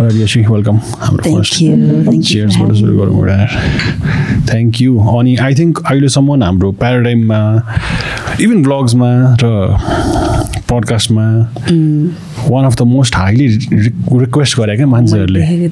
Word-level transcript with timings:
Yeshi 0.00 0.40
welcome 0.40 0.76
हाम्रो 0.76 1.36
first 1.36 1.54
चियर्सबाट 1.54 2.72
सुरु 2.72 2.98
गरौँ 2.98 3.14
एउटा 3.14 3.46
थ्याङ्क 4.50 4.80
यू 4.80 4.98
अनि 4.98 5.36
आई 5.36 5.54
थिङ्क 5.54 5.82
अहिलेसम्म 5.86 6.42
हाम्रो 6.42 6.72
प्याराडाइममा 6.72 7.40
इभन 8.40 8.62
ब्लग्समा 8.62 9.36
र 9.44 9.76
पडकास्टमा 10.70 11.24
one 12.48 12.64
of 12.64 12.74
the 12.76 12.82
most 12.82 13.16
highly 13.16 13.46
request 14.12 14.60
गरे 14.60 14.76
क्या 14.76 14.86
मान्छेहरूले। 14.86 15.40
है? 15.40 15.64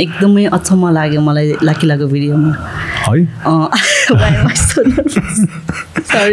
एकदमै 0.00 0.44
अचम्म 0.44 0.90
लाग्यो 0.90 1.20
मलाई 1.20 1.52
लाकी 1.62 1.86
लागेको 1.86 2.08
भिडियोमा। 2.08 2.50
है? 3.08 3.24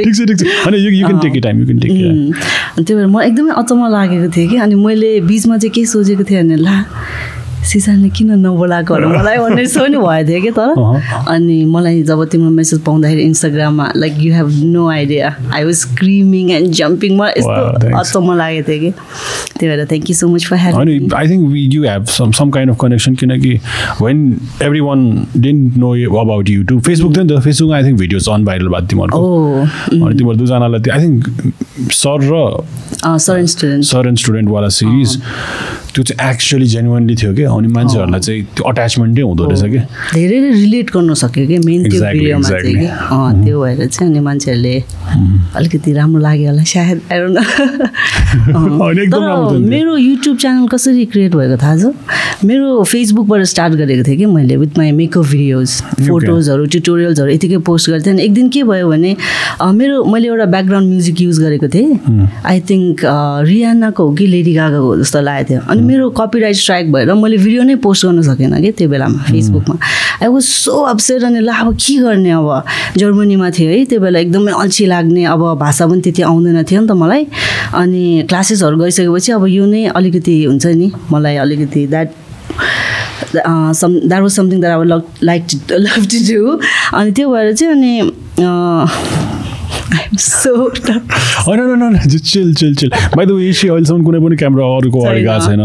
ठिक 0.03 0.13
छ 0.16 0.20
ठिक 0.27 0.38
छ। 0.38 0.43
होइन 0.66 0.75
you 0.75 0.89
you 0.91 1.07
can 1.07 1.20
take 1.20 1.34
time 1.43 1.55
you 1.59 1.66
can 1.66 1.79
take 1.79 1.91
त्यही 2.77 2.93
भएर 2.95 3.07
म 3.07 3.21
एकदमै 3.21 3.52
अचम्म 3.61 3.81
लागेको 3.91 4.27
थिएँ 4.35 4.48
कि। 4.49 4.57
अनि 4.57 4.75
मैले 4.75 5.09
बिचमा 5.27 5.57
चाहिँ 5.57 5.71
के 5.73 5.85
सोचेको 5.85 6.23
थिएँ 6.29 6.41
भने 6.43 6.57
ला 6.62 6.75
सिसानले 7.63 8.09
किन 8.09 8.31
नबोलाएको 8.45 8.94
होला? 8.94 9.08
मलाई 9.08 9.38
भन्ने 9.38 9.66
सो 9.67 9.85
नि 9.88 9.98
भएको 9.98 10.27
थियो 10.27 10.41
कि 10.41 10.52
तर। 10.52 10.70
अनि 11.34 11.58
मलाई 11.66 12.04
जब 12.04 12.23
तिम्रो 12.31 12.49
मेसेज 12.49 12.80
पाउँदाखेरि 12.85 13.21
इन्स्टाग्राममा 13.23 13.91
like 13.95 14.13
you 14.20 14.34
have 14.34 14.49
no 14.73 14.88
idea 14.90 15.35
I 15.54 15.63
was 15.63 15.76
screaming 15.76 16.52
and 16.52 16.71
jumping 16.80 17.18
मलाई 17.18 17.34
यस्तो. 17.38 17.98
अचम्म 17.99 18.38
लागेको 18.38 18.68
थियो 18.70 18.80
कि। 18.80 18.91
त्यही 19.59 19.68
भएर 19.70 19.85
thank 19.85 20.09
you 20.09 20.16
so 20.16 20.27
much 20.27 20.45
for 20.48 20.57
help 20.57 20.77
अनि 20.80 20.95
I 21.16 21.27
think 21.30 21.49
we 21.52 21.62
you 21.73 21.84
have 21.84 22.05
some 22.18 22.31
some 22.40 22.49
kind 22.52 22.71
of 22.71 22.77
connection 22.81 23.16
किनकि 23.16 23.54
when 24.02 24.18
every 24.63 24.80
one 24.90 24.99
don't 25.38 25.77
know 25.77 25.93
about 26.21 26.49
YouTube 26.49 26.82
Facebook 26.82 27.16
थियो 27.16 27.23
नि 27.23 27.35
त। 27.35 27.40
फेसबुकमा 27.43 27.76
I 27.77 27.84
think 27.84 27.99
videos 27.99 28.30
on 28.30 28.45
viral 28.45 28.68
भएको 28.68 28.88
तिमीहरूको। 28.88 29.20
ओ 29.20 29.66
अनि 30.05 30.16
तिमीहरू 30.18 30.38
दुईजनालाई 30.38 30.90
आई 30.90 30.99
थिङ्क 31.05 31.21
सर 31.91 32.20
र 32.23 32.63
सर 33.20 33.45
स्टुडेन्ट। 33.45 33.85
सर 33.85 34.07
एन्ड 34.07 34.17
स्टुडेन्टवाला 34.17 34.67
सिरिज 34.70 35.17
त्यो 35.93 36.03
चाहिँ 36.03 36.31
एक्चुअली 36.31 36.65
जेन्युनली 36.65 37.15
थियो 37.15 37.34
कि? 37.34 37.43
अनि 37.43 37.67
मान्छेहरूलाई 37.67 38.20
चाहिँ 38.20 38.43
त्यो 38.55 38.63
अट्याचमेन्टै 38.70 39.21
हुँदो 39.21 39.43
रहेछ 39.49 39.63
कि? 39.71 39.79
धेरैले 40.13 40.51
रिलेट 40.51 40.91
गर्न 40.93 41.13
सक्यो 41.13 41.48
कि? 41.48 41.57
मेन 41.65 41.90
त्यो 41.90 42.01
भिडियोमा 42.01 42.49
चाहिँ. 42.49 42.75
कि? 42.75 42.87
त्यो 43.45 43.63
भएर 43.63 43.87
चाहिँ 43.87 44.12
अनि 44.12 44.20
मान्छेहरूले 44.25 44.84
अलिकति 45.55 45.93
राम्रो 45.93 46.21
लाग्यो 46.21 46.49
होला 46.49 46.63
सायद। 46.63 47.01
तर। 49.13 49.57
मेरो 49.59 49.97
युट्युब 49.97 50.37
च्यानल 50.37 50.68
कसरी 50.68 51.05
क्रिएट 51.05 51.35
भएको 51.35 51.57
थाहा 51.62 51.77
छ? 51.77 51.85
मेरो 52.45 52.84
फेसबुकबाट 52.84 53.43
स्टार्ट 53.53 53.73
गरेको 53.73 54.03
थिएँ 54.07 54.18
कि 54.18 54.25
मैले 54.25 54.55
विथ 54.57 54.77
माई 54.77 54.91
मेकअप 54.91 55.25
भिडियोज 55.25 55.81
फोटोजहरू 56.07 56.65
ट्युटोरियल्सहरू 56.65 57.31
यतिकै 57.31 57.57
पोस्ट 57.70 57.90
गर्थेँ 57.90 58.13
अनि 58.13 58.23
एक 58.23 58.34
दिन 58.34 58.49
के 58.49 58.63
भयो 58.63 58.90
भने 58.90 59.15
मेरो 59.62 60.03
मैले 60.03 60.27
एउटा 60.27 60.45
ब्याकग्राउन्ड 60.45 60.90
म्युजिक 60.90 61.21
युज 61.21 61.40
गरेको 61.40 61.68
थिएँ। 61.74 62.29
आई 62.46 62.60
थिङ्क 62.70 63.02
रियानाको 63.48 64.03
हो 64.07 64.13
कि 64.16 64.25
लेडी 64.28 64.53
गागाको 64.53 64.85
हो 64.85 64.97
जस्तो 64.97 65.22
लागेको 65.22 65.50
थियो। 65.50 65.62
अनि 65.72 65.81
मेरो 65.81 66.09
कपिराइट 66.19 66.56
स्ट्राइक 66.56 66.91
भएर 66.94 67.13
मैले 67.13 67.38
भिडियो 67.38 67.63
नै 67.63 67.75
पोस्ट 67.84 68.06
गर्न 68.06 68.22
सकेन 68.22 68.62
कि 68.62 68.72
त्यो 68.78 68.90
बेलामा 68.90 69.24
फेसबुकमा 69.31 69.75
आई 70.22 70.28
वाज 70.28 70.44
सो 70.44 70.75
अपसेट 70.94 71.24
अनि 71.24 71.40
ला 71.40 71.53
अब 71.62 71.74
के 71.75 71.97
गर्ने 71.97 72.31
अब? 72.31 72.63
जर्मनीमा 72.97 73.50
थियो 73.57 73.69
है 73.69 73.85
त्यो 73.85 74.00
बेला 74.00 74.19
एकदमै 74.19 74.52
अल्छी 74.62 74.85
लाग्ने 74.85 75.24
अब 75.34 75.41
भाषा 75.59 75.88
पनि 75.88 76.02
त्यति 76.02 76.22
आउँदैन 76.22 76.63
थियो 76.63 76.81
नि 76.81 76.88
त 76.88 76.91
मलाई। 76.91 77.28
अनि 77.74 78.03
क्लासेसहरू 78.30 78.78
गइसकेपछि 78.78 79.31
अब 79.31 79.46
यो 79.47 79.66
नै 79.66 79.85
अलिकति 79.97 80.44
हुन्छ 80.44 80.66
नि 80.66 80.91
मलाई 81.12 81.35
अलिकति 81.46 81.88
that 81.88 82.09
some 83.34 84.00
that 84.08 84.22
was 84.22 84.31
something 84.31 84.59
that 84.62 84.72
I 84.72 84.78
would 84.78 85.03
like 85.24 85.44
love 85.72 86.03
to 86.12 86.18
do 86.28 86.59
अनि 86.97 87.12
त्यो 87.12 87.30
भएर 87.31 87.53
चाहिँ 87.53 87.74
अनि 87.74 87.94
होइन 91.47 91.59
न 91.59 91.84
न 91.84 91.97
chill 92.09 92.53
chill 92.53 92.75
chill 92.75 92.89
by 93.16 93.25
the 93.25 93.31
way 93.31 93.50
AC 93.50 93.67
अहिलेसम्म 93.67 94.03
कुनै 94.03 94.19
पनि 94.25 94.35
क्यामेरा 94.41 94.63
अरूको 94.78 95.00
अगाडि 95.01 95.22
गएको 95.23 95.40
छैन। 95.47 95.62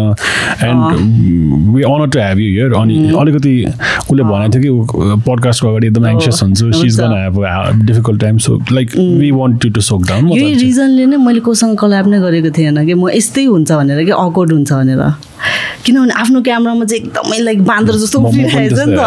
And 0.69 1.75
we 1.75 1.83
honour 1.91 2.09
to 2.09 2.19
have 2.19 2.39
you 2.39 2.49
here 2.49 2.73
अनि 2.81 2.97
अलिकति 3.21 3.55
उसले 4.11 4.23
भनेको 4.33 4.59
थियो 4.59 4.75
कि 4.83 5.21
पडकास्टको 5.29 5.69
अगाडि 5.69 5.87
एकदम 5.87 6.07
एङ्सियस 6.09 6.43
हुन्छु। 6.43 6.73
She's 6.81 7.01
gonna 7.01 7.13
have 7.19 7.37
difficult 7.87 8.21
time 8.21 8.39
so 8.49 8.59
like 8.73 8.97
we 8.97 9.31
want 9.39 9.55
to 9.63 9.69
to 9.71 9.81
soak 9.93 10.01
down 10.09 10.29
यही 10.33 10.55
रिजनले 10.65 11.07
नै 11.07 11.17
मैले 11.29 11.41
कोसँग 11.49 11.77
कल्याब 11.79 12.07
नै 12.09 12.19
गरेको 12.21 12.51
थिएन 12.59 12.85
कि 12.87 12.95
म 12.95 13.09
यस्तै 13.15 13.45
हुन्छ 13.45 13.71
भनेर 13.73 14.05
कि 14.05 14.11
अकवर्ड 14.11 14.53
हुन्छ 14.53 14.73
भनेर। 14.73 15.03
किनभने 15.85 16.13
आफ्नो 16.23 16.41
क्यामरामा 16.49 16.85
चाहिँ 16.85 17.03
एकदमै 17.03 17.39
लाइक 17.39 17.59
बाँदर 17.65 17.95
जस्तो 18.03 18.19
उफ्रिरहेको 18.19 18.77
छ 18.77 18.83
नि 18.89 18.97
त। 18.97 19.01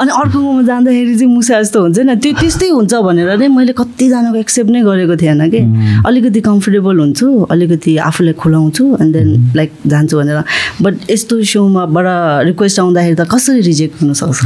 अनि 0.00 0.10
अर्कोमा 0.20 0.62
जाँदाखेरि 0.62 1.14
चाहिँ 1.18 1.32
मुसा 1.34 1.60
जस्तो 1.62 1.78
हुन्छ 1.82 1.98
नि। 1.98 2.16
त्यो 2.22 2.32
त्यस्तै 2.40 2.68
हुन्छ 2.68 2.92
भनेर 3.06 3.30
नै 3.38 3.48
मैले 3.48 3.72
कतिजनाको 3.80 4.38
एक्सेप्ट 4.38 4.70
नै 4.70 4.82
गरेको 4.82 5.16
थिएन 5.22 5.42
कि। 5.50 5.60
अलिकति 6.06 6.40
कम्फर्टेबल 6.48 6.94
हुन्छु 6.98 7.26
अलिकति 7.50 7.96
आफूलाई 8.08 8.34
खुलाउँछु 8.42 8.84
एन्ड 9.00 9.12
देन 9.16 9.28
लाइक 9.56 9.70
जान्छु 9.86 10.14
भनेर। 10.18 10.38
बट 10.82 10.94
यस्तो 11.10 11.34
सोमा 11.52 11.82
बाट 11.94 12.06
रिक्वेस्ट 12.46 12.80
आउँदाखेरि 12.80 13.16
त 13.20 13.28
कसरी 13.32 13.60
रिजेक्ट 13.60 14.02
हुनसक्छ 14.02 14.40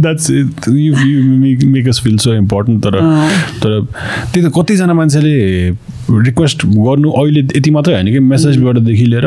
that's 0.00 0.30
you 0.30 0.92
you 0.94 1.22
make 1.36 1.64
make 1.74 1.88
us 1.88 2.00
feel 2.04 2.16
so 2.18 2.34
important 2.34 2.78
तर 2.84 2.94
तर 3.62 3.80
त्यही 4.32 4.42
त 4.46 4.52
कतिजना 4.56 4.94
मान्छेले 4.94 5.34
रिक्वेस्ट 6.10 6.66
गर्नु 6.66 7.10
अहिले 7.10 7.40
यति 7.56 7.70
मात्रै 7.70 7.94
होइन 7.94 8.08
कि 8.12 8.20
मेसेजबाटदेखि 8.30 9.04
लिएर 9.06 9.26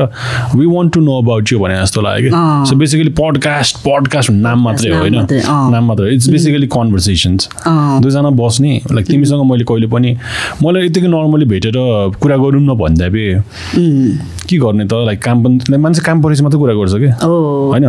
we 0.56 0.66
want 0.66 0.94
to 0.94 1.00
know 1.04 1.22
about 1.22 1.52
you 1.52 1.60
भने 1.60 1.82
जस्तो 1.82 2.02
लाग्यो 2.02 2.30
कि। 2.30 2.70
सो 2.70 2.76
बेसिकली 2.76 3.12
पडकास्ट 3.20 3.78
पडकास्ट 3.88 4.32
नाम 4.32 4.64
मात्रै 4.64 4.92
होइन। 4.92 5.16
नाम 5.44 5.84
मात्रै 5.88 6.14
इट्स 6.16 6.30
बेसिकली 6.30 6.68
कन्भर्सेसन्स। 6.68 7.50
दुईजना 7.68 8.30
बस्ने 8.42 8.82
लाइक 8.92 9.08
तिमीसँग 9.08 9.44
मैले 9.52 9.64
कहिले 9.64 9.88
पनि 9.88 10.16
मलाई 10.64 10.86
यतिकै 10.86 11.08
नर्मली 11.08 11.46
भेटेर 11.46 11.78
कुरा 12.22 12.38
गरौँ 12.38 12.62
न 12.62 12.78
भन्दा 12.80 13.10
पे 13.10 13.26
के 14.44 14.58
गर्ने 14.60 14.86
त? 14.86 14.94
लाइक 14.94 15.22
काम 15.24 15.44
पनि 15.44 15.78
मान्छे 15.78 16.02
काम 16.04 16.22
परेपछि 16.22 16.44
मात्रै 16.44 16.60
कुरा 16.60 16.74
गर्छ 16.76 16.94
कि? 17.00 17.10
होइन? 17.24 17.86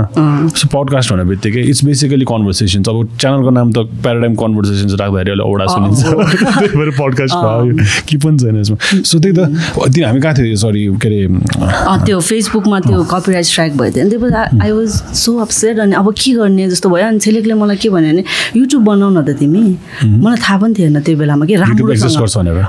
सो 0.55 0.69
पडकास्ट 0.71 1.11
हुने 1.13 1.25
बित्तिकै 1.31 1.61
इट्स 1.71 1.85
बेसिकली 1.85 2.25
कन्भर्सेसन्स 2.25 2.89
अब 2.89 3.17
च्यानलको 3.21 3.51
नाम 3.51 3.73
त 3.73 3.79
प्याराडाइम 4.03 4.35
कन्भर्सेसन्स 4.35 4.93
राख्दाखेरि 5.01 5.31
अहिले 5.31 5.45
औडा 5.51 5.67
सुनिन्छ। 5.75 6.01
त्यही 6.59 6.79
भएर 6.79 6.91
पडकास्ट 7.01 7.35
भयो। 7.35 7.75
के 8.09 8.17
पनि 8.23 8.39
छैन 8.39 8.61
यसमा। 8.61 8.77
सो 9.03 9.19
त्यही 9.19 9.35
त 9.35 10.05
हामी 10.07 10.21
कहाँ 10.21 10.35
थियो? 10.35 10.57
सरी 10.63 10.87
के 11.03 11.09
अरे? 11.09 12.05
त्यो 12.07 12.21
फेसबुकमा 12.21 12.81
त्यो 12.81 13.04
कपिराइट 13.11 13.45
स्ट्राइक 13.45 13.77
भयो 13.77 13.91
थियो 13.93 14.05
अनि 14.05 14.11
त्यसपछि 14.11 14.61
आई 14.63 14.71
वाज 14.73 14.91
सो 15.15 15.37
अपसेट 15.45 15.79
अनि 15.79 15.95
अब 15.95 16.13
के 16.15 16.33
गर्ने 16.35 16.69
जस्तो 16.71 16.89
भयो। 16.91 17.07
अनि 17.07 17.19
छेलेकले 17.19 17.55
मलाई 17.55 17.77
के 17.77 17.89
भन्यो 17.91 18.13
भने 18.13 18.25
युट्युब 18.57 18.83
बनाउ 18.85 19.11
न 19.11 19.23
त 19.25 19.37
तिमी। 19.39 19.63
मलाई 20.05 20.39
थाहा 20.41 20.57
पनि 20.59 20.75
थिएन 20.79 21.01
त्यो 21.01 21.17
बेलामा 21.19 21.45
कि 21.47 21.55
राम्रो? 21.55 21.95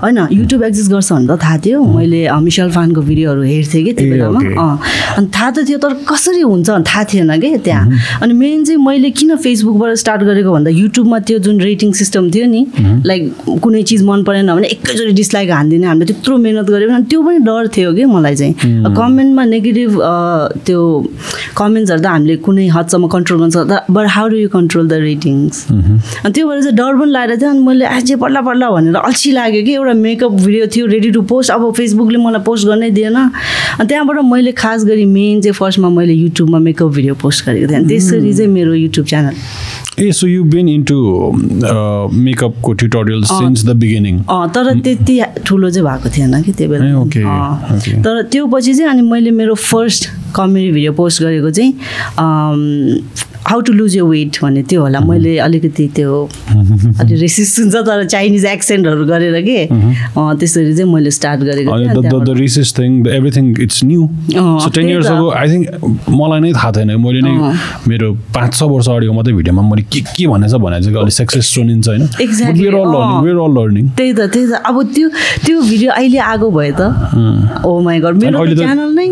होइन 0.04 0.18
युट्युब 0.32 0.64
एक्जिस्ट 0.64 0.92
गर्छ 0.92 1.12
भने 1.12 1.28
त 1.28 1.40
थाहा 1.44 1.58
थियो। 1.66 1.84
मैले 1.86 2.22
मिसेल 2.46 2.70
फानको 2.72 3.02
भिडियोहरू 3.02 3.42
हेर्थेँ 3.44 3.84
कि 3.86 3.94
त्यो 3.94 4.08
बेलामा. 4.12 4.40
अँ 4.40 4.80
अनि 5.18 5.28
थाहा 5.36 5.50
त 5.52 5.68
थियो 5.68 5.78
तर 5.78 5.94
कसरी 6.10 6.42
हुन्छ 6.42 6.70
भने 6.70 6.84
थाहा 6.84 7.04
थिएन 7.14 7.32
कि 7.42 7.58
त्यहाँ। 7.66 7.86
अनि 8.22 8.34
मेन 8.34 8.64
चाहिँ 8.66 8.80
मैले 8.86 9.10
किन 9.12 9.36
फेसबुकबाट 9.36 9.96
स्टार्ट 10.04 10.22
गरेको 10.24 10.52
भन्दा 10.52 10.72
युट्युबमा 10.72 11.20
त्यो 11.28 11.40
जुन 11.46 11.62
रेटिङ 11.62 11.92
सिस्टम 12.02 12.30
थियो 12.32 12.46
नि 12.48 12.62
लाइक 13.06 13.22
कुनै 13.64 13.82
चिज 13.84 14.04
मन 14.04 14.24
परेन 14.24 14.54
भने 14.56 14.68
एकैचोटि 14.68 15.14
डिसलाइक 15.14 15.52
हानिदिने 15.52 15.88
हामीले 15.88 16.06
त्यत्रो 16.14 16.38
मिहिनेत 16.38 16.68
गऱ्यो 16.70 16.90
भने 16.90 17.04
त्यो 17.10 17.22
पनि 17.24 17.38
डर 17.46 17.68
थियो 17.76 17.94
कि 17.96 18.06
मलाई 18.06 18.36
चाहिँ। 18.36 18.54
कमेन्टमा 18.96 19.44
नेगेटिभ 19.46 19.92
त्यो 20.66 20.82
कमेन्ट्सहरू 21.58 22.02
त 22.02 22.06
हामीले 22.06 22.36
कुनै 22.46 22.68
हदसम्म 22.76 23.08
कन्ट्रोल 23.16 23.40
गर्न 23.40 23.50
सक्छ 23.56 23.92
but 23.96 24.06
how 24.16 24.28
do 24.30 24.38
you 24.38 24.50
control 24.56 24.88
the 24.88 24.94
ratings 25.06 25.66
अनि 25.72 26.32
त्यो 26.34 26.48
भएर 26.48 26.62
चाहिँ 26.62 26.76
डर 26.78 26.94
पनि 27.00 27.12
लागेको 27.12 27.40
थियो 27.42 27.50
अनि 27.50 27.60
मैले 27.68 27.86
आज 27.86 28.12
पल्ला 28.22 28.42
पल्ला 28.48 28.70
भनेर 28.72 28.96
अल्छी 28.96 29.32
लाग्यो 29.32 29.64
कि 29.66 29.74
एउटा 29.74 29.94
मेकअप 30.02 30.32
भिडियो 30.46 30.68
थियो 30.76 30.86
रेडी 30.96 31.12
टु 31.12 31.22
पोस्ट 31.32 31.52
अब 31.52 31.72
फेसबुकले 31.78 32.18
मलाई 32.26 32.42
पोस्ट 32.46 32.68
गर्नै 32.68 32.90
दिएन। 32.98 33.16
अनि 33.16 33.88
त्यहाँबाट 33.88 34.18
मैले 34.32 34.52
खास 34.62 34.86
गरी 34.86 35.06
मेन 35.06 35.42
चाहिँ 35.42 35.54
फर्स्टमा 35.54 35.90
मैले 35.98 36.14
युट्युबमा 36.14 36.60
मेकअप 36.68 36.92
भिडियो 36.96 37.16
पोस्ट 37.24 37.46
गरेको 37.46 37.68
थिएँ। 37.68 37.80
अनि 37.80 37.88
त्यसरी 37.90 38.34
चाहिँ 38.34 38.52
मेरो 38.52 38.74
YouTube 38.74 39.06
channel 39.06 39.36
ah 40.00 40.12
so 40.12 40.28
you 40.28 40.44
been 40.44 40.70
into 40.70 40.98
मेकअपको 42.14 42.74
tutorial 42.74 43.24
since 43.26 43.66
the 43.66 43.76
beginning 43.84 44.20
अँ 44.20 44.50
तर 44.56 44.74
त्यति 44.80 45.20
ठुलो 45.46 45.70
चाहिँ 45.70 45.88
भएको 45.88 46.10
थिएन 46.18 46.42
कि 46.44 46.52
त्यो 46.52 46.70
बेला. 46.70 46.86
तर 48.06 48.22
त्यो 48.32 48.46
पछि 48.48 48.74
चाहिँ 48.74 48.90
अनि 48.92 49.02
मैले 49.10 49.32
मेरो 49.32 49.56
फर्स्ट 49.56 50.10
कमेडी 50.36 50.72
भिडियो 50.72 50.92
पोस्ट 50.94 51.22
गरेको 51.24 51.50
चाहिँ 51.52 51.74
हाउ 53.46 53.60
टु 53.68 53.74
लुज 53.74 53.96
यो 53.96 54.06
वेट 54.08 54.38
भन्ने 54.44 54.64
त्यो 54.70 54.82
होला। 54.82 55.00
मैले 55.00 55.38
अलिकति 55.46 55.88
त्यो 55.96 56.12
अलिक 57.00 57.20
रेसिस्ट 57.24 57.60
हुन्छ 57.60 57.76
तर 57.88 58.06
चाइनिज 58.06 58.46
एक्सेन्टहरू 58.46 59.06
गरेर 59.06 59.42
के 59.46 59.58
अँ, 59.66 60.38
त्यसरी 60.40 60.74
चाहिँ 60.76 60.94
मैले 60.94 61.12
स्टार्ट 61.12 61.42
गरेको 61.42 62.34
recess 62.34 62.74
everything 62.80 63.46
it's 63.62 63.84
new 63.84 64.08
so 64.34 64.70
ten 64.76 64.90
years. 64.90 65.08
Ago 65.08 65.30
I 65.32 65.48
think 65.52 66.10
मलाई 66.10 66.40
नै 66.40 66.52
थाहा 66.54 66.72
थिएन। 66.78 66.92
मैले 67.06 67.22
नै 67.22 67.34
मेरो 67.88 68.14
पाँच 68.36 68.54
छ 68.56 68.64
वर्ष 68.64 68.88
अगाडिको 68.90 69.14
मात्रै 69.14 69.34
भिडियोमा 69.34 69.62
मैले 69.70 69.84
के 69.94 70.00
के 70.16 70.28
भनेछ 70.28 70.54
भने 70.66 70.82
चाहिँ 70.82 70.98
अलिक 71.02 71.14
सक्सेस 71.14 71.46
सुनिन्छ 71.56 71.88
होइन। 71.88 72.08
त्यही 73.96 74.14
त 74.14 74.20
त्यही 74.34 74.46
त। 74.48 74.62
अब 74.66 74.82
त्यो 74.96 75.08
त्यो 75.46 75.62
भिडियो 75.62 75.92
अहिले 75.92 76.20
आएको 76.32 76.50
भए 76.58 76.72
त। 76.80 76.82
ओ 77.66 77.80
माई 77.86 78.00
गड 78.00 78.24
मेरो 78.24 78.46
च्यानल 78.56 78.90
नै 78.96 79.08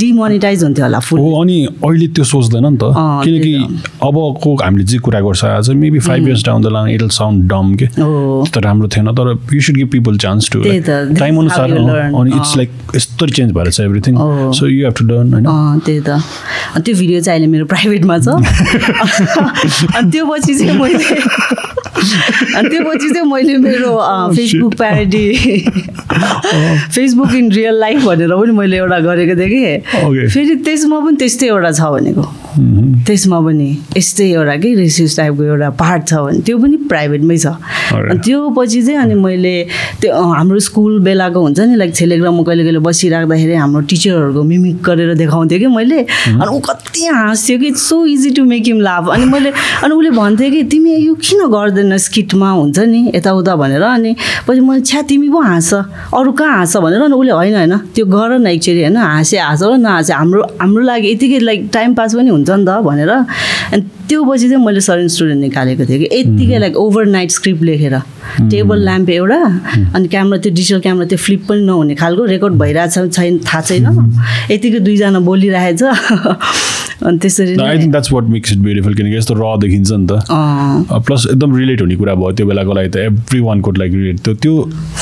डिमोनिटाइज 0.00 0.64
हुन्थ्यो 0.64 0.84
होला 0.84 0.98
फुल। 1.06 1.20
अनि 1.42 1.56
अहिले 1.84 2.06
त्यो 2.16 2.24
सोच्दैन 2.24 2.66
नि 2.66 2.76
त। 2.82 2.92
किनकि 2.96 3.52
अबको 3.66 4.54
हामीले 4.62 4.84
जे 4.84 4.98
कुरा 4.98 5.20
गर्छ 5.20 5.44
आज 5.44 5.70
maybe 5.82 5.98
five 6.06 6.26
years 6.28 6.44
down 6.46 6.62
the 6.62 6.72
line 6.72 6.86
it'll 6.94 7.08
sound 7.18 7.48
डम 7.52 7.74
के? 7.74 7.84
हो 8.00 8.42
त्यस्तो 8.44 8.60
राम्रो 8.60 8.88
थिएन 8.96 9.12
तर 9.20 9.26
you 9.54 9.60
should 9.60 9.76
give 9.76 9.88
people 9.92 10.18
chance 10.26 10.50
to 10.52 10.62
time 10.62 11.38
अनुसार. 11.38 11.70
अनि 11.70 12.30
इट्स 12.36 12.56
लाइक 12.56 12.70
यस्तो 12.96 13.26
चेन्ज 13.26 13.52
भएर 13.52 13.70
छ 13.70 13.80
everything 13.80 14.14
Oh. 14.16 14.52
So 14.58 14.66
you 14.66 14.84
have 14.84 14.94
to 14.98 15.04
learn 15.04 15.46
होइन 15.46 15.78
त्यही 15.86 16.00
त. 16.00 16.10
त्यो 16.84 16.94
भिडियो 16.96 17.20
चाहिँ 17.20 17.38
अहिले 17.38 17.50
मेरो 17.52 17.64
प्राइभेटमा 17.66 18.18
छ। 18.18 18.28
अनि 19.96 20.10
त्यो 20.10 20.24
पछि 20.26 20.54
चाहिँ 20.54 20.78
मैले 20.80 21.14
अनि 22.56 22.68
त्यो 22.68 22.80
पछि 22.84 23.08
चाहिँ 23.14 23.26
मैले 23.30 23.56
मेरो 23.66 23.90
Facebook 24.36 24.72
parody 24.76 25.24
Facebook 26.94 27.32
in 27.34 27.50
real 27.52 27.76
life 27.80 27.98
भनेर 28.04 28.32
पनि 28.36 28.52
मैले 28.58 28.76
एउटा 28.76 28.98
गरेको 29.06 29.34
थिएँ. 29.40 29.78
कि। 29.80 30.28
फेरि 30.34 30.54
त्यसमा 30.64 30.98
पनि 31.06 31.16
त्यस्तै 31.16 31.46
एउटा 31.46 31.70
छ 31.72 31.80
भनेको। 31.96 32.24
त्यसमा 33.06 33.38
पनि। 33.40 33.55
यस्तै 33.96 34.24
एउटा 34.30 34.56
कि 34.56 34.74
रेसिस 34.74 35.16
टाइपको 35.16 35.42
एउटा 35.42 35.70
पार्ट 35.80 36.08
छ 36.08 36.14
भने 36.14 36.40
त्यो 36.46 36.58
पनि 36.58 36.76
प्राइभेटमै 36.90 37.36
छ. 37.38 37.46
अनि 37.92 38.18
त्यो 38.18 38.38
पछि 38.58 38.82
चाहिँ 38.82 38.98
अनि 39.00 39.14
मैले 39.14 39.54
त्यो 40.00 40.12
हाम्रो 40.12 40.58
स्कुल 40.60 41.00
बेलाको 41.00 41.40
हुन्छ 41.40 41.60
नि 41.60 41.76
लाइक 41.76 41.94
छेलेग्रा 41.94 42.30
म 42.30 42.42
कहिले 42.44 42.62
कहिले 42.64 42.78
बसिराख्दाखेरि 42.86 43.54
हाम्रो 43.54 43.80
टिचरहरूको 43.90 44.42
मिमिक 44.42 44.76
गरेर 44.82 45.14
देखाउँथेँ 45.14 45.58
कि 45.58 45.66
मैले। 45.66 46.00
अनि 46.02 46.50
ऊ 46.56 46.58
कति 46.60 47.06
हाँस्थ्यो 47.06 47.58
कि 47.58 47.70
so 47.76 48.04
easy 48.06 48.30
to 48.36 48.44
make 48.44 48.66
him 48.66 48.80
laugh 48.80 49.10
अनि 49.10 49.24
मैले 49.24 49.50
अनि 49.84 49.94
उसले 49.94 50.10
भन्थ्यो 50.10 50.50
कि 50.50 50.62
तिमी 50.72 50.96
यो 50.96 51.14
किन 51.14 51.46
गर्दैन 51.48 51.96
स्किटमा 51.98 52.50
हुन्छ 52.50 52.78
नि 52.78 53.00
यताउता 53.14 53.56
भनेर। 53.56 53.82
अनि 53.82 54.14
पछि 54.48 54.60
मैले 54.60 54.80
छ्या 54.82 55.02
तिमी 55.08 55.28
पो 55.30 55.40
हाँस। 55.40 55.72
अरू 55.74 56.32
कहाँ 56.32 56.56
हाँस? 56.56 56.76
भनेर। 56.76 57.00
अनि 57.02 57.14
उसले 57.14 57.32
होइन 57.32 57.54
होइन। 57.56 57.76
त्यो 57.94 58.06
गर 58.06 58.38
न 58.38 58.46
एक्चुअली 58.46 58.82
होइन। 58.82 58.96
हाँसे 58.96 59.38
हाँस। 59.38 59.62
र 59.62 59.76
नहाँसे। 59.76 60.12
हाम्रो 60.12 60.42
हाम्रो 60.60 60.82
लागि 60.82 61.10
यतिकै 61.12 61.38
लाइक 61.38 61.68
टाइम 61.72 61.94
पास 61.94 62.14
पनि 62.14 62.30
हुन्छ 62.30 62.50
नि 62.50 62.64
त 62.64 62.80
भनेर। 62.86 63.10
अनि 63.72 63.82
त्यो 64.08 64.24
पछि 64.24 64.48
चाहिँ 64.48 64.64
मैले 64.64 64.80
सरेन 64.80 65.08
स्टुडेन्ट 65.08 65.40
निकालेको 65.40 65.84
थिएँ 65.86 65.98
कि। 65.98 66.08
यत्तिकै 66.18 66.58
लाइक 66.58 66.76
ओभरनाइट 66.76 67.30
स्क्रिप्ट 67.30 67.62
लेखेर। 67.62 67.96
टेबल 68.50 68.78
ल्याम्प 68.84 69.08
एउटा 69.10 69.40
अनि 69.94 70.08
क्यामेरा 70.08 70.38
त्यो 70.42 70.52
डिजिटल 70.54 70.80
क्यामेरा 70.86 71.06
त्यो 71.08 71.18
फ्लिप 71.18 71.42
पनि 71.48 71.62
नहुने 71.66 71.94
खालको 71.94 72.24
रेकर्ड 72.24 72.54
भइरहेछ 72.62 73.12
छैन 73.16 73.38
थाहा 73.46 73.60
छैन। 73.60 73.86
यतिकै 74.50 74.80
दुईजना 74.86 75.20
बोलिरहेछ। 75.20 75.82
अनि 76.96 77.18
त्यसरी 77.22 77.56
I 77.60 77.78
think 77.78 77.90
that's 77.92 78.12
what 78.12 78.24
makes 78.34 78.52
it 78.52 78.58
beautiful 78.58 78.94
किनकि 78.94 79.16
यस्तो 79.16 79.34
र 79.36 79.56
देखिन्छ 79.60 79.92
नि 79.92 80.06
त। 80.06 80.12
प्लस 81.06 81.26
एकदम 81.32 81.56
रिलेट 81.56 81.80
हुने 81.80 81.96
कुरा 81.96 82.14
भयो 82.14 82.32
त्यो 82.32 82.46
बेलाको 82.46 82.72
लागि 82.72 82.88
त। 82.88 82.96
Every 82.96 83.40
one 83.40 83.60
could 83.60 83.78
like 83.78 83.92
relate 83.92 84.18
त्यो 84.24 84.34
त्यो 84.34 84.54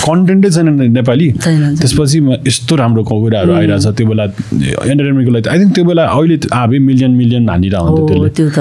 कन्टेन्टै 0.03 0.51
छैन 0.51 0.69
नेपाली। 0.91 1.29
त्यसपछि 1.39 2.19
यस्तो 2.49 2.77
राम्रो 2.77 3.03
कुराहरू 3.05 3.53
आइरहेछ। 3.55 3.87
त्यो 3.95 4.07
बेला 4.11 4.25
एन्टरटेनमेन्टको 4.25 5.33
लागि 5.35 5.49
आई 5.49 5.59
थिङ्क 5.59 5.75
त्यो 5.75 5.85
बेला 5.85 6.03
अहिले 6.05 6.37
आबे 6.53 6.79
मिलियन 6.89 7.11
मिलियन 7.21 7.49
हानिरह 7.49 7.79
हो। 7.79 7.97
हुन्थ्यो 7.97 8.17
त्यसले। 8.19 8.34
त्यो 8.37 8.49
त 8.57 8.59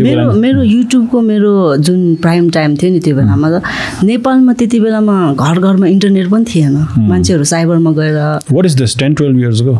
मेरो 0.00 0.24
मेरो 0.42 0.62
युट्युबको 0.62 1.20
मेरो 1.20 1.52
जुन 1.86 2.00
प्राइम 2.22 2.48
टाइम 2.56 2.76
थियो 2.82 2.90
नि 2.92 3.00
त्यो 3.06 3.14
बेलामा 3.16 3.48
त 3.50 3.62
नेपालमा 4.04 4.52
त्यति 4.60 4.80
बेलामा 4.80 5.16
घर 5.32 5.58
घरमा 5.60 5.86
इन्टरनेट 5.86 6.28
पनि 6.30 6.44
थिएन। 6.50 6.76
मान्छेहरू 7.10 7.44
साइबरमा 7.52 7.90
गएर 7.98 8.16
what 8.52 8.66
is 8.66 8.74
this 8.80 8.98
ten 8.98 9.14
twelve 9.14 9.38
इयर्सको 9.40 9.74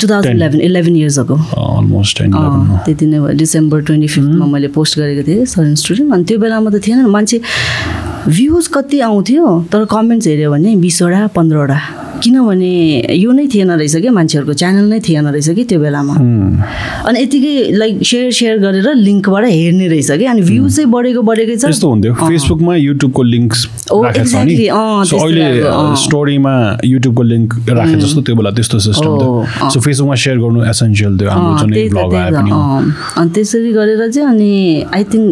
two 0.00 0.08
thousand 0.08 0.36
eleven 0.36 0.60
eleven 0.60 0.96
years 0.96 1.18
ago 1.18 1.36
almost 1.78 2.22
त्यति 2.22 3.06
नै 3.06 3.18
भयो। 3.18 3.32
डिसेम्बर 3.42 3.82
ट्वेन्टी 3.88 4.08
फिफ्थमा 4.08 4.46
मैले 4.52 4.68
पोस्ट 4.76 4.98
गरेको 4.98 5.22
थिएँ 5.28 5.44
सरेन 5.54 5.74
स्टुडेन्ट 5.82 6.12
अनि 6.14 6.24
त्यो 6.28 6.38
बेलामा 6.38 6.70
त 6.70 6.84
थिएन। 6.86 7.06
मान्छे 7.16 7.40
भ्युज 8.28 8.66
कति 8.74 9.00
आउँथ्यो 9.00 9.46
तर 9.72 9.84
कमेन्ट्स 9.90 10.26
हेऱ्यो 10.26 10.50
भने 10.52 10.76
बिसवटा 10.84 11.26
पन्ध्रवटा। 11.36 11.78
किनभने 12.22 12.70
यो 13.18 13.30
नै 13.32 13.46
थिएन 13.52 13.70
रहेछ 13.70 13.96
क्या 14.02 14.12
मान्छेहरूको 14.12 14.54
च्यानल 14.54 14.86
नै 14.92 14.98
थिएन 15.02 15.26
रहेछ 15.28 15.48
कि 15.58 15.64
त्यो 15.70 15.78
बेलामा? 15.80 16.14
अनि 17.08 17.18
यतिकै 17.22 17.54
लाइक 17.82 17.94
सेयर 18.06 18.30
सेयर 18.32 18.58
गरेर 18.62 18.88
लिङ्कबाट 18.94 19.44
हेर्ने 19.44 19.86
रहेछ 19.88 20.10
कि? 20.10 20.24
अनि 20.32 20.42
भ्युज 20.42 20.76
चाहिँ 20.76 20.90
बढेको 20.90 21.22
बढेकै 21.22 21.56
छ। 21.56 21.64
यस्तो 21.68 21.88
हुन्थ्यो। 21.88 22.12
फेसबुकमा 22.14 22.74
युट्युबको 22.76 23.22
त्यस्तो 23.22 25.16
अहिले। 25.18 25.46
स्टोरीमा 26.04 26.54
युट्युबको 26.84 27.22
लिङ्क 27.22 27.48
राखे 27.68 27.96
जस्तो 28.00 28.20
त्यो 28.22 28.34
बेला 28.36 28.50
त्यस्तो 28.56 28.78
सिस्टम 28.86 29.10
थियो। 29.18 29.70
सो 29.72 29.80
फेसबुकमा 29.80 30.14
सेयर 30.14 30.38
गर्नु 30.38 30.60
एसेन्सियल 30.70 31.12
थियो। 31.18 31.30
हाम्रो 31.30 31.52
जुन 31.58 31.70
ब्लग 31.90 32.14
आए 32.14 32.30
पनि। 32.38 32.50
अनि 33.18 33.30
त्यसरी 33.34 33.72
गरेर 33.72 34.00
चाहिँ 34.10 34.28
अनि 34.28 34.52
आई 34.94 35.04
थिङ्क 35.12 35.28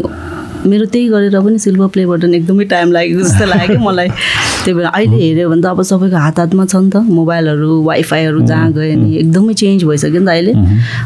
मेरो 0.67 0.85
त्यही 0.93 1.09
गरेर 1.09 1.37
पनि 1.41 1.59
सिल्भर 1.59 1.87
प्ले 1.95 2.07
बटन 2.07 2.35
एकदमै 2.35 2.65
टाइम 2.73 2.93
लागेको 2.93 3.21
जस्तो 3.21 3.45
लाग्यो 3.47 3.77
कि 3.77 3.83
मलाई। 3.85 4.09
त्यही 4.09 4.75
भएर 4.75 4.87
अहिले 4.87 5.17
हेऱ्यो 5.17 5.49
भने 5.51 5.63
त 5.63 5.67
अब 5.67 5.83
सबैको 5.91 6.17
हात 6.17 6.39
हातमा 6.39 6.65
छ 6.67 6.77
नि 6.77 6.91
त 6.91 6.97
मोबाइलहरू 7.19 7.71
वाइफाईहरू 7.85 8.41
जहाँ 8.47 8.73
गयो 8.73 8.95
नि 9.01 9.17
एकदमै 9.19 9.55
चेन्ज 9.55 9.85
भइसक्यो 9.85 10.21
नि 10.21 10.27
त 10.27 10.29
अहिले। 10.29 10.53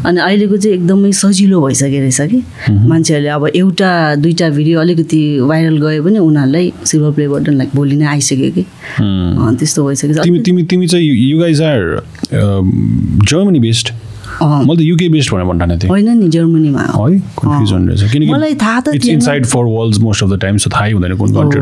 अनि 0.06 0.18
अहिलेको 0.20 0.56
चाहिँ 0.56 0.76
एकदमै 0.76 1.12
सजिलो 1.22 1.60
भइसक्यो 1.66 2.00
रहेछ 2.00 2.20
कि। 2.30 2.40
मान्छेहरूले 2.88 3.28
अब 3.28 3.46
एउटा 3.54 3.90
दुईवटा 4.22 4.48
भिडियो 4.58 4.80
अलिकति 4.80 5.22
भाइरल 5.48 5.76
गयो 5.86 6.02
भने 6.02 6.18
उनीहरूलाई 6.18 6.72
सिल्भर 6.84 7.10
प्ले 7.14 7.28
बटन 7.28 7.54
लाइक 7.58 7.70
भोलि 7.74 7.96
नै 7.96 8.06
आइसक्यो 8.14 8.50
कि। 8.56 8.64
त्यस्तो 9.58 9.86
भइसक्यो। 9.86 10.22
तिमी 10.22 10.38
तिमी 10.42 10.62
तिमी 10.70 10.86
चाहिँ 10.86 11.06
you 11.06 11.38
guys 11.40 11.62
are 11.62 11.80
Germany 12.32 13.60
based 13.60 13.88
मैले 14.42 14.76
त 14.76 14.80
युके 14.80 15.08
बेस्ड 15.08 15.32
भनेर 15.32 15.46
भन्ठाने 15.46 15.76
थिएँ। 15.78 15.90
होइन 15.90 16.08
नि 16.18 16.28
जर्मनीमा। 16.28 16.82
है 16.82 17.18
कन्फ्युजन 17.38 17.88
रहेछ। 17.88 18.12
किनकि 18.12 18.32
मलाई 18.32 18.54
थाहा 18.54 18.80
त 18.80 18.88
इट्स 18.94 19.06
थिएन। 19.06 19.14
Inside 19.14 19.46
for 19.46 19.64
worlds 19.64 19.98
most 20.00 20.22
of 20.24 20.30
the 20.30 20.40
time 20.42 20.56
so 20.58 20.70
थाहै 20.70 20.92
हुँदैन 20.92 21.16
कुन 21.16 21.32
कन्ट्री। 21.34 21.60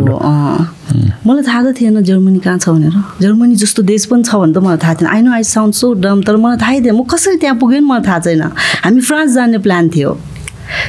मलाई 1.26 1.42
थाहा 1.42 1.60
त 1.62 1.74
थिएन 1.80 2.02
जर्मनी 2.02 2.38
कहाँ 2.38 2.58
छ 2.58 2.68
भनेर। 2.68 2.94
जर्मनी 3.22 3.54
जस्तो 3.62 3.82
देश 3.82 4.04
पनि 4.12 4.22
छ 4.24 4.34
भने 4.34 4.52
त 4.52 4.58
मलाई 4.64 4.76
थाहा 4.82 4.94
थिएन। 4.94 5.08
I 5.10 5.20
know 5.22 5.32
I 5.32 5.42
sound 5.52 5.74
so 5.74 5.92
dumb 6.00 6.22
तर 6.22 6.36
मलाई 6.36 6.58
थाहै 6.64 6.80
थिएन। 6.80 6.96
म 6.96 7.02
कसरी 7.04 7.36
त्यहाँ 7.36 7.56
पुगेँ 7.58 7.80
मलाई 7.80 8.02
थाहा 8.06 8.18
छैन। 8.18 8.42
हामी 8.84 9.00
फ्रान्स 9.00 9.30
जाने 9.34 9.58
प्लान 9.60 9.88
थियो। 9.88 10.10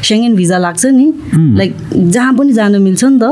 सेङ्गेन 0.03 0.35
भिजा 0.35 0.57
लाग्छ 0.57 0.85
नि। 0.85 1.07
लाइक 1.57 1.75
जहाँ 1.93 2.33
पनि 2.37 2.53
जानु 2.53 2.79
मिल्छ 2.79 3.03
नि 3.03 3.19
त। 3.19 3.23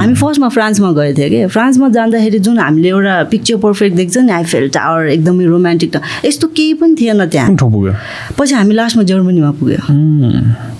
हामी 0.00 0.14
फर्स्टमा 0.14 0.48
फ्रान्समा 0.48 0.92
गएको 0.92 1.18
थियो 1.18 1.28
कि। 1.30 1.46
फ्रान्समा 1.52 1.88
जाँदाखेरि 1.88 2.38
जुन 2.38 2.58
हामीले 2.58 2.88
एउटा 2.88 3.22
पिक्चर 3.30 3.56
पर्फेक्ट 3.64 3.96
देख्छ 3.96 4.16
नि 4.18 4.32
आइफेल 4.32 4.68
टावर 4.74 5.06
एकदमै 5.16 5.44
रोमान्टिक 5.44 5.96
यस्तो 6.24 6.46
केही 6.56 6.74
पनि 6.80 6.94
थिएन 7.00 7.26
त्यहाँ। 7.26 7.56
पछि 8.38 8.54
हामी 8.54 8.74
लास्टमा 8.74 9.02
जर्मनीमा 9.02 9.50
पुग्यो। 9.60 9.80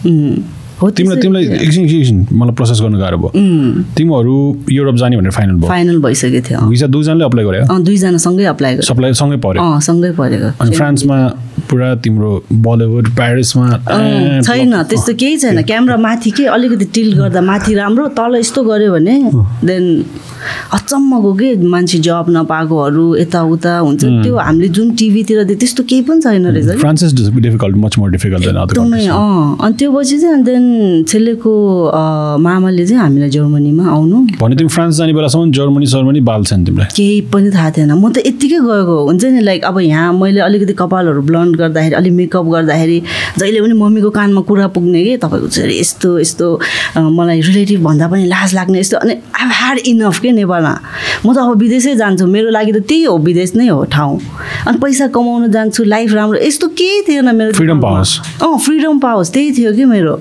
उम्. 0.08 0.37
हो 0.76 0.91
तिमीलाई 0.93 1.20
तिमीलाई 1.20 1.44
एकछिन 1.64 1.85
एकछिन 1.88 2.19
मलाई 2.37 2.55
प्रोसेस 2.55 2.81
गर्नु 2.85 2.99
गाह्रो 3.00 3.17
भयो. 3.17 3.31
तिमीहरू 3.97 4.37
युरोप 4.70 4.97
जाने 5.00 5.17
भनेर 5.17 5.32
फाइनल 5.32 5.55
भयो। 5.56 5.69
फाइनल 5.69 5.99
भइसकेको 6.05 6.41
थियो। 6.49 6.61
भिजा 6.69 6.87
दुईजनाले 6.93 7.25
अप्लाई 7.25 7.44
गर्यो 7.44 7.79
दुईजना 7.81 8.19
सँगै 8.20 8.44
अप्लाई 8.44 8.73
गर्यो 8.76 8.85
सबलाई 8.85 9.12
सँगै 9.17 9.37
पऱ्यो। 9.41 9.81
सँगै 9.81 10.11
परेको। 10.20 10.49
अनि 10.61 10.76
फ्रान्समा 10.76 11.17
पुरा 11.71 11.95
तिम्रो 12.05 12.31
बलिउड 12.67 13.09
प्यारिसमा 13.17 13.67
छैन 14.47 14.83
त्यस्तो 14.91 15.13
केही 15.15 15.37
छैन। 15.39 15.63
क्यामेरा 15.63 15.97
माथि 15.97 16.31
के 16.37 16.45
अलिकति 16.55 16.85
टिल्ट 16.95 17.17
गर्दा 17.19 17.41
माथि 17.51 17.75
राम्रो 17.75 18.07
तल 18.19 18.37
यस्तो 18.37 18.65
गऱ्यो 18.65 18.93
भने 18.93 19.15
देन 19.67 19.85
अचम्मको 20.73 21.33
के 21.35 21.49
मान्छे 21.67 21.99
जब 22.07 22.26
नपाएकोहरू 22.31 23.05
यताउता 23.17 23.73
हुन्छ। 23.79 24.02
त्यो 24.05 24.37
हामीले 24.37 24.69
जुन 24.76 24.90
टिभीतिर 24.95 25.43
देख्यो 25.43 25.59
त्यस्तो 25.61 25.83
केही 25.90 26.02
पनि 26.07 26.21
छैन 26.23 26.47
रहेछ 26.47 27.14
डिफिकल्ट 27.47 27.76
मच 27.76 27.99
मोर 27.99 28.11
डिफिकल्ट 28.11 28.45
एकदमै 28.47 29.07
अँ। 29.07 29.57
अनि 29.64 29.75
त्यो 29.79 29.90
पछि 29.93 30.19
चाहिँ 30.19 30.43
देन 30.45 31.05
छेलेको 31.09 31.52
मामाले 32.47 32.87
चाहिँ 32.87 33.02
हामीलाई 33.02 33.31
जर्मनीमा 33.31 33.85
आउनु। 33.90 34.19
भने 34.40 34.57
तिमी 34.57 34.69
फ्रान्स 34.76 34.97
जाने 34.97 35.12
बेलासम्म 35.12 35.50
जर्मनी 35.59 35.87
सर्मनी 35.87 36.21
बाल्छ 36.31 36.52
नि 36.52 36.64
तिमीलाई। 36.64 36.88
केही 36.97 37.21
पनि 37.33 37.50
थाहा 37.50 37.71
थिएन। 37.76 37.93
म 37.93 38.12
त 38.12 38.23
यत्तिकै 38.26 38.61
गएको 38.69 38.97
हुन्छ 39.09 39.25
नि 39.25 39.40
लाइक 39.40 39.64
अब 39.64 39.79
यहाँ 39.81 40.12
मैले 40.12 40.40
अलिकति 40.47 40.75
कपालहरू 40.79 41.23
ब्लन्ड 41.26 41.56
गर्दाखेरि 41.57 41.95
अलिक 41.95 42.13
मेकअप 42.13 42.47
गर्दाखेरि 42.55 42.99
जहिले 43.39 43.61
पनि 43.61 43.75
मम्मीको 43.83 44.11
कानमा 44.11 44.41
कुरा 44.49 44.67
पुग्ने 44.77 45.05
कि 45.05 45.17
तपाईँको 45.25 45.49
चाहिँ 45.49 45.79
यस्तो 45.81 46.19
यस्तो 46.21 46.47
मलाई 46.97 47.41
रिलेटिभ 47.41 47.81
भन्दा 47.85 48.07
पनि 48.09 48.25
लाज 48.27 48.55
लाग्ने 48.55 48.81
यस्तो 48.81 48.97
अनि 48.97 49.13
आई 49.13 49.49
ह्याड 49.53 49.79
इनफ 49.91 50.19
के 50.21 50.33
नेपालमा। 50.33 50.75
म 51.27 51.35
त 51.35 51.39
अब 51.39 51.59
विदेशै 51.59 51.95
जान्छु 51.97 52.27
मेरो 52.27 52.51
लागि 52.51 52.73
त 52.73 52.79
त्यही 52.89 53.05
हो 53.05 53.17
विदेश 53.19 53.55
नै 53.57 53.69
हो 53.69 53.85
ठाउँ। 53.91 54.19
अनि 54.69 54.79
पैसा 54.79 55.07
कमाउन 55.15 55.51
जान्छु 55.53 55.85
लाइफ 55.85 56.13
राम्रो 56.13 56.39
यस्तो 56.45 56.67
केही 56.79 57.03
थिएन 57.09 57.35
मेरो 57.35 57.53
दिमागमा। 57.53 57.81
पाओस्। 57.83 58.13
अँ 58.43 58.59
फ्रिडम 58.59 58.99
पाओस् 58.99 59.33
त्यही 59.33 59.53
थियो 59.59 59.73
कि 59.73 59.85
मेरो। 59.85 60.17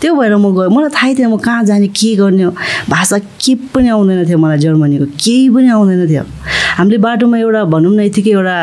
त्यो 0.00 0.14
भएर 0.14 0.36
म 0.36 0.46
गएँ। 0.54 0.68
मलाई 0.68 0.90
थाहै 0.94 1.14
थिएन 1.18 1.28
म 1.32 1.36
कहाँ 1.42 1.64
जाने 1.64 1.88
के 1.88 2.14
गर्ने 2.16 2.46
भाषा 2.88 3.18
के 3.18 3.54
पनि 3.72 3.88
आउँदैन 3.88 4.26
थियो 4.28 4.38
मलाई 4.38 4.58
जर्मनीको 4.58 5.06
केही 5.16 5.48
पनि 5.50 5.68
आउँदैन 5.68 6.06
थियो। 6.08 6.24
हामीले 6.78 6.98
बाटोमा 7.04 7.36
एउटा 7.38 7.62
भनौँ 7.72 7.92
न 7.96 8.00
यतिकै 8.08 8.30
एउटा 8.30 8.56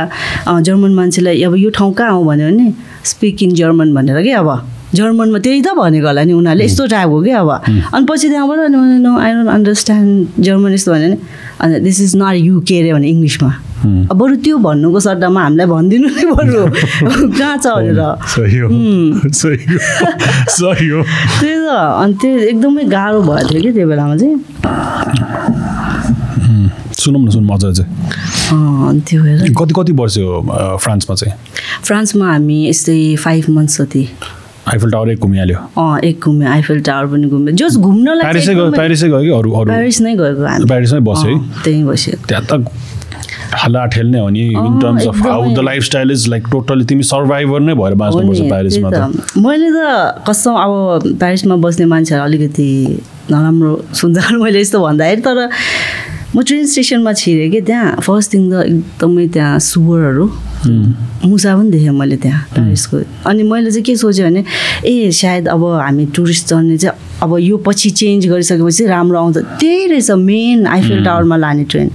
जर्मन 0.65 0.91
मान्छेलाई 0.99 1.43
अब 1.43 1.55
यो 1.55 1.69
ठाउँ 1.77 1.93
कहाँ 1.93 2.11
हो? 2.11 2.23
भन्यो 2.23 2.47
भने 2.49 2.73
स्पिक 3.11 3.43
इन 3.43 3.53
जर्मन 3.59 3.93
भनेर 3.93 4.21
के 4.23 4.33
अब। 4.41 4.49
जर्मनमा 4.89 5.39
त्यही 5.45 5.61
त 5.61 5.69
भनेको 5.77 6.07
होला 6.07 6.23
नि 6.25 6.33
उनीहरूले। 6.33 6.65
यस्तो 6.65 6.85
टाइपको 6.89 7.21
के 7.21 7.31
अब। 7.37 7.49
अनि 7.93 8.05
पछि 8.09 8.27
त्यहाँबाट 8.29 8.59
अनि 8.73 8.97
no 9.05 9.11
I 9.21 9.31
don't 9.33 9.49
understand 9.53 10.41
German 10.41 10.73
यस्तो 10.73 10.91
भन्यो 10.91 11.09
भने 11.09 11.17
अनि 11.61 11.79
दिस 11.85 12.01
इज 12.01 12.11
नट 12.17 12.35
युके 12.49 12.75
अरे 12.81 12.93
भने 12.93 13.07
इङ्ग्लिसमा। 13.13 13.51
अब 13.79 14.17
बरु 14.17 14.35
त्यो 14.43 14.57
भन्नुको 14.65 14.99
सट्टामा 14.99 15.41
हामीलाई 15.45 15.67
भनिदिनु 15.69 16.07
नै 16.09 16.25
बरु। 16.33 16.61
कहाँ 17.37 17.57
छ 17.61 17.65
भनेर। 17.77 18.01
हो 18.01 18.09
हो 20.73 20.89
हो। 20.89 21.03
त्यही 21.39 21.57
त। 21.61 21.69
अनि 21.69 22.13
त्यो 22.21 22.31
एकदमै 22.49 22.83
गाह्रो 22.89 23.21
भएको 23.29 23.49
थियो 23.53 23.61
कि 23.61 23.71
त्यो 23.77 23.87
बेलामा 23.87 24.15
चाहिँ। 24.17 24.35
सुनौँ 26.99 27.21
न 27.21 27.29
सुन 27.29 27.43
मजा 27.51 27.71
चाहिँ। 27.71 29.01
त्यो 29.07 29.21
भएर 29.23 29.53
कति 29.57 29.73
कति 29.77 29.93
वर्ष 30.01 30.17
हो 30.17 30.77
फ्रान्समा 30.83 31.15
चाहिँ? 31.15 31.33
फ्रान्समा 31.83 32.31
हामी 32.31 32.57
यस्तै 32.69 33.15
फाइभ 33.23 33.49
मन्थ्स 33.49 33.81
जति। 33.81 34.07
आइफल 34.67 34.91
टावर 34.91 35.09
एक 35.09 35.19
घुमिहाल्यो। 35.19 35.57
अँ 35.81 35.99
एक 36.05 36.25
घुम्यो 36.25 36.49
आइफल 36.49 36.79
टावर 36.85 37.05
पनि 37.11 37.27
घुम्यो। 37.27 37.55
जस 37.57 37.75
घुम्नलाई 37.77 38.21
प्यारिसै 38.21 38.53
गयो 38.53 38.71
प्यारिसै 38.71 39.07
गयो 39.09 39.21
कि 39.21 39.29
अरू 39.39 39.51
अरू? 39.51 39.71
प्यारिस 39.71 40.01
नै 40.01 40.15
गएको 40.15 40.45
हामी। 40.45 40.65
प्यारिसमै 40.65 40.99
बस्यो 41.09 41.29
है? 41.29 41.63
त्यहीँ 41.63 41.83
बस्यो। 41.85 42.13
त्यहाँ 42.27 42.45
त 42.45 42.71
हल्ला 43.49 43.85
ठेल्ने 43.93 44.19
हो 44.19 44.29
नि 44.29 44.39
in 44.39 44.79
terms 44.79 45.07
of 45.07 45.21
how 45.25 45.41
the 45.41 45.47
एकदमै। 45.47 45.63
लाइफस्टाइल 45.65 46.11
इज 46.11 46.27
लाइक 46.29 46.43
टोटली 46.51 46.85
तिमी 46.85 47.03
सर्भाइभर 47.03 47.59
नै 47.59 47.73
भएर 47.81 47.93
बाँच्नुपर्छ 48.01 48.41
प्यारिसमा 48.41 48.89
त। 48.91 48.93
मैले 49.45 49.69
त 49.73 50.21
कसम 50.29 50.53
अब 50.53 51.17
प्यारिसमा 51.19 51.55
बस्ने 51.65 51.85
मान्छेहरू 51.85 52.23
अलिकति 52.23 52.69
नराम्रो 53.31 53.73
सुन्छ 53.93 54.31
मैले 54.43 54.59
यस्तो 54.61 54.79
भन्दाखेरि 54.85 55.21
तर 55.21 55.37
म 56.35 56.41
ट्रेन 56.45 56.65
स्टेसनमा 56.65 57.11
छिरेँ 57.13 57.49
कि 57.51 57.61
त्यहाँ। 57.65 57.95
फर्स्ट 58.05 58.33
थिङ 58.33 58.43
त 58.51 58.53
एकदमै 58.69 59.27
त्यहाँ 59.33 59.59
सुवरहरू। 59.59 60.25
मुसा 61.25 61.55
पनि 61.57 61.69
देखेँ 61.71 61.89
मैले 61.89 62.17
त्यहाँ 62.21 62.41
प्यारिसको 62.53 62.97
अनि 63.29 63.43
मैले 63.43 63.71
चाहिँ 63.71 63.83
के 63.83 63.95
सोचेँ 63.95 64.25
भने 64.25 64.43
ए 64.85 65.11
सायद 65.11 65.47
अब 65.49 65.63
हामी 65.65 66.05
टुरिस्ट 66.15 66.47
चढ्ने 66.47 66.77
चाहिँ 66.77 66.95
अब 67.23 67.37
यो 67.39 67.57
पछि 67.65 67.89
चेन्ज 67.89 68.27
गरिसकेपछि 68.29 68.85
राम्रो 68.85 69.17
आउँछ। 69.19 69.37
त्यही 69.59 69.87
रहेछ 69.87 70.11
मेन 70.11 70.67
आइफेल 70.67 71.03
टावरमा 71.05 71.37
लाने 71.37 71.63
train. 71.71 71.89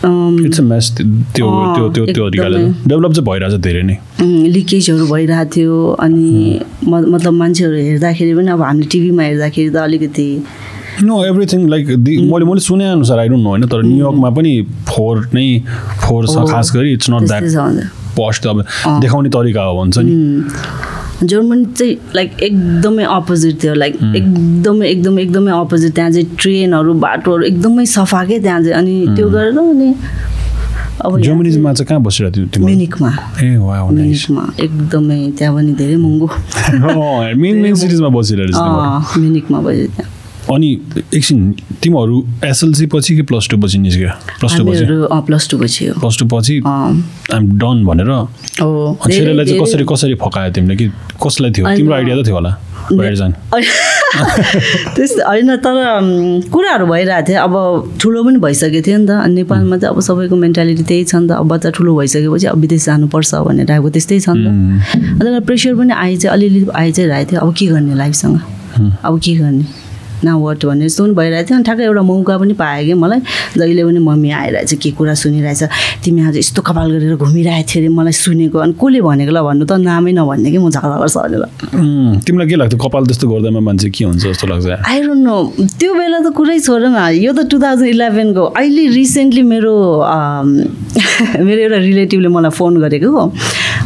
um, 0.00 0.44
it's 0.46 0.60
a 0.60 0.62
mess 0.64 0.90
त्यो 0.96 1.46
अँ, 1.46 1.74
त्यो 1.76 1.88
त्यो 1.92 2.04
त्यो 2.06 2.28
तरिकाले 2.30 2.56
एकदमै। 2.56 2.88
डेभलप 2.88 3.12
चाहिँ 3.12 3.26
भइरहेछ 3.28 3.60
धेरै 3.60 3.82
नै। 3.82 3.96
उम्, 4.22 4.46
लिकेजहरू 4.56 5.06
भइरहेको 5.12 5.50
थियो। 5.56 5.76
अनि 6.00 6.60
मतलब 6.88 7.32
मान्छेहरू 7.32 7.76
हेर्दाखेरि 7.76 8.34
पनि 8.34 8.50
अब 8.50 8.62
हामीले 8.62 8.88
टिभीमा 8.88 9.22
हेर्दाखेरि 9.22 9.70
त 9.70 9.76
अलिकति 9.76 10.28
नो 11.02 11.24
एभ्रिथिङ 11.24 11.68
लाइक 11.68 11.88
मैले 11.88 12.44
मैले 12.44 12.60
सुने 12.60 12.88
अनुसार 12.90 13.18
आई 13.18 13.28
डोन्ट 13.28 13.42
नो 13.44 13.48
होइन 13.50 13.66
तर 13.68 13.82
न्युयोर्कमा 13.82 14.30
पनि 14.38 14.52
फोहोर 14.88 15.28
नै 15.34 15.46
फोहोर 16.06 16.26
छ 16.26 16.36
हो, 16.36 16.46
खास 16.46 16.72
गरी 16.76 16.92
इट्स 16.92 17.10
नट 17.10 17.28
द्याट। 17.28 17.42
पस्ट 18.18 18.46
अब 18.46 18.64
देखाउने 19.00 19.28
तरिका 19.30 19.62
हो 19.62 19.76
भन्छ 19.80 19.98
नि। 19.98 20.14
उम्, 20.14 21.26
जर्मनी 21.28 21.64
चाहिँ 21.78 21.96
लाइक 22.14 22.42
एकदमै 22.42 23.04
अपोजिट 23.04 23.62
थियो 23.62 23.74
लाइक 23.74 23.94
एकदमै 24.16 24.88
एकदमै 24.88 25.22
एकदमै 25.22 25.52
अपोजिट 25.52 25.94
त्यहाँ 25.94 26.10
चाहिँ 26.10 26.36
ट्रेनहरू 26.40 26.94
बाटोहरू 27.06 27.44
एकदमै 27.44 27.84
सफा 27.96 28.24
के 28.24 28.38
त्यहाँ 28.40 28.60
चाहिँ 28.62 28.74
अनि 28.74 29.16
त्यो 29.16 29.28
गरेर 29.30 29.58
अनि 29.58 29.94
अब 31.04 31.20
जर्मनीमा 31.20 31.72
चाहिँ 31.72 31.86
कहाँ 31.88 32.00
बसिरहेको 32.02 32.46
थियो 32.56 32.64
म्युनिकमा 32.66 33.10
ए 33.42 33.56
म्युनिकमा 33.56 34.42
एकदमै 34.64 35.18
त्यहाँ 35.38 35.54
पनि 35.56 35.72
धेरै 35.80 35.96
महँगो 35.96 36.26
मेन 37.42 37.56
मेन 37.62 37.74
सिटिजमा 37.82 38.08
बसिरहेको 38.18 38.52
तिम्रो। 38.58 38.80
अँ, 38.80 39.20
म्युनिकमा 39.20 39.60
बस्यो 39.60 39.86
त्यहाँ। 39.96 40.10
अनि 40.54 40.70
एकछिन 41.14 41.52
तिमीहरू 41.82 42.16
एसएलसी 42.44 42.86
पछि 42.92 43.14
कि 43.16 43.22
प्लस 43.22 43.48
टू 43.50 43.56
पछि 43.62 43.78
निस्क्यो? 43.78 44.10
प्लस 44.40 44.56
टू 44.58 44.64
पछि? 44.66 44.84
प्लस 45.26 45.48
टू 45.50 45.58
पछि 45.58 45.84
प्लस 46.00 46.18
टू 46.18 46.26
पछि 46.32 46.56
आइम 46.66 47.46
डन 47.58 47.84
भनेर? 47.86 48.10
छोरीलाई 48.58 49.44
चाहिँ 49.46 49.60
कसरी 49.62 49.84
कसरी 49.92 50.14
फकायो 50.22 50.50
तिमीले? 50.52 50.76
कि 50.76 50.86
कसलाई 51.22 51.50
थियो। 51.50 51.64
तिम्रो 51.76 51.94
आइडिया 51.94 52.16
त 52.16 52.26
थियो 52.26 52.34
होला 52.34 52.56
त्यस्तो 54.10 55.22
होइन 55.22 55.56
तर 55.62 55.76
कुराहरू 56.50 56.86
भइरहेको 56.86 57.26
थियो। 57.28 57.40
अब 57.46 57.54
ठुलो 58.02 58.24
पनि 58.24 58.38
भइसकेको 58.42 58.82
थियो 58.86 58.98
नि 58.98 59.06
त। 59.06 59.10
अनि 59.22 59.34
नेपालमा 59.34 59.76
चाहिँ 59.78 59.94
अब 59.94 60.00
सबैको 60.02 60.36
मेन्टालिटी 60.36 60.82
त्यही 60.82 61.04
छ 61.04 61.14
नि 61.14 61.28
त। 61.28 61.38
अब 61.38 61.46
बच्चा 61.46 61.70
ठुलो 61.78 61.94
भइसकेपछि 61.96 62.46
अब 62.50 62.58
विदेश 62.58 62.84
जानुपर्छ 62.86 63.34
भन्ने 63.46 63.64
टाइपको 63.70 63.90
त्यस्तै 63.94 64.18
छ 64.20 64.34
नि 64.34 64.42
त। 64.42 65.22
अन्त 65.22 65.46
प्रेसर 65.46 65.74
पनि 65.78 65.92
आइ 65.94 66.16
चाहिँ 66.16 66.34
अलिअलि 66.34 66.66
आइ 66.74 66.92
चाहिँ 66.92 67.08
रहेको 67.10 67.30
थियो। 67.30 67.40
अब 67.40 67.54
के 67.54 67.66
गर्ने 67.70 67.94
लाइफसँग? 67.94 68.36
अब 69.04 69.14
के 69.22 69.34
गर्ने? 69.38 69.64
न 70.24 70.28
वाट 70.40 70.64
भन्ने 70.64 70.84
जस्तो 70.88 71.04
पनि 71.04 71.14
भइरहेको 71.14 71.48
थियो। 71.48 71.56
अनि 71.56 71.64
ठ्याक्कै 71.64 71.84
एउटा 71.84 72.02
मौका 72.02 72.34
पनि 72.38 72.54
पाएँ 72.60 72.84
कि 72.86 72.94
मलाई। 72.94 73.20
जहिले 73.56 73.82
पनि 73.84 73.98
मम्मी 73.98 74.30
आइरहेछ 74.30 74.74
के 74.82 74.90
कुरा 74.98 75.14
सुनिरहेछ। 75.14 75.62
तिमी 76.04 76.20
आज 76.28 76.36
यस्तो 76.36 76.62
कपाल 76.62 76.88
गरेर 76.92 77.16
घुमिरहेको 77.16 77.68
थियो 77.68 77.80
अरे 77.80 77.88
मलाई 77.88 78.12
सुनेको। 78.12 78.58
अनि 78.58 78.72
कसले 78.80 79.00
भनेको 79.00 79.32
ल 79.32 79.40
भन्नु 79.40 79.64
त 79.64 79.72
नामै 79.80 80.12
नभन्ने 80.12 80.48
कि 80.50 80.58
म 80.58 80.70
झगडा 80.70 80.96
गर्छ 81.00 81.16
भनेर। 81.16 81.42
तिमीलाई 82.24 82.48
के 82.48 82.56
लाग्थ्यो? 82.60 82.78
कपाल 82.84 83.02
त्यस्तो 83.08 83.26
गर्दामा 83.30 83.60
मान्छे 83.60 83.88
के 83.90 84.04
हुन्छ 84.04 84.22
जस्तो 84.26 84.46
लाग्छ? 84.50 84.66
आई 84.88 84.98
डोन्ट 85.02 85.22
नो 85.24 85.36
त्यो 85.80 85.90
बेला 85.94 86.18
त 86.20 86.28
कुरै 86.36 86.58
छोड 86.60 86.82
न 86.92 86.98
यो 87.16 87.32
त 87.32 87.48
टु 87.50 87.56
थाउजन्ड 87.60 87.88
इलेभेनको 87.88 88.42
अहिले 88.60 88.82
रिसेन्टली 88.96 89.42
मेरो 89.42 89.74
मेरो 91.46 91.60
एउटा 91.60 91.78
रिलेटिभले 91.78 92.28
मलाई 92.28 92.52
फोन 92.58 92.72
गरेको 92.80 93.08
हो। 93.10 93.22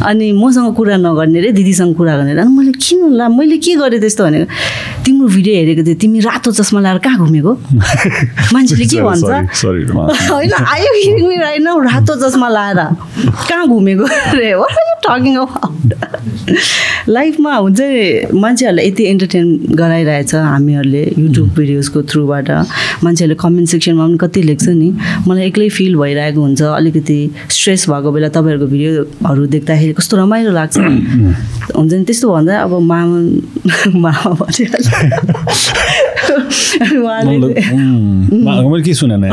अनि 0.05 0.31
मसँग 0.35 0.73
कुरा 0.75 0.97
नगर्ने 0.97 1.39
रे 1.41 1.51
दिदीसँग 1.57 1.95
कुरा 1.95 2.13
गर्ने 2.17 2.33
रे। 2.33 2.41
अनि 2.41 2.53
मैले 2.57 2.71
किन 2.75 3.13
ला 3.17 3.27
मैले 3.29 3.57
के 3.57 3.75
गरेँ 3.79 3.99
त्यस्तो 3.99 4.23
भनेको? 4.23 4.45
तिम्रो 5.05 5.27
भिडियो 5.27 5.53
हेरेको 5.55 5.83
थियो 5.85 5.95
तिमी 6.01 6.19
रातो 6.25 6.51
चस्मा 6.51 6.79
लगाएर 6.81 6.97
कहाँ 7.05 7.17
घुमेको? 7.25 7.53
मान्छेले 8.53 8.85
के 8.89 9.01
भन्छ? 9.05 9.23
होइन 10.31 10.53
आयो 10.53 11.59
नाउ 11.63 11.77
रातो 11.85 12.13
चस्मा 12.21 12.49
लाएर। 12.49 12.79
कहाँ 13.49 13.67
घुमेको? 13.67 14.05
रे 14.37 14.53
वाट 14.57 14.73
आर 14.73 14.85
यु 14.89 14.95
टकिङ 15.05 15.33
लाइफमा 17.09 17.53
हुन्छ 17.55 17.79
मान्छेहरूलाई 18.33 18.85
यति 18.87 19.03
इन्टरटेन 19.05 19.45
गराइरहेछ 19.77 20.33
हामीहरूले 20.35 21.03
युट्युब 21.17 21.49
भिडियोजको 21.57 22.01
थ्रुबाट 22.09 22.49
मान्छेहरूले 23.03 23.37
कमेन्ट 23.41 23.69
सेक्सनमा 23.69 24.05
पनि 24.07 24.17
कति 24.17 24.41
लेख्छ 24.41 24.67
नि। 24.69 24.89
मलाई 25.27 25.45
एक्लै 25.47 25.69
फिल 25.69 25.95
भइरहेको 26.01 26.41
हुन्छ 26.41 26.61
अलिकति 26.61 27.19
स्ट्रेस 27.55 27.89
भएको 27.89 28.09
बेला 28.11 28.29
तपाईँहरूको 28.37 28.67
भिडियोहरू 28.73 29.45
देख्दाखेरि 29.53 29.93
कस्तो 29.93 30.17
रमाइलो 30.17 30.51
लाग्छ। 30.57 30.77
हुन्छ 31.77 31.93
नि 31.93 32.03
त्यस्तो 32.05 32.27
भन्दा 32.33 32.53
अब 32.65 32.73
मामा 32.81 33.17
मामा 34.03 34.29
भनिहाल्छ 34.41 34.89
उहाँले 37.03 38.81
के 38.83 38.93
सुनेन 38.93 39.23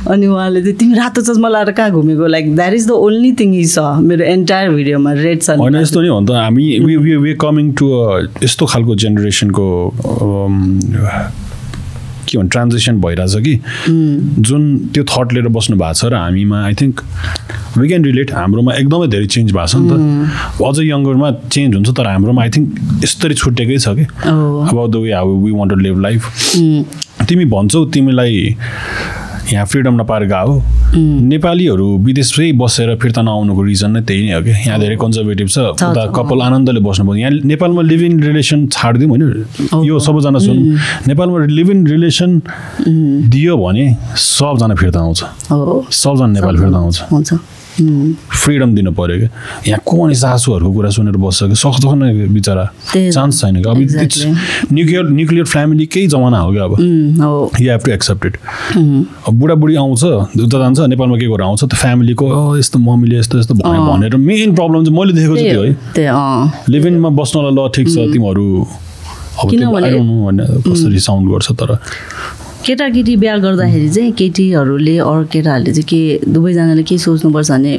अनि 0.00 0.26
उहाँले 0.26 0.60
चाहिँ 0.62 0.76
तिमी 0.78 0.94
रातो 0.98 1.20
चस्मा 1.22 1.48
लगाएर 1.48 1.70
कहाँ 1.76 1.90
घुमेको? 1.90 2.26
Like 2.26 2.54
that 2.56 2.72
is 2.74 2.86
the 2.88 2.90
only 2.90 3.32
thing 3.40 3.54
is 3.60 3.74
छ 3.74 3.78
मेरो 4.00 4.24
एन्टायर 4.24 4.70
भिडियोमा 4.70 5.12
रेड 5.12 5.42
छ 5.42 5.50
होइन 5.60 5.76
यस्तो 5.76 6.00
नि 6.00 6.08
हो 6.08 6.20
नि 6.20 6.26
त। 6.26 6.28
हामी 6.30 6.78
वी 6.80 7.16
वे 7.16 7.34
कमिङ 7.40 7.72
टु 7.80 7.86
यस्तो 8.44 8.66
खालको 8.66 8.94
जेनेरेसनको 9.04 9.66
के 12.30 12.38
भन्छ 12.38 12.50
ट्रान्जेक्सन 12.52 13.00
भइरहेछ 13.00 13.34
कि। 13.46 13.54
जुन 14.48 14.62
त्यो 14.94 15.04
थट 15.10 15.32
लिएर 15.32 15.48
बस्नु 15.58 15.76
भएको 15.76 15.94
छ 15.94 16.04
र 16.12 16.14
हामीमा 16.14 16.64
I 16.64 16.74
think 16.80 17.00
we 17.78 17.88
can 17.88 18.04
relate 18.04 18.32
हाम्रोमा 18.34 18.74
एकदमै 18.74 19.06
धेरै 19.14 19.26
चेन्ज 19.26 19.52
भएको 19.52 19.66
छ 19.66 19.76
नि 19.76 19.86
त। 19.90 19.92
अझ 20.64 20.76
यङ्गरमा 20.80 21.30
चेन्ज 21.50 21.74
हुन्छ 21.74 21.88
तर 21.98 22.06
हाम्रोमा 22.06 22.42
आई 22.42 22.50
थिङ्क 22.56 22.66
यसरी 23.04 23.34
छुट्टेकै 23.34 23.78
छ 23.78 23.94
कि. 23.98 24.04
About 24.24 24.90
the 24.90 24.96
way 25.04 25.12
how 25.12 25.36
we 25.44 25.52
want 25.52 25.72
to 25.72 25.78
live 25.86 26.00
life 26.00 26.20
तिमी 27.28 27.44
भन्छौ 27.54 27.84
तिमीलाई 27.94 28.36
यहाँ 29.52 29.66
फ्रिडम 29.66 29.94
नपाएर 30.00 30.24
गएको। 30.30 30.54
नेपालीहरू 30.94 31.86
विदेशै 32.06 32.50
बसेर 32.54 32.94
फिर्ता 33.02 33.22
नआउनुको 33.22 33.62
रिजन 33.62 33.90
नै 33.90 34.00
त्यही 34.06 34.22
नै 34.26 34.32
हो 34.34 34.42
कि। 34.42 34.50
यहाँ 34.50 34.78
धेरै 34.80 34.96
कन्जर्भेटिभ 34.96 35.48
छ। 35.48 35.58
उता। 35.74 36.02
कपाल 36.16 36.40
आनन्दले 36.42 36.80
बस्नुपर्छ 36.80 37.18
यहाँ 37.18 37.32
नेपालमा 37.50 37.82
लिभ 37.82 38.02
इन 38.02 38.14
रिलेसन 38.22 38.66
छाडिदिउँ 38.70 39.10
होइन। 39.10 39.82
यो 39.84 39.98
सबैजना 39.98 40.38
सुन। 40.38 40.58
नेपालमा 41.08 41.38
लिभ 41.50 41.70
इन 41.70 41.86
रिलेसन 41.86 42.30
दियो 43.30 43.56
भने 43.56 43.86
सबजना 44.16 44.74
फिर्ता 44.74 45.00
आउँछ। 45.00 45.20
सबजना 45.94 46.26
नेपाल 46.38 46.56
फिर्ता 46.58 46.78
आउँछ। 46.78 46.98
फ्रिडम 47.80 48.74
दिनु 48.74 48.92
पऱ्यो 48.92 49.16
क्या 49.18 49.28
यहाँ 49.68 49.80
को 49.86 50.04
अनि 50.04 50.14
सासूहरूको 50.14 50.72
कुरा 50.72 50.90
सुनेर 50.90 51.16
बस्छ 51.16 51.42
कि? 51.44 51.54
सक्छ 51.54 51.84
न 51.84 52.28
बिचरा। 52.34 52.64
चान्स 52.94 53.40
छैन 53.40 53.62
कि? 53.62 53.68
अब 53.70 53.80
इट्स 53.80 54.24
न्युक्लियर 54.72 55.08
न्युक्लियर 55.10 55.44
फ्यामिली 55.44 55.86
केही 55.86 56.06
जमाना 56.06 56.38
हो 56.40 56.52
क्या 56.52 56.64
अब? 56.64 56.76
You 57.60 57.70
have 57.70 57.80
to 57.84 57.90
accept 57.92 58.26
it 58.26 58.36
अब 58.76 59.32
बुढाबुढी 59.40 59.74
आउँछ 59.76 60.04
उता 60.04 60.58
जान्छ 60.58 60.80
नेपालमा 60.80 61.16
के 61.16 61.26
गरेर 61.26 61.42
आउँछ? 61.46 61.60
त्यो 61.64 61.76
फ्यामिलीको 61.76 62.28
"अँ, 62.30 62.58
यस्तो 62.58 62.78
मम्मीले 62.78 63.18
यस्तो 63.18 63.38
यस्तो 63.38 63.54
भन्यो। 63.54 63.82
भनेर 63.92 64.16
मेन 64.16 64.54
प्रब्लम 64.54 64.84
चाहिँ 64.84 64.98
मैले 64.98 65.12
देखेको 65.12 65.36
चाहिँ 65.36 65.52
त्यही 65.52 65.74
त्यो 65.94 66.12
हो 66.14 66.72
लिभिङमा 66.72 67.08
बस्नलाई 67.20 67.52
ल 67.56 67.68
ठिक 67.74 67.88
छ 67.88 67.96
तिमीहरू 68.12 68.46
अब 69.40 69.50
कसरी 70.68 70.98
साउन्ड 71.00 71.30
गर्छ 71.32 71.52
तर 71.60 71.70
केटाकेटी 72.66 73.16
बिहा 73.16 73.36
गर्दाखेरि 73.44 73.88
चाहिँ 73.90 74.12
केटीहरूले 74.20 74.96
अरू 74.98 75.24
केटाहरूले 75.32 75.72
चाहिँ 75.72 75.88
के 75.88 76.32
दुवैजनाले 76.32 76.82
के 76.82 76.98
सोच्नुपर्छ 76.98 77.50
भने 77.50 77.76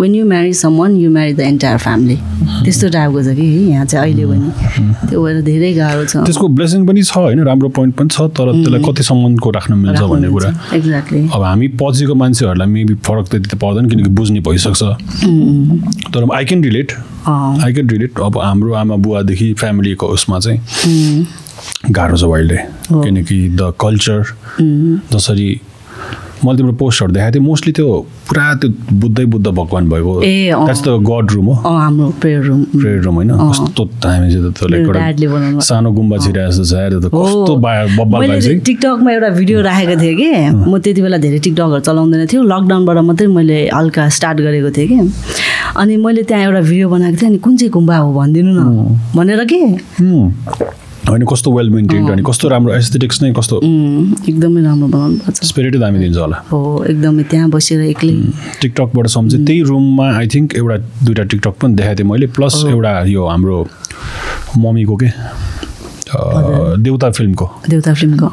when 0.00 0.14
you 0.14 0.24
marry 0.26 0.52
some 0.58 0.76
one 0.78 0.96
you 0.96 1.10
marry 1.10 1.32
the 1.34 1.40
entire 1.40 1.78
family 1.78 2.16
त्यस्तो 2.64 2.88
टाइपको 2.90 3.22
छ 3.22 3.34
कि 3.38 3.46
यहाँ 3.70 3.84
चाहिँ 3.86 4.12
अहिले 4.12 4.24
पनि। 4.26 5.08
त्यो 5.08 5.22
भएर 5.22 5.40
धेरै 5.46 5.72
गाह्रो 5.74 6.04
छ। 6.04 6.16
त्यसको 6.26 6.48
ब्लेसिङ 6.58 6.86
पनि 6.86 7.02
छ 7.02 7.16
होइन 7.16 7.40
राम्रो 7.46 7.68
पोइन्ट 7.78 7.94
पनि 7.96 8.08
छ 8.10 8.26
तर 8.34 8.50
त्यसलाई 8.50 8.82
कतिसम्मको 8.82 9.50
राख्न 9.50 9.74
मिल्छ 9.78 10.02
भन्ने 10.02 10.28
कुरा। 10.34 10.50
एक्ज्याक्टली 10.74 11.20
अब 11.30 11.42
हामी 11.42 11.68
पछिको 11.78 12.14
मान्छेहरूलाई 12.18 12.68
मेबी 12.68 12.94
फरक 13.06 13.26
त्यति 13.30 13.48
त 13.48 13.54
पर्दैन 13.62 13.88
किनकि 13.90 14.10
बुझ्ने 14.10 14.40
भइसक्छ। 14.42 14.82
तर 16.10 16.26
I 16.34 16.44
can 16.50 16.64
relate 16.64 16.92
I 17.62 17.72
can 17.72 17.88
relate 17.94 18.20
अब 18.26 18.38
हाम्रो 18.42 18.74
आमा 18.82 18.96
बुवादेखि 19.06 19.52
फ्यामिलीको 19.60 20.06
उसमा 20.18 20.38
चाहिँ। 20.40 20.58
गाह्रो 21.90 22.16
छ 22.16 22.24
अहिले। 22.24 22.58
किनकि 22.92 23.38
द 23.58 23.72
कल्चर 23.80 24.18
जसरी 25.12 25.48
मैले 26.44 26.58
तिम्रो 26.58 26.72
पोस्टहरू 26.74 27.12
देखाएको 27.12 27.34
थिएँ 27.34 27.44
मोस्टली 27.46 27.72
त्यो 27.72 27.86
पुरा 28.26 28.44
त्यो 28.58 28.68
बुद्धै 28.98 29.24
बुद्ध 29.30 29.46
भगवान् 29.46 29.88
भएको। 29.90 30.12
द्याट्स 30.20 30.82
द 30.82 30.98
गड 31.06 31.30
रुम 31.32 31.46
हो। 31.46 31.54
हाम्रो 31.62 32.08
प्रेयर 32.18 32.42
रुम 32.42 32.62
प्रेयर 32.74 32.98
रुम 33.02 33.14
होइन। 33.14 33.30
कस्तो 33.30 33.84
चाहिँ 34.02 34.34
एउटा 34.74 35.60
सानो 35.62 35.90
गुम्बा 35.94 36.16
जस्तो 36.18 36.64
छ। 36.66 36.74
त 36.98 37.06
कस्तो 37.14 37.52
मैले। 37.54 38.58
टिकटकमा 38.58 39.10
एउटा 39.12 39.28
भिडियो 39.38 39.60
राखेको 39.62 39.94
थिएँ 40.02 40.16
कि। 40.18 40.30
म 40.66 40.78
त्यति 40.82 41.02
बेला 41.02 41.18
धेरै 41.22 41.38
टिकटकहरू 41.38 41.80
चलाउँदैन 41.86 42.26
थियो। 42.26 42.42
लकडाउनबाट 42.42 42.96
मात्रै 43.06 43.26
मैले 43.30 43.58
हल्का 43.70 44.08
स्टार्ट 44.10 44.38
गरेको 44.42 44.70
थिएँ 44.74 44.88
कि। 44.90 44.98
अनि 45.78 45.96
मैले 45.96 46.22
त्यहाँ 46.26 46.42
एउटा 46.42 46.60
भिडियो 46.60 46.88
बनाएको 46.90 47.16
थिएँ। 47.22 47.30
अनि 47.30 47.38
कुन 47.38 47.56
चाहिँ 47.56 47.70
गुम्बा 47.70 47.96
हो 48.02 48.12
भनिदिनु 48.18 48.50
न। 48.50 48.98
भनेर 49.14 49.44
के। 49.46 49.62
होइन 51.08 51.24
कस्तो 51.30 51.52
वेल 51.52 51.70
मेन्टेन्ड 51.70 52.10
अनि 52.10 52.22
कस्तो 52.26 52.48
राम्रो 52.48 52.74
एस्थेटिक्स 52.74 53.22
नै 53.22 53.32
कस्तो? 53.38 53.56
एकदमै 54.28 54.62
राम्रो 54.62 54.88
बनाउनु 54.88 55.16
भएको 55.18 55.32
छ 55.32 55.44
स्पिरिटै 55.50 55.78
दामी 55.78 55.98
दिन्छ 55.98 56.16
होला। 56.16 56.36
हो 56.52 56.60
एकदमै 56.88 57.22
त्यहाँ 57.30 57.48
बसेर 57.50 57.80
एक्लै। 57.80 58.14
टिकटकबाट 58.62 59.06
सम्झेँ 59.16 59.44
त्यही 59.46 59.62
रुममा 59.70 60.06
आई 60.16 60.26
थिङ्क 60.34 60.54
एउटा 60.56 60.76
दुइटा 61.04 61.22
टिकटक 61.22 61.54
पनि 61.60 61.74
देखाएको 61.74 61.98
थिएँ 61.98 62.08
मैले 62.10 62.26
प्लस 62.36 62.54
एउटा 62.70 62.92
यो 63.14 63.26
हाम्रो 63.26 63.58
मम्मीको 64.58 64.96
के? 64.96 65.08
देउता 66.12 67.10
फिल्मको। 67.10 67.46
देउता 67.68 67.92
फिल्मको। 67.94 68.28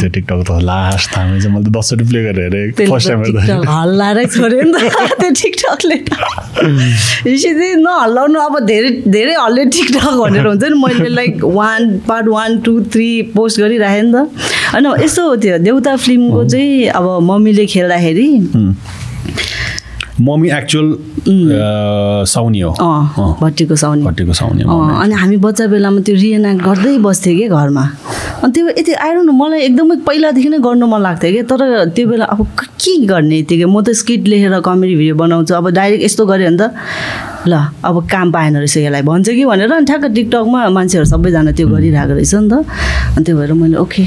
त्यो 0.00 0.08
टिकटक 0.14 0.40
त 0.48 0.50
लास्ट 0.62 1.16
थाहा 1.16 1.38
चाहिँ 1.38 1.54
मैले 1.54 1.64
त 1.64 1.72
दस 1.76 1.92
रुपियाँ 1.92 2.08
प्ले 2.10 2.20
गरेर 2.24 2.54
हेरेँ। 2.54 2.88
फर्स्ट 2.90 3.08
टाइम 3.08 3.68
हल्लाएरै 3.68 4.24
छोड्यो 4.26 4.62
नि 4.62 4.72
त। 4.72 4.76
त्यो 5.20 5.30
टिकटकले। 5.40 5.96
यसरी 7.32 7.68
नहल्लाउनु 7.80 8.38
अब 8.40 8.58
धेरै 8.66 8.90
धेरै 9.08 9.34
हल्ले 9.40 9.64
टिकटक 9.76 10.16
भनेर 10.20 10.46
हुन्छ 10.46 10.64
नि। 10.64 10.76
मैले 10.84 11.08
like 11.08 11.44
one 11.44 11.98
part 12.08 12.26
one 12.28 12.58
two 12.64 12.80
three 12.92 13.10
post 13.36 13.60
गरिराखेँ 13.60 14.02
नि 14.02 14.12
त। 14.12 14.28
होइन 14.74 14.86
यस्तो 15.04 15.22
हो 15.28 15.36
त्यो 15.36 15.58
देउता 15.64 15.96
फिल्मको 15.96 16.44
चाहिँ 16.44 16.88
अब 16.88 17.06
मम्मीले 17.30 17.66
खेल्दाखेरि। 17.66 18.28
मम्मी 20.20 20.48
एक्चुअल 20.50 20.86
साउनी 22.30 22.60
हो। 22.60 22.70
भट्टीको 23.42 23.76
साउनी। 23.76 24.02
भट्टीको 24.02 24.32
साउनी 24.32 24.62
अनि 25.02 25.14
हामी 25.14 25.36
बच्चा 25.36 25.66
बेलामा 25.66 26.00
त्यो 26.06 26.14
रिएनाक्ट 26.14 26.62
गर्दै 26.64 26.98
बस्थ्यौँ 26.98 27.36
कि 27.38 27.48
घरमा। 27.48 27.84
अनि 28.44 28.52
त्यो 28.52 28.68
यति 28.68 28.92
आएर 28.92 29.16
न 29.18 29.30
मलाई 29.34 29.60
एकदमै 29.60 29.96
पहिलादेखि 30.06 30.48
नै 30.48 30.58
गर्नु 30.58 30.86
मन 30.86 31.00
लाग्थ्यो 31.02 31.32
कि 31.34 31.42
तर 31.50 31.60
त्यो 31.90 32.06
बेला 32.08 32.24
अब 32.30 32.46
क- 32.58 32.70
के 32.78 33.06
गर्ने 33.10 33.38
यतिकै? 33.42 33.64
म 33.66 33.82
त 33.82 33.90
स्किट 33.90 34.22
लेखेर 34.30 34.60
कमेडी 34.62 34.94
भिडियो 34.94 35.14
बनाउँछु 35.18 35.54
अब 35.54 35.66
डाइरेक्ट 35.74 36.04
यस्तो 36.04 36.26
गऱ्यो 36.26 36.46
भने 36.46 36.58
त। 36.62 36.70
ल 37.50 37.52
अब 37.84 38.06
काम 38.08 38.32
पाएन 38.32 38.56
रहेछ 38.56 38.76
यसलाई 38.76 39.02
भन्छ 39.02 39.28
कि 39.34 39.44
भनेर 39.44 39.72
अनि 39.72 39.86
ठ्याक्क 39.86 40.04
टिकटकमा 40.14 40.68
मान्छेहरू 40.70 41.06
सबैजना 41.10 41.52
त्यो 41.58 41.66
गरिरहेको 41.68 42.12
रहेछ 42.14 42.34
नि 42.34 42.48
त। 42.50 42.54
अनि 43.18 43.24
त्यो 43.26 43.34
भएर 43.36 43.52
मैले 43.52 43.76
ओके 43.82 44.02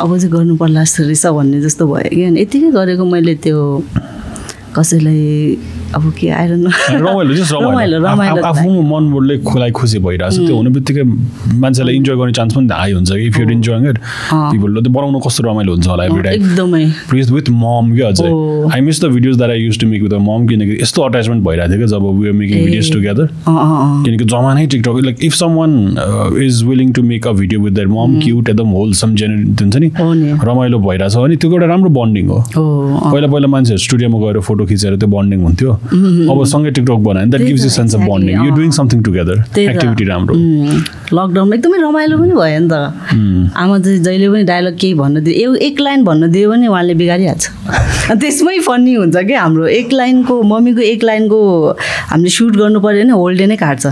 अब 0.00 0.08
चाहिँ 0.18 0.32
गर्नु 0.32 0.56
पर्ला 0.56 0.82
जस्तो 0.84 1.04
रहेछ 1.04 1.26
भन्ने 1.26 1.60
जस्तो 1.60 1.84
भयो 1.86 2.08
कि। 2.10 2.22
अनि 2.24 2.40
यतिकै 2.40 2.70
गरेको 2.72 3.04
मैले 3.04 3.34
त्यो 3.44 3.58
कसैलाई 4.76 5.56
अब 5.94 6.12
के 6.20 6.28
आएर 6.30 6.50
न 6.56 6.66
रमाइलो 6.90 7.34
जस्ट 7.34 7.52
रमाइलो। 7.52 7.70
रमाइलो 7.70 7.98
रमाइलो 7.98 8.36
आफ- 8.36 8.44
आफ्नो 8.44 9.00
मनले 9.00 9.38
खुलाई 9.38 9.70
खुसी 9.70 9.98
भइरहेको 9.98 10.36
छ। 10.36 10.46
त्यो 10.46 10.56
हुने 10.56 10.70
बित्तिकै 10.70 11.02
मान्छेलाई 11.58 11.94
इन्जोय 11.94 12.16
गर्ने 12.16 12.32
चान्स 12.32 12.54
पनि 12.54 12.68
हाई 12.72 12.92
हुन्छ 12.92 13.12
कि। 13.12 13.26
If 13.26 13.38
you're 13.40 13.52
enjoying 13.52 13.88
it. 13.88 13.98
पिपलले 14.34 14.80
त्यो 14.82 14.92
बनाउनु 14.92 15.18
कस्तो 15.18 15.50
रमाइलो 15.50 15.72
हुन्छ 15.72 15.88
होला 15.88 16.04
एभ्री 16.04 16.22
टाइम 16.22 16.42
एकदमै। 16.42 16.84
प्लिज 17.10 17.30
विथ 17.30 17.50
मम 17.50 17.92
क्या 17.96 18.08
अझै. 18.08 18.28
I 18.74 18.80
miss 18.80 19.04
the 19.04 19.08
videos 19.08 19.36
that 19.36 19.50
I 19.50 19.60
used 19.60 19.78
to 19.80 19.86
make 19.86 20.02
with 20.02 20.10
mom 20.10 20.46
किनकि 20.46 20.78
यस्तो 20.82 21.02
अट्याचमेन्ट 21.02 21.44
भइरहेको 21.48 21.70
थियो 21.70 21.78
क्या 21.78 21.86
जब 21.86 22.20
we 22.20 22.26
are 22.26 22.32
making. 22.32 22.64
Videos 22.64 22.92
together 22.92 23.28
किनकि 24.04 24.24
जमानै 24.24 24.66
TikTok 24.66 25.00
like 25.04 25.16
if 25.24 25.34
some 25.34 25.54
one 25.54 25.96
is 26.42 26.64
willing 26.64 26.92
to 26.92 27.02
make 27.02 27.26
a 27.26 27.32
video 27.32 27.60
with 27.60 27.72
their 27.72 27.88
mom 27.88 28.20
cute 28.20 28.48
एकदम 28.48 28.68
wholesome 28.68 29.14
generate 29.14 29.62
हुन्छ 29.62 29.76
नि? 29.76 29.90
रमाइलो 30.44 30.78
भइरहेछ। 30.78 31.16
भने 31.16 31.36
त्यो 31.36 31.52
एउटा 31.52 31.66
राम्रो 31.66 31.90
बन्डिङ 31.90 32.26
हो। 32.26 32.44
पहिला 33.12 33.28
पहिला 33.28 33.46
मान्छेहरू 33.46 33.78
स्टुडियोमा 33.78 34.18
गएर 34.18 34.40
फोटो 34.40 34.66
खिचेर 34.66 34.96
त्यो 34.96 35.08
बन्डिङ 35.08 35.42
हुन्थ्यो। 35.42 35.79
अब 35.80 36.44
सँगै 36.44 36.70
टिकटक 36.70 37.00
बनायो 37.08 37.26
that 37.26 37.42
gives 37.42 37.64
you 37.64 37.70
sense 37.70 37.94
of 37.94 38.00
bonding 38.00 38.44
you. 38.44 38.50
Doing 38.54 38.70
something 38.70 39.02
together. 39.02 39.36
Activity 39.58 40.04
राम्रो। 40.04 40.34
उम्, 40.34 40.82
लकडाउनमा 41.14 41.56
एकदमै 41.56 41.78
रमाइलो 41.78 42.18
पनि 42.18 42.34
भयो 42.36 42.60
नि 42.60 42.68
त। 42.68 43.52
आमा 43.56 43.78
चाहिँ 43.78 43.98
जहिले 43.98 44.28
पनि 44.28 44.44
डायलग 44.44 44.76
केही 44.80 44.94
भन्न 44.94 45.24
दियो 45.24 45.54
एक 45.54 45.80
लाइन 45.80 46.04
भन्न 46.04 46.30
दियो 46.32 46.50
भने 46.50 46.66
उहाँले 46.66 46.94
बिगारिहाल्छ। 46.94 47.44
त्यसमै 48.20 48.58
फन्नी 48.68 48.94
हुन्छ 48.94 49.16
कि 49.16 49.34
हाम्रो? 49.34 49.66
एक 49.66 49.92
लाइनको 49.92 50.42
मम्मीको 50.42 50.80
एक 50.80 51.04
लाइनको 51.04 51.38
हामीले 52.10 52.30
सुट 52.30 52.56
गर्नु 52.56 52.80
पऱ्यो 52.80 53.02
भने 53.04 53.12
होल 53.12 53.38
डे 53.38 53.46
नै 53.46 53.56
काट्छ। 53.56 53.86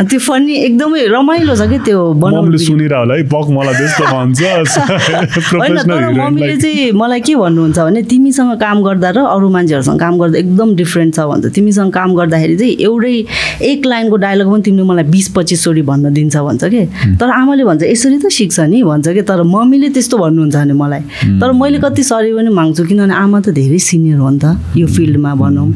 त्यो 0.08 0.18
फन्नी 0.18 0.54
एकदमै 0.66 1.00
रमाइलो 1.12 1.54
छ 1.56 1.68
कि 1.68 1.78
त्यो 1.84 2.00
बनाउनु 2.24 2.58
सुनिरह 2.58 2.98
होला 2.98 3.14
है 3.14 3.22
पक 3.28 3.46
मलाई 3.52 3.74
त्यस्तो 3.80 4.04
भन्छ। 4.12 4.40
मम्मीले 6.20 6.56
चाहिँ 6.56 6.92
मलाई 6.96 7.20
के 7.20 7.34
भन्नुहुन्छ 7.36 7.78
भने 7.78 8.02
तिमीसँग 8.08 8.52
काम 8.60 8.82
गर्दा 8.82 9.10
र 9.10 9.18
अरू 9.28 9.48
मान्छेहरूसँग 9.56 10.00
काम 10.00 10.14
गर्दा 10.18 10.38
एकदम 10.38 10.74
डिफ्रेन्ट 10.80 11.14
छ 11.16 11.20
भन्छ। 11.30 11.52
तिमीसँग 11.52 11.92
काम 11.92 12.14
गर्दाखेरि 12.16 12.56
चाहिँ 12.56 12.74
एउटै 12.80 13.14
एक 13.70 13.86
लाइनको 13.86 14.16
डायलग 14.24 14.46
पनि 14.52 14.62
तिमीले 14.64 14.84
मलाई 14.88 15.04
बिस 15.12 15.28
पच्चिसचोटि 15.36 15.82
भन्न 15.90 16.12
दिन्छ 16.16 16.36
भन्छ 16.48 16.64
कि? 16.64 16.82
तर 17.20 17.28
आमाले 17.30 17.64
भन्छ 17.68 17.82
यसरी 17.92 18.18
त 18.24 18.32
सिक्छ 18.32 18.60
नि 18.72 18.82
भन्छ 18.82 19.08
कि? 19.08 19.22
तर 19.28 19.42
मम्मीले 19.44 19.88
त्यस्तो 19.92 20.16
भन्नुहुन्छ 20.16 20.56
भने 20.56 20.74
मलाई। 20.80 21.02
तर 21.40 21.52
मैले 21.60 21.78
कति 21.84 22.02
सरी 22.08 22.32
पनि 22.32 22.50
माग्छु 22.56 22.84
किनभने 22.88 23.14
आमा 23.20 23.38
त 23.44 23.52
धेरै 23.52 23.78
सिनियर 23.78 24.18
हो 24.24 24.30
नि 24.30 24.38
त 24.40 24.56
यो 24.80 24.86
फिल्डमा 24.96 25.34
भनौँ। 25.44 25.68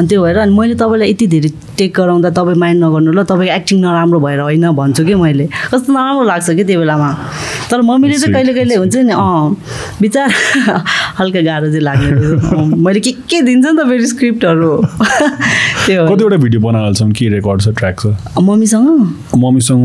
अनि 0.00 0.06
त्यो 0.08 0.22
भएर 0.24 0.36
अनि 0.48 0.52
मैले 0.56 0.74
तपाईँलाई 0.80 1.10
यति 1.12 1.26
धेरै 1.36 1.50
टेक 1.78 1.92
गराउँदा 1.94 2.30
तपाईँ 2.32 2.58
माइन्ड 2.58 2.84
नगर्नु 2.84 3.12
ल 3.12 3.22
तपाईँको 3.28 3.57
एक्टिङ 3.58 3.80
नराम्रो 3.80 4.20
भएर 4.20 4.40
होइन 4.40 4.70
भन्छु 4.72 5.04
कि 5.04 5.14
मैले। 5.14 5.48
कस्तो 5.72 5.92
नराम्रो 5.92 6.24
लाग्छ 6.24 6.50
कि 6.50 6.64
त्यो 6.64 6.80
बेलामा। 6.80 7.10
तर 7.70 7.80
मम्मीले 7.82 8.18
चाहिँ 8.18 8.34
कहिले 8.34 8.54
कहिले 8.54 8.74
हुन्छ 8.74 8.96
नि 8.96 9.12
अँ 9.12 9.56
विचार 10.00 10.30
हल्का 11.18 11.40
गाह्रो 11.40 11.66
चाहिँ 11.66 11.80
लाग्ने 11.80 12.76
मैले 12.76 13.00
के 13.00 13.12
के 13.30 13.42
दिन्छ 13.42 13.66
नि 13.66 13.82
त 13.82 13.86
फेरि 13.88 14.06
स्क्रिप्टहरू 14.06 14.70
कतिवटा 15.88 16.36
भिडियो 16.36 16.60
बनाइहाल्छौँ 16.60 17.10
के 17.18 17.28
रेकर्ड 17.28 17.62
छ 17.62 17.68
ट्र्याक 17.78 18.00
छ 18.00 18.06
मम्मीसँग? 18.38 18.88
मम्मीसँग 19.36 19.84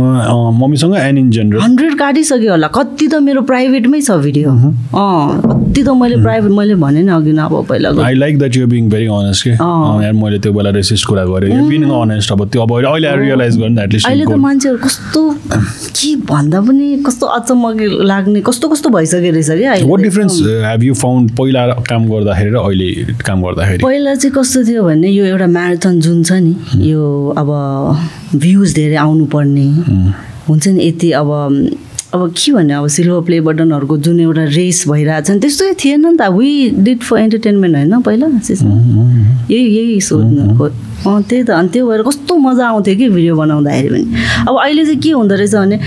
मम्मीसँग 0.61 0.95
एन्ड 0.95 1.19
इन 1.19 1.29
जेनरल 1.31 1.61
हन्ड्रेड 1.61 1.97
काटिसक्यो 1.99 2.51
होला। 2.51 2.67
कति 2.75 3.07
त 3.07 3.15
मेरो 3.23 3.41
प्राइभेटमै 3.51 4.01
छ 4.01 4.11
भिडियो। 4.23 4.51
अँ 4.51 5.41
कति 5.43 5.83
त 5.83 5.89
मैले 6.01 6.21
प्राइभेट 6.23 6.51
मैले 6.51 6.75
भने 6.83 7.01
नि 7.03 7.11
अघि 7.11 7.31
न 7.31 7.39
अब 7.45 7.65
पहिला 7.69 7.89
I 8.05 8.13
like 8.15 8.37
that 8.39 8.55
you 8.57 8.67
being 8.67 8.89
very 8.89 9.07
honest 9.19 9.43
के 9.43 9.49
यार 9.49 10.13
मैले 10.13 10.39
त्यो 10.39 10.53
बेला 10.53 10.69
रेसिस्ट 10.79 11.07
कुरा 11.07 11.25
गरेँ। 11.25 11.67
बिङ 11.69 11.89
अनेस्ट 12.01 12.31
अब 12.31 12.47
त्यो। 12.49 12.61
अब 12.61 12.71
अहिले 12.73 13.15
रियलाइज 13.23 13.57
गर्नु 13.59 13.81
अहिले 13.81 13.99
त 13.99 14.11
एटलिस्ट 14.11 14.37
मान्छेहरू 14.43 14.77
कस्तो 14.83 15.21
के 16.03 16.15
भन्दा 16.29 16.61
पनि 16.61 16.87
कस्तो 17.05 17.25
अचम्म 17.37 17.73
लाग्ने 18.11 18.41
कस्तो 18.47 18.69
कस्तो 18.69 18.89
भइसक्यो 18.89 19.31
रहेछ 19.31 19.49
क्या 19.49 19.71
अहिले 19.71 19.89
what 19.89 20.01
difference 20.01 20.41
have 20.67 20.83
you 20.83 20.93
found 21.03 21.31
पहिला 21.37 21.65
काम 21.89 22.07
गर्दाखेरि 22.11 22.49
र 22.49 22.57
अहिले 22.59 22.89
काम 23.25 23.41
गर्दाखेरि? 23.43 23.83
पहिला 23.83 24.15
चाहिँ 24.15 24.33
कस्तो 24.35 24.63
थियो 24.67 24.83
भने 24.83 25.09
यो 25.09 25.25
एउटा 25.25 25.47
म्याराथन 25.47 25.92
जुन 25.99 26.23
छ 26.23 26.31
नि 26.31 26.55
यो 26.89 27.33
अब 27.37 27.49
भ्युज 28.35 28.75
धेरै 28.75 28.95
आउनुपर्ने। 28.95 29.67
हुन्छ 30.49 30.67
नि 30.67 30.87
यति 30.87 31.11
अब 31.11 31.29
अब 32.13 32.33
के 32.37 32.51
भन्ने 32.53 32.73
अब 32.73 32.87
सिल्भर 32.93 33.21
प्ले 33.25 33.39
बटनहरूको 33.41 33.97
जुन 33.97 34.19
एउटा 34.19 34.43
रेस 34.53 34.83
भइरहेछ 34.87 35.29
नि 35.31 35.39
त्यस्तो 35.39 35.73
थिएन 35.83 36.05
नि 36.05 36.17
त। 36.17 36.29
वी 36.29 36.69
डिड 36.85 36.99
फर 37.01 37.17
इन्टरटेनमेन्ट 37.19 37.75
होइन 37.75 38.01
पहिला? 38.01 38.27
यही 39.49 39.65
यही 39.77 39.99
सोध्नु 40.01 40.69
अँ 41.03 41.21
त्यही 41.29 41.43
त। 41.43 41.49
अनि 41.51 41.67
त्यो 41.67 41.87
भएर 41.87 42.01
कस्तो 42.07 42.35
मजा 42.37 42.67
आउँथ्यो 42.67 42.95
कि 42.95 43.09
भिडियो 43.09 43.35
बनाउँदाखेरि 43.35 43.89
पनि। 43.89 44.05
अब 44.47 44.55
अहिले 44.55 44.85
चाहिँ 44.85 44.99
के 45.01 45.09
हुँदो 45.11 45.35
रहेछ 45.35 45.55
भने 45.55 45.77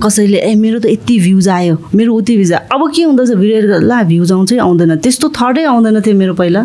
कसैले 0.00 0.38
ए 0.40 0.54
मेरो 0.54 0.78
त 0.78 0.86
यति 0.86 1.18
भ्युज 1.20 1.48
आयो। 1.48 1.76
मेरो 1.94 2.14
उति 2.14 2.36
भ्युज 2.36 2.52
आयो। 2.52 2.64
अब 2.72 2.90
के 2.94 3.02
हुँदो 3.02 3.22
रहेछ? 3.22 3.36
भिडियो 3.38 3.80
ला 3.84 4.02
भ्युज 4.08 4.32
आउँछै 4.32 4.56
आउँदैन। 4.56 4.96
त्यस्तो 5.04 5.28
थर्डै 5.36 5.64
आउँदैन 5.68 6.00
थियो 6.00 6.16
मेरो 6.16 6.34
पहिला। 6.34 6.64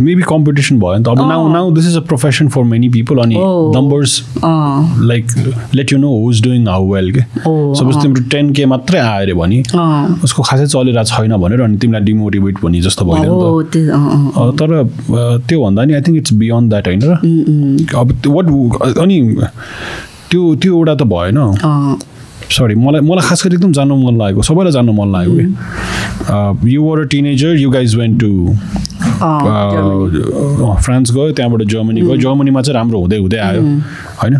मेबी 0.00 0.22
कम्पिटिसन 0.28 0.78
भयो 0.80 0.96
नि 0.98 1.04
त 1.04 1.08
अब 1.08 1.18
now 1.28 1.48
now 1.52 1.70
this 1.74 1.86
is 1.88 1.96
a 1.96 2.00
profession 2.10 2.48
for 2.54 2.62
many 2.72 2.88
people 2.96 3.18
अनि 3.24 3.36
Oh. 3.42 3.72
Numbers 3.76 4.12
like 4.44 5.26
let 5.74 5.92
you 5.92 5.98
know 5.98 6.10
who's 6.22 6.42
doing 6.42 6.66
how 6.68 6.92
well 6.92 7.10
के 7.12 7.20
Oh, 7.50 7.56
सपोज 7.80 8.02
तिम्रो 8.02 8.22
टेन 8.30 8.52
के 8.58 8.66
मात्रै 8.72 8.98
आयो 9.00 9.22
अरे 9.22 9.34
भने 9.40 9.62
अँ 9.74 10.20
उसको 10.24 10.42
खासै 10.50 10.66
चलिरहेको 10.66 11.04
छैन 11.16 11.36
भनेर 11.44 11.60
अनि 11.68 11.76
तिमीलाई 11.84 12.02
डिमोटिभेट 12.10 12.60
भन्ने 12.64 12.80
जस्तो 12.88 13.04
भइदियो 13.10 13.32
नि 13.32 13.42
हो 13.42 13.62
त 13.62 13.72
त्यो 13.72 14.50
तर 14.60 14.72
अँ, 14.72 15.38
त्यो 15.48 15.62
भन्दा 15.64 15.84
नि 15.84 15.92
I 15.94 16.00
think 16.08 16.18
it's 16.18 16.32
beyond 16.42 16.70
that 16.70 16.86
होइन 16.88 17.02
र? 17.02 17.18
उम्, 17.24 17.42
उम्, 17.48 17.76
अब 18.00 18.06
वाट 18.36 18.98
अनि 19.04 19.18
त्यो 20.30 20.54
त्यो 20.62 20.72
एउटा 20.76 20.94
त 20.94 21.02
भएन। 21.12 21.38
सरी 22.52 22.74
मलाई 22.74 23.00
मलाई 23.00 23.24
खास 23.28 23.42
गरी 23.46 23.54
एकदम 23.56 23.72
जान्नु 23.72 23.96
मन 23.96 24.16
लागेको 24.18 24.42
सबैलाई 24.48 24.72
जान्नु 24.72 24.92
मन 24.92 25.08
लागेको 25.12 25.34
कि 26.62 26.74
you 26.74 26.82
were 26.84 27.00
a 27.00 27.04
teenager 27.12 27.56
you 27.56 27.70
guys 27.70 27.94
went 27.96 28.20
to. 28.20 28.30
France 30.84 31.08
गयो 31.12 31.30
त्यहाँबाट 31.32 31.62
जर्मनी 31.72 32.00
गयो। 32.00 32.16
जर्मनीमा 32.16 32.60
चाहिँ 32.62 32.74
राम्रो 32.78 32.98
हुँदै 33.00 33.18
हुँदै 33.18 33.38
आयो 33.38 33.62
होइन? 34.20 34.36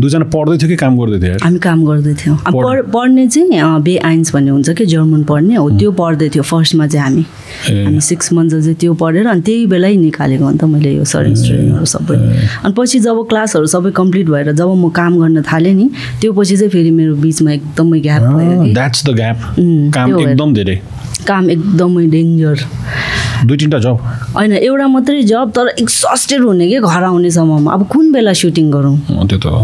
दुईजना 0.00 0.26
पढ्दै 0.34 0.56
थियो 0.58 0.68
कि 0.70 0.76
काम 0.76 0.92
गर्दै 0.98 1.18
थियो? 1.20 1.36
हामी 1.42 1.58
काम 1.58 1.78
गर्दै 1.84 2.14
थियौँ। 2.14 2.36
पढ्ने 2.94 3.26
चाहिँ 3.28 3.80
बे 3.82 3.96
आइन्स 4.10 4.34
भन्ने 4.34 4.50
हुन्छ 4.50 4.70
कि 4.78 4.84
जर्मन 4.86 5.22
पढ्ने। 5.30 5.54
हो 5.54 5.68
त्यो 5.78 5.90
पढ्दै 5.98 6.28
थियो 6.34 6.42
फर्स्टमा 6.42 6.86
चाहिँ 6.86 7.04
हामी। 7.04 7.24
हामी 7.84 8.00
सिक्स 8.00 8.32
मन्थ 8.32 8.50
चाहिँ 8.50 8.74
त्यो 8.80 8.94
पढेर 8.94 9.26
अनि 9.26 9.42
त्यही 9.42 9.66
बेलै 9.66 9.94
निकालेको 9.96 10.44
अन्त 10.46 10.64
मैले 10.64 10.90
यो 10.94 11.04
सर्भिस 11.04 11.40
ट्रेनिङहरू 11.46 11.86
सबै। 11.94 12.16
अनि 12.64 12.72
पछि 12.78 12.98
जब 13.00 13.18
क्लासहरू 13.28 13.66
सबै 13.66 13.90
कम्प्लिट 13.90 14.26
भएर 14.30 14.52
जब 14.52 14.68
म 14.74 14.88
काम 14.94 15.12
गर्न 15.20 15.42
थालेँ 15.42 15.74
नि 15.74 15.86
त्यो 16.20 16.32
पछि 16.32 16.56
चाहिँ 16.56 16.70
फेरि 16.70 16.90
मेरो 16.90 17.14
बिचमा 17.18 17.50
एकदमै 17.52 18.00
ग्याप 18.00 18.22
भयो 18.22 18.72
द्याट्स 18.72 19.00
द 19.06 19.10
ग्याप 19.20 19.38
काम। 19.94 20.08
एकदम 20.20 20.54
धेरै। 20.54 20.76
काम 21.30 21.50
एकदमै 21.50 22.06
डेन्जर 22.16 22.68
दुई 23.46 23.56
तिनवटा 23.56 23.78
जब 23.80 23.96
होइन 24.36 24.52
एउटा 24.52 24.86
मात्रै 24.86 25.22
जब 25.24 25.50
तर 25.56 25.68
एक्सस्टेड 25.80 26.40
हुने 26.44 26.66
कि 26.68 26.78
घर 26.78 27.02
आउनेसम्ममा 27.02 27.72
अब 27.72 27.86
कुन 27.88 28.12
बेला 28.12 28.32
सुटिङ 28.36 28.70
गरौँ? 28.70 28.96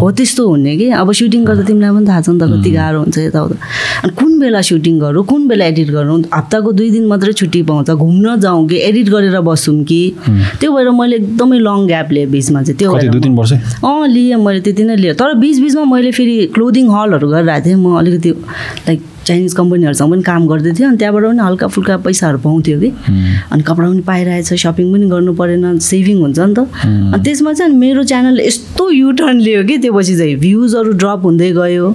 हो। 0.01 0.11
त्यस्तो 0.17 0.47
हुने 0.49 0.77
कि। 0.77 0.89
अब 0.97 1.13
सुटिङ 1.13 1.45
गर्दा 1.45 1.63
तिमीलाई 1.69 1.91
पनि 1.97 2.07
थाहा 2.09 2.21
छ 2.21 2.29
नि 2.29 2.39
त 2.41 2.49
कति 2.53 2.71
गाह्रो 2.73 2.99
हुन्छ 3.01 3.19
यताउता। 3.19 3.57
अनि 4.05 4.13
कुन 4.17 4.39
बेला 4.41 4.61
सुटिङ 4.69 4.99
गरौँ 5.01 5.25
कुन 5.29 5.47
बेला 5.49 5.65
एडिट 5.67 5.91
गरौँ? 5.91 6.19
हप्ताको 6.35 6.73
दुई 6.73 6.91
दिन 6.91 7.05
मात्रै 7.07 7.33
छुट्टी 7.33 7.63
पाउँछ 7.69 7.91
घुम्न 7.91 8.37
जाउँ 8.41 8.67
कि 8.69 8.77
एडिट 8.89 9.09
गरेर 9.13 9.41
बसौँ 9.45 9.83
कि? 9.85 10.01
त्यो 10.61 10.73
भएर 10.73 10.91
मैले 10.97 11.17
एकदमै 11.17 11.59
लङ 11.59 11.87
ग्याप 11.87 12.13
लिएँ 12.13 12.27
बिचमा 12.33 12.63
चाहिँ। 12.63 12.79
त्यो 12.79 12.93
भएर 12.95 13.11
दुई 13.13 13.21
तिन 13.21 13.35
वर्षै? 13.37 13.59
अँ 13.85 14.07
लिएँ 14.09 14.41
मैले 14.41 14.61
त्यति 14.65 14.85
नै 14.89 14.97
लिएँ। 14.97 15.15
तर 15.21 15.35
बिच 15.37 15.61
बिचमा 15.61 15.85
मैले 15.85 16.11
फेरि 16.17 16.37
क्लोदिङ 16.57 16.89
हलहरू 16.97 17.29
गरिरहेको 17.29 17.65
थिएँ। 17.67 17.77
म 17.77 17.97
अलिकति 18.01 18.31
लाइक 18.89 19.01
चाइनिज 19.27 19.55
कम्पनीहरूसँग 19.55 20.11
पनि 20.11 20.23
काम 20.23 20.47
गर्दै 20.47 20.73
थिएँ 20.79 20.87
अनि 20.89 20.97
त्यहाँबाट 20.97 21.25
पनि 21.25 21.43
हल्का 21.43 21.67
फुल्का 21.67 21.97
पैसाहरू 22.07 22.39
पाउँथ्यो 22.39 22.79
कि। 22.81 22.89
अनि 23.53 23.63
कपडा 23.63 23.87
पनि 23.89 24.01
पाइरहेछ 24.07 24.53
सपिङ 24.63 24.93
पनि 24.93 25.07
गर्नु 25.11 25.33
परेन 25.35 25.79
सेभिङ 25.83 26.21
हुन्छ 26.23 26.39
नि 26.39 26.55
त। 26.55 26.59
अनि 26.87 27.23
त्यसमा 27.25 27.53
चाहिँ 27.53 27.75
मेरो 27.75 28.03
च्यानल 28.05 28.41
यस्तो 28.41 28.91
युटर्न 28.91 29.41
लियो 29.41 29.65
कि 29.67 29.79
त्यो 29.79 29.93
पछि 29.93 30.17
चाहिँ 30.17 30.37
भ्युजहरू 30.41 30.93
ड्रप 31.03 31.21
हुँदै 31.25 31.51
गयो। 31.53 31.91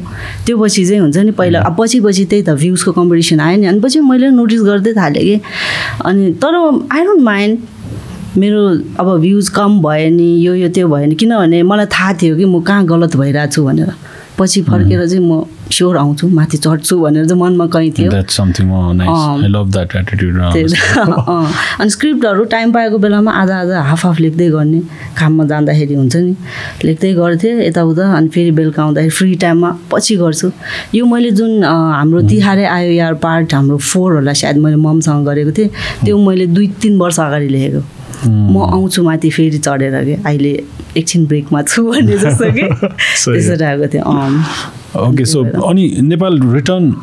त्यो 0.45 0.57
पछि 0.57 0.85
चाहिँ 0.85 1.01
हुन्छ 1.01 1.17
नि 1.17 1.31
पहिला 1.31 1.59
अब 1.61 1.75
पछि 1.79 1.99
पछि 2.01 2.25
त्यही 2.25 2.43
त 2.43 2.49
भ्युजको 2.59 2.91
कम्पिटिसन 2.91 3.39
आयो 3.39 3.57
नि। 3.57 3.65
अनि 3.67 3.79
पछि 3.79 3.99
मैले 3.99 4.29
नोटिस 4.35 4.61
गर्दै 4.63 4.93
थालेँ 4.93 5.23
कि। 5.23 5.39
अनि 6.05 6.31
तर 6.43 6.55
आई 6.91 7.03
डोन्ट 7.05 7.21
माइन्ड 7.23 7.59
मेरो 8.37 8.59
अब 8.99 9.07
भ्युज 9.21 9.49
कम 9.55 9.79
भयो 9.81 10.09
नि 10.09 10.27
यो 10.45 10.53
यो 10.55 10.69
त्यो 10.75 10.87
भयो 10.87 11.05
नि। 11.05 11.15
किनभने 11.15 11.63
मलाई 11.63 11.85
थाहा 11.95 12.13
थियो 12.21 12.35
कि 12.35 12.45
म 12.45 12.61
कहाँ 12.61 12.85
गलत 12.85 13.15
भइरहेको 13.15 13.51
छु 13.51 13.63
भनेर। 13.65 13.91
पछि 14.39 14.61
फर्केर 14.63 15.07
चाहिँ 15.07 15.23
म 15.23 15.43
स्योर 15.71 15.97
आउँछु 15.97 16.27
माथि 16.27 16.57
चढ्छु 16.57 16.99
भनेर 16.99 17.25
चाहिँ 17.25 17.41
मनमा 17.41 17.67
कहीँ 17.67 17.91
थियो। 17.91 18.11
अनि 21.81 21.89
स्क्रिप्टहरू 21.89 22.43
टाइम 22.43 22.73
पाएको 22.73 22.97
बेलामा 22.97 23.31
आधा 23.31 23.59
आधा 23.61 23.81
हाफ 23.81 24.05
हाफ 24.05 24.19
लेख्दै 24.19 24.49
गर्ने। 24.49 24.79
काममा 25.19 25.45
जाँदाखेरि 25.45 25.93
हुन्छ 25.93 26.15
नि। 26.15 26.35
लेख्दै 26.85 27.13
गर्थेँ 27.13 27.67
यताउता 27.67 28.13
अनि 28.17 28.29
फेरि 28.29 28.51
बेलुका 28.51 28.83
आउँदाखेरि 28.83 29.09
फ्री 29.09 29.35
टाइममा 29.35 29.77
पछि 29.91 30.15
गर्छु। 30.15 30.51
यो 30.95 31.05
मैले 31.05 31.31
जुन 31.31 31.63
हाम्रो 31.63 32.21
तिहारै 32.29 32.65
आयो 32.65 32.91
यार 32.91 33.13
पार्ट 33.23 33.53
हाम्रो 33.53 33.77
फोर 33.77 34.13
होला 34.13 34.33
सायद 34.33 34.57
मैले 34.57 34.75
ममसँग 34.75 35.25
गरेको 35.25 35.51
थिएँ 35.51 35.69
त्यो 36.05 36.17
मैले 36.17 36.47
दुई 36.47 36.67
तिन 36.81 36.99
वर्ष 36.99 37.19
अगाडि 37.19 37.47
लेखेको। 37.47 37.83
म 38.27 38.69
आउँछु 38.73 39.03
माथि 39.03 39.29
फेरि 39.29 39.57
चढेर 39.57 40.03
कि? 40.03 40.13
अहिले 40.25 40.63
एकछिन 40.97 41.25
ब्रेकमा 41.25 41.61
छु 41.61 41.83
भन्ने 41.89 42.17
जस्तो 42.17 42.51
कि? 42.51 42.61
त्यसरी 43.25 43.65
आएको 43.65 43.87
थियो 43.87 44.03
अँ। 44.03 44.80
ओके 44.99 45.25
सो 45.25 45.43
अनि 45.67 45.87
नेपाल 46.03 46.39
रिटर्न 46.53 46.93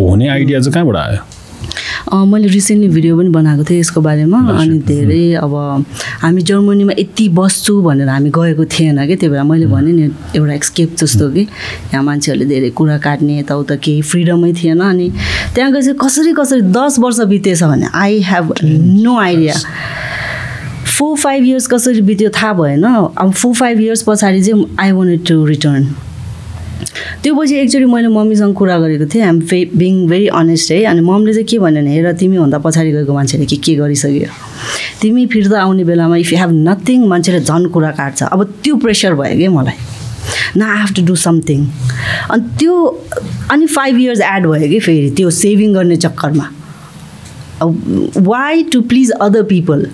हुने 0.00 0.28
आइडिया 0.28 0.60
चाहिँ 0.60 0.72
कहाँबाट 0.72 0.96
आयो? 0.96 2.24
मैले 2.26 2.48
रिसेन्टली 2.48 2.88
भिडियो 2.88 3.16
पनि 3.18 3.28
बनाएको 3.28 3.64
थिएँ 3.64 3.80
यसको 3.80 4.00
बारेमा 4.00 4.38
अनि 4.60 4.78
धेरै 4.88 5.32
अब 5.42 5.54
हामी 6.22 6.42
जर्मनीमा 6.42 6.92
यति 6.98 7.28
बस्छु 7.36 7.80
भनेर 7.82 8.08
हामी 8.08 8.30
गएको 8.30 8.64
थिएन 8.64 9.06
कि 9.06 9.16
त्यही 9.16 9.32
भएर 9.32 9.42
मैले 9.42 9.66
भने 9.66 9.92
नि 9.92 10.10
एउटा 10.36 10.52
एक्सकेप 10.54 10.96
जस्तो 10.98 11.30
कि 11.30 11.40
यहाँ 11.40 12.02
मान्छेहरूले 12.04 12.46
धेरै 12.46 12.70
कुरा 12.80 12.98
काट्ने 13.04 13.38
यताउता 13.38 13.76
केही 13.76 14.02
फ्रिडमै 14.02 14.52
थिएन 14.62 14.80
अनि 14.80 15.10
त्यहाँ 15.54 15.72
गएपछि 15.72 15.92
कसरी 16.00 16.32
कसरी 16.40 16.60
दस 16.72 16.98
वर्ष 16.98 17.20
बितेछ 17.28 17.62
भने 17.62 17.86
I 17.94 18.20
have 18.30 18.54
no 18.64 19.18
idea 19.20 19.54
four 20.96 21.16
five 21.18 21.44
years 21.44 21.66
कसरी 21.66 22.00
बित्यो 22.08 22.30
थाहा 22.36 22.52
भएन। 22.52 22.84
अब 22.84 23.32
फोर 23.32 23.54
फाइभ 23.54 23.80
इयर्स 23.80 24.02
पछाडि 24.08 24.42
चाहिँ 24.42 24.76
आई 24.80 24.92
वान्टेड 24.92 25.26
टु 25.28 25.44
रिटर्न 25.46 25.86
त्यो 27.22 27.34
पछि 27.34 27.54
एकचोटि 27.56 27.84
मैले 27.84 28.08
मम्मीसँग 28.08 28.54
कुरा 28.54 28.78
गरेको 28.78 29.06
थिएँ। 29.14 29.24
आइम 29.24 29.40
फे 29.48 29.64
बिङ 29.74 30.06
भेरी 30.08 30.26
अनेस्ट 30.40 30.70
है। 30.72 30.84
अनि 30.84 31.00
मम्मीले 31.00 31.32
चाहिँ 31.34 31.46
के 31.48 31.58
भन्यो 31.58 31.82
भने 31.82 31.94
हेर 31.94 32.12
तिमीभन्दा 32.12 32.58
पछाडि 32.58 32.90
गएको 32.92 33.12
मान्छेले 33.14 33.46
के 33.46 33.56
के 33.56 33.74
गरिसक्यो? 33.74 34.28
तिमी 35.00 35.26
फिर्ता 35.26 35.60
आउने 35.62 35.84
बेलामा 35.84 36.16
इफ 36.16 36.32
यु 36.32 36.38
हेभ 36.38 36.50
नथिङ 36.68 37.06
मान्छेले 37.08 37.40
झन् 37.40 37.66
कुरा 37.72 37.90
काट्छ। 37.98 38.22
अब 38.22 38.44
त्यो 38.64 38.76
प्रेसर 38.76 39.14
भयो 39.14 39.36
कि 39.38 39.48
मलाई। 39.48 39.76
न 40.56 40.62
I 40.62 40.78
have 40.80 40.94
to 40.96 41.02
do 41.06 41.14
something 41.16 41.66
अनि 42.30 42.56
त्यो 42.58 42.74
अनि 43.52 43.66
फाइभ 43.66 43.98
इयर्स 44.00 44.20
एड 44.20 44.46
भयो 44.46 44.68
कि 44.68 44.80
फेरि 44.80 45.10
त्यो 45.16 45.30
सेभिङ 45.30 45.74
गर्ने 45.74 45.96
चक्करमा। 45.96 46.46
Why 47.62 48.62
to 48.72 48.80
please 48.82 49.10
other 49.10 49.42
people 49.50 49.86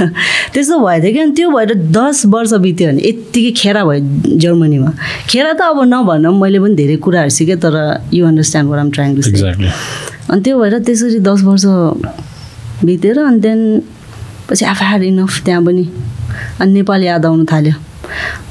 त्यस्तो 0.54 0.76
अनि 0.84 1.32
त्यो 1.36 1.50
भएर 1.50 1.74
दस 1.90 2.22
वर्ष 2.26 2.52
बित्यो 2.64 2.88
भने 2.88 3.02
यत्तिकै 3.08 3.50
खेरा 3.60 3.84
भयो 3.84 4.38
जर्मनीमा। 4.42 4.90
खेरा 5.30 5.52
त 5.52 5.60
अब 5.70 5.78
नभनौँ 5.92 6.34
मैले 6.40 6.58
पनि 6.60 6.74
धेरै 6.74 6.96
कुराहरू 7.04 7.30
सिकेँ 7.30 7.58
तर 7.64 7.74
you 8.14 8.26
understand 8.26 8.70
where 8.70 8.78
I'm 8.78 8.90
trying 8.90 9.10
to 9.16 9.22
अनि 10.30 10.40
त्यो 10.44 10.58
भएर 10.60 10.78
त्यसरी 10.86 11.18
दस 11.28 11.40
वर्ष 11.42 11.64
बितेर 12.84 13.18
अनि 13.18 13.40
देन 13.40 13.60
पछि 14.48 14.64
आफू 14.64 15.02
इनफ 15.02 15.44
त्यहाँ 15.44 15.62
पनि। 15.64 15.84
अनि 16.60 16.72
नेपाल 16.72 17.02
याद 17.04 17.26
आउनु 17.26 17.44
थाल्यो। 17.52 17.89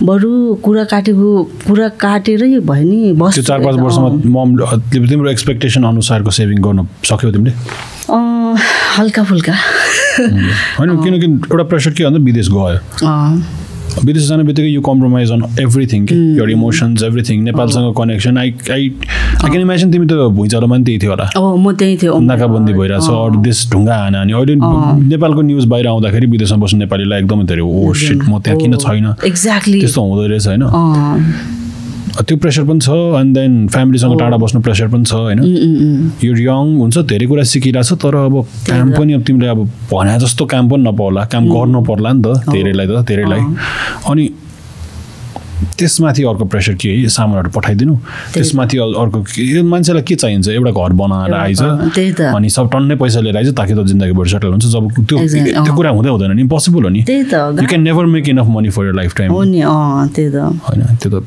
बरु 0.03 0.55
कुरा 0.63 0.83
काटेको 0.91 1.43
कुरा 1.67 1.87
काटेरै 2.01 2.59
भयो 2.59 2.83
नि 2.89 3.13
बस। 3.13 3.39
चार 3.39 3.59
पाँच 3.63 3.75
वर्षमा 3.75 4.09
मम 4.35 4.49
तिम्रो 4.91 5.29
एक्सपेक्टेसन 5.29 5.83
अनुसारको 5.83 6.31
सेभिङ 6.31 6.57
गर्न 6.63 6.87
सक्यौ 7.05 7.31
तिमीले? 7.31 7.53
हल्का 8.97 9.23
फुल्का। 9.23 9.53
होइन 10.79 10.89
किनकि 11.03 11.25
एउटा 11.25 11.63
प्रेसर 11.63 11.91
के 11.91 12.03
भन्दा 12.05 12.19
विदेश 12.25 12.47
गयो। 12.51 12.77
विदेश 14.05 14.27
जाने 14.29 14.43
बित्तिकै 14.43 14.69
यु 14.69 14.81
कम्प्रोमाइज 14.81 15.31
अन 15.31 15.41
एभ्रिथिङ 15.59 16.05
कि 16.05 16.15
your 16.39 16.49
emotions 16.49 17.03
everything 17.03 17.43
नेपालसँग 17.43 17.93
connection 17.97 18.37
I 18.37 18.53
I 18.71 18.89
I 19.43 19.49
can 19.49 19.61
imagine 19.61 19.91
तिमी 19.91 20.05
त 20.07 20.29
भुइँचालोमा 20.39 20.75
पनि 20.75 20.83
त्यही 20.83 20.99
थियो 20.99 21.11
होला। 21.11 21.25
अब 21.35 21.57
म 21.59 21.73
त्यही 21.75 21.97
थियो। 22.01 22.19
नाकाबन्दी 22.19 22.73
भइरहेछ 22.73 23.09
अरू 23.09 23.41
देश 23.43 23.69
ढुङ्गा 23.71 23.95
हान 23.95 24.15
अनि 24.23 24.33
अहिले 24.33 24.55
नेपालको 24.55 25.41
न्युज 25.41 25.65
बाहिर 25.73 25.87
आउँदाखेरि 25.87 26.27
विदेशमा 26.35 26.57
बस्ने 26.63 26.79
नेपालीलाई 26.79 27.19
एकदमै 27.19 27.45
धेरै 27.51 27.61
ओ 27.61 27.93
सिट 27.93 28.19
म 28.29 28.39
त्यहाँ 28.39 28.59
किन 28.59 28.75
छैन? 28.77 29.07
एक्ज्याक्टली 29.25 29.79
त्यस्तो 29.79 30.01
हुँदो 30.01 30.27
रहेछ 30.27 30.47
होइन? 30.47 30.63
त्यो 32.09 32.37
प्रेसर 32.37 32.63
पनि 32.69 32.79
छ 32.79 32.89
एन्ड 33.19 33.37
देन 33.37 33.67
फ्यामिलीसँग 33.73 34.19
टाढा 34.19 34.37
बस्नु 34.37 34.61
प्रेसर 34.61 34.87
पनि 34.93 35.05
छ 35.05 35.13
होइन? 35.13 35.39
यो 36.23 36.31
यङ 36.35 36.65
हुन्छ 36.79 36.97
धेरै 37.11 37.25
कुरा 37.29 37.43
सिकिरहेछ 37.53 37.93
तर 38.01 38.15
अब 38.25 38.35
काम 38.67 38.91
पनि 38.97 39.13
अब 39.13 39.23
तिमीले 39.23 39.47
अब 39.47 39.63
भने 39.93 40.19
जस्तो 40.19 40.45
काम 40.49 40.69
पनि 40.69 40.83
नपाउला 40.89 41.25
काम 41.31 41.49
गर्नु 41.55 41.81
पर्ला 41.89 42.13
नि 42.13 42.21
त 42.21 42.27
धेरैलाई 42.49 42.87
त 42.87 43.05
धेरैलाई। 43.07 43.41
अनि 44.11 44.25
त्यसमाथि 45.59 46.23
अर्को 46.23 46.45
प्रेसर 46.51 46.73
के 46.79 46.89
है? 46.89 47.07
सामानहरू 47.11 47.49
पठाइदिनु। 47.51 47.95
त्यसमाथि 48.33 48.77
अर्को 48.79 49.19
मान्छेलाई 49.67 50.03
के 50.07 50.15
चाहिन्छ? 50.15 50.47
एउटा 50.55 50.71
घर 50.71 50.91
बनाएर 50.95 51.33
आइज। 51.35 51.61
अनि 52.35 52.49
सब 52.49 52.69
टन्नै 52.71 52.95
पैसा 52.95 53.19
लिएर 53.19 53.37
आइज 53.37 53.49
ताकि 53.59 53.73
त 53.75 53.83
जिन्दगीभरि 53.91 54.29
सेटल 54.29 54.51
हुन्छ। 54.55 54.65
जब 54.65 54.87
त्यो 55.03 55.17
त्यो। 55.19 55.75
कुरा 55.75 55.89
हुँदै 55.89 56.09
हुँदैन 56.09 56.31
नि 56.31 56.41
इम्पोसिबल 56.47 56.83
हो 56.83 56.89
नि। 56.89 56.99
You 56.99 57.67
can 57.67 57.81
never 57.81 58.05
make 58.15 58.29
enough 58.29 58.47
money 58.55 58.69
for 58.71 58.85
your 58.87 58.95
lifetime 59.17 59.31
होइन 59.31 59.53
त्यो 60.15 61.09
त 61.11 61.23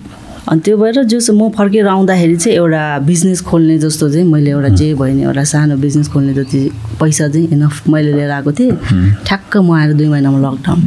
अनि 0.49 0.61
त्यो 0.61 0.77
भएर 0.77 1.03
जस 1.07 1.31
म 1.31 1.49
फर्केर 1.55 1.87
आउँदाखेरि 1.87 2.37
चाहिँ 2.37 2.57
एउटा 2.57 2.99
बिजनेस 3.07 3.41
खोल्ने 3.47 3.79
जस्तो 3.79 4.11
चाहिँ 4.11 4.27
मैले 4.27 4.51
एउटा 4.51 4.69
जे 4.75 4.93
भयो 4.95 5.15
नि 5.15 5.23
एउटा 5.23 5.45
सानो 5.45 5.77
बिजनेस 5.79 6.09
खोल्ने 6.13 6.35
जति 6.35 6.61
पैसा 7.01 7.29
चाहिँ 7.29 7.49
इनफ 7.53 7.89
मैले 7.89 8.13
लिएर 8.13 8.31
आएको 8.31 8.53
थिएँ। 8.53 8.73
ठ्याक्क 9.27 9.57
म 9.57 9.73
आएर 9.73 9.93
दुई 9.95 10.09
महिनामा 10.09 10.39
लकडाउन 10.43 10.81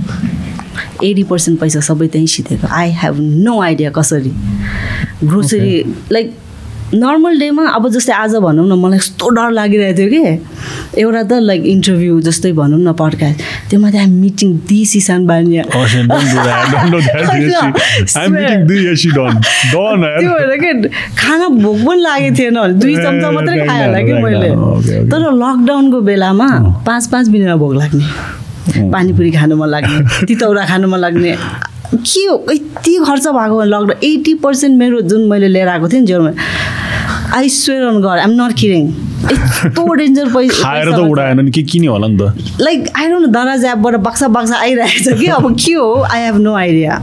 एटी 1.04 1.24
पर्सेन्ट 1.24 1.60
पैसा 1.60 1.80
सबै 1.88 2.08
त्यहीँ 2.08 2.28
सिधेको 2.28 2.68
आई 2.68 2.92
हेभ 3.02 3.16
नो 3.20 3.60
आइडिया 3.62 3.90
कसरी। 3.96 4.32
ग्रोसरी 5.24 5.84
लाइक 6.12 6.34
नर्मल 6.96 7.40
डेमा 7.40 7.64
अब 7.76 7.88
जस्तै 7.94 8.14
आज 8.14 8.36
भनौँ 8.46 8.66
न 8.68 8.74
मलाई 8.80 8.98
यस्तो 8.98 9.30
डर 9.36 9.50
लागिरहेको 9.52 9.98
थियो 10.00 10.10
कि। 10.12 10.22
एउटा 11.02 11.22
त 11.24 11.32
लाइक 11.50 11.62
इन्टरभ्यू 11.74 12.20
जस्तै 12.28 12.52
भनौँ 12.60 12.80
न 12.80 12.94
पड्कास्ट 13.02 13.38
त्यो 13.70 13.78
माथि 13.80 13.98
हामी 13.98 14.16
meeting 14.22 14.50
the 14.70 14.80
Sisan 14.94 15.22
Baniya 15.28 15.64
Oh, 15.76 15.86
त्यो. 20.20 20.30
भएर 20.38 20.52
के 20.64 20.72
खाना 21.20 21.46
भोक 21.64 21.78
पनि 21.88 22.02
लागेको 22.02 22.36
थिएन 22.40 22.58
दुई 22.80 22.96
चम्चा 23.04 23.30
मात्रै 23.32 23.58
खायो 23.68 23.86
होला 23.86 24.00
कि 24.08 24.14
मैले. 24.24 24.50
तर 25.12 25.22
लकडाउनको 25.44 25.98
बेलामा 26.10 26.48
पाँच 26.88 27.04
पाँच 27.12 27.26
मिनटमा 27.30 27.56
भोक 27.64 27.74
लाग्ने। 27.82 28.06
पानीपुरी 28.92 29.32
खानु 29.32 29.56
मन 29.56 29.68
लाग्ने 29.76 30.26
तितौरा 30.28 30.64
खानु 30.72 30.88
मन 30.88 31.00
लाग्ने। 31.00 31.36
के 31.96 32.24
हो? 32.26 32.36
यति 32.52 32.94
खर्च 33.08 33.26
भएको 33.28 33.64
लकडाउन 33.64 33.92
एट्टी 34.04 34.34
पर्सेन्ट 34.44 34.78
मेरो 34.80 35.02
जुन 35.12 35.22
मैले 35.30 35.48
लिएर 35.48 35.68
आएको 35.68 35.88
थिएँ 35.90 36.02
नि 36.02 36.08
German 36.08 36.34
I 37.36 37.50
swear 37.50 37.84
on 37.88 38.02
god 38.02 38.20
I'm 38.20 38.32
not 38.42 38.54
kidding 38.60 38.88
यस्तो 39.26 39.94
डेन्जर 39.96 40.28
पैसा 40.34 40.64
खाएर 40.64 40.92
त 40.92 41.00
उडाएन 41.12 41.40
नि 41.46 41.52
के 41.52 41.62
किन्यो 41.72 41.92
होला 41.92 42.08
नि 42.08 42.18
त? 42.18 42.58
लाइक 42.62 42.88
आई 42.96 43.08
डोन्ट 43.10 43.28
दराज 43.34 43.64
एपबाट 43.66 43.96
बक्सा 44.08 44.28
बक्सा 44.36 44.56
आइरहेको 44.66 45.04
छ 45.04 45.18
कि? 45.20 45.28
अब 45.38 45.46
के 45.66 45.74
हो? 45.74 45.88
आई 46.04 46.22
हेभ 46.22 46.36
नो 46.42 46.54
आइडिया 46.56 46.98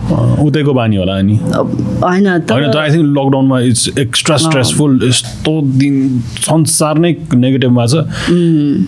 उतैको 0.47 0.73
बानी 0.75 0.97
होला 0.97 1.15
अनि? 1.19 1.37
होइन 1.47 2.27
होइन 2.27 2.77
आई 2.83 2.91
थिङ्क 2.91 3.07
लकडाउनमा 3.19 3.61
इट्स 3.71 3.89
एक्स्ट्रा 3.99 4.37
स्ट्रेसफुल 4.45 4.99
यस्तो 5.09 5.55
दिन 5.83 5.97
संसार 6.47 6.99
नै 7.05 7.13
नेगेटिभमा 7.35 7.87
छ। 7.87 8.05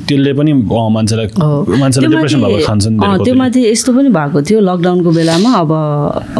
त्यसले 0.07 0.33
पनि 0.40 0.52
मान्छेलाई। 0.96 1.26
मान्छेलाई 1.80 2.09
त्यो 2.09 2.11
डिप्रेसन 2.11 2.40
भएको 2.44 2.66
खान्छन् 2.66 3.02
अँ, 3.02 3.18
त्यो 3.24 3.35
माथि 3.35 3.66
यस्तो 3.70 3.90
पनि 3.98 4.09
भएको 4.18 4.42
थियो 4.50 4.61
लकडाउनको 4.70 5.11
बेलामा। 5.18 5.50
अब 5.64 5.72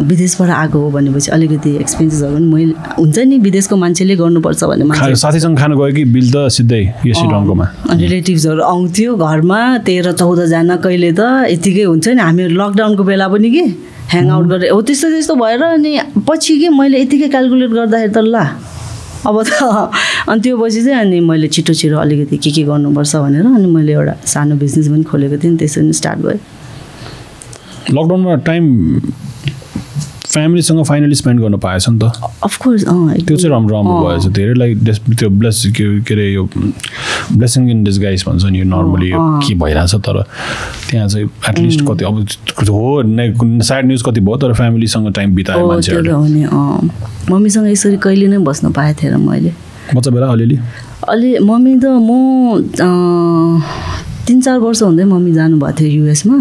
विदेशबाट 0.07 0.49
आएको 0.61 0.77
हो 0.79 0.89
भनेपछि 0.95 1.31
अलिकति 1.31 1.75
एक्सपेन्सेसहरू 1.83 2.35
पनि 2.35 2.47
मैले 2.53 2.73
हुन्छ 2.97 3.17
नि 3.29 3.37
विदेशको 3.49 3.75
मान्छेले 3.83 4.15
गर्नुपर्छ 4.15 4.63
मान्छे 4.63 4.93
साथीसँग 4.95 5.57
खानु 5.59 5.75
गयो 5.77 5.93
कि 5.95 6.03
बिल 6.15 6.27
त 6.31 6.47
सिधै 6.57 6.83
यसरी 7.05 7.27
रङ्गोमा। 7.33 7.65
रिलेटिभ्सहरू 7.99 8.61
आउँथ्यो 8.63 9.15
घरमा 9.15 9.59
तेह्र 9.87 10.11
चौधजना 10.21 10.75
कहिले 10.85 11.11
त 11.11 11.51
यतिकै 11.51 11.83
हुन्छ 11.91 12.07
नि। 12.07 12.21
हामीहरू 12.21 12.53
लकडाउनको 12.55 13.03
बेला 13.03 13.27
पनि 13.27 13.49
कि 13.51 13.63
ह्याङ 14.11 14.29
आउट 14.31 14.45
गरेर 14.51 14.71
हो 14.71 14.81
त्यस्तो 14.87 15.07
त्यस्तो 15.09 15.35
भएर 15.35 15.63
अनि 15.63 15.91
पछि 16.27 16.53
कि 16.59 16.69
मैले 16.79 17.01
यतिकै 17.01 17.27
क्यालकुलेट 17.35 17.71
गर्दाखेरि 17.77 18.13
त 18.13 18.19
ल 18.23 18.35
अब 19.25 19.37
त 19.41 19.51
अनि 20.29 20.39
त्यो 20.41 20.57
पछि 20.57 20.81
चाहिँ 20.85 20.99
अनि 21.01 21.19
मैले 21.19 21.47
छिटो 21.49 21.73
छिटो 21.73 21.97
अलिकति 21.97 22.37
के 22.37 22.51
के 22.51 22.63
गर्नुपर्छ 22.63 23.15
भनेर 23.15 23.45
अनि 23.45 23.67
मैले 23.67 23.93
एउटा 23.93 24.13
सानो 24.33 24.55
बिजनेस 24.61 24.87
पनि 24.87 25.03
खोलेको 25.11 25.37
थिएँ 25.41 25.51
नि 25.51 25.57
त्यसरी 25.57 25.85
नै 25.85 25.93
स्टार्ट 25.99 26.19
भयो 26.25 26.39
लकडाउनमा 27.91 28.35
टाइम 28.45 28.63
फ्यामिलीसँग 30.35 30.83
फाइनली 30.85 31.15
स्पेन्ड 31.15 31.39
गर्न 31.41 31.57
पाएछ 31.63 31.89
नि 31.89 31.99
त। 31.99 32.11
अफकोर्स 32.43 32.83
त्यो 32.83 33.35
चाहिँ 33.37 33.51
राम्रो 33.51 33.75
राम्रो 33.75 33.95
भएछ। 34.03 34.25
धेरैलाई 34.35 34.73
डेस 34.83 34.99
त्यो 35.19 35.29
ब्लेस 35.31 35.63
के 35.77 35.83
अरे 36.13 36.25
यो 36.31 36.43
ब्लेसिङ 37.31 37.69
इन 37.71 37.83
डिसगाइज 37.83 38.23
भन्छ 38.27 38.43
नि 38.45 38.59
यो 38.59 38.65
नर्मली 38.67 39.09
यो। 39.11 39.19
के 39.47 39.53
भइरहेछ 39.55 39.95
तर 40.05 40.21
त्यहाँ 40.91 41.07
चाहिँ 41.07 41.25
एटलिस्ट 41.49 41.81
कति 41.87 42.05
अब 42.05 42.15
हो 42.69 43.01
ने 43.01 43.31
स्याड 43.63 43.85
न्युज 43.85 44.01
कति 44.05 44.19
भयो 44.21 44.37
तर 44.37 44.53
फ्यामिलीसँग 44.53 45.13
टाइम 45.15 45.35
बितायो 45.35 45.67
मान्छेहरूले। 45.67 46.13
मम्मीसँग 47.31 47.67
यसरी 47.71 47.97
कहिले 47.97 48.27
नै 48.27 48.37
बस्न 48.43 48.71
पाएको 48.75 49.01
थिएन 49.01 49.15
मैले। 49.21 49.51
बच्चा 49.95 50.11
बेला 50.11 50.27
अलिअलि? 50.27 50.57
अलि 51.09 51.37
मम्मी 51.39 51.73
त 51.79 51.85
म 51.85 52.11
तिन 54.27 54.41
चार 54.41 54.57
वर्ष 54.59 54.81
हुँदै 54.83 55.03
मम्मी 55.05 55.31
जानुभएको 55.33 55.79
थियो 55.79 55.89
युएसमा। 56.01 56.37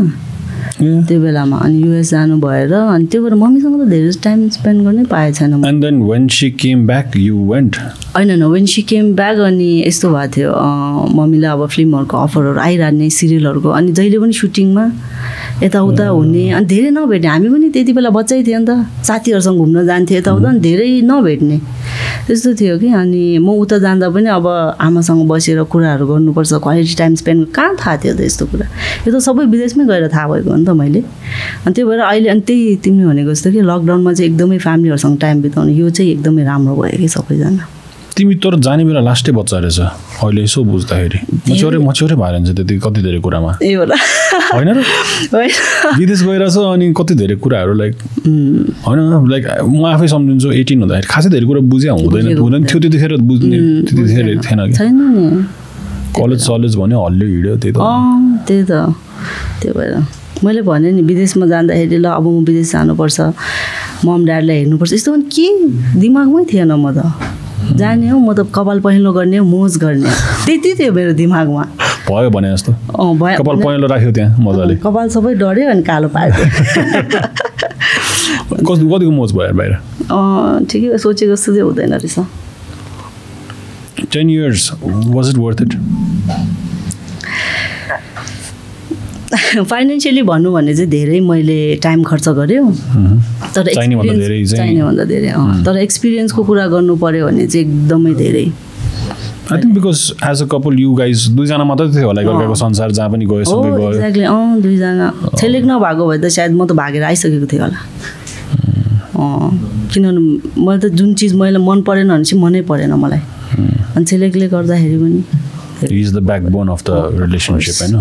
त्यो 0.78 1.20
बेलामा 1.20 1.56
अनि 1.64 1.82
युएस 1.82 2.10
जानु 2.10 2.36
भएर 2.40 2.72
अनि 2.74 3.06
त्यो 3.06 3.22
भएर 3.22 3.34
मम्मीसँग 3.34 3.74
त 3.80 3.88
धेरै 3.88 4.10
टाइम 4.24 4.48
स्पेन्ड 4.56 4.82
गर्नै 4.84 5.04
पाएको 5.06 5.34
छैन 5.38 5.54
म। 5.54 5.64
And 5.66 5.84
then 5.84 6.02
when 6.02 6.26
she 6.28 6.50
came 6.50 6.86
back 6.86 7.16
you 7.16 7.36
went 7.52 7.76
होइन 8.16 8.30
होइन 8.30 8.42
वेन 8.52 8.66
सी 8.66 8.82
केम 8.82 9.14
ब्याक 9.14 9.38
अनि 9.50 9.70
यस्तो 9.86 10.08
भएको 10.10 10.32
थियो 10.34 10.50
मम्मीलाई 11.14 11.50
अब 11.50 11.66
फिल्महरूको 11.74 12.16
अफरहरू 12.16 12.58
आइरहने 12.60 13.10
सिरियलहरूको 13.10 13.68
अनि 13.70 13.92
जहिले 13.92 14.18
पनि 14.18 14.32
सुटिङमा 14.34 14.84
यताउता 15.62 16.06
हुने 16.08 16.44
अनि 16.50 16.66
धेरै 16.66 16.90
नभेट्ने। 16.90 17.28
हामी 17.28 17.48
पनि 17.54 17.68
त्यति 17.70 17.92
बेला 17.94 18.10
बच्चै 18.10 18.42
थियो 18.42 18.58
नि 18.58 18.66
त। 18.66 18.70
साथीहरूसँग 19.06 19.58
घुम्न 19.62 19.86
जान्थ्यो 19.86 20.18
यताउता 20.18 20.48
अनि 20.48 20.60
धेरै 20.60 20.90
नभेट्ने। 21.06 21.56
त्यस्तो 22.26 22.54
थियो 22.60 22.78
कि। 22.78 22.88
अनि 22.88 23.38
म 23.38 23.48
उता 23.60 23.78
जाँदा 23.78 24.08
पनि 24.10 24.28
अब 24.32 24.46
आमासँग 24.80 25.28
बसेर 25.28 25.62
कुराहरू 25.68 26.06
गर्नुपर्छ। 26.06 26.52
क्वालिटी 26.64 26.94
टाइम 26.96 27.14
स्पेन्ड 27.20 27.48
कहाँ 27.52 27.76
थाहा 27.76 27.96
थियो 28.00 28.14
त 28.16 28.20
यस्तो 28.20 28.46
कुरा? 28.48 28.66
यो 29.04 29.10
त 29.12 29.20
सबै 29.20 29.44
विदेशमै 29.52 29.84
गएर 29.84 30.08
थाहा 30.08 30.26
भएको 30.32 30.50
हो 30.50 30.56
नि 30.56 30.64
त 30.64 30.70
मैले। 30.72 31.00
अनि 31.68 31.72
त्यही 31.74 31.84
भएर 31.88 32.00
अहिले 32.00 32.28
अनि 32.28 32.40
त्यही 32.48 32.76
तिमीले 32.80 33.06
भनेको 33.12 33.30
जस्तो 33.30 33.50
कि 33.52 33.60
लकडाउनमा 33.60 34.12
चाहिँ 34.12 34.30
एकदमै 34.30 34.58
फ्यामिलीहरूसँग 34.58 35.18
टाइम 35.20 35.42
बिताउनु 35.42 35.72
यो 35.72 35.90
चाहिँ 35.90 36.10
एकदमै 36.12 36.42
राम्रो 36.44 36.74
भयो 36.80 36.96
कि 36.98 37.08
सबैजना। 37.08 37.83
तिमी 38.16 38.34
तर 38.38 38.54
जाने 38.62 38.84
बेला 38.86 39.00
लास्टै 39.02 39.32
बच्चा 39.34 39.58
रहेछ। 39.58 39.78
अहिले 40.22 40.42
यसो 40.46 40.62
बुझ्दाखेरि। 40.70 41.18
मच्योरै 41.50 41.78
मच्योरै 41.82 42.14
भएर 42.14 42.34
हुन्छ 42.38 42.50
त्यति 42.54 42.74
कति 42.78 43.00
धेरै 43.02 43.18
कुरामा। 43.26 43.52
होइन 44.54 44.68
र? 44.70 44.80
विदेश 45.98 46.20
गइरहेछ 46.22 46.56
अनि 46.62 46.86
कति 46.94 47.14
धेरै 47.18 47.36
कुराहरू 47.42 47.74
लाइक 47.74 47.94
होइन 48.86 48.98
लाइक 49.34 49.44
म 49.66 49.82
आफै 49.90 50.06
सम्झिन्छु 50.14 50.48
एटिन 50.62 50.78
हुँदाखेरि। 50.86 51.06
खासै 51.10 51.28
धेरै 51.34 51.46
कुरा 51.50 51.60
बुझे 51.66 51.88
हुँदैन 51.90 52.38
हुँदैन 52.38 52.62
थियो 52.70 52.78
त्यतिखेर 52.86 53.12
बुझ्ने 53.18 53.58
त्यतिखेर। 53.82 54.26
थिएन 54.46 54.60
कि। 54.70 54.78
कलेज 56.14 56.40
सलेज 56.46 56.72
भन्यो 56.78 56.98
हल्लियो 57.04 57.28
हिँड्यो 57.34 57.54
त्यही 57.58 57.72
त। 57.74 57.78
त्यही 58.46 58.62
त। 58.62 58.72
त्यो 59.58 59.72
भएर। 59.74 59.94
मैले 60.44 60.62
भने 60.62 60.88
नि 60.94 61.02
विदेशमा 61.02 61.46
जाँदाखेरि 61.50 61.98
ल 61.98 62.06
अब 62.14 62.26
म 62.30 62.46
विदेश 62.46 62.72
जानुपर्छ। 62.72 63.18
मम 64.06 64.20
ड्याडलाई 64.24 64.56
हेर्नुपर्छ। 64.62 64.92
यस्तो 64.94 65.10
पनि 65.12 65.24
के 65.34 65.46
दिमागमै 65.98 66.42
थिएन 66.46 66.72
म 66.78 66.94
त। 66.94 67.10
जाने 67.72 68.08
हो 68.08 68.18
म 68.18 68.32
त 68.34 68.46
कपाल 68.54 68.80
पहिलो 68.80 69.12
गर्ने 69.12 69.40
मोज 69.40 69.76
गर्ने। 69.82 70.10
त्यति 70.44 70.74
थियो 70.78 70.92
मेरो 70.92 71.12
दिमागमा। 71.16 71.64
भयो 72.08 72.30
भने 72.30 72.52
जस्तो। 72.52 72.72
भयो। 72.92 73.38
कपाल 73.40 73.56
पहेँलो 73.64 73.86
राख्यो 73.88 74.12
त्यहाँ 74.12 74.38
मजाले। 74.44 74.76
कपाल 74.84 75.08
सबै 75.08 75.34
डढ्यो 75.40 75.70
अनि 75.70 75.82
कालो 75.82 76.08
पारिदियो 76.14 76.44
कस्तो 78.64 78.86
कतिको 78.88 79.10
मोज 79.10 79.32
भयो 79.32 79.52
बाहिर? 79.56 79.72
ठिकै 80.68 80.86
हो, 80.86 80.96
सोचेको 80.98 81.34
जस्तो 81.34 81.52
चाहिँ 81.52 81.64
हुँदैन 81.64 81.92
रहेछ। 81.94 82.18
Ten 84.12 84.30
years 84.30 84.70
was 84.84 85.28
it 85.30 85.36
worth 85.38 85.62
it 85.62 85.74
financially 89.70 90.22
भन्नु 90.22 90.52
भने 90.52 90.74
चाहिँ 90.74 90.90
धेरै 90.90 91.20
मैले 91.20 91.58
टाइम 91.82 92.02
खर्च 92.04 92.28
गरेँ 92.38 92.60
तर 93.54 93.72
चाहिनेभन्दा 93.74 94.14
धेरै 94.14 94.44
चाहिनेभन्दा 94.46 95.04
तर 95.66 95.78
एक्सपिरियन्सको 95.78 96.44
कुरा 96.44 96.66
गर्नु 96.74 96.96
पऱ्यो 97.02 97.26
भने 97.26 97.46
चाहिँ 97.46 97.66
एकदमै 97.66 98.14
धेरै। 98.14 98.44
I 99.52 99.60
think 99.60 99.74
because 99.74 100.00
as 100.30 100.42
a 100.42 100.46
couple 100.52 100.78
you 100.80 100.92
guys 101.00 101.28
दुईजना 101.36 101.64
मात्रै 101.70 101.88
थियो 101.94 102.06
होला 102.08 102.20
एकअर्काको 102.22 102.54
संसार 102.64 102.90
जहाँ 102.98 103.10
पनि 103.10 103.24
गयो 103.32 103.44
सँगै 103.44 103.70
गयो। 103.76 103.90
एक्ज्याक्टली 103.90 104.24
अँ 104.24 104.60
दुईजना। 104.62 105.06
छेलेक 105.40 105.64
नभएको 105.70 106.06
भए 106.08 106.18
त 106.18 106.26
सायद 106.36 106.52
म 106.52 106.66
त 106.66 106.72
भागेर 106.80 107.02
आइसकेको 107.10 107.46
थिएँ 107.52 107.62
होला। 107.62 107.78
अँ 109.20 109.50
किनभने 109.92 110.20
मैले 110.64 110.78
त 110.80 110.92
जुन 110.94 111.14
चिज 111.20 111.34
मैले 111.40 111.58
मन 111.58 111.82
परेन 111.88 112.08
भने 112.08 112.24
चाहिँ 112.24 112.42
मनै 112.42 112.62
परेन 112.70 112.92
मलाई। 113.04 113.22
अनि 113.96 114.04
छेलेकले 114.04 114.48
गर्दाखेरि 114.48 114.98
पनि। 115.02 115.43
Is 115.82 116.14
the 116.16 116.18
backbone 116.42 116.68
of 116.68 116.82
the 116.90 116.90
relationship 117.20 117.74
होइन 117.82 117.94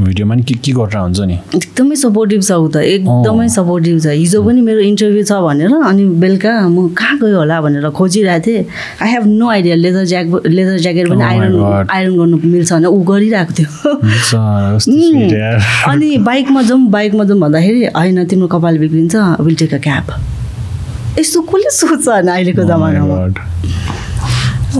भिडियोमा 0.00 0.34
नि 0.34 0.42
के 0.42 0.54
के 0.54 0.72
गरेर 0.72 0.96
हुन्छ 0.96 1.20
नि 1.20 1.34
एकदमै 1.54 1.96
सपोर्टिभ 1.96 2.40
छ 2.42 2.52
ऊ 2.52 2.68
त। 2.68 2.76
एकदमै 2.76 3.48
सपोर्टिभ 3.48 4.00
छ। 4.00 4.06
हिजो 4.06 4.42
पनि 4.42 4.60
मेरो 4.60 4.80
इन्टरभ्यू 4.80 5.24
छ 5.24 5.32
भनेर 5.44 5.72
अनि 5.76 6.04
बेलुका 6.22 6.52
म 6.68 6.88
कहाँ 6.88 7.18
गयो 7.18 7.36
होला 7.38 7.60
भनेर 7.60 7.88
खोजिरहेको 7.90 8.46
थिएँ। 8.46 8.64
I 9.02 9.08
have 9.10 9.26
no 9.26 9.48
idea 9.48 9.74
leather 9.76 10.04
jack 10.04 10.26
leather 10.46 10.78
jacket 10.78 11.08
पनि 11.08 11.20
Oh 11.20 11.28
आइरन. 11.28 11.86
आइरन 11.90 12.16
गर्नु 12.16 12.36
मिल्छ 12.44 12.72
भने 12.72 12.86
ऊ 12.86 13.02
गरिरहेको 13.02 13.52
थियो। 13.58 13.70
यार। 15.36 15.90
अनि 15.92 16.16
बाइकमा 16.18 16.62
जाउँ 16.62 16.80
बाइकमा 16.88 17.24
जाउँ 17.24 17.40
भन्दाखेरि 17.40 17.84
होइन 17.84 18.24
तिम्रो 18.26 18.48
कपाल 18.48 18.78
बिग्रिन्छ 18.78 19.14
विल 19.40 19.56
टेक 19.56 19.74
अ 19.74 19.78
क्याब 19.78 20.06
यस्तो 21.18 21.40
कसले 21.42 21.70
सोध्छ 21.70 22.08
होइन 22.08 22.28
अहिलेको 22.28 22.62
Oh 22.62 22.68
जमानामा. 22.68 23.16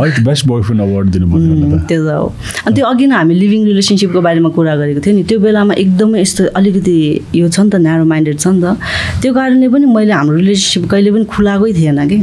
अलिक 0.02 0.16
बेस्ट 0.24 0.42
अवार्ड 0.46 1.06
दिनु 1.10 1.26
पर्यो 1.32 1.52
उम्, 1.52 1.62
होला 1.62 1.76
त 1.76 1.86
त्यो 1.88 2.00
त 2.06 2.08
हो। 2.16 2.26
अनि 2.66 2.74
त्यो 2.76 2.84
अघि 2.86 3.06
नै 3.06 3.14
हामी 3.16 3.34
लिभिङ 3.34 3.60
रिलेसनसिपको 3.66 4.20
बारेमा 4.26 4.48
कुरा 4.56 4.74
गरेको 4.76 5.00
थियौँ 5.06 5.16
नि 5.16 5.22
त्यो 5.30 5.38
बेलामा 5.40 5.74
एकदमै 5.82 6.20
यस्तो 6.20 6.42
अलिकति 6.58 6.96
यो 7.34 7.46
छ 7.48 7.58
नि 7.60 7.70
त 7.70 7.74
न्यारो 7.86 8.04
माइन्डेड 8.12 8.36
छ 8.38 8.46
नि 8.54 8.60
त। 8.62 8.76
त्यो 9.22 9.30
कारणले 9.34 9.68
पनि 9.74 9.86
मैले 9.96 10.12
हाम्रो 10.12 10.36
रिलेसनसिप 10.42 10.82
कहिले 10.90 11.10
पनि 11.16 11.24
खुलाएकै 11.34 11.72
थिएन 11.78 11.98
कि। 12.10 12.18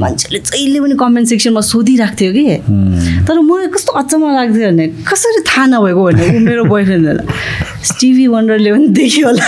मान्छेले 0.00 0.38
जहिले 0.50 0.78
पनि 0.80 0.94
कमेन्ट 1.02 1.26
सेक्सनमा 1.28 1.60
सोधिरहेको 1.72 2.16
थियो 2.20 2.30
कि. 2.36 2.44
तर 3.26 3.36
मलाई 3.50 3.68
कस्तो 3.74 3.90
अचम्म 4.00 4.24
लाग्थ्यो 4.36 4.68
भने 4.70 4.86
कसरी 5.08 5.40
थाहा 5.50 5.64
नभएको 5.72 6.02
भने 6.06 6.24
मेरो 6.46 6.62
बोयफ्रेन्ड 6.70 7.04
होला। 7.06 7.24
स्टिभी 7.90 8.26
वन्डरले 8.34 8.70
पनि 8.72 8.86
देख्यो 8.98 9.26
होला। 9.26 9.46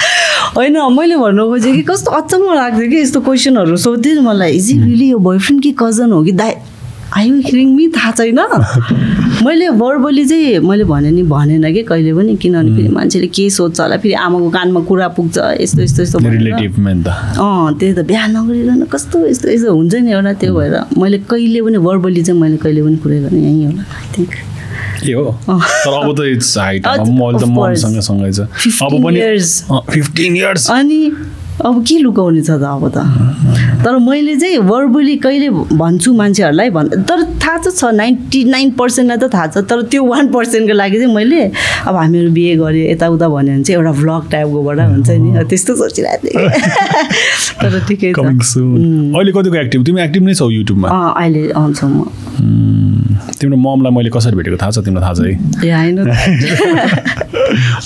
होइन 0.56 0.76
मैले 0.98 1.16
भन्नु 1.16 1.46
खोजेँ 1.48 1.72
कि 1.76 1.82
कस्तो 1.82 2.10
अचम्म 2.10 2.54
लाग्थ्यो 2.54 2.88
कि 2.90 2.96
यस्तो 2.96 3.20
क्वेसनहरू 3.20 3.76
सोध्थ्यो 3.76 4.14
नि 4.14 4.20
मलाई 4.20 4.52
इज 4.52 4.70
इट 4.70 4.82
रियली 4.84 5.08
यो 5.10 5.18
बोयफ्रेन्ड 5.18 5.62
कि 5.62 5.72
कजन 5.78 6.12
हो 6.12 6.22
कि 6.24 6.32
दाइ? 6.32 6.54
आयु 7.16 7.34
हिरिङ 7.46 7.68
मी 7.76 7.88
थाहा 7.88 8.10
छैन। 8.18 8.38
मैले 9.46 9.68
वर्बली 9.68 10.24
चाहिँ 10.26 10.58
मैले 10.58 10.84
भने 10.84 11.10
नि 11.10 11.22
भनेन 11.22 11.72
कि 11.74 11.82
कहिले 11.82 12.12
पनि 12.14 12.36
किनभने 12.36 12.76
फेरि 12.76 12.88
मान्छेले 12.88 13.26
के 13.26 13.48
सोध्छ 13.50 13.80
होला 13.80 13.96
फेरि 13.96 14.14
आमाको 14.14 14.50
कानमा 14.50 14.80
कुरा 14.90 15.08
पुग्छ 15.16 15.38
यस्तो 15.60 15.82
यस्तो 15.82 16.02
यस्तो 16.02 16.18
अँ 17.40 17.78
त्यही 17.78 17.92
त 17.94 18.06
बिहा 18.10 18.26
नगरिकन 18.26 18.84
कस्तो 18.92 19.26
यस्तो 19.26 19.48
यस्तो 19.50 19.74
हुन्छ 19.74 19.94
नि 19.94 20.12
एउटा 20.12 20.32
त्यो 20.42 20.54
भएर। 20.54 20.74
मैले 20.98 21.18
कहिले 21.30 21.62
पनि 21.62 21.78
वर्बली 21.88 22.22
चाहिँ 22.22 22.40
मैले 22.40 22.56
कहिले 22.62 22.82
पनि 22.82 22.96
कुरा 22.96 23.18
गरेँ 23.26 23.42
यहीँ 23.42 23.66
होला 23.66 23.82
आई 23.82 24.06
थिङ्क 24.18 24.49
ए 25.08 25.12
हो? 25.12 25.24
तर 25.48 25.92
अब 26.02 26.08
त 26.18 26.20
इट्स 26.36 26.56
हाइट 26.58 26.86
मैले 26.86 27.38
त. 27.38 27.48
मसँग 27.48 28.00
सँगै 28.00 28.32
छ। 28.32 28.48
15 28.80 28.82
अब 28.82 28.92
पनि. 29.04 29.18
फिफ्टिन 29.92 30.36
इयर्स 30.36 30.70
अनि 30.70 31.00
अब 31.60 31.84
के 31.84 31.96
लुकाउने 31.98 32.40
छ 32.42 32.50
त 32.50 32.64
अब 32.64 32.88
त? 32.88 32.98
तर 33.84 33.96
मैले 34.00 34.36
चाहिँ 34.40 34.58
वर्बली 34.64 35.16
कहिले 35.24 35.48
भन्छु 35.76 36.12
मान्छेहरूलाई 36.12 36.70
भन् 36.70 36.88
तर 37.04 37.22
थाहा 37.36 37.56
चाहिँ 37.58 37.76
छ 37.76 37.84
नाइन्टी 37.96 38.44
नाइन 38.44 38.70
पर्सेन्टलाई 38.80 39.18
त 39.20 39.32
थाहा 39.32 39.46
छ 39.46 39.58
तर 39.68 39.82
त्यो 39.92 40.04
वान 40.04 40.28
पर्सेन्टको 40.32 40.74
लागि 40.76 40.96
चाहिँ 40.98 41.14
मैले 41.14 41.42
अब 41.84 41.96
हामीहरू 41.96 42.30
बिहे 42.32 42.56
गऱ्यो 42.56 42.84
यताउता 42.92 43.28
भन्यो 43.28 43.52
भने 43.52 43.64
चाहिँ 43.64 43.76
एउटा 43.80 43.92
भ्लग 44.00 44.30
टाइपकोबाट 44.32 44.78
हुन्छ 44.80 45.10
नि। 45.10 45.44
त्यस्तो 45.50 45.76
सोचिरहेको 45.76 46.28
थिएँ। 46.28 46.48
तर 47.60 47.72
ठिकै 47.88 48.12
अहिले 48.16 49.32
कतिको 49.32 49.56
एक्टिभ 49.60 49.84
तिमी 49.84 50.00
एक्टिभ 50.02 50.22
नै 50.24 50.34
छौ 50.40 50.48
युट्युबमा 50.50 50.88
अहिले 50.88 51.50
आउँछु 51.60 51.86
म। 51.86 52.08
तिम्रो 53.40 53.56
ममलाई 53.56 53.92
मैले 53.92 54.10
कसरी 54.10 54.36
भेटेको 54.36 54.56
थाहा 54.56 54.70
छ? 54.70 54.78
तिमीलाई 54.84 55.02
थाहा 55.04 55.14
छ 55.14 55.20
है। 55.24 55.34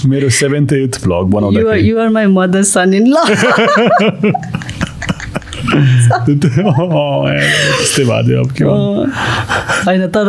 मेरो 0.11 0.29
seventh 0.41 0.73
eighth 0.73 0.95
vlog 1.05 1.25
your 1.85 2.09
my 2.09 2.27
mother 2.39 2.63
son 2.63 2.95
in 2.95 3.07
law 3.13 3.17
त्यस्तै 7.79 8.05
भएको 8.05 8.29
थियो 8.29 8.41
अब 8.41 8.51
के 8.55 8.65
होइन 9.85 10.03
तर 10.15 10.27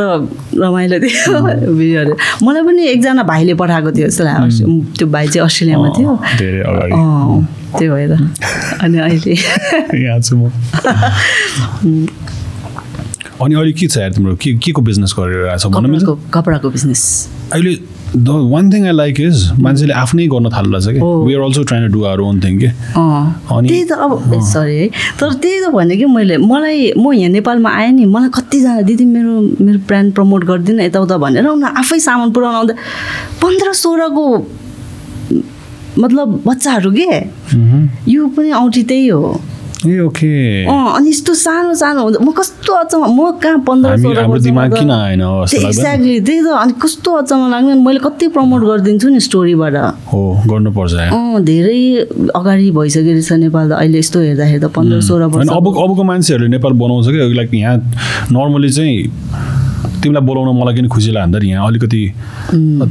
रमाइलो 0.62 0.98
थियो। 1.00 1.42
भिडियोहरू 1.76 2.14
मलाई 2.46 2.64
पनि 2.64 2.82
एकजना 2.88 3.24
भाइले 3.24 3.54
पठाएको 3.62 3.92
थियो 3.92 4.08
जस्तो 4.08 4.24
लाग्यो। 4.24 4.66
त्यो 4.98 5.08
भाइ 5.08 5.28
चाहिँ 5.28 5.46
अस्ट्रेलियामा 5.46 5.90
थियो। 5.98 6.12
अँ, 6.16 6.38
धेरै 6.38 6.62
अगाडि। 6.72 6.92
अँ, 6.92 7.48
त्यो 7.78 7.88
भएर। 7.94 8.12
अनि 8.82 8.98
अहिले 8.98 9.34
यहाँ 10.04 10.20
छु 10.22 10.36
म। 10.38 10.40
अनि 13.44 13.56
अहिले 13.56 13.74
के 13.74 13.88
छ 13.88 13.98
यार 13.98 14.12
तिम्रो? 14.14 14.36
के 14.36 14.54
के 14.64 14.72
को 14.72 14.82
बिजनेस 14.82 15.14
गरिरहेको 15.20 15.70
छ? 15.70 15.88
मिल्छ 15.92 16.06
कपडाको 16.34 16.70
बिजनेस 16.70 17.02
अहिले 17.54 17.74
the 18.16 18.30
one 18.52 18.72
thing 18.74 18.86
I 18.88 18.92
like 18.96 19.20
is 19.20 19.52
मान्छेले 19.60 19.94
आफ्नै 19.94 20.28
गर्न 20.32 20.50
थाल्नु 20.50 20.78
रहेछ 20.78 20.88
कि। 20.96 21.00
We 21.28 21.34
are 21.36 21.42
also 21.42 21.64
trying 21.64 21.92
do 21.92 22.04
our 22.04 22.20
own 22.22 22.40
thing 22.44 22.60
के? 22.60 22.68
अनि- 22.96 23.70
त्यही 23.70 23.84
त 23.84 23.92
अब 23.92 24.40
सरी 24.52 24.78
है। 24.80 24.88
तर 25.20 25.34
त्यही 25.44 25.60
त 25.66 25.70
भने 25.76 25.98
कि 25.98 26.06
मैले 26.06 26.38
मलाई 26.38 26.94
म 26.98 27.12
यहाँ 27.14 27.32
नेपालमा 27.32 27.70
आएँ 27.70 27.92
नि 27.92 28.06
मलाई 28.06 28.30
कतिजना 28.30 28.82
दिदी 28.88 29.06
मेरो 29.06 29.34
मेरो 29.66 29.80
ब्रान्ड 29.88 30.14
प्रमोट 30.16 30.44
गरिदिनु 30.46 30.82
यताउता 30.84 31.18
भनेर 31.18 31.48
उनीहरू 31.48 31.76
आफै 31.80 32.00
सामान 32.00 32.32
पुऱ्याउनु 32.32 32.58
आउँदा 32.58 32.74
पन्ध्र 33.44 33.74
सोह्रको 33.84 34.26
मतलब 36.00 36.28
बच्चाहरू 36.48 36.92
के? 36.92 37.10
यो 38.12 38.28
पनि 38.28 38.52
औँठी 38.52 38.84
त्यही 38.84 39.08
हो। 39.08 39.42
ए 39.84 40.00
ओके 40.00 40.66
अँ 40.66 40.96
अनि 40.96 41.10
यस्तो 41.10 41.34
सानो 41.36 41.74
सानो 41.76 42.04
हुन्छ 42.04 42.18
म 42.22 42.32
कस्तो 42.32 42.74
अचम्म 42.74 43.06
म 43.12 43.32
कहाँ 43.44 43.60
पन्ध्र 43.68 43.90
एक्ज्याक्टली 45.46 46.20
त्यही 46.20 46.40
त 46.42 46.48
अनि 46.56 46.74
कस्तो 46.82 47.12
अचम्म 47.22 47.50
लाग्ने 47.52 47.74
मैले 47.84 48.00
कति 48.00 48.28
प्रमोट 48.32 48.62
गरिदिन्छु 48.64 49.10
नि 49.10 49.20
स्टोरीबाट 49.20 49.76
हो 50.12 50.22
गर्नुपर्छ 50.48 50.94
अँ 51.12 51.44
धेरै 51.44 51.80
अगाडि 52.36 52.72
भइसकेको 52.72 53.12
रहेछ 53.12 53.32
नेपाल 53.44 53.70
त 53.70 53.74
अहिले 53.82 54.00
यस्तो 54.00 54.20
हेर्दाखेरि 54.20 54.60
त 54.60 54.72
पन्ध्र 54.72 55.02
सोह्र 55.02 55.24
वर्ष 55.36 55.50
अब 55.52 55.68
अबको 55.76 56.04
मान्छेहरूले 56.04 56.50
नेपाल 56.56 56.74
बनाउँछ 56.82 57.08
कि 57.12 57.34
लाइक 57.36 57.54
यहाँ 57.54 57.78
नर्मली 58.32 58.70
चाहिँ 58.72 58.98
तिमीलाई 60.06 60.26
बोलाउन 60.26 60.48
मलाई 60.62 60.74
किन 60.76 60.88
खुसी 60.94 61.12
त 61.12 61.44
यहाँ? 61.44 61.68
अलिकति 61.68 62.04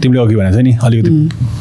तिमीले 0.03 0.21
अघि 0.23 0.37
भनेको 0.37 0.57
थियो 0.57 0.63
नि 0.63 0.73
अलिकति 0.83 1.11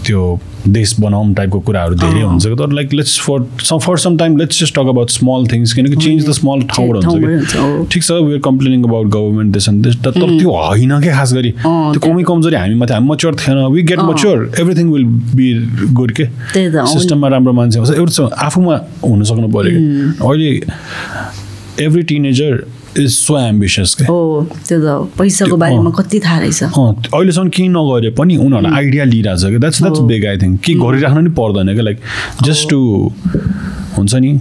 त्यो 0.06 0.22
देश 0.64 0.96
बनाउँ 1.00 1.34
टाइपको 1.36 1.60
कुराहरू 1.60 1.96
धेरै 1.96 2.22
हुन्छ 2.22 2.46
कि? 2.46 2.56
तर 2.56 2.72
like 2.74 2.94
let's 2.94 3.20
for 3.20 3.40
for 3.86 3.98
some 4.00 4.18
time 4.18 4.38
let's 4.38 4.60
just 4.60 4.74
talk 4.76 4.88
about 4.90 5.10
small 5.10 5.48
things 5.52 5.74
किनकि 5.74 5.96
चेन्ज 5.96 6.28
द 6.28 6.32
स्मल 6.34 6.62
ठाउँबाट 6.72 7.06
हुन्छ। 7.06 7.24
कि? 7.54 7.86
ठिक 7.94 8.04
छ 8.04 8.12
we 8.12 8.34
are 8.34 8.40
complaining 8.46 8.84
about 8.84 9.08
government 9.16 9.54
देश 9.54 9.70
एन्ड 9.70 9.84
देश 9.86 9.96
तर 10.06 10.12
त्यो 10.12 10.52
होइन 10.52 11.00
क्या 11.02 11.16
खास 11.16 11.34
गरी? 11.34 11.52
त्यो 11.64 12.00
कमी 12.08 12.24
कमजोरी 12.24 12.56
हामी 12.56 12.76
माथि 12.82 12.94
हामी 12.94 13.08
मच्योर 13.08 13.36
थिएन 13.42 13.66
we 13.74 13.82
get 13.92 14.00
mature 14.12 14.38
everything 14.60 14.92
will 14.94 15.06
be 15.36 15.48
good 16.00 16.12
के। 16.20 16.26
सिस्टममा 16.94 17.28
राम्रो 17.36 17.54
मान्छे 17.54 17.80
हुन्छ 17.80 17.98
एउटा 17.98 18.30
आफूमा 18.46 18.80
हुन 19.04 19.24
सक्नु 19.24 19.48
पऱ्यो 19.58 19.72
कि? 19.72 19.84
अहिले 20.28 20.52
every 21.86 22.04
teenager 22.10 22.64
is 23.00 23.10
so 23.12 23.38
ambitious 23.40 23.96
हो 24.10 24.48
त्यो 24.68 24.78
त 24.80 24.86
पैसाको 25.18 25.58
बारेमा। 25.58 25.90
कति 25.98 26.20
थाहा 26.20 26.40
रहेछ? 26.40 26.64
अहिलेसम्म 26.64 27.50
केही 27.50 27.70
नगरे 27.70 28.10
पनि 28.18 28.38
उनीहरूलाई 28.38 28.72
आइडिया 28.78 29.04
लिइरहेछ 29.06 29.44
कि 29.44 29.58
that's 29.58 29.82
that's. 29.82 30.00
Big 30.12 30.26
I 30.26 30.38
think 30.38 30.60
केही 30.66 30.80
गरिराख्नु 30.80 31.22
नि 31.22 31.30
पर्दैन 31.40 31.74
क्या 31.74 31.84
लाइक 31.84 31.98
जस्ट 32.44 32.70
टु 32.70 32.80
हुन्छ 33.98 34.14
नि 34.16 34.32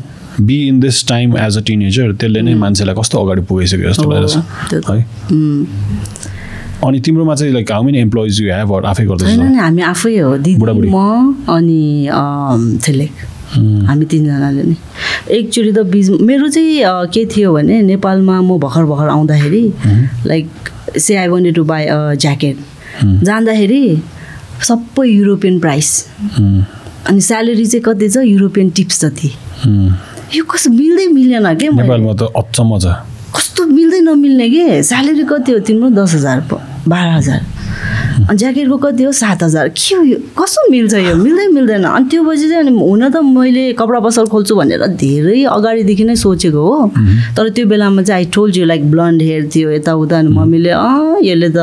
be 0.41 0.57
in 0.69 0.81
this 0.81 1.07
time 1.09 1.37
as 1.39 1.57
a 1.59 1.61
teenager 1.67 2.13
त्यसले 2.13 2.41
नै 2.43 2.55
मान्छेलाई 2.61 2.95
कस्तो 2.99 3.19
अगाडि 3.19 3.43
पुगिसक्यो 3.49 3.89
जस्तो 3.89 4.05
हो, 4.05 4.11
लागेको 4.13 4.41
त्यो 4.69 4.81
छ 4.81 4.85
त। 4.85 4.91
है? 4.91 5.01
अनि 6.83 7.01
तिम्रोमा 7.01 7.35
चाहिँ 7.35 7.53
like 7.53 7.73
how 7.73 7.83
many 7.83 7.99
employees 8.01 8.41
you 8.41 8.53
have 8.53 8.73
आफै 8.85 9.05
गर्दैछ 9.07 9.39
हामी 9.61 9.83
आफै 9.83 10.17
हो। 10.19 10.37
दिदी। 10.39 10.89
म 10.91 10.97
अनि 11.49 12.09
थिलेक 12.87 13.15
हामी 13.53 14.05
तिनजनाले 14.13 14.63
नि। 14.63 14.77
एकचोटि 15.37 15.73
त 15.73 15.79
बिज 15.93 16.11
मेरो 16.21 16.49
चाहिँ 16.49 17.09
के 17.15 17.25
थियो 17.37 17.53
भने 17.55 17.81
नेपालमा 17.83 18.41
म 18.41 18.59
भर्खर 18.59 18.85
भर्खर 18.91 19.09
आउँदाखेरि 19.09 19.63
like 20.27 20.47
say 20.99 21.17
I 21.17 21.29
wanted 21.29 21.55
to 21.55 21.65
buy 21.65 21.85
a 21.87 22.15
jacket 22.25 22.57
जाँदाखेरि 23.25 23.83
सबै 24.69 25.07
युरोपियन 25.09 25.61
प्राइस 25.61 25.89
अनि 27.09 27.21
स्यालेरी 27.21 27.67
चाहिँ 27.67 27.83
कति 27.85 28.09
छ? 28.09 28.17
युरोपियन 28.25 28.71
टिप्स 28.71 29.01
जति 29.05 29.31
यो 30.37 30.45
कस्तो 30.45 30.71
मिल्दै 30.71 31.07
मिलेन 31.13 31.55
के 31.61 31.69
नेपालमा 31.69 32.13
त 32.15 32.33
अचम्म 32.37 32.79
छ। 32.79 32.87
कस्तो 33.37 33.67
मिल्दै 33.67 34.01
नमिल्ने 34.01 34.49
के? 34.51 34.83
स्यालेरी 34.83 35.25
कति 35.29 35.53
हो 35.53 35.59
तिम्रो? 35.67 35.91
दस 35.91 36.15
हजार 36.15 36.41
बाह्र 36.89 37.09
हजार। 37.09 37.41
अनि 38.29 38.39
ज्याकेटको 38.39 38.77
कति 38.77 39.03
हो 39.03 39.13
सात 39.13 39.43
हजार। 39.43 39.69
के 39.69 39.95
हो 39.95 40.03
यो? 40.03 40.19
कस्तो 40.39 40.71
मिल्छ 40.71 40.95
यो? 40.95 41.15
मिल्दै 41.17 41.47
मिल्दैन। 41.53 41.85
अनि 41.85 42.09
त्यो 42.11 42.23
पछि 42.25 42.49
चाहिँ 42.49 42.63
अनि 42.63 42.73
हुन 42.79 43.09
त 43.11 43.17
मैले 43.23 43.73
कपडा 43.75 44.01
पसल 44.01 44.27
खोल्छु 44.33 44.55
भनेर 44.57 44.87
धेरै 45.03 45.43
अगाडिदेखि 45.51 46.05
नै 46.05 46.17
सोचेको 46.17 46.63
हो। 46.63 46.91
तर 47.37 47.49
त्यो 47.51 47.67
बेलामा 47.67 48.03
चाहिँ 48.03 48.25
I 48.25 48.31
told 48.31 48.57
you 48.57 48.65
like 48.65 48.91
blond 48.91 49.23
hair 49.23 49.49
थियो 49.55 49.71
यताउता। 49.71 50.19
अनि 50.19 50.31
मम्मीले 50.39 50.71
अँ 50.71 51.21
यसले 51.23 51.49
त 51.51 51.59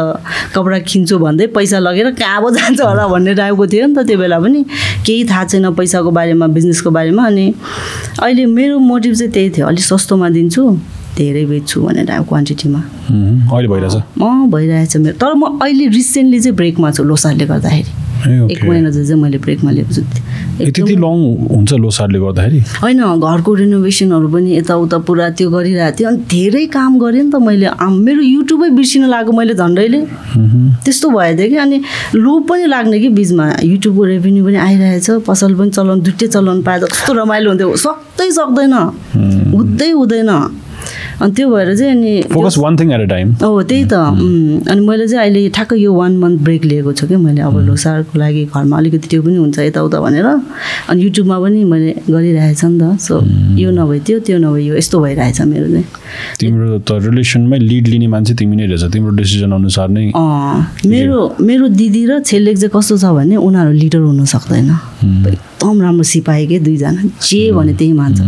कपडा 0.55 0.77
किन्छु 0.83 1.17
भन्दै 1.19 1.47
पैसा 1.55 1.79
लगेर 1.79 2.11
कहाँ 2.19 2.41
पो 2.41 2.49
जान्छ 2.51 2.81
होला 2.81 3.07
भन्ने 3.07 3.33
टाइपको 3.39 3.67
थियो 3.67 3.87
नि 3.87 3.95
त 3.95 4.05
त्यो 4.07 4.17
बेला 4.17 4.39
पनि। 4.39 4.63
केही 5.05 5.23
थाहा 5.31 5.43
छैन 5.47 5.73
पैसाको 5.73 6.11
बारेमा 6.11 6.47
बिजनेसको 6.53 6.89
बारेमा। 6.91 7.25
अनि 7.25 7.53
अहिले 8.19 8.45
मेरो 8.45 8.79
मोटिभ 8.79 9.13
चाहिँ 9.15 9.31
त्यही 9.33 9.49
थियो। 9.55 9.67
अलिक 9.67 9.85
सस्तोमा 9.85 10.29
दिन्छु। 10.29 10.98
धेरै 11.19 11.45
बेच्छु 11.45 11.77
भनेर 11.85 12.09
अब 12.09 12.25
क्वान्टिटीमा। 12.27 12.81
अहिले 13.51 13.67
भइरहेछ? 13.67 13.95
म 14.17 14.49
भइरहेछ 14.51 14.97
मेरो। 14.97 15.17
तर 15.21 15.33
म 15.35 15.59
अहिले 15.61 15.87
रिसेन्टली 15.99 16.39
चाहिँ 16.39 16.55
ब्रेकमा 16.55 16.91
छु 16.91 17.03
लोसारले 17.03 17.45
गर्दाखेरि। 17.45 17.91
एक 18.19 18.63
महिना 18.67 18.89
चाहिँ 18.91 19.05
चाहिँ 19.07 19.21
मैले 19.21 19.37
ब्रेकमा 19.39 19.71
लिएको 19.71 19.93
छु। 19.95 20.03
त्यति 20.59 20.95
लङ 20.99 21.17
हुन्छ 21.55 21.71
लोसारले 21.79 22.19
गर्दाखेरि? 22.19 22.59
होइन 22.83 22.99
घरको 23.15 23.53
रिनोभेसनहरू 23.63 24.27
पनि 24.27 24.49
यताउता 24.57 24.97
पुरा 25.07 25.29
त्यो 25.39 25.49
गरिरहेको 25.49 25.95
थिएँ 25.99 26.07
अनि 26.07 26.17
धेरै 26.27 26.65
काम 26.67 26.99
गरेँ 26.99 27.23
नि 27.23 27.31
त 27.31 27.39
मैले। 27.39 27.67
मेरो 27.79 28.21
युट्युबै 28.21 28.69
बिर्सिन 28.75 29.03
लाग्यो 29.07 29.31
मैले 29.39 29.53
झन्डैले। 29.55 29.99
त्यस्तो 30.83 31.07
भयो 31.15 31.33
थियो 31.39 31.47
कि 31.47 31.57
अनि 31.63 31.77
लोभ 32.19 32.41
पनि 32.49 32.65
लाग्ने 32.67 32.99
कि 32.99 33.09
बिचमा। 33.15 33.45
युट्युबको 33.63 34.03
रेभेन्यू 34.03 34.43
पनि 34.45 34.57
आइरहेछ। 34.67 35.23
पसल 35.23 35.55
पनि 35.55 35.71
चलाउनु 35.71 36.01
दुइटै 36.03 36.27
चलाउनु 36.27 36.61
पाए 36.67 36.77
त 36.79 36.91
कस्तो 36.91 37.11
रमाइलो 37.23 37.47
हुन्थ्यो। 37.51 37.75
सक्दै 37.87 38.29
सक्दैन। 38.35 38.75
हुँदै 39.55 39.89
हुँदैन। 39.95 40.31
अनि 41.21 41.31
त्यो 41.35 41.49
भएर 41.49 41.75
चाहिँ 41.77 41.91
अनि 41.91 42.11
focus 42.33 42.57
one 42.57 42.77
thing 42.79 42.91
at 42.93 43.01
a 43.01 43.09
time 43.09 43.27
हो 43.43 43.61
त्यही 43.63 43.83
त। 43.85 43.93
उम्, 43.93 44.69
अनि 44.71 44.81
मैले 44.87 45.07
चाहिँ 45.07 45.21
अहिले 45.23 45.49
ठ्याक्कै 45.55 45.77
यो 45.79 45.93
वान 45.93 46.17
मन्थ 46.17 46.41
ब्रेक 46.47 46.65
लिएको 46.65 46.93
छु 46.93 47.07
कि 47.07 47.15
मैले 47.15 47.41
अब 47.41 47.57
लोसारको 47.67 48.19
लागि 48.19 48.43
घरमा 48.55 48.77
अलिकति 48.77 49.07
त्यो 49.11 49.21
पनि 49.23 49.37
हुन्छ 49.37 49.59
यताउता 49.59 49.99
भनेर। 49.99 50.27
अनि 50.89 51.03
युट्युबमा 51.03 51.37
पनि 51.43 51.63
मैले 51.63 51.91
गरिरहेछ 52.07 52.63
नि 52.65 52.79
त। 52.79 52.97
सो 52.99 53.19
यो 53.59 53.69
नभए 53.71 53.99
त्यो 54.07 54.19
त्यो 54.23 54.37
नभए 54.39 54.61
यो 54.63 54.73
यस्तो 54.77 54.99
भइरहेछ 54.99 55.41
मेरो 55.41 55.67
चाहिँ 55.67 55.85
तिम्रो 56.39 56.79
त 56.87 56.89
रिलेसनमै 57.03 57.57
लिड 57.59 57.87
लिने 57.87 58.07
मान्छे 58.07 58.33
तिमी 58.39 58.55
नै 58.55 58.65
रहेछ। 58.71 58.91
तिम्रो 58.93 59.11
डिसिजन 59.19 59.51
अनुसार 59.59 59.87
नै 59.89 60.11
मेरो 60.87 61.17
मेरो 61.41 61.67
दिदी 61.79 62.03
र 62.09 62.19
छेलेक 62.23 62.55
चाहिँ 62.57 62.71
कस्तो 62.75 62.95
छ 62.97 63.05
भने 63.17 63.35
उनीहरू 63.35 63.71
लिडर 63.75 64.01
हुन 64.07 64.25
सक्दैन। 64.25 64.71
एकदम 65.59 65.81
राम्रो 65.81 66.03
सिपाही 66.03 66.47
के 66.47 66.59
दुईजना। 66.65 67.01
जे 67.27 67.51
भने 67.51 67.73
त्यही 67.75 67.93
मान्छ। 67.93 68.19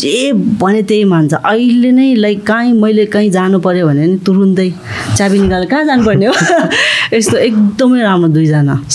जे 0.00 0.32
भने 0.32 0.82
त्यही 0.82 1.04
मान्छ। 1.04 1.32
अहिले 1.44 1.90
नै 1.92 2.14
लाइक 2.14 2.46
कहीँ 2.46 2.72
मैले 2.72 3.06
कहीँ 3.06 3.30
जानु 3.30 3.58
पऱ्यो 3.60 3.86
भने 3.86 4.06
नि 4.06 4.16
तुरुन्तै 4.18 4.68
चाबी 5.16 5.38
निकालेर 5.38 5.68
कहाँ 5.68 5.84
जानुपर्ने 5.84 6.26
हो? 6.26 6.34
यस्तो 7.16 7.36
एकदमै 7.36 8.02
राम्रो 8.02 8.28
दुईजना। 8.28 8.74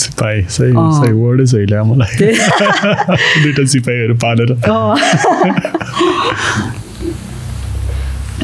सिपाहीहरू 3.66 4.14
पालेर। 4.14 4.50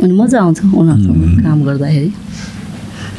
अनि 0.03 0.13
मजा 0.13 0.41
आउँछ 0.41 0.61
उनीहरूसँग 0.65 1.43
काम 1.47 1.63
गर्दाखेरि। 1.65 2.13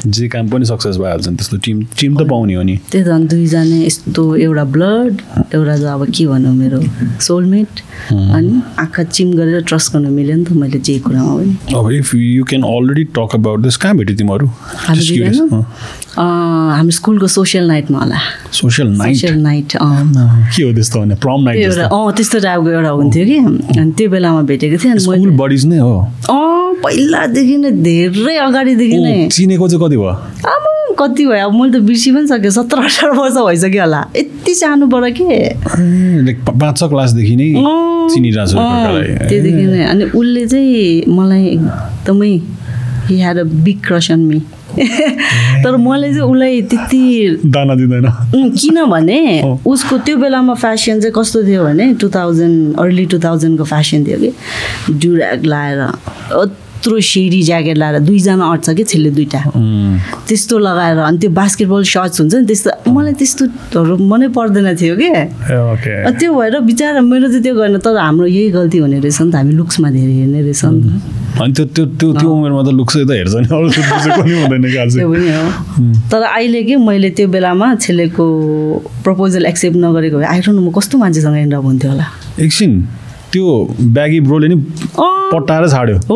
जे 0.05 0.27
काम 0.27 0.49
पनि 0.49 0.65
सक्सेस 0.65 0.97
भइहाल्छ 0.97 1.27
नि 1.27 1.35
त्यस्तो 1.35 1.57
टिम 1.65 1.81
टिम 1.99 2.17
त 2.17 2.27
पाउने 2.29 2.53
हो 2.53 2.63
नि। 2.63 2.75
त्यही 2.91 3.03
त 3.05 3.07
दुईजना 3.31 3.77
यस्तो 3.85 4.23
एउटा 4.35 4.63
ब्लड 4.75 5.21
एउटा 5.55 5.75
चाहिँ 5.77 5.93
अब 5.93 6.05
के 6.09 6.25
भनौँ 6.27 6.55
मेरो 6.55 6.79
सोलमेट 7.25 7.79
अनि 8.11 8.61
आँखा 8.79 9.03
चिम 9.03 9.33
गरेर 9.37 9.61
ट्रस्ट 9.67 9.93
गर्नु 9.93 10.09
मिल्यो 10.15 10.35
नि 10.37 10.43
त 10.45 10.51
मैले 10.61 10.79
जे 10.79 10.99
कुरामा 11.05 11.35
पनि। 11.35 11.53
अब 11.75 11.91
if 11.91 12.13
you 12.15 12.43
can 12.49 12.63
already 12.63 13.03
talk 13.17 13.35
about 13.35 13.59
this 13.61 13.77
कहाँ 13.77 13.95
भेट्यो 13.97 14.15
तिमीहरू? 14.17 14.47
हाम्रो 16.15 16.91
स्कुलको 16.91 17.27
सोसियल 17.27 17.67
नाइटमा 17.67 17.99
होला। 17.99 18.19
सोसियल 18.53 18.87
नाइट 18.97 19.15
सोसियल 19.15 19.37
नाइट 19.41 19.67
के 20.55 20.63
हो 20.63 20.71
त्यस्तो 20.73 20.99
भने 21.01 21.15
प्रम 21.25 21.39
नाइट 21.43 21.57
एउटा 21.63 21.85
अँ 21.87 22.11
त्यस्तो 22.15 22.39
टाइपको 22.39 22.69
एउटा 22.69 22.89
हुन्थ्यो 22.89 23.25
कि। 23.25 23.37
अनि 23.79 23.91
त्यो 23.97 24.09
बेलामा 24.09 24.41
भेटेको 24.51 24.83
थिएँ 24.83 24.93
अनि 24.93 25.31
बडिज 25.37 25.65
नै 25.65 25.77
हो। 25.77 25.95
अँ 26.29 26.54
पहिलादेखि 26.85 27.57
नै 27.57 27.71
धेरै 27.81 28.35
अगाडिदेखि 28.45 28.97
नै। 29.01 29.25
ओ, 29.25 29.29
चिनेको 29.33 29.67
चाहिँ 29.67 29.81
कति 29.83 29.97
भयो? 29.97 30.13
आमा 30.53 30.71
कति 31.01 31.25
भयो? 31.25 31.45
अब 31.49 31.53
मैले 31.57 31.71
त 31.73 31.81
बिर्सि 31.81 32.11
पनि 32.13 32.27
सकेँ। 32.27 32.49
सत्र 32.55 32.77
अठार 32.85 33.11
वर्ष 33.17 33.37
भइसक्यो 33.41 33.81
होला। 33.81 34.01
यति 34.15 34.53
सानोबाट 34.55 35.05
के? 35.17 35.29
पाँच 36.45 36.77
छ 36.77 36.83
क्लासदेखि 36.93 37.35
नै 37.35 37.49
चिनिरहेको 38.13 38.47
छु। 38.47 38.57
त्योदेखि 39.29 39.65
नै। 39.65 39.83
अनि 39.91 40.03
उसले 40.13 40.45
चाहिँ 40.47 41.09
मलाई 41.09 41.45
एकदमै 41.57 42.31
he 43.07 43.15
had 43.17 43.37
a 43.37 43.43
big 43.65 43.79
crush 43.85 44.11
on 44.11 44.19
me 44.29 44.39
तर 44.75 45.75
मलाई 45.77 46.13
चाहिँ 46.13 46.27
उसलाई 46.31 46.61
त्यति 46.71 47.01
दाना 47.53 47.75
दिँदैन। 47.75 48.07
किनभने। 48.55 49.19
उसको 49.65 49.97
त्यो 50.05 50.17
बेलामा 50.17 50.53
फेसन 50.53 50.99
चाहिँ 51.01 51.13
कस्तो 51.15 51.43
थियो 51.47 51.63
भने 51.63 51.93
टु 52.01 52.09
थाउजन्ड 52.15 52.79
अर्ली 52.79 53.05
टु 53.11 53.19
थाउजन्डको 53.19 53.63
फेसन 53.63 54.05
थियो 54.05 54.17
कि। 54.19 54.31
ड्युराग 54.99 55.45
लाएर। 55.45 55.79
यत्रो 56.85 56.99
सेडी 57.01 57.41
ज्याकेट 57.43 57.77
लाएर 57.77 57.99
दुईजना 58.05 58.45
अट्छ 58.45 58.69
कि 58.77 58.83
छेल्ले 58.85 59.09
दुइटा 59.17 59.41
त्यस्तो 60.29 60.57
लगाएर 60.59 60.97
अनि 61.01 61.17
त्यो 61.17 61.29
बास्केटबल 61.33 61.83
सर्ट्स 61.83 62.21
हुन्छ 62.21 62.33
नि 62.35 62.45
त्यस्तो 62.45 62.91
मलाई 62.93 63.13
त्यस्तोहरू 63.17 63.97
मनै 63.97 64.27
पर्दैन 64.37 64.75
थियो 64.77 64.95
कि। 65.01 65.09
त्यो 65.49 66.29
भएर 66.37 66.59
बिचरा 66.69 67.01
मेरो 67.01 67.27
चाहिँ 67.27 67.41
त्यो 67.41 67.53
गर्न 67.57 67.77
तर 67.81 67.97
हाम्रो 67.97 68.25
यही 68.29 68.49
गल्ती 68.53 68.77
हुने 68.85 68.99
रहेछ 69.01 69.21
नि 69.21 69.31
त 69.31 69.35
हामी 69.35 69.53
लुक्समा 69.57 69.89
धेरै 69.97 70.13
हेर्ने 70.13 70.41
रहेछ 70.45 70.61
नि। 70.65 70.81
त 71.33 71.41
अनि 71.41 71.53
त्यो 71.57 71.65
त्यो 71.73 71.85
त्यो 71.97 72.09
त्यो 72.21 72.29
उमेरमा 72.29 72.61
त 72.61 72.69
लुक्सै 72.77 73.01
त 73.09 73.11
हेर्छ 73.17 73.33
नि 73.41 73.47
अरू 73.49 73.65
हुँदैन 74.45 74.63
त्यो 74.93 75.09
पनि 75.09 75.29
हो। 75.33 75.43
तर 76.11 76.21
अहिले 76.21 76.61
के 76.69 76.75
मैले 76.85 77.09
त्यो 77.17 77.27
बेलामा 77.33 77.67
छेलेको 77.81 78.25
प्रपोजल 79.03 79.45
एक्सेप्ट 79.51 79.77
नगरेको 79.81 80.17
भए 80.21 80.29
आइरहनु 80.37 80.61
म 80.61 80.69
कस्तो 80.77 80.97
मान्छेसँग 81.01 81.37
एन्ड 81.49 81.53
अप 81.57 81.65
हुन्थ्यो 81.65 81.89
होला। 81.91 82.05
एकछिन 82.45 82.71
त्यो 83.35 83.75
ब्यागी 83.81 84.19
ब्रोले 84.19 84.47
नि 84.47 84.55
पट्टाएर 84.95 85.67
छाड्यो. 85.67 85.99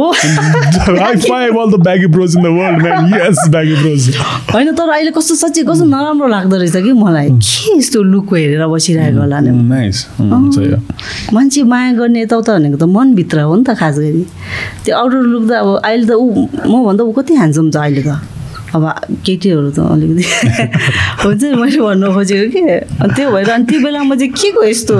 होइन 4.53 4.71
तर 4.71 4.89
अहिले 4.89 5.11
कस्तो 5.11 5.35
सच्ची 5.35 5.63
कस्तो 5.67 5.85
नराम्रो 5.85 6.27
लाग्दो 6.27 6.57
रहेछ 6.57 6.75
कि 6.79 6.91
मलाई। 6.95 7.29
के 7.29 7.77
यस्तो 7.77 8.03
लुक 8.03 8.33
हेरेर 8.33 8.67
बसिरहेको 8.67 9.19
होला 9.19 9.39
नि। 9.39 9.51
सही 10.55 10.71
हो। 10.71 10.79
मान्छे 11.33 11.63
माया 11.63 11.91
गर्ने 11.99 12.21
यताउता 12.21 12.57
भनेको 12.57 12.77
त 12.77 12.83
मनभित्र 12.87 13.39
हो 13.43 13.55
नि 13.55 13.63
त 13.67 13.75
खास 13.75 13.99
गरी। 13.99 14.25
त्यो 14.85 14.95
आउटर 14.95 15.19
लुक 15.19 15.43
त 15.49 15.51
अब 15.59 15.81
अहिले 15.83 16.07
त 16.07 16.11
ऊ 16.15 16.47
मभन्दा 16.71 17.03
ऊ 17.03 17.11
कति 17.11 17.35
ह्यान्डसम 17.35 17.71
छ 17.71 17.75
अहिले 17.75 18.03
त। 18.07 18.38
अब 18.75 18.83
केटीहरू 19.25 19.69
त 19.75 19.79
अलिकति 19.79 20.23
हुन्छ 21.23 21.41
नि 21.43 21.55
मैले 21.61 21.79
भन्नु 21.81 22.07
खोजेको 22.13 22.47
कि? 22.53 22.61
अनि 23.01 23.13
त्यो 23.15 23.31
भएर 23.31 23.49
अनि 23.49 23.65
त्यो 23.69 23.79
बेलामा 23.83 24.15
चाहिँ 24.15 24.31
के 24.33 24.51
को 24.57 24.63
यस्तो 24.63 24.95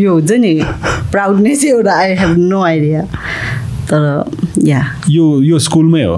यो 0.00 0.12
हुन्छ 0.14 0.32
नि 0.44 0.52
प्राउडनेस 1.12 1.64
एउटा 1.64 1.92
आई 2.00 2.14
हेभ 2.20 2.36
नो 2.50 2.60
आइडिया 2.64 3.02
तर 3.90 4.02
या 4.64 4.80
यो 5.10 5.24
यो 5.42 5.58
स्कुलमै 5.58 6.02
हो? 6.04 6.16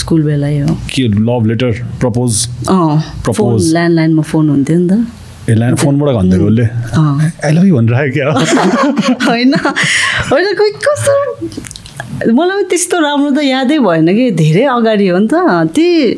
स्कुल 0.00 0.22
बेलै 0.24 0.58
हो। 0.60 0.74
के 0.94 1.02
लभ 1.08 1.46
लेटर 1.46 1.70
प्रपोज 2.00 2.32
Propose. 3.24 3.72
ल्यान्डलाइनमा 3.72 4.22
फोन 4.32 4.48
हुन्थ्यो 4.48 4.78
नि 4.78 4.88
त। 4.88 5.06
ए 5.50 5.54
ल्यान्ड 5.54 5.76
फोनबाट 5.78 6.08
भनिदिएको 6.16 6.46
उसले? 6.48 6.66
आई 7.44 7.52
लभ 7.52 7.64
यु 7.68 7.76
भनेर 7.76 7.94
आयो 7.94 8.12
क्या? 8.12 8.28
होइन। 9.28 9.54
होइन 10.30 10.54
खोइ 10.58 10.70
कस्तो 10.86 11.14
मलाई 12.14 12.62
त्यस्तो 12.70 12.96
राम्रो 13.02 13.30
त 13.34 13.42
यादै 13.42 13.78
भएन 13.82 14.08
कि 14.14 14.30
धेरै 14.38 14.64
अगाडि 14.70 15.06
हो 15.10 15.18
नि 15.18 15.28
त। 15.28 15.34
त्यही 15.74 16.14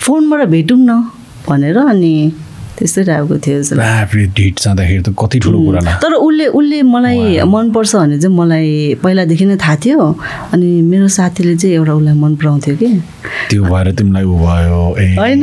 फोनबाट 0.00 0.48
भेटौँ 0.48 0.78
न 0.80 0.90
भनेर 1.44 1.76
अनि 1.76 2.14
त्यस्तै 2.84 3.02
टाइपको 3.08 3.36
थियो 3.40 3.56
डेट 4.36 4.54
जाँदाखेरि 4.60 5.02
त 5.02 5.16
कति 5.16 5.38
ठुलो 5.40 5.58
कुरा 5.64 5.80
तर 6.04 6.12
उसले 6.20 6.46
उसले 6.52 6.82
मलाई 6.84 7.40
मनपर्छ 7.48 7.92
भने 7.96 8.18
चाहिँ 8.20 8.36
मलाई 8.36 8.68
पहिलादेखि 9.02 9.44
नै 9.44 9.56
थाहा 9.56 9.76
थियो 9.84 10.04
अनि 10.52 10.68
मेरो 10.92 11.08
साथीले 11.16 11.56
चाहिँ 11.56 11.74
एउटा 11.76 11.92
उसलाई 11.94 12.14
मन 12.20 12.32
पराउँथ्यो 12.36 12.76
कि। 12.76 12.88
त्यो 13.50 13.62
भएर 13.64 13.86
तिमीलाई 13.98 14.24
ऊ 14.24 14.36
भयो 14.44 14.82
ए 15.00 15.06
होइन। 15.16 15.40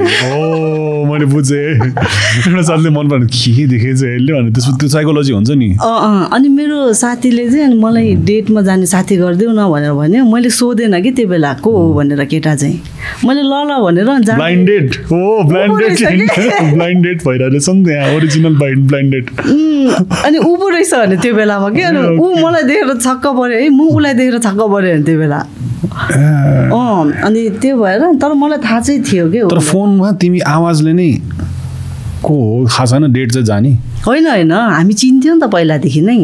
मैले 1.09 1.25
बुझेँ। 1.33 1.65
एउटा 1.81 2.61
साथीले 2.61 2.89
मन 2.93 3.05
पराउनु 3.09 3.27
के 3.33 3.65
देखेछ 3.73 4.03
यसले 4.03 4.31
भने 4.33 4.49
त्यो 4.53 4.87
साइकोलोजी 4.87 5.31
हुन्छ 5.33 5.51
नि। 5.61 5.69
अनि 5.81 6.47
मेरो 6.49 6.93
साथीले 7.01 7.49
चाहिँ 7.49 7.65
अनि 7.65 7.77
मलाई 7.81 8.15
डेटमा 8.29 8.61
जाने 8.69 8.85
साथी 8.85 9.15
गरिदेऊ 9.17 9.51
न 9.57 9.65
भनेर 9.73 9.93
भन्यो। 9.97 10.25
मैले 10.29 10.49
सोधेन 10.59 11.01
कि 11.01 11.11
त्यो 11.17 11.27
बेला 11.33 11.53
को 11.65 11.69
हो 11.77 11.93
भनेर 11.93 12.21
केटा 12.29 12.55
चाहिँ। 12.55 12.77
मैले 13.25 13.41
ल 13.41 13.53
ल 13.65 13.81
भनेर 13.81 14.07
जा 14.29 14.35
ब्लाइन्ड 14.35 14.63
डेट 14.69 14.89
हो 15.09 15.21
ब्लाइन्ड 15.49 15.71
ऊ 17.01 17.19
रहेछ 17.37 17.69
डेट 17.69 17.69
के? 17.69 17.69
ब्लाइन्ड 17.69 17.69
डेट 17.69 17.69
भइरहेछ 17.69 17.69
नि 17.69 17.85
त्यहाँ 17.85 18.15
ओरिजिनल 18.15 18.55
ब्लाइन्ड 18.55 18.87
ब्लाइन्ड 18.87 19.11
डेट 19.11 19.29
उम्, 19.39 19.89
अनि 20.25 20.37
ऊ 20.37 20.55
पो 20.55 20.69
रहेछ 20.69 20.93
भने 20.93 21.17
त्यो 21.17 21.33
बेलामा 21.33 21.69
के 21.69 21.81
अनि 21.81 22.17
ऊ 22.17 22.35
मलाई 22.35 22.63
देखेर 22.63 22.97
छक्क 22.97 23.27
पऱ्यो। 23.27 23.59
है 23.59 23.69
म 23.69 23.81
उसलाई 23.81 24.13
देखेर 24.13 24.39
छक्क 24.39 24.57
पऱ्यो 24.57 24.69
भने 24.71 25.03
त्यो 25.03 25.19
बेला। 25.19 25.37
अँ 26.71 27.11
अनि 27.23 27.49
त्यो 27.49 27.77
भएर 27.77 27.99
तर 27.99 28.33
मलाई 28.33 28.57
थाहा 28.57 28.79
चाहिँ 28.79 29.03
थियो 29.03 29.31
कि 29.31 29.39
तर 29.39 29.59
फोनमा 29.59 30.11
तिमी 30.11 30.39
आवाजले 30.39 30.93
नै 30.93 31.21
को 32.23 32.33
हो? 32.33 32.67
थाहा 32.69 32.85
छैन 32.85 33.13
डेट 33.13 33.31
चाहिँ 33.31 33.45
जाने। 33.45 33.77
होइन 34.05 34.27
होइन। 34.27 34.51
हामी 34.51 34.93
चिन्थ्यौँ 34.93 35.35
नि 35.35 35.41
त 35.41 35.49
पहिलादेखि 35.51 36.01
नै। 36.01 36.17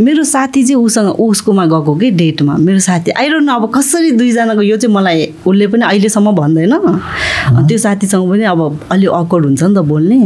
मेरो 0.00 0.24
साथी 0.24 0.62
चाहिँ 0.64 0.84
उसँग 0.84 1.08
उसकोमा 1.08 1.66
गएको 1.66 1.94
कि 1.94 2.10
डेटमा? 2.10 2.56
मेरो 2.56 2.78
साथी 2.78 3.10
आइरहनु 3.10 3.52
अब 3.52 3.72
कसरी 3.74 4.10
दुईजनाको 4.12 4.62
यो 4.62 4.76
चाहिँ 4.76 4.94
मलाई 4.94 5.31
उसले 5.46 5.66
पनि 5.66 5.84
अहिलेसम्म 5.84 6.30
भन्दैन। 6.38 6.74
त्यो 7.68 7.78
साथीसँग 7.78 8.30
पनि 8.30 8.44
अब 8.52 8.60
अलि 8.92 9.06
अकवर्ड 9.06 9.44
हुन्छ 9.44 9.62
नि 9.62 9.74
त 9.74 9.78
बोल्ने। 9.90 10.18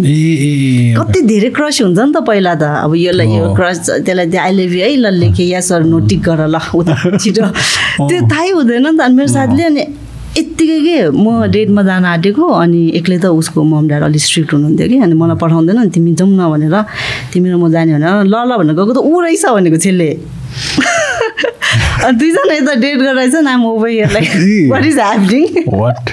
कति 0.98 1.20
धेरै 1.30 1.50
क्रस 1.56 1.80
हुन्छ 1.82 1.98
नि 1.98 2.12
त 2.12 2.18
पहिला 2.28 2.54
त। 2.54 2.62
अब 2.84 2.92
यसलाई 2.96 3.28
यो। 3.36 3.54
क्रस 3.56 3.76
त्यसलाई 4.06 4.26
त्यो 4.30 4.40
आइलेभ 4.40 4.72
यु 4.72 4.82
है 4.84 4.96
ल 4.96 5.06
लेखेँ 5.20 5.46
या 5.48 5.60
सर 5.60 5.84
नो 5.84 5.98
टिक 6.08 6.20
गर 6.28 6.40
ल 6.46 6.56
उता 6.74 6.94
छिटो। 7.22 7.46
त्यो 8.08 8.20
थाहै 8.32 8.50
हुँदैन 8.50 8.86
नि 8.86 8.96
त। 8.98 9.00
अनि 9.06 9.14
मेरो 9.16 9.30
साथीले 9.32 9.64
अनि 9.64 9.84
यत्तिकै 10.36 10.78
के 10.84 10.96
म 11.16 11.48
डेटमा 11.48 11.82
जान 11.88 12.04
आँटेको 12.12 12.44
अनि 12.44 12.80
एक्लै 13.00 13.18
त 13.24 13.32
उसको 13.40 13.62
मम 13.64 13.88
ड्याड 13.88 14.02
अलिक 14.12 14.22
स्ट्रिक्ट 14.22 14.52
हुनुहुन्थ्यो 14.52 14.86
कि। 14.88 14.96
अनि 15.06 15.14
मलाई 15.16 15.36
पठाउँदैन 15.40 15.78
नि 15.80 15.90
तिमी 15.96 16.12
जाउँ 16.12 16.28
न 16.28 16.44
भनेर। 16.52 16.76
तिमी 17.32 17.48
र 17.50 17.56
म 17.56 17.72
जाने 17.72 17.92
भनेर 17.96 18.28
ल 18.28 18.34
ल 18.36 18.50
भनेर 18.60 18.74
गएको 18.76 18.92
त 18.92 19.00
ऊ 19.00 19.20
रहेछ 19.24 19.44
भनेको 19.56 19.78
छेले 19.80 20.10
दुईजना 22.18 22.54
यता 22.54 22.74
डेट 22.80 22.98
गराएछ 23.00 23.34
नाम 23.44 23.64
ओभर 23.66 23.88
ए। 23.88 24.68
वाट 24.70 24.84
इज 24.84 24.98
ह्यापनिङ 24.98 25.46
वाट 25.72 26.10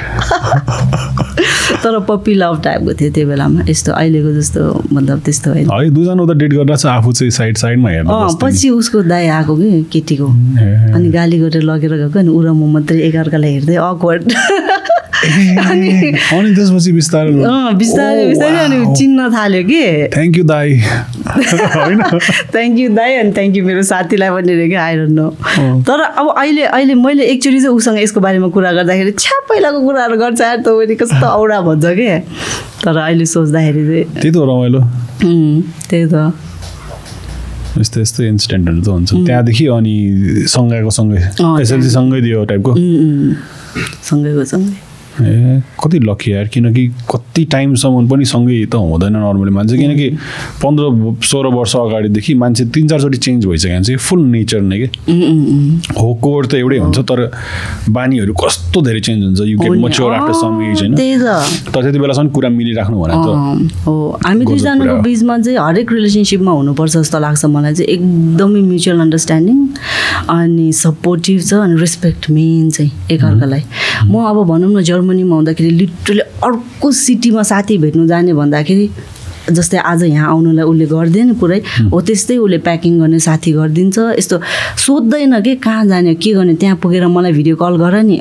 तर 1.84 2.00
पप्पी 2.08 2.34
लभ 2.34 2.62
टाइपको 2.64 2.94
थियो 2.94 3.12
त्यो 3.14 3.28
बेलामा 3.28 3.64
यस्तो 3.70 3.92
अहिलेको 3.94 4.32
जस्तो 4.34 4.62
मतलब 4.94 5.20
त्यस्तो 5.26 5.52
होइन 5.52 5.70
है 5.72 5.90
दुईजना 5.90 6.24
उता 6.24 6.34
डेट 6.40 6.54
गरेर 6.54 6.76
चाहिँ 6.76 6.98
आफू 6.98 7.12
चाहिँ 7.12 7.32
साइड 7.32 7.58
साइडमा 7.58 7.90
हेर्नु। 7.90 8.38
पछि 8.42 8.70
उसको 8.70 9.02
दाइ 9.04 9.28
आएको 9.28 9.56
कि 9.56 9.84
केटीको। 9.94 10.28
अनि 10.96 11.10
गाली 11.10 11.40
गरेर 11.40 11.64
लगेर 11.64 11.94
गएको 11.94 12.20
अनि 12.20 12.30
ऊ 12.30 12.42
र 12.42 12.52
म 12.54 12.72
मात्रै 12.74 13.00
एकअर्कालाई 13.08 13.52
हेर्दै 13.54 13.76
अकवर्ड 13.76 14.34
अनि 15.24 15.90
अनि 16.38 16.54
त्यसपछि 16.56 16.92
बिस्तारै 16.92 17.32
बिस्तारै 17.80 18.26
बिस्तारै 18.28 18.60
अनि 18.64 18.78
चिन्न 18.98 19.30
थाल्यो 19.34 19.64
कि? 19.70 19.82
थ्याङ्क 20.14 20.38
यू 20.38 20.44
दाई। 20.44 20.76
होइन? 20.78 22.02
थ्याङ्क 22.54 22.80
यू 22.80 22.90
दाई 22.96 23.16
अनि 23.16 23.32
थ्याङ्क 23.32 23.58
यू 23.58 23.66
मेरो 23.66 23.84
साथीलाई 23.92 24.30
पनि 24.30 24.56
रे 24.56 24.68
क्या 24.70 24.84
आइरहनु 24.84 25.28
अँ। 25.28 25.82
तर 25.88 26.00
अब 26.02 26.34
अहिले 26.38 26.64
अहिले 26.64 26.94
मैले 27.00 27.24
एकचोटि 27.34 27.60
चाहिँ 27.60 27.76
उसँग 27.76 28.00
यसको 28.04 28.20
बारेमा 28.20 28.48
कुरा 28.52 28.72
गर्दाखेरि 28.80 29.12
छ्या 29.18 29.40
पहिलाको 29.50 29.80
कुराहरू 29.88 30.18
गर्छ 30.18 30.42
यार 30.42 30.58
त 30.58 30.68
पनि 30.68 30.96
कस्तो 31.02 31.26
औडा 31.26 31.62
भन्छ 31.72 31.86
कि? 32.00 32.10
तर 32.84 32.98
अहिले 32.98 33.26
सोच्दाखेरि 33.26 33.84
चाहिँ 33.88 34.06
त्यही 34.22 34.32
त 34.32 34.38
रमाइलो। 34.52 34.82
त्यही 35.90 36.06
त। 36.12 36.34
यस्तो 37.80 38.02
यस्तो 38.02 38.24
इन्सिडेन्टहरू 38.24 38.82
त 38.82 38.88
हुन्छ। 38.88 39.10
त्यहाँदेखि 39.26 39.66
अनि 39.74 39.96
सँगैको 40.46 40.90
सँगै 41.00 41.22
एसएलसी 41.62 41.90
सँगै 41.90 42.22
दियो 42.22 42.46
टाइपको। 42.52 42.72
सँगैको 44.10 44.46
सँगै। 44.46 44.93
ए 45.22 45.62
कति 45.84 46.00
लकी 46.00 46.34
यार? 46.34 46.48
किनकि 46.48 46.88
कति 47.12 47.44
टाइमसम्म 47.52 48.08
पनि 48.10 48.26
सँगै 48.26 48.66
त 48.72 48.76
हुँदैन 48.76 49.16
नर्मली 49.18 49.52
मान्छे। 49.52 49.78
किनकि 49.78 50.10
पन्ध्र 50.64 50.84
सोह्र 51.28 51.48
वर्ष 51.56 51.76
अगाडिदेखि 51.76 52.34
मान्छे 52.34 52.66
तिन 52.74 52.88
चारचोटि 52.88 53.18
चेन्ज 53.18 53.46
भइसक्यो 53.46 53.74
भने 53.74 53.84
चाहिँ 53.84 53.98
फुल 54.00 54.22
नेचर 54.34 54.62
नै 54.62 54.78
कि। 54.80 54.88
हो 56.00 56.14
कोर 56.24 56.46
त 56.46 56.54
एउटै 56.56 56.78
हुन्छ 56.78 57.00
तर 57.10 57.20
बानीहरू 57.90 58.34
कस्तो 58.34 58.82
धेरै 58.82 59.00
चेन्ज 59.00 59.24
हुन्छ। 59.24 59.40
You 59.42 59.58
get. 59.60 59.78
Mature 59.84 60.12
after 60.14 60.34
some 60.34 60.62
age 60.64 60.80
होइन? 60.80 60.96
तर 60.96 61.82
त्यति 61.82 62.00
बेलासम्म 62.00 62.30
कुरा 62.32 62.50
मिलिराख्नु 62.50 62.98
भने 63.02 63.14
त 63.14 63.86
हो। 63.86 63.94
हामी 64.26 64.46
दुईजनाको। 64.46 65.02
बिचमा 65.04 65.38
चाहिँ 65.38 65.58
हरेक 65.60 65.92
रिलेसनसिपमा 65.92 66.52
हुनुपर्छ 66.52 66.94
जस्तो 66.98 67.20
लाग्छ 67.20 67.46
मलाई 67.46 67.74
चाहिँ। 67.74 67.90
एकदमै 67.94 68.62
म्युचुअल 68.62 69.00
अन्डरस्ट्यान्डिङ 69.00 69.58
अनि 70.30 70.72
सपोर्टिभ 70.74 71.40
छ 71.44 71.54
अनि 71.66 71.76
रेस्पेक्ट 71.82 72.30
मेन 72.32 72.70
चाहिँ 72.70 72.92
एकअर्कालाई। 73.12 73.64
म 74.08 74.24
अब 74.24 74.38
भनौँ 74.48 74.72
न 74.72 74.82
जर्मनीमा 74.84 75.36
हुँदाखेरि 75.36 75.70
लिटरली 75.74 76.20
अर्को 76.44 76.92
सिटीमा 77.02 77.44
साथी 77.52 77.78
भेट्नु 77.78 78.06
जाने 78.08 78.34
भन्दाखेरि 78.34 78.90
जस्तै 79.52 79.78
आज 79.78 80.04
यहाँ 80.04 80.30
आउनुलाई 80.30 80.66
उसले 80.66 80.86
गरिदियो 80.86 81.24
नि 81.26 81.34
पुरै। 81.34 81.60
हो। 81.92 82.02
त्यस्तै 82.02 82.38
उसले 82.38 82.58
प्याकिङ 82.58 83.00
गर्ने 83.00 83.20
साथी 83.20 83.52
गरिदिन्छ। 83.52 83.98
यस्तो 84.20 84.40
सोध्दैन 84.78 85.42
कि 85.42 85.56
कहाँ 85.56 85.86
जाने 85.86 86.16
के 86.16 86.34
गर्ने 86.34 86.54
त्यहाँ 86.56 86.76
पुगेर 86.78 87.08
मलाई 87.08 87.32
भिडियो 87.32 87.56
कल 87.56 87.76
गर 87.76 87.96
नि। 88.04 88.18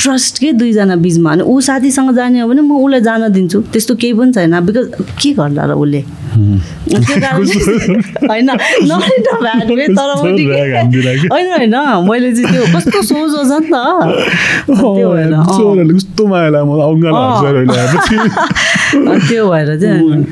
ट्रस्ट 0.00 0.38
के 0.38 0.52
दुईजना 0.52 0.96
बिचमा? 0.96 1.32
अनि 1.32 1.42
ऊ 1.42 1.60
साथीसँग 1.60 2.14
जाने 2.14 2.40
हो 2.40 2.48
भने 2.48 2.62
म 2.62 2.72
उसलाई 2.78 3.00
जान 3.00 3.32
दिन्छु। 3.32 3.60
त्यस्तो 3.72 3.94
केही 3.94 4.12
पनि 4.14 4.32
छैन। 4.32 4.60
बिकज 4.60 4.86
के 5.22 5.32
गर्ला 5.34 5.64
र 5.64 5.72
उसले? 5.74 6.04
होइन। 8.30 8.48
होइन 11.32 11.48
होइन। 11.50 11.76
मैले 12.08 12.30
चाहिँ 12.34 12.48
त्यो 12.52 12.64
कस्तो 12.74 13.02
सोझो 13.02 13.42
छ 13.44 13.52
नि 13.62 13.70
त। 13.70 13.76
त्यो 19.28 19.50
भएर 19.50 19.78
चाहिँ 19.80 20.26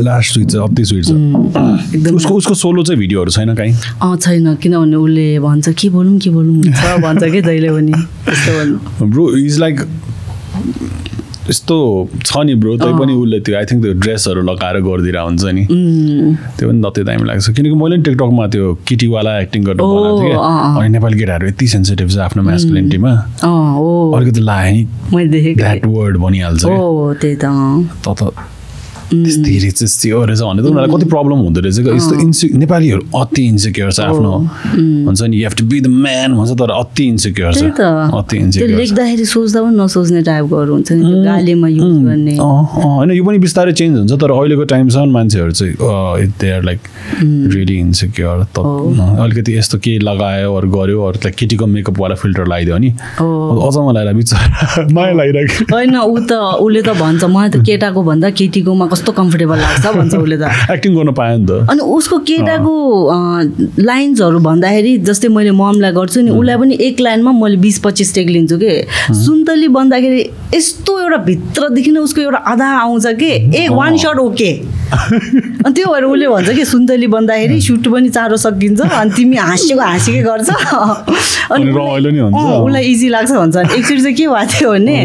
लास्ट 0.00 0.32
स्विट 0.32 0.48
चाहिँ 0.48 0.68
अति 0.68 0.84
स्विट 0.84 1.04
छ 1.04 1.10
एकदम। 1.10 2.16
उसको 2.16 2.34
उसको 2.34 2.54
सोलो 2.54 2.82
चाहिँ 2.82 2.98
भिडियोहरू 2.98 3.30
छैन 3.30 3.54
कहीँ? 3.54 3.74
अँ 4.02 4.16
छैन 4.16 4.54
किनभने 4.56 4.96
उसले 4.96 5.38
भन्छ 5.38 5.68
के 5.68 5.88
बोलौँ 5.88 6.18
के 6.18 6.30
बोलौँ? 6.30 6.62
भन्छ 7.02 7.24
कि 7.24 7.40
जहिले 7.42 7.68
पनि। 7.68 7.92
ब्रो 9.02 9.36
इज 9.36 9.58
लाइक 9.58 9.80
यस्तो 11.50 11.76
छ 12.26 12.30
नि 12.46 12.54
ब्रो 12.62 12.76
तै 12.78 12.90
पनि 12.98 13.12
उसले 13.20 13.38
त्यो 13.46 13.54
आई 13.58 13.64
थिङ्क 13.70 13.82
त्यो 13.84 13.92
ड्रेसहरू 14.02 14.42
लगाएर 14.50 14.76
गरिदिएर 14.86 15.18
हुन्छ 15.18 15.44
नि। 15.56 15.64
त्यो 16.58 16.68
पनि 16.68 16.80
दत्तै 16.84 17.02
दामी 17.08 17.24
लाग्छ। 17.30 17.46
किनकि 17.56 17.74
मैले 17.80 17.96
पनि 17.96 18.02
टिकटकमा 18.06 18.46
त्यो 18.54 18.64
किटीवाला 18.88 19.32
एक्टिङ 19.40 19.60
गर्नु 19.66 19.82
बनाएको 19.94 20.20
थिएँ। 20.22 20.36
अनि 20.78 20.88
नेपाली 20.94 21.16
केटाहरू 21.18 21.44
यति 21.48 21.66
सेन्सिटिभ 21.74 22.08
छ 22.14 22.18
आफ्नो 22.28 22.42
म्यास्कुलिनिटीमा 22.50 23.12
अलिकति 24.16 24.40
लाग्यो 24.50 24.72
नि 25.16 25.52
द्याट 25.58 25.86
वर्ड 25.96 26.14
भनिहाल्छ 26.24 26.62
त 28.06 28.32
त्यस्तै 29.10 29.58
थियो 30.00 30.24
रहेछ 30.24 30.40
भने 30.40 30.62
त 30.62 30.66
उनीहरूलाई 30.66 30.90
कति 30.94 31.06
प्रब्लम 31.08 31.38
हुँदो 31.40 31.60
रहेछ 31.60 31.78
यस्तो 31.90 32.14
इन्सि 32.20 32.48
नेपालीहरू 32.56 33.02
अति 33.16 33.42
इन्सिक्योर 33.46 33.92
छ 33.92 34.00
आफ्नो 34.02 34.32
हुन्छ 35.06 35.22
नि 35.22 35.36
you 35.36 35.42
have 35.42 35.54
to 35.58 35.64
be 35.66 35.80
the 35.80 35.86
man 35.98 36.36
भन्छ 36.36 36.58
तर 36.60 36.70
अति 36.72 37.04
इन्सिक्योर 37.06 37.52
छ 37.52 37.62
त्यही 37.70 38.18
अति 38.18 38.36
इन्सिक्योर 38.38 38.76
लेख्दाखेरि 38.76 39.24
सोच्दा 39.26 39.62
पनि 39.62 39.76
नसोच्ने 39.76 40.22
टाइपकोहरू 40.22 40.72
हुन्छ 40.72 40.92
नि 40.92 41.24
गालीमा 41.24 41.68
युज 41.70 41.96
गर्ने 42.04 42.36
होइन 42.36 43.10
यो 43.10 43.24
पनि 43.24 43.38
बिस्तारै 43.38 43.72
चेन्ज 43.72 43.98
हुन्छ 43.98 44.20
तर 44.22 44.30
अहिलेको 44.30 44.64
टाइमसम्म 44.74 45.12
मान्छेहरू 45.12 45.52
चाहिँ 45.52 46.28
they 46.40 46.50
are 46.50 46.62
like 46.64 46.80
really 47.54 47.78
insecure 47.80 48.44
त 48.56 48.66
अलिकति 49.20 49.56
यस्तो 49.56 49.78
केही 49.78 49.98
लगायो 50.00 50.54
अरू 50.54 50.70
गर्यो 50.70 51.02
अरू 51.04 51.24
लाइक 51.24 51.36
केटीको 51.36 51.66
मेकअपवाला 51.68 52.14
फिल्टर 52.22 52.46
लगाइदियो 52.46 52.78
नि 52.78 52.90
अचम्म 53.18 53.90
लगाएर 53.90 54.14
बिचरा 54.14 54.86
माया 54.92 55.12
लागिरहेको 55.14 55.74
होइन 55.74 55.96
ऊ 55.98 56.18
त 56.22 56.40
उसले 56.60 56.82
त 56.82 56.96
भन्छ 57.00 57.24
मलाई 57.26 57.50
त 57.50 57.64
केटाको 57.66 58.02
भन्दा 58.02 58.30
केटीकोमा 58.40 58.86
कस्तो 59.00 59.12
कम्फर्टेबल 59.16 59.58
लाग्छ 59.58 59.86
भन्छ 59.96 60.14
उसले 60.14 60.36
त। 60.36 60.44
एक्टिङ 60.70 60.96
गर्नु 60.96 61.12
पायो 61.16 61.36
नि 61.38 61.46
त। 61.46 61.50
अनि 61.72 61.82
उसको 61.96 62.18
केटाको 62.28 62.74
लाइन्सहरू 63.80 64.38
भन्दाखेरि 64.44 64.92
जस्तै 65.08 65.28
मैले 65.32 65.50
ममलाई 65.56 65.92
गर्छु 65.96 66.20
नि 66.20 66.30
उसलाई 66.30 66.56
पनि 66.60 66.74
एक 66.88 67.00
लाइनमा 67.00 67.32
मैले 67.40 67.56
बिस 67.64 67.78
पच्चिस 67.80 68.14
टेक 68.14 68.28
लिन्छु 68.28 68.56
कि। 68.62 68.72
सुन्तली 69.24 69.68
बन्दाखेरि 69.72 70.22
यस्तो 70.54 70.98
एउटा 71.00 71.16
भित्रदेखि 71.24 71.90
नै 71.90 72.00
उसको 72.00 72.20
एउटा 72.20 72.38
आधा 72.52 72.66
आउँछ 72.78 73.06
कि? 73.20 73.30
ए 73.56 73.68
वान 73.70 73.96
सट 73.96 74.18
ओके 74.18 74.50
अनि 74.90 75.72
त्यो 75.74 75.86
भएर 75.92 76.04
उसले 76.04 76.28
भन्छ 76.28 76.50
कि 76.56 76.64
सुन्तली 76.64 77.06
बन्दाखेरि 77.06 77.60
सुट 77.62 77.86
पनि 77.88 78.08
चाँडो 78.10 78.36
सकिन्छ 78.44 78.80
अनि 78.80 79.10
तिमी 79.16 79.36
हाँसेको 79.36 79.80
हाँसेकै 79.80 80.22
गर्छ। 80.22 80.48
अनि 81.54 81.70
उसलाई- 81.70 82.86
इजी 82.90 83.08
लाग्छ 83.08 83.30
भन्छ। 83.30 83.56
एकचोटि 83.56 84.00
चाहिँ 84.02 84.14
के 84.16 84.26
भएको 84.26 84.46
थियो 84.58 84.70
भने 84.72 84.96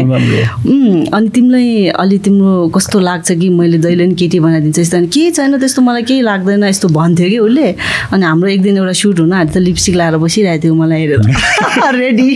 अनि 1.14 1.28
तिमीलाई 1.34 1.86
अलि 2.02 2.18
तिम्रो 2.26 2.68
कस्तो 2.74 2.98
लाग्छ 3.00 3.32
कि 3.32 3.48
मैले 3.48 3.78
जहिले 3.78 4.04
पनि 4.06 4.14
केटी 4.18 4.40
बनाइदिन्छ 4.40 4.78
यस्तो 4.78 4.96
अनि 4.96 5.06
केही 5.14 5.30
छैन 5.30 5.58
त्यस्तो 5.58 5.82
मलाई 5.82 6.02
केही 6.10 6.20
लाग्दैन 6.26 6.64
यस्तो 6.64 6.88
भन्थ्यो 6.98 7.28
कि 7.30 7.38
उसले। 7.46 7.68
अनि 8.12 8.24
हाम्रो 8.26 8.48
एक 8.50 8.62
दिन 8.62 8.76
एउटा 8.76 8.92
सुट 9.02 9.20
हुन 9.20 9.32
आँट्यो 9.32 9.54
त 9.54 9.64
लिपस्टिक 9.64 9.94
लगाएर 9.94 10.16
बसिरहेको 10.26 10.62
थियो 10.64 10.74
मलाई 10.74 11.00
हेरेर। 11.00 11.94
रेडी 12.02 12.30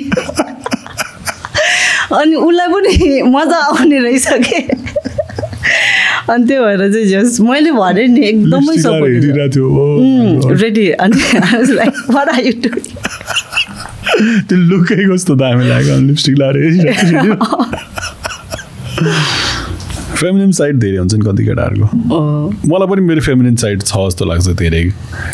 अनि 2.13 2.35
उसलाई 2.35 2.69
पनि 2.69 3.23
मजा 3.23 3.57
आउने 3.57 3.99
रहेछ 3.99 4.27
के? 4.29 4.61
अनि 6.33 6.47
त्यो 6.47 6.65
भएर 6.65 6.93
चाहिँ 6.93 7.07
जस 7.07 7.41
मैले 7.41 7.73
भनेँ 7.73 8.07
नि 8.07 8.21
एकदमै 8.27 8.77
सपोर्ट 8.79 9.23
थियो। 9.55 10.55
रेडी 10.55 10.91
अनि 10.91 11.21
यु 12.47 12.53
डुइङ 12.63 12.85
त्यो। 14.51 14.57
लुकै 14.57 15.03
कस्तो 15.15 15.35
दामी 15.35 15.65
लाग्यो। 15.69 15.97
लिपस्टिक 15.99 16.35
लगाएर 16.39 16.57
फेमिनिन 20.21 20.53
साइड 20.53 20.79
धेरै 20.81 20.97
हुन्छ 20.97 21.15
नि 21.15 21.25
कति 21.27 21.45
केटाहरूको 21.45 21.87
मलाई 22.71 22.89
पनि 22.89 23.01
मेरो 23.09 23.21
फेमिनिन 23.27 23.57
साइड 23.63 23.83
छ 23.83 23.97
जस्तो 24.07 24.25
लाग्छ 24.31 24.49
धेरै। 24.61 24.83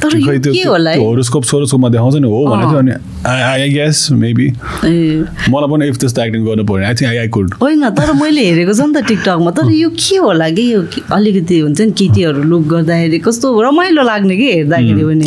खै 0.05 0.39
त्यो? 0.47 0.73
होरोस्कोप 1.03 1.45
सोरोस्कोपमा 1.51 1.89
देखाउँछ 1.89 2.17
नि 2.17 2.29
हो 2.31 2.45
भनेको 2.47 2.71
थियो 2.71 2.79
अनि 2.79 2.93
आई 3.27 3.69
ग्यास 3.73 4.09
मेबी 4.23 4.47
ए। 4.47 5.25
मलाई 5.51 5.69
पनि 5.71 5.89
इफ 5.89 5.97
त्यस्तो 6.01 6.23
एक्टिङ 6.23 6.45
गर्नु 6.47 6.65
पऱ्यो 6.71 6.87
I 6.87 6.95
think 6.95 7.11
I 7.11 7.17
I 7.19 7.29
could 7.37 7.55
होइन 7.63 7.89
तर 7.99 8.13
मैले 8.23 8.45
हेरेको 8.49 8.73
छ 8.73 8.81
नि 8.81 8.93
त 8.95 9.05
टिकटकमा 9.09 9.51
तर 9.59 9.71
यो 9.73 9.91
के 9.91 10.17
होला 10.17 10.49
कि? 10.51 10.63
यो 10.73 10.83
अलिकति 11.13 11.59
हुन्छ 11.61 11.81
नि 11.81 11.91
केटीहरू 11.99 12.43
लुक 12.53 12.63
गर्दाखेरि 12.75 13.19
कस्तो 13.27 13.47
रमाइलो 13.63 14.03
लाग्ने 14.11 14.37
कि 14.37 14.47
हेर्दाखेरि 14.53 15.03
पनि 15.05 15.25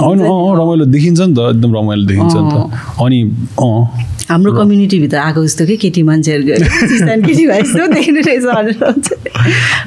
रमाइलो 0.61 0.85
देखिन्छ 0.95 1.19
नि 1.19 1.33
त 1.33 1.39
एकदम 1.49 1.75
रमाइलो 1.77 2.05
देखिन्छ 2.13 2.33
नि 2.35 2.49
त। 2.53 2.55
अनि 3.03 3.19
अँ। 3.59 4.07
हाम्रो 4.29 4.51
कम्युनिटीभित्र 4.53 5.17
आएको 5.17 5.41
जस्तो 5.45 5.65
कि 5.65 5.75
केटी 5.83 6.01
मान्छेहरूको 6.05 6.53
क्रिस्चियन 6.61 7.21
केटी 7.25 7.45
भाइ 7.47 7.61
जस्तो 7.61 7.87
देखिने 7.93 8.21
रहेछ। 8.29 8.45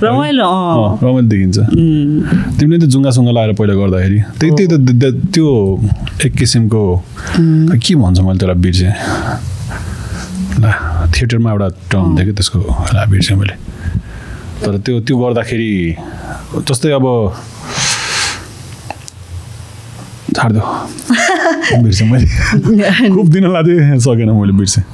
रमाइलो 0.02 0.48
रमाइलो 1.02 1.28
देखिन्छ। 1.30 1.58
तिमीले 2.58 2.78
त 2.82 2.90
जुङ्गासुङ्गा 2.90 3.32
लगाएर 3.32 3.52
पहिला 3.54 3.74
गर्दाखेरि 3.78 4.18
त्यही 4.40 4.50
त्यही 4.58 4.68
त 4.98 5.14
त्यो 5.30 5.46
एक 6.26 6.32
किसिमको 6.34 6.82
के 7.78 7.94
भन्छ 8.02 8.18
मैले 8.18 8.38
त्यसलाई 8.38 8.58
बिर्सेँ। 8.66 8.92
ला 10.58 10.70
थिएटरमा 11.14 11.50
एउटा 11.50 11.68
टर्म 11.90 12.06
थियो 12.18 12.26
कि 12.26 12.32
त्यसको 12.34 12.58
बिर्सेँ 13.14 13.36
मैले। 13.38 13.54
तर 14.62 14.74
त्यो 14.82 14.94
त्यो 15.06 15.14
गर्दाखेरि 15.22 15.70
जस्तै 16.66 16.90
अब 16.98 17.06
छाडिदियो 20.42 21.82
बिर्सेँ 21.82 22.06
मैले। 22.10 22.26
खुब 23.14 23.28
दिन 23.30 23.44
लाग्थ्यो 23.52 23.98
सकेन 24.02 24.30
मैले 24.34 24.52
बिर्सेँ। 24.58 24.84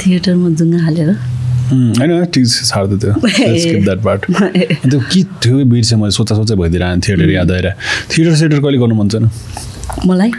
थिएटरमा 0.00 0.48
जुङ्गा 0.56 0.78
हालेर। 0.84 1.10
होइन 1.72 2.24
ठिक 2.32 2.44
छ 2.48 2.64
छाड्दै 2.70 2.96
स्किप 3.60 3.84
द्याट 3.84 4.00
पार्ट 4.04 4.20
त्यो 4.88 5.00
के 5.12 5.22
थियो 5.44 5.64
बिर्सेँ 5.68 5.98
मैले 5.98 6.10
सोचा 6.16 6.34
सोचा 6.34 6.54
भइदिएर 6.54 6.84
थिएटर 7.04 7.30
याद 7.30 7.50
आएर। 7.52 7.68
थिएटर 8.08 8.34
सेटर 8.36 8.60
कहिले 8.60 8.78
गर्नु 8.78 8.94
मन 8.94 9.08
छैन 9.08 9.30
मलाई? 10.06 10.32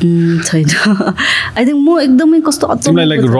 छैन। 0.00 0.66
आई 1.58 1.64
थिङ्क 1.66 1.80
म 1.86 2.00
एकदमै 2.00 2.40
कस्तो 2.46 2.66
तिमीलाई 2.84 3.06
लाइक 3.06 3.20
अचम्म 3.20 3.34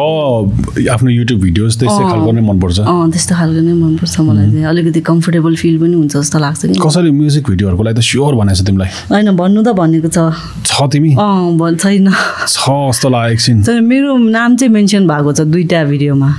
र 0.78 0.88
आफ्नो 0.94 1.10
युट्युब 1.10 1.40
भिडियोज 1.40 1.72
त्यस्तै। 1.80 2.04
खालको 2.10 2.30
नै 2.32 2.42
मनपर्छ? 2.50 2.78
अँ 2.80 3.10
त्यस्तो 3.10 3.34
खालको 3.34 3.60
नै 3.60 3.74
मनपर्छ 3.74 4.14
मलाई 4.20 4.46
चाहिँ। 4.50 4.64
अलिकति 4.64 5.00
कम्फर्टेबल 5.10 5.56
फिल 5.56 5.74
पनि 5.80 5.94
हुन्छ 5.94 6.16
जस्तो 6.16 6.38
लाग्छ 6.38 6.60
कि। 6.66 6.78
कसैले 6.80 7.10
म्युजिक 7.10 7.44
भिडियोहरूको 7.50 7.82
लागि 7.84 7.96
त 7.98 8.02
स्योर 8.04 8.34
भनेको 8.34 8.56
छ 8.58 8.66
तिमीलाई? 8.66 8.90
होइन 9.10 9.30
भन्नु 9.36 9.60
त 9.62 9.68
भनेको 9.74 10.08
छ। 10.08 10.18
छ 10.64 10.72
तिमी? 10.92 11.10
अँ 11.14 11.74
छैन। 11.76 12.08
छ 12.48 12.62
जस्तो 12.90 13.08
लाग्यो 13.08 13.32
एकछिन 13.34 13.56
मेरो 13.84 14.16
नाम 14.16 14.56
चाहिँ 14.56 14.72
मेन्सन 14.72 15.06
भएको 15.06 15.32
छ 15.32 15.40
दुईवटा 15.48 15.84
भिडियोमा। 15.84 16.30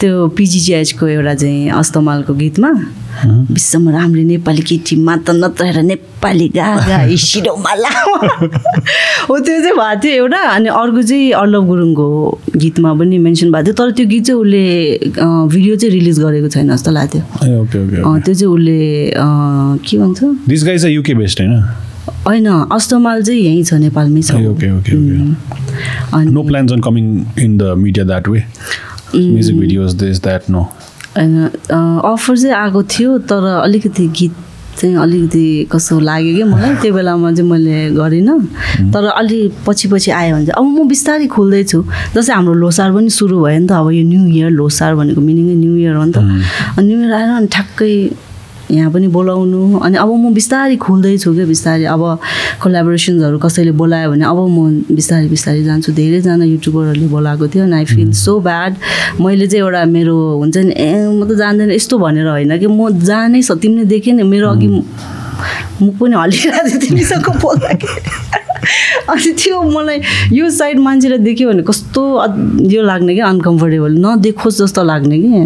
त्यो 0.00 0.28
पिजिजिएचको 0.36 1.06
एउटा 1.06 1.34
चाहिँ 1.34 1.70
अस्तमालको 1.70 2.34
गीतमा। 2.34 2.70
विश्वमा 3.26 3.90
राम्रो 3.92 4.22
नेपाली 4.24 4.62
केटी 4.62 4.96
मात्र 4.98 5.32
नत्र 5.34 5.82
नेपाली 5.82 6.48
गागा 6.48 6.98
हिसिडोमाला 7.02 7.88
हो 9.28 9.38
त्यो 9.38 9.58
चाहिँ 9.58 9.74
भएको 9.74 10.00
थियो 10.02 10.14
एउटा 10.14 10.40
अनि 10.48 10.68
अर्को 10.70 11.02
चाहिँ 11.02 11.32
अर्लभ 11.34 11.66
गुरुङको 11.66 12.06
गीतमा 12.56 12.94
पनि 12.94 13.18
मेन्सन 13.18 13.52
भएको 13.52 13.64
थियो 13.64 13.74
तर 13.74 13.90
त्यो 13.92 14.06
गीत 14.06 14.24
चाहिँ 14.24 14.40
उसले 14.40 14.64
भिडियो 15.48 15.76
चाहिँ 15.76 15.92
रिलिज 15.94 16.20
गरेको 16.20 16.48
छैन 16.48 16.70
जस्तो 16.70 16.90
लाग्थ्यो 16.90 17.22
त्यो 17.66 18.34
चाहिँ 18.34 18.46
उसले 18.46 18.78
के 19.82 19.98
भन्छ 19.98 20.24
दिस 20.48 20.64
चाहिँ 20.64 20.94
युके 20.94 21.14
बेस्ट 21.14 21.40
होइन 21.40 21.62
होइन 22.26 22.46
अष्टमाल 22.72 23.22
चाहिँ 23.22 23.40
यहीँ 23.40 23.64
छ 23.64 23.74
नेपालमै 23.80 24.22
छ 24.22 24.34
okay 24.46 24.70
okay 24.72 24.96
no 26.30 26.42
plans 26.42 26.72
on 26.72 26.80
coming 26.80 27.06
in 27.38 27.56
the 27.58 27.74
media 27.78 28.04
that 28.04 28.28
way 28.28 28.44
music 29.14 29.58
videos 29.58 29.94
this 29.94 30.22
that 30.22 30.50
no 30.50 30.68
होइन 31.18 31.34
अफर 32.06 32.36
चाहिँ 32.38 32.54
आएको 32.54 32.82
थियो 32.94 33.18
तर 33.26 33.44
अलिकति 33.66 34.06
गीत 34.18 34.34
चाहिँ 34.78 34.94
अलिकति 34.94 35.66
कस्तो 35.72 35.98
लाग्यो 35.98 36.34
कि 36.34 36.42
मलाई 36.54 36.74
त्यो 36.78 36.94
बेलामा 36.94 37.32
चाहिँ 37.34 37.50
मैले 37.50 37.90
गरिनँ। 37.98 38.38
तर 38.94 39.04
अलि 39.10 39.40
पछि 39.66 39.88
पछि 39.90 40.10
आयो 40.14 40.34
भने 40.34 40.46
चाहिँ 40.46 40.54
अब 40.54 40.64
म 40.78 40.86
बिस्तारै 40.88 41.26
खोल्दैछु। 41.26 41.78
जस्तै 42.14 42.32
हाम्रो 42.32 42.54
लोसार 42.62 42.94
पनि 42.94 43.10
सुरु 43.10 43.36
भयो 43.42 43.58
नि 43.58 43.66
त 43.66 43.72
अब 43.74 43.90
यो 43.90 44.02
न्यु 44.06 44.22
इयर 44.30 44.50
लोसार 44.54 44.94
भनेको 44.94 45.20
मिनिङै 45.20 45.54
न्यु 45.58 45.74
इयर 45.82 45.94
हो 45.98 46.04
नि 46.06 46.12
त। 46.14 46.18
न्यु 46.78 46.96
इयर 47.02 47.12
आएर 47.12 47.30
अनि 47.42 47.48
ठ्याक्कै 47.50 47.92
यहाँ 48.70 48.90
पनि 48.92 49.08
बोलाउनु। 49.08 49.78
अनि 49.80 49.96
अब 49.96 50.08
म 50.08 50.32
बिस्तारै 50.34 50.76
खोल्दैछु 50.76 51.34
क्या 51.34 51.46
बिस्तारै। 51.46 51.84
अब 51.84 52.02
कोलाबोरेसन्सहरू 52.62 53.38
कसैले 53.38 53.72
बोलायो 53.72 54.10
भने 54.10 54.24
अब 54.24 54.38
म 54.48 54.84
बिस्तारै 54.92 55.28
बिस्तारै 55.28 55.62
जान्छु। 55.64 55.92
धेरैजना 55.92 56.44
युट्युबरहरूले 56.44 57.06
बोलाएको 57.08 57.48
थियो 57.48 57.64
अनि 57.64 57.74
आई 57.74 57.84
फिल 57.84 58.12
सो 58.12 58.38
ब्याड 58.40 58.72
मैले 59.20 59.46
चाहिँ 59.46 59.64
एउटा 59.64 59.84
मेरो 59.84 60.16
हुन्छ 60.40 60.56
नि 60.56 60.72
ए 60.72 60.90
म 61.08 61.24
त 61.28 61.36
जान्दैन 61.38 61.70
यस्तो 61.72 61.98
भनेर 61.98 62.26
होइन 62.28 62.58
कि 62.58 62.66
म 62.66 62.90
जानै 63.00 63.42
छ 63.42 63.56
तिमीले 63.62 63.84
देखेँ 63.88 64.14
नि 64.14 64.22
मेरो 64.22 64.50
अघि 64.50 64.68
मुख 64.68 65.94
पनि 65.98 66.14
हल्लिरहेको 66.16 66.68
थियो 66.68 66.78
तिमीसँग 66.80 67.28
बोल्दाखेरि 67.42 68.46
अनि 69.08 69.32
त्यो 69.40 69.60
मलाई 69.62 70.00
यो 70.32 70.48
साइड 70.50 70.78
मान्छेलाई 70.78 71.18
देख्यो 71.18 71.48
भने 71.48 71.62
कस्तो 71.62 72.02
यो 72.68 72.82
लाग्ने 72.82 73.14
कि 73.14 73.20
अनकम्फर्टेबल 73.20 73.92
नदेखोस् 74.04 74.58
जस्तो 74.62 74.82
लाग्ने 74.84 75.18
कि। 75.22 75.40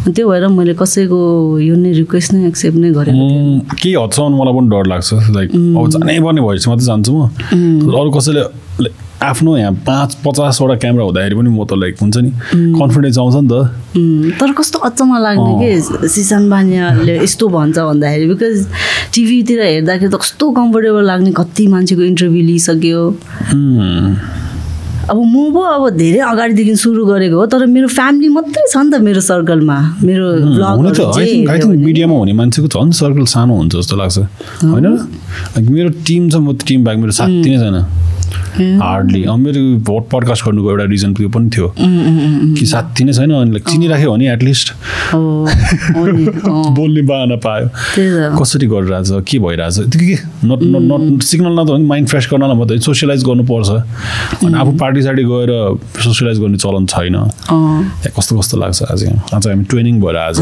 त्यो 0.00 0.28
भएर 0.28 0.46
मैले 0.48 0.74
कसैको 0.80 1.18
यो 1.60 1.74
नै 1.76 1.92
रिक्वेस्ट 1.92 2.32
नै 2.32 2.46
एक्सेप्ट 2.48 2.78
नै 2.78 2.90
म 2.90 3.60
केही 3.76 3.94
हदसम्म 3.94 4.32
मलाई 4.40 4.54
पनि 4.56 4.68
डर 4.72 4.84
लाग्छ 4.92 5.08
लाइक 5.36 5.48
अब 5.52 5.84
जानै 5.92 6.18
पर्ने 6.24 6.40
भएपछि 6.40 6.70
मात्रै 6.70 6.86
जान्छु 6.86 7.12
म। 7.12 7.28
अरू 8.00 8.10
कसैले 8.16 8.42
आफ्नो 9.20 9.56
यहाँ 9.56 9.72
पाँच 9.86 10.14
पचासवटा 10.24 10.74
क्यामेरा 10.80 11.04
हुँदाखेरि 11.04 11.34
पनि 11.36 11.50
म 11.52 11.64
त 11.68 11.76
लाइक 11.76 11.94
हुन्छ 12.00 12.16
नि 12.16 12.30
कन्फिडेन्स 12.80 13.18
आउँछ 13.20 13.36
नि 13.36 13.48
त। 13.52 13.54
तर 14.40 14.52
कस्तो 14.56 14.78
अचम्म 14.88 15.18
लाग्ने 15.20 15.52
कि? 15.60 16.08
सिसान 16.08 16.48
बानियाले 16.50 17.14
यस्तो 17.20 17.48
भन्छ 17.52 17.78
भन्दाखेरि 17.78 18.26
बिकज 18.32 18.56
टिभीतिर 19.12 19.60
हेर्दाखेरि 19.60 20.10
त 20.10 20.16
कस्तो 20.16 20.50
कम्फोर्टेबल 20.56 21.04
लाग्ने 21.12 21.30
कति 21.36 21.66
मान्छेको 21.76 22.02
इन्टरभ्यू 22.02 22.42
लिइसक्यो। 22.48 23.02
अब 25.08 25.16
म 25.16 25.50
पो 25.54 25.60
अब 25.60 25.96
धेरै 25.96 26.20
अगाडिदेखि 26.28 26.74
सुरु 26.76 27.04
गरेको 27.06 27.36
हो 27.40 27.46
तर 27.52 27.66
मेरो 27.66 27.88
फ्यामिली 27.88 28.28
मात्रै 28.36 28.62
छ 28.68 28.76
नि 28.76 28.90
त 28.92 29.00
मेरो 29.00 29.20
सर्कलमा 29.20 29.78
मेरो। 30.04 30.26
मिडियामा 31.86 32.14
हुने 32.20 32.32
मान्छेको 32.40 32.68
झन् 32.68 32.92
सर्कल 33.00 33.24
सानो 33.34 33.54
हुन्छ 33.56 33.72
जस्तो 33.76 33.96
लाग्छ। 33.96 34.18
होइन? 34.70 34.86
मेरो 35.70 35.90
टिम 36.06 36.22
छ 36.30 36.34
म 36.36 36.52
टिम 36.68 36.84
ब्याग 36.84 36.98
मेरो 37.00 37.12
साथी 37.16 37.48
नै 37.48 37.58
छैन। 37.64 37.76
हार्डली 38.80 39.24
अब 39.24 39.38
मेरो 39.38 39.60
भोट 39.84 40.08
पडकास्ट 40.10 40.44
गर्नुको 40.44 40.70
एउटा 40.70 40.84
रिजन 40.84 41.14
त्यो 41.14 41.28
पनि 41.28 41.50
थियो। 41.56 41.72
कि 42.58 42.66
साथी 42.66 43.04
नै 43.04 43.12
छैन 43.12 43.30
अनि 43.30 43.60
चिनिराख्यो 43.60 44.12
भने 44.12 44.32
एटलिस्ट 44.32 44.72
बोल्ने 46.76 47.02
बाहना 47.02 47.36
पायो। 47.36 47.66
कसरी 48.40 48.66
गरिरहेछ 48.66 49.10
के 49.28 49.38
भइरहेछ? 49.38 49.78
त्यो 49.78 50.00
के 50.00 50.16
नट 50.46 50.60
नट 50.62 50.82
नट 50.90 51.22
सिग्नल 51.22 51.52
न 51.60 51.64
त 51.64 51.70
भने 51.70 51.84
माइन्ड 51.84 52.08
फ्रेस 52.08 52.28
गर्नलाई 52.32 52.56
मात्रै 52.56 52.78
सोसियलाइज 52.78 53.24
गर्नुपर्छ। 53.24 53.70
अनि 54.44 54.54
आफू 54.60 54.72
पार्टी 54.80 55.02
सार्टी 55.02 55.24
गएर 55.24 55.50
सोसियलाइज 56.04 56.38
गर्ने 56.40 56.58
चलन 56.58 56.86
छैन। 56.86 57.16
कस्तो 58.16 58.38
कस्तो 58.38 58.56
लाग्छ 58.58 58.82
आज 58.82 59.04
आज 59.34 59.48
हामी 59.48 59.64
ट्रेनिङ 59.64 60.00
भएर 60.00 60.16
आज। 60.16 60.38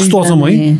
कस्तो 0.00 0.18
अचम्म 0.18 0.46
है? 0.46 0.78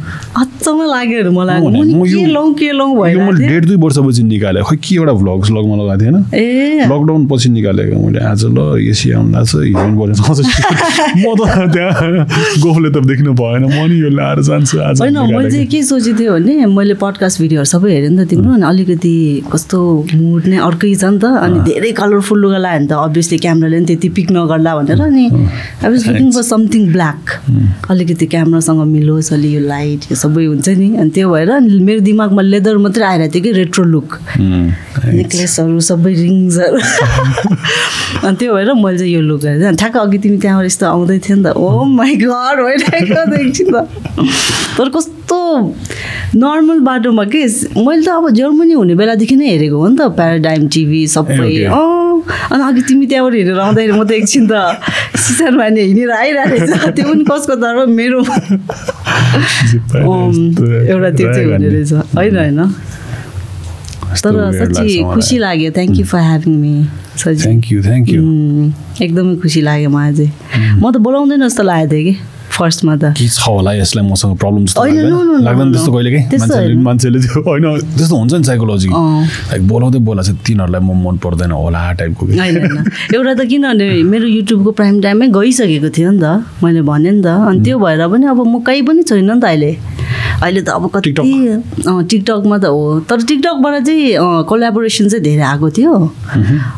अचम्म 0.57 0.81
लाग्यो 0.89 1.31
मलाई। 1.31 1.61
के 2.09 2.25
लौँ 2.27 2.49
के 2.57 2.71
लौँ 2.73 2.91
यो 3.09 3.21
मैले 3.21 3.49
डेढ 3.49 3.65
दुई 3.67 3.77
वर्षपछि 3.77 4.23
निकालेँ। 4.25 4.63
खै 4.65 4.77
के 4.77 4.95
एउटा 4.97 5.13
भ्लग 5.21 5.45
स्लगमा 5.45 5.75
लगाएको 5.77 6.01
थिएँ 6.01 6.13
होइन? 6.13 6.25
ए। 6.33 6.89
लकडाउन 6.89 7.27
पछि 7.29 7.49
निकालेको 7.53 7.97
मैले। 8.01 8.21
आज 8.25 8.45
ल 8.57 8.59
एसी 8.81 9.13
आउनु 9.13 9.37
हिरोइन 9.37 9.93
बनेर 9.97 10.19
आउँछ 10.25 10.41
म 11.21 11.35
त 11.37 11.41
त्यहाँ 11.77 12.25
गोफले 12.65 12.89
त 12.91 13.05
देख्नु 13.05 13.33
भएन। 13.37 13.65
म 13.69 13.77
नि 13.85 13.97
यो 14.01 14.11
ल्याएर 14.17 14.41
जान्छु 14.49 14.77
आज 14.81 15.01
होइन 15.01 15.19
मैले। 15.37 15.51
चाहिँ 15.51 15.67
के 15.67 15.83
सोचेको 15.83 16.19
थिएँ 16.19 16.31
भने 16.31 16.67
मैले 16.73 16.95
पडकास्ट 17.05 17.41
भिडियोहरू 17.41 17.69
सबै 17.69 17.91
हेरेँ 17.93 18.11
नि 18.11 18.25
त 18.25 18.29
तिम्रो। 18.31 18.53
अनि 18.57 18.65
अलिकति 18.67 19.15
कस्तो 19.53 19.79
मुड 20.17 20.43
नै 20.49 20.59
अर्कै 20.65 20.95
छ 20.97 21.05
नि 21.05 21.19
त। 21.21 21.25
अनि 21.45 21.59
धेरै 21.69 21.93
कलरफुल 22.01 22.39
लुगा 22.41 22.59
लगायो 22.59 22.81
भने 22.81 22.89
त। 22.89 22.93
अभियसली 23.07 23.39
क्यामराले 23.45 23.77
पनि 23.77 23.87
त्यति 23.87 24.09
पिक 24.17 24.29
नगर्ला 24.33 24.73
भनेर 24.79 25.01
अनि 25.05 25.25
I 25.85 25.89
was 25.91 26.03
looking 26.09 26.31
for 26.33 26.43
something 26.43 26.83
black 26.93 27.23
अलिकति 27.91 28.27
क्यामरासँग 28.33 28.81
मिलोस् 28.97 29.33
अलि 29.33 29.49
यो 29.55 29.61
लाइट 29.67 30.01
यो 30.11 30.17
सबै 30.17 30.46
हुन्छ 30.47 30.69
नि? 30.69 30.89
अनि 30.97 31.11
त्यो 31.11 31.27
भएर 31.33 31.51
मेरो 31.87 32.01
दिमागमा 32.09 32.43
लेदर 32.43 32.77
मात्रै 32.85 33.05
आइरहेको 33.07 33.33
थियो 33.35 33.43
कि 33.43 33.53
रेट्रो 33.59 33.85
लुक 33.85 34.09
नेक्लेसहरू 34.39 35.81
सबै 35.91 36.13
रिङ्सहरू। 36.15 36.79
अनि 38.27 38.37
त्यो 38.37 38.55
भएर 38.55 38.73
मैले 38.75 38.99
चाहिँ 38.99 39.13
यो 39.13 39.21
लुक 39.21 39.41
गरेँ 39.43 39.67
अनि 39.67 39.77
ठ्याक्क 39.77 39.97
अघि 39.97 40.19
तिमी 40.19 40.39
त्यहाँबाट 40.45 40.67
यस्तो 40.67 40.87
आउँदै 40.87 41.19
थियो 41.25 41.37
नि 41.37 41.43
त। 41.45 41.47
ओ 41.57 41.85
माई 41.85 42.13
गड 42.23 42.57
भइरहेको 42.67 43.21
एकछिन 43.41 43.69
त। 43.75 43.77
तर 44.79 44.89
कस्तो 44.97 45.41
नर्मल 46.37 46.79
बाटोमा 46.89 47.25
के 47.33 47.43
मैले 47.81 48.03
त 48.05 48.09
अब 48.09 48.31
जर्मनी 48.37 48.75
हुने 48.75 48.95
बेलादेखि 48.95 49.37
नै 49.37 49.47
हेरेको 49.51 49.77
हो 49.77 49.89
नि 49.89 49.97
त। 49.97 50.03
प्याराडाइम 50.17 50.63
टिभी 50.69 51.07
सबै. 51.17 51.65
अँ। 51.65 51.96
अनि 52.27 52.62
अघि 52.62 52.83
तिमी 52.89 53.07
त्यहाँबाट 53.07 53.35
हिँडेर 53.35 53.59
आउँदाखेरि 53.59 53.93
म 53.93 54.05
त 54.05 54.11
एकछिन 54.18 54.45
त 54.51 54.53
सिसान 55.16 55.55
माने 55.57 55.83
हिँडेर 55.83 56.11
आइरहेको 56.11 56.66
रहेछ। 56.66 56.95
त्यो 56.97 57.05
पनि 57.07 57.24
कसको 57.24 57.55
तर 57.62 57.87
मेरो। 57.87 58.20
एउटा 60.91 61.11
त्यो 61.16 61.29
चाहिँ 61.33 61.47
हुने 61.53 61.68
रहेछ। 61.68 61.93
होइन 62.16 62.37
होइन। 62.37 62.61
तर 64.16 64.35
साँच्ची। 64.59 65.03
खुसी 65.14 65.37
लाग्यो। 65.39 65.70
Thank 65.77 65.99
you 65.99 66.05
for 66.07 66.20
having 66.20 66.55
me 66.61 66.74
thank 67.18 67.64
you 67.72 67.83
thank 67.83 68.09
you 68.11 68.22
एकदमै 69.03 69.35
खुसी 69.43 69.61
लाग्यो 69.61 69.91
मलाई 69.91 70.12
चाहिँ 70.14 70.31
म 70.83 70.91
त 70.91 70.97
बोलाउँदैन 71.05 71.47
जस्तो 71.49 71.62
लागेको 71.62 71.93
थियो 71.93 72.05
कि। 72.07 72.14
फर्स्टमा 72.57 72.95
त। 72.97 73.13
के 73.17 73.29
छ 73.29 73.49
होला 73.49 73.73
यसलाई 73.81 74.05
मसँग 74.11 74.37
प्रब्लम 74.41 74.65
जस्तो 74.67 74.85
लाग्दैन. 75.45 75.73
त्यस्तो 75.73 75.93
कहिले 75.93 76.11
के 76.11 76.21
त्यस्तो 76.31 76.57
मान्छेले 76.83 77.19
त्यो 77.21 77.43
होइन 77.49 77.67
त्यस्तो 77.97 78.17
हुन्छ 78.17 78.33
नि 78.35 78.45
साइकोलोजी। 78.45 78.89
लाइक 78.89 79.63
बोलाउँदै 79.69 79.99
बोला 80.09 80.23
चाहिँ 80.23 80.41
तिनीहरूलाई 80.47 80.81
म 80.81 80.91
मन 81.05 81.17
पर्दैन 81.25 81.53
होला 81.53 81.81
टाइपको 82.01 82.23
एउटा 83.17 83.33
त 83.35 83.41
किनभने 83.51 83.87
मेरो 84.13 84.27
युट्युबको 84.27 84.71
प्राइम 84.79 85.01
टाइममै 85.03 85.29
गइसकेको 85.37 85.89
थियो 85.97 86.11
नि 86.11 86.21
त। 86.23 86.45
मैले 86.65 86.83
भनेँ 86.83 87.13
नि 87.13 87.23
त। 87.23 87.27
अनि 87.27 87.61
त्यो 87.65 87.79
भएर 87.79 88.03
पनि 88.09 88.27
अब 88.27 88.41
म 88.47 88.61
कहीँ 88.67 88.83
पनि 88.89 89.03
छैन 89.03 89.31
नि 89.31 89.41
त 89.41 89.45
अहिले। 89.45 89.73
अहिले 90.43 90.61
त 90.62 90.68
अब 90.68 90.84
कति 90.95 91.11
टिकटकमा 91.12 92.57
त 92.59 92.64
हो। 92.64 93.01
तर 93.09 93.22
टिकटकबाट 93.28 93.74
चाहिँ 93.87 94.45
कोलाबोरेसन 94.49 95.09
चाहिँ 95.09 95.22
धेरै 95.24 95.43
आएको 95.43 95.70
थियो। 95.76 95.93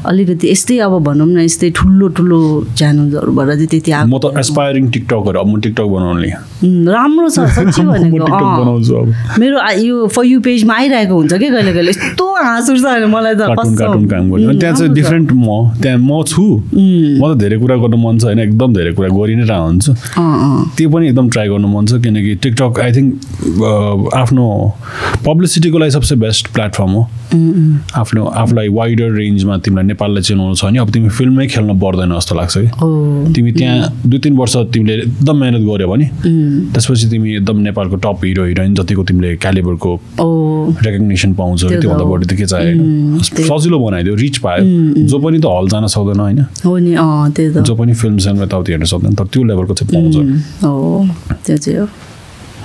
अलिकति 0.06 0.46
यस्तै 0.50 0.78
अब 0.86 0.94
भनौँ 1.04 1.26
न 1.26 1.38
यस्तै 1.42 1.70
ठुलो 1.78 2.09
ठुलो 2.18 2.38
च्यानल्सहरूबाट 2.78 3.48
चाहिँ 3.48 3.66
त्यति 3.66 3.90
म 3.90 3.94
आएको 3.94 4.18
त 4.18 4.38
एसपायरिङ 4.38 4.84
टिकटकर 4.94 5.36
अब 5.36 5.46
म 5.48 5.61
टिकटक 5.61 5.86
बनाउने। 5.94 6.30
राम्रो 6.92 7.28
छ 7.30 7.38
साँच्ची 7.56 7.82
म 7.82 7.88
भनेको 7.92 9.04
मेरो 9.40 9.56
यो 9.82 10.06
फर 10.14 10.24
यु 10.26 10.40
पेजमा 10.46 10.74
आइरहेको 10.74 11.14
हुन्छ 11.14 11.32
कि 11.32 11.48
कहिले 11.48 11.72
कहिले? 11.72 11.90
यस्तो 11.90 12.24
हाँस 12.34 12.70
उठ्छ 12.70 12.82
भने 12.84 13.06
मलाई 13.14 13.34
त 13.34 13.40
कार्टुन 13.48 14.06
काम 14.06 14.24
गर्छु 14.30 14.48
अनि 14.48 14.59
त्यहाँ 14.59 14.74
चाहिँ। 14.76 14.92
डिफ्रेन्ट 14.94 15.32
म 15.32 15.74
त्यहाँ 15.82 15.98
म 15.98 16.22
छु। 16.28 16.44
म 16.74 17.34
त 17.34 17.38
धेरै 17.42 17.59
कुरा 17.59 17.76
गर्नु 17.82 17.96
मन 17.96 18.18
छ 18.18 18.24
होइन 18.24 18.38
एकदम 18.38 18.74
धेरै 18.74 18.92
कुरा 18.98 19.09
गरि 19.18 19.34
नै 19.38 19.44
रहन्छ। 19.48 19.66
हुन्छु 19.68 19.92
त्यो 20.76 20.88
पनि 20.90 21.09
एकदम 21.09 21.28
ट्राई 21.30 21.48
गर्नु 21.48 21.68
मन 21.68 21.86
छ 21.86 21.92
किनकि 22.02 22.34
टिकटक 22.42 22.80
आई 22.80 22.92
थिङ्क 22.92 23.11
आफ्नो 24.14 24.46
पब्लिसिटीको 25.26 25.78
लागि 25.78 25.90
सबसे 25.90 26.14
बेस्ट 26.16 26.53
प्लेटफर्म 26.55 26.90
हो। 26.90 27.03
आफ्नो 28.01 28.24
आफूलाई 28.24 28.68
वाइडर 28.68 29.11
रेन्जमा 29.12 29.57
तिमीलाई 29.59 29.84
नेपाललाई 29.86 30.22
चिनाउनु 30.22 30.55
छ 30.55 30.64
भने 30.64 30.78
अब 30.78 30.90
तिमी 30.90 31.09
फिल्ममै 31.09 31.46
खेल्न 31.46 31.78
पर्दैन 31.78 32.14
जस्तो 32.16 32.34
लाग्छ 32.34 32.55
कि। 32.59 32.68
तिमी 33.34 33.53
त्यहाँ 33.53 34.03
दुई 34.07 34.18
तिन 34.18 34.36
वर्ष 34.36 34.57
तिमीले 34.72 34.94
एकदम 34.94 35.36
मिहिनेत 35.36 35.62
गऱ्यो 35.62 35.88
भने 35.88 36.07
उम्, 36.09 36.72
त्यसपछि 36.72 37.07
तिमी 37.11 37.28
एकदम 37.36 37.57
नेपालको 37.68 37.96
टप 37.96 38.24
हिरो 38.24 38.44
हिरोइन 38.44 38.74
जतिको 38.74 39.03
तिमीले 39.05 39.36
क्यालिबरको 39.36 39.92
रेकग्नेसन 40.84 41.34
पाउँछ 41.34 41.61
त्यो 41.61 41.68
त 41.68 41.80
त्योभन्दा। 41.80 42.05
बढी 42.05 42.26
त 42.26 42.32
के 42.38 42.46
चाहियो 42.46 42.74
त्यही। 42.74 43.49
सजिलो 43.49 43.78
बनाइदियो 43.78 44.14
रिच 44.14 44.36
पायो। 44.38 44.64
जो 45.09 45.18
पनि 45.18 45.38
त 45.38 45.46
हल 45.46 45.68
जान 45.68 45.86
सक्दैन 45.86 46.20
होइन। 46.20 46.40
त। 47.51 47.59
जो 47.62 47.74
पनि 47.74 47.94
फिल्म 47.94 48.18
सिनेमा 48.18 48.44
यताउति 48.44 48.72
हेर्न 48.72 48.84
सक्दैन 48.84 49.14
तर 49.14 49.26
त्यो 49.32 49.42
लेभलको 49.44 49.74
चाहिँ 49.74 49.88
पाउँछ। 49.92 50.16
उम्, 50.16 50.36
हो। 50.64 51.09
त्यो 51.46 51.57
चाहिँ 51.57 51.78
हो। 51.80 51.86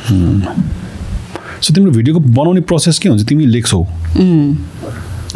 सो 0.10 1.74
तिम्रो 1.74 1.92
भिडियोको 1.92 2.20
बनाउने 2.20 2.62
प्रोसेस 2.62 3.00
के 3.00 3.10
हुन्छ? 3.10 3.24
तिमी 3.24 3.46
लेख्छौ। 3.46 3.86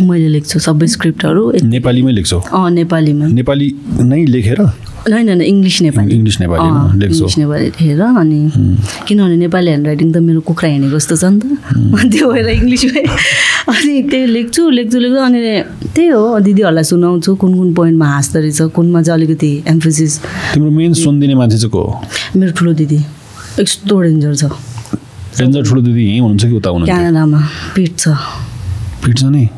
मैले 0.01 0.28
लेख्छु 0.28 0.59
सबै 0.59 0.88
स्क्रिप्टहरू। 0.88 1.51
नेपालीमै 1.63 2.11
लेख्छौ। 2.11 2.39
अँ 2.39 2.70
नेपालीमा। 2.72 3.28
नेपाली 3.28 3.68
नै 4.01 4.26
लेखेर? 4.26 4.61
होइन 5.07 5.28
होइन 5.30 5.41
English 5.41 5.82
Nepali. 5.82 6.13
English 6.15 6.39
Nepali 6.41 6.68
English 6.68 7.38
Nepali 7.38 7.65
लेखेर 7.65 8.01
अनि 8.01 8.39
किनभने 9.07 9.36
नेपाली 9.38 9.68
ह्यान्ड 9.68 9.88
राइटिङ 9.88 10.11
त 10.13 10.18
मेरो 10.18 10.41
कुखुरा 10.41 10.70
हिँडेको 10.70 10.97
जस्तो 10.99 11.15
छ 11.15 11.24
नि 11.24 11.39
त। 11.39 12.11
त्यो 12.11 12.32
भएर 12.34 12.49
इङ्ग्लिसमै 12.49 13.03
अनि 13.72 14.01
त्यही 14.11 14.26
लेख्छु 14.28 14.70
लेख्छु 14.70 14.97
लेख्छु 14.99 15.20
अनि 15.24 15.39
त्यही 15.95 16.07
हो 16.07 16.39
दिदीहरूलाई 16.45 16.84
सुनाउँछु 16.84 17.36
कुन 17.36 17.51
कुन 17.57 17.74
पोइन्टमा 17.74 18.07
हाँस्दो 18.13 18.39
रहेछ 18.39 18.61
कुनमा 18.76 19.01
चाहिँ 19.01 19.18
अलिकति 19.20 19.51
एम्फोसिस 19.68 20.20
तिम्रो 20.53 20.72
मेन 20.72 20.93
सुनिदिने 20.93 21.36
मान्छे 21.36 21.57
चाहिँ 21.57 21.72
को 21.72 21.82
हो? 21.82 22.01
मेरो 22.36 22.51
ठुलो 22.51 22.74
दिदी। 22.74 22.99
यस्तो 23.59 24.01
डेन्जर 24.01 24.35
छ 24.35 24.51
रेन्जर 25.39 25.61
ठुलो 25.69 25.81
दिदी 25.81 26.03
यहीँ 26.07 26.19
हुनुहुन्छ 26.19 26.43
कि 26.45 26.55
उता 26.55 26.69
हुनुहुन्छ 26.69 26.91
क्यानाडामा 26.91 27.39
पिट 27.75 29.17
छ 29.17 29.23
नि 29.31 29.49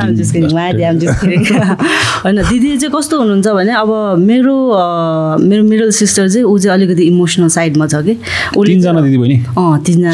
I'm 0.00 0.16
just 0.16 0.32
kidding. 0.32 0.52
होइन 2.24 2.42
दिदी 2.48 2.76
चाहिँ 2.76 2.92
कस्तो 2.94 3.18
हुनुहुन्छ 3.18 3.46
भने 3.48 3.72
अब 3.72 3.90
मेरो 4.18 4.54
मेरो 5.42 5.62
मिडल 5.64 5.90
सिस्टर 5.90 6.28
चाहिँ 6.28 6.44
ऊ 6.44 6.58
चाहिँ 6.58 6.74
अलिकति 6.74 7.02
इमोसनल 7.02 7.48
साइडमा 7.48 7.86
छ 7.86 7.94
कि? 8.06 8.14
तिनजना 8.56 9.00
दिदी 9.00 9.18
बहिनी? 9.18 9.36
अँ 9.58 9.78
तिनजना 9.86 10.10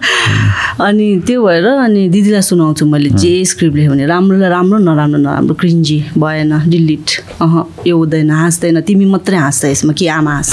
अनि 0.80 1.06
त्यो 1.26 1.42
भएर 1.44 1.66
अनि 1.66 2.08
दिदीलाई 2.08 2.42
सुनाउँछु 2.42 2.86
मैले 2.86 3.10
जे 3.20 3.32
स्क्रिप्ट 3.44 3.76
लेखेँ 3.76 3.90
भने। 3.90 4.06
राम्रोलाई 4.06 4.50
राम्रो 4.50 4.78
नराम्रो 4.78 5.18
नराम्रो 5.20 5.54
क्रिन्जी 5.60 5.98
भएन 6.18 6.52
डिलिट 6.70 7.08
अह 7.44 7.54
यो 7.86 7.96
हुँदैन 7.96 8.30
हाँस्दैन 8.30 8.80
तिमी 8.88 9.04
मात्रै 9.04 9.36
हाँस्छ 9.36 9.64
यसमा 9.64 9.92
कि 9.92 10.06
आमा 10.08 10.32
हाँस 10.32 10.50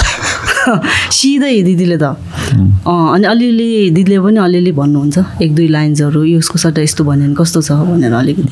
सिधै 1.16 1.62
दिदीले 1.64 1.98
त। 1.98 2.04
अँ। 2.04 3.16
अनि 3.16 3.26
अलिअलि 3.28 3.90
दिदीले 3.96 4.20
पनि 4.20 4.40
अलिअलि 4.44 4.72
भन्नुहुन्छ 4.72 5.18
एक 5.42 5.56
दुई 5.56 5.68
लाइन्सहरू 5.68 6.24
यसको 6.36 6.58
सट्टा 6.60 6.82
यस्तो 6.82 7.04
भन्यो 7.08 7.24
भने 7.24 7.36
कस्तो 7.40 7.62
छ 7.64 7.72
भनेर 7.88 8.14
अलिकति। 8.14 8.52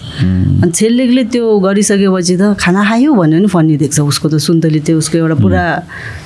अनि 0.64 0.72
छेलेकले 0.72 1.24
त्यो 1.28 1.44
गरिसकेपछि 1.60 2.36
त 2.40 2.56
खाना 2.56 2.82
खायो 2.88 3.12
भन्यो 3.20 3.38
भने 3.40 3.48
फन्नी 3.52 3.76
देख्छ 3.84 4.00
उसको 4.00 4.28
त 4.32 4.40
सुन्तली 4.40 4.80
त्यो 4.80 4.98
उसको 4.98 5.18
एउटा 5.18 5.36
पुरा 5.44 5.64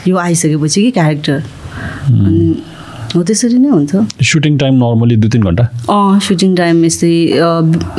यो 0.08 0.16
आइसकेपछि 0.18 0.82
कि 0.82 0.92
क्यारेक्टर 0.92 1.38
अनि 2.28 2.69
हो 3.16 3.22
त्यसरी 3.24 3.58
नै 3.60 3.70
हुन्छ। 3.70 3.94
सुटिङ 4.22 4.58
टाइम 4.58 4.74
नर्मली 4.84 5.16
दुई 5.18 5.30
तिन 5.30 5.44
घन्टा? 5.50 5.64
अँ 5.90 6.20
सुटिङ 6.22 6.56
टाइम 6.56 6.84
यस्तै 6.86 7.14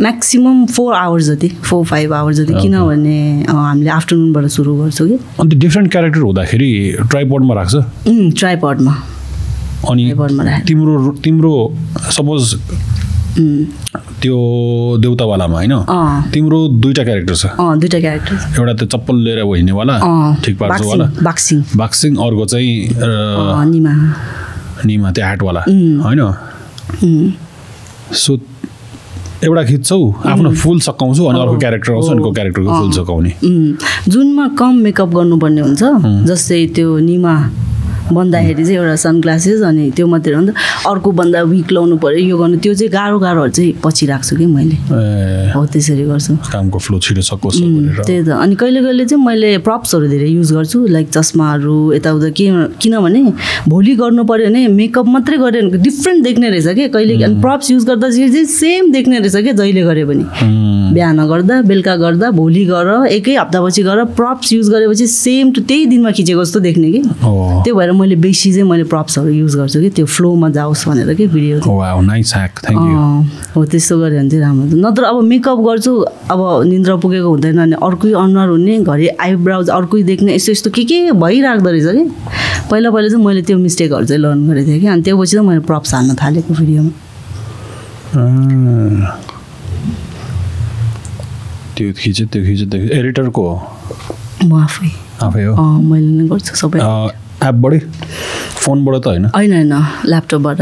म्याक्सिमम 0.06 0.66
फोर 0.76 0.94
आवर्स 0.94 1.24
जति 1.30 1.48
फोर 1.62 1.84
फाइभ 1.84 2.12
आवर्स 2.14 2.36
जति। 2.36 2.52
किनभने 2.62 3.18
हामीले 3.48 3.90
आफ्टरनुनबाट 3.90 4.46
सुरु 4.56 4.76
गर्छौँ 4.76 5.08
कि। 5.08 5.16
अन्त 5.40 5.54
डिफ्रेन्ट 5.54 5.90
क्यारेक्टर 5.92 6.20
हुँदाखेरि 6.20 6.70
ट्राइपोडमा 7.10 7.54
राख्छ? 7.54 7.74
ट्राइपडमा 8.38 8.94
अनि 9.90 10.04
तिम्रो 10.68 10.94
तिम्रो 11.24 11.52
सपोज 12.16 12.54
त्यो 14.20 14.36
देउतावालामा 15.00 15.56
होइन? 15.56 15.74
तिम्रो 16.32 16.58
दुईवटा 16.68 17.02
क्यारेक्टर 17.04 17.34
छ। 17.34 17.46
दुइटा 17.56 17.98
क्यारेक्टर 18.00 18.34
एउटा 18.58 18.74
त 18.74 18.88
चप्पल 18.92 19.16
लिएर 19.24 19.38
हिँड्नेवाला 19.40 19.94
ठिक 20.44 20.58
पार्छवाला। 20.58 21.04
बाक्सिङ 21.22 21.22
बाक्सिङ 21.24 21.78
बाक्सिङ 21.78 22.16
अर्को 22.26 22.44
चाहिँ 22.52 22.72
निमा 24.84 25.10
त्यो 25.12 25.24
उम्. 25.68 26.00
होइन? 26.00 26.20
सो 28.12 28.38
एउटा 29.44 29.62
खिच्छौ 29.64 30.00
आफ्नो 30.26 30.50
फुल 30.52 30.80
सकाउँछु 30.80 31.24
अनि 31.24 31.40
अर्को 31.40 31.56
क्यारेक्टर 31.58 31.92
आउँछ 31.92 32.10
अनि 32.10 32.32
क्यारेक्टरको 32.32 32.70
फुल 32.70 32.90
सकाउने। 32.92 33.32
जुनमा 34.08 34.46
कम 34.58 34.74
मेकअप 34.84 35.08
गर्नुपर्ने 35.08 35.60
हुन्छ। 35.60 35.82
जस्तै 36.28 36.66
त्यो 36.74 36.98
निमा। 36.98 37.34
बन्दाखेरि 38.12 38.64
चाहिँ 38.64 38.78
एउटा 38.78 38.96
सनग्लासेस 39.06 39.62
अनि 39.62 39.90
त्यो 39.96 40.06
मात्रै 40.06 40.34
हो 40.34 40.40
नि 40.40 40.52
त। 40.52 40.54
अर्को 40.90 41.10
बन्दा 41.20 41.42
विक 41.52 41.72
लाउनु 41.72 41.96
पऱ्यो 42.02 42.20
यो 42.30 42.36
गर्नु। 42.38 42.56
त्यो 42.58 42.74
चाहिँ 42.74 42.90
गाह्रो 42.92 43.18
गाह्रोहरू 43.18 43.52
चाहिँ 43.52 43.72
पछि 43.84 44.06
राख्छु 44.06 44.36
कि 44.36 44.46
मैले। 44.46 44.76
हो 45.54 45.60
त्यसरी 45.72 46.04
गर्छु। 46.10 46.32
कामको 46.52 46.78
फ्लो 46.78 46.98
छिटो 46.98 47.22
सकोस् 47.22 47.60
त्यही 48.06 48.22
त। 48.24 48.28
अनि 48.34 48.54
कहिले 48.60 48.80
कहिले 48.82 49.04
चाहिँ 49.06 49.24
मैले 49.24 49.50
प्रप्सहरू 49.66 50.06
धेरै 50.08 50.28
युज 50.28 50.52
गर्छु 50.52 50.78
लाइक 50.96 51.08
चस्माहरू 51.16 51.76
यताउता 51.94 52.28
के 52.38 52.46
किनभने 52.82 53.22
भोलि 53.68 53.94
गर्नु 54.00 54.24
पऱ्यो 54.24 54.46
भने 54.50 54.66
मेकअप 54.68 55.06
मात्रै 55.14 55.36
गऱ्यो 55.38 55.68
भने 55.70 55.78
डिफ्रेन्ट 55.82 56.24
देख्ने 56.24 56.50
रहेछ 56.50 56.68
कि? 56.76 56.88
कहिले 56.88 57.22
अनि 57.24 57.40
प्रप्स 57.40 57.70
युज 57.70 57.84
गर्दा 57.86 58.10
चाहिँ 58.10 58.44
सेम 58.44 58.92
देख्ने 58.92 59.18
रहेछ 59.18 59.36
क्या 59.36 59.52
जहिले 59.52 59.82
गऱ्यो 59.88 60.06
भने 60.06 60.24
बिहान 60.94 61.18
गर्दा 61.28 61.60
बेलुका 61.70 61.94
गर्दा 61.96 62.30
भोलि 62.34 62.64
गर 62.66 62.88
एकै 63.10 63.34
हप्तापछि 63.36 63.82
गर 63.82 64.04
प्रप्स 64.18 64.52
युज 64.52 64.68
गरेपछि 64.70 65.06
सेम 65.06 65.50
टु 65.52 65.60
त्यही 65.68 65.86
दिनमा 65.86 66.10
खिचेको 66.10 66.44
जस्तो 66.44 66.60
देख्ने 66.60 66.90
कि? 66.92 67.00
त्यो 67.64 67.74
भएर 67.74 67.92
मैले 68.00 68.16
बेसी 68.24 68.52
चाहिँ 68.52 68.68
मैले 68.70 68.84
प्रप्सहरू 68.90 69.30
युज 69.30 69.54
गर्छु 69.56 69.80
कि 69.80 69.90
त्यो 69.96 70.06
फ्लोमा 70.06 70.48
जाओस् 70.56 70.88
भनेर 70.88 71.14
कि 71.14 71.26
भिडियो 71.26 71.60
अँ, 72.80 73.20
हो 73.54 73.64
त्यस्तो 73.64 73.98
गऱ्यो 74.00 74.18
भने 74.18 74.30
चाहिँ 74.30 74.42
राम्रो 74.44 74.62
हुन्छ। 74.66 74.84
नत्र 74.84 75.02
अब 75.04 75.16
मेकअप 75.30 75.58
गर्छु 75.68 75.92
अब 76.32 76.40
निन्द्रा 76.72 76.96
पुगेको 77.04 77.28
हुँदैन 77.28 77.58
अनि 77.60 77.76
अर्कै 77.78 78.12
अनुहार 78.24 78.48
हुने 78.48 78.78
घरि 78.82 79.06
आइब्राउज 79.28 79.70
अर्कै 79.76 80.02
देख्ने 80.10 80.34
यस्तो 80.34 80.52
यस्तो 80.52 80.70
के 80.76 80.84
के 80.90 81.12
भइराख्दो 81.12 81.70
रहेछ 81.70 81.86
कि। 81.96 82.04
पहिला 82.70 82.90
पहिला 82.90 83.08
चाहिँ 83.08 83.24
मैले 83.24 83.42
त्यो 83.42 83.58
मिस्टेकहरू 83.58 84.04
चाहिँ 84.06 84.22
लर्न 84.22 84.46
गरेको 84.48 84.66
थिएँ 84.70 84.80
कि 84.80 84.86
अनि 84.86 85.02
त्यो 85.02 85.16
पछि 85.20 85.32
चाहिँ 85.36 85.46
मैले 85.48 85.60
प्रप्स 85.70 85.94
हाल्न 85.94 86.14
थालेको 86.22 86.54
भिडियोमा 86.54 86.92
अँ। 88.10 89.18
त्यो 91.76 91.92
खिच्यो 91.98 92.26
त्यो 92.32 92.42
खिच्यो 92.44 92.66
त्यो 92.70 92.80
एडिटरको 92.98 93.42
हो? 93.48 93.54
म 94.44 94.52
आफै। 94.62 94.88
आफै 95.22 95.44
हो? 95.44 95.52
मैले 95.90 96.10
नै 96.16 96.24
गर्छु 96.28 96.54
सबै। 96.56 96.78
एपबाटै 97.48 97.78
फोनबाट 98.62 98.94
त 99.04 99.06
होइन? 99.06 99.24
होइन 99.36 99.52
होइन 99.52 99.72
ल्यापटपबाट 100.10 100.60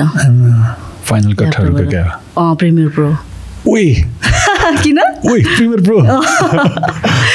फाइनल 1.08 1.32
कटहरूको 1.40 1.84
क्या? 1.90 2.04
अँ 2.38 2.54
प्रिमियर 2.60 2.88
प्रो 2.96 3.08
ओइ 3.72 3.86
किन? 4.82 4.98
ओइ 5.30 5.42
प्रिमियर 5.56 5.80
प्रो 5.88 5.98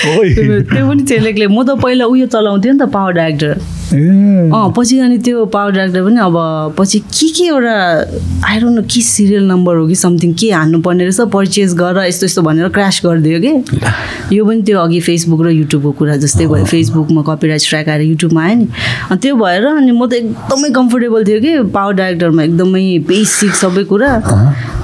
त्यो 0.04 0.88
पनि 0.88 1.04
चेलेकले 1.04 1.48
म 1.48 1.64
त 1.64 1.80
पहिला 1.80 2.06
उयो 2.06 2.28
चलाउँथेँ 2.28 2.72
नि 2.72 2.80
त 2.80 2.90
पावर 2.92 3.12
डाइरेक्टर। 3.14 3.56
अँ 3.94 4.74
पछि 4.78 5.00
अनि 5.00 5.18
त्यो 5.18 5.46
पावर 5.46 5.72
डाइरेक्टर 5.72 6.04
पनि 6.04 6.20
अब 6.20 6.76
पछि 6.80 7.00
के 7.00 7.28
के 7.30 7.44
एउटा 7.46 7.76
आइरहनु 8.48 8.80
न 8.80 8.82
के 8.84 9.02
सिरियल 9.02 9.44
नम्बर 9.48 9.76
हो 9.76 9.88
कि 9.88 9.96
समथिङ 9.96 10.34
के 10.34 10.52
हान्नुपर्ने 10.52 11.04
रहेछ 11.04 11.22
पर्चेस 11.34 11.74
गर 11.80 12.04
यस्तो 12.08 12.26
यस्तो 12.26 12.42
भनेर 12.42 12.70
क्रास 12.70 13.02
गरिदियो 13.06 13.40
कि? 13.40 13.54
यो 14.36 14.46
पनि 14.46 14.62
त्यो 14.62 14.80
अघि 14.80 15.00
फेसबुक 15.00 15.42
र 15.46 15.50
युट्युबको 15.52 15.92
कुरा 16.00 16.16
जस्तै 16.18 16.48
भयो। 16.48 16.66
फेसबुकमा 16.66 17.22
कपिराइट 17.30 17.62
स्ट्राइक 17.62 17.90
आएर 17.90 18.02
युट्युबमा 18.02 18.44
आयो 18.44 18.56
नि। 18.56 18.68
अनि 19.12 19.20
त्यो 19.22 19.36
भएर 19.36 19.66
अनि 19.66 19.92
म 19.92 20.08
त 20.08 20.14
एकदमै 20.14 20.70
कम्फोर्टेबल 20.70 21.24
थियो 21.24 21.40
कि? 21.40 21.54
पावर 21.72 21.94
डाइरेक्टरमा 21.94 22.44
एकदमै 22.44 22.84
बेसिक 23.08 23.52
सबै 23.56 23.84
कुरा। 23.84 24.12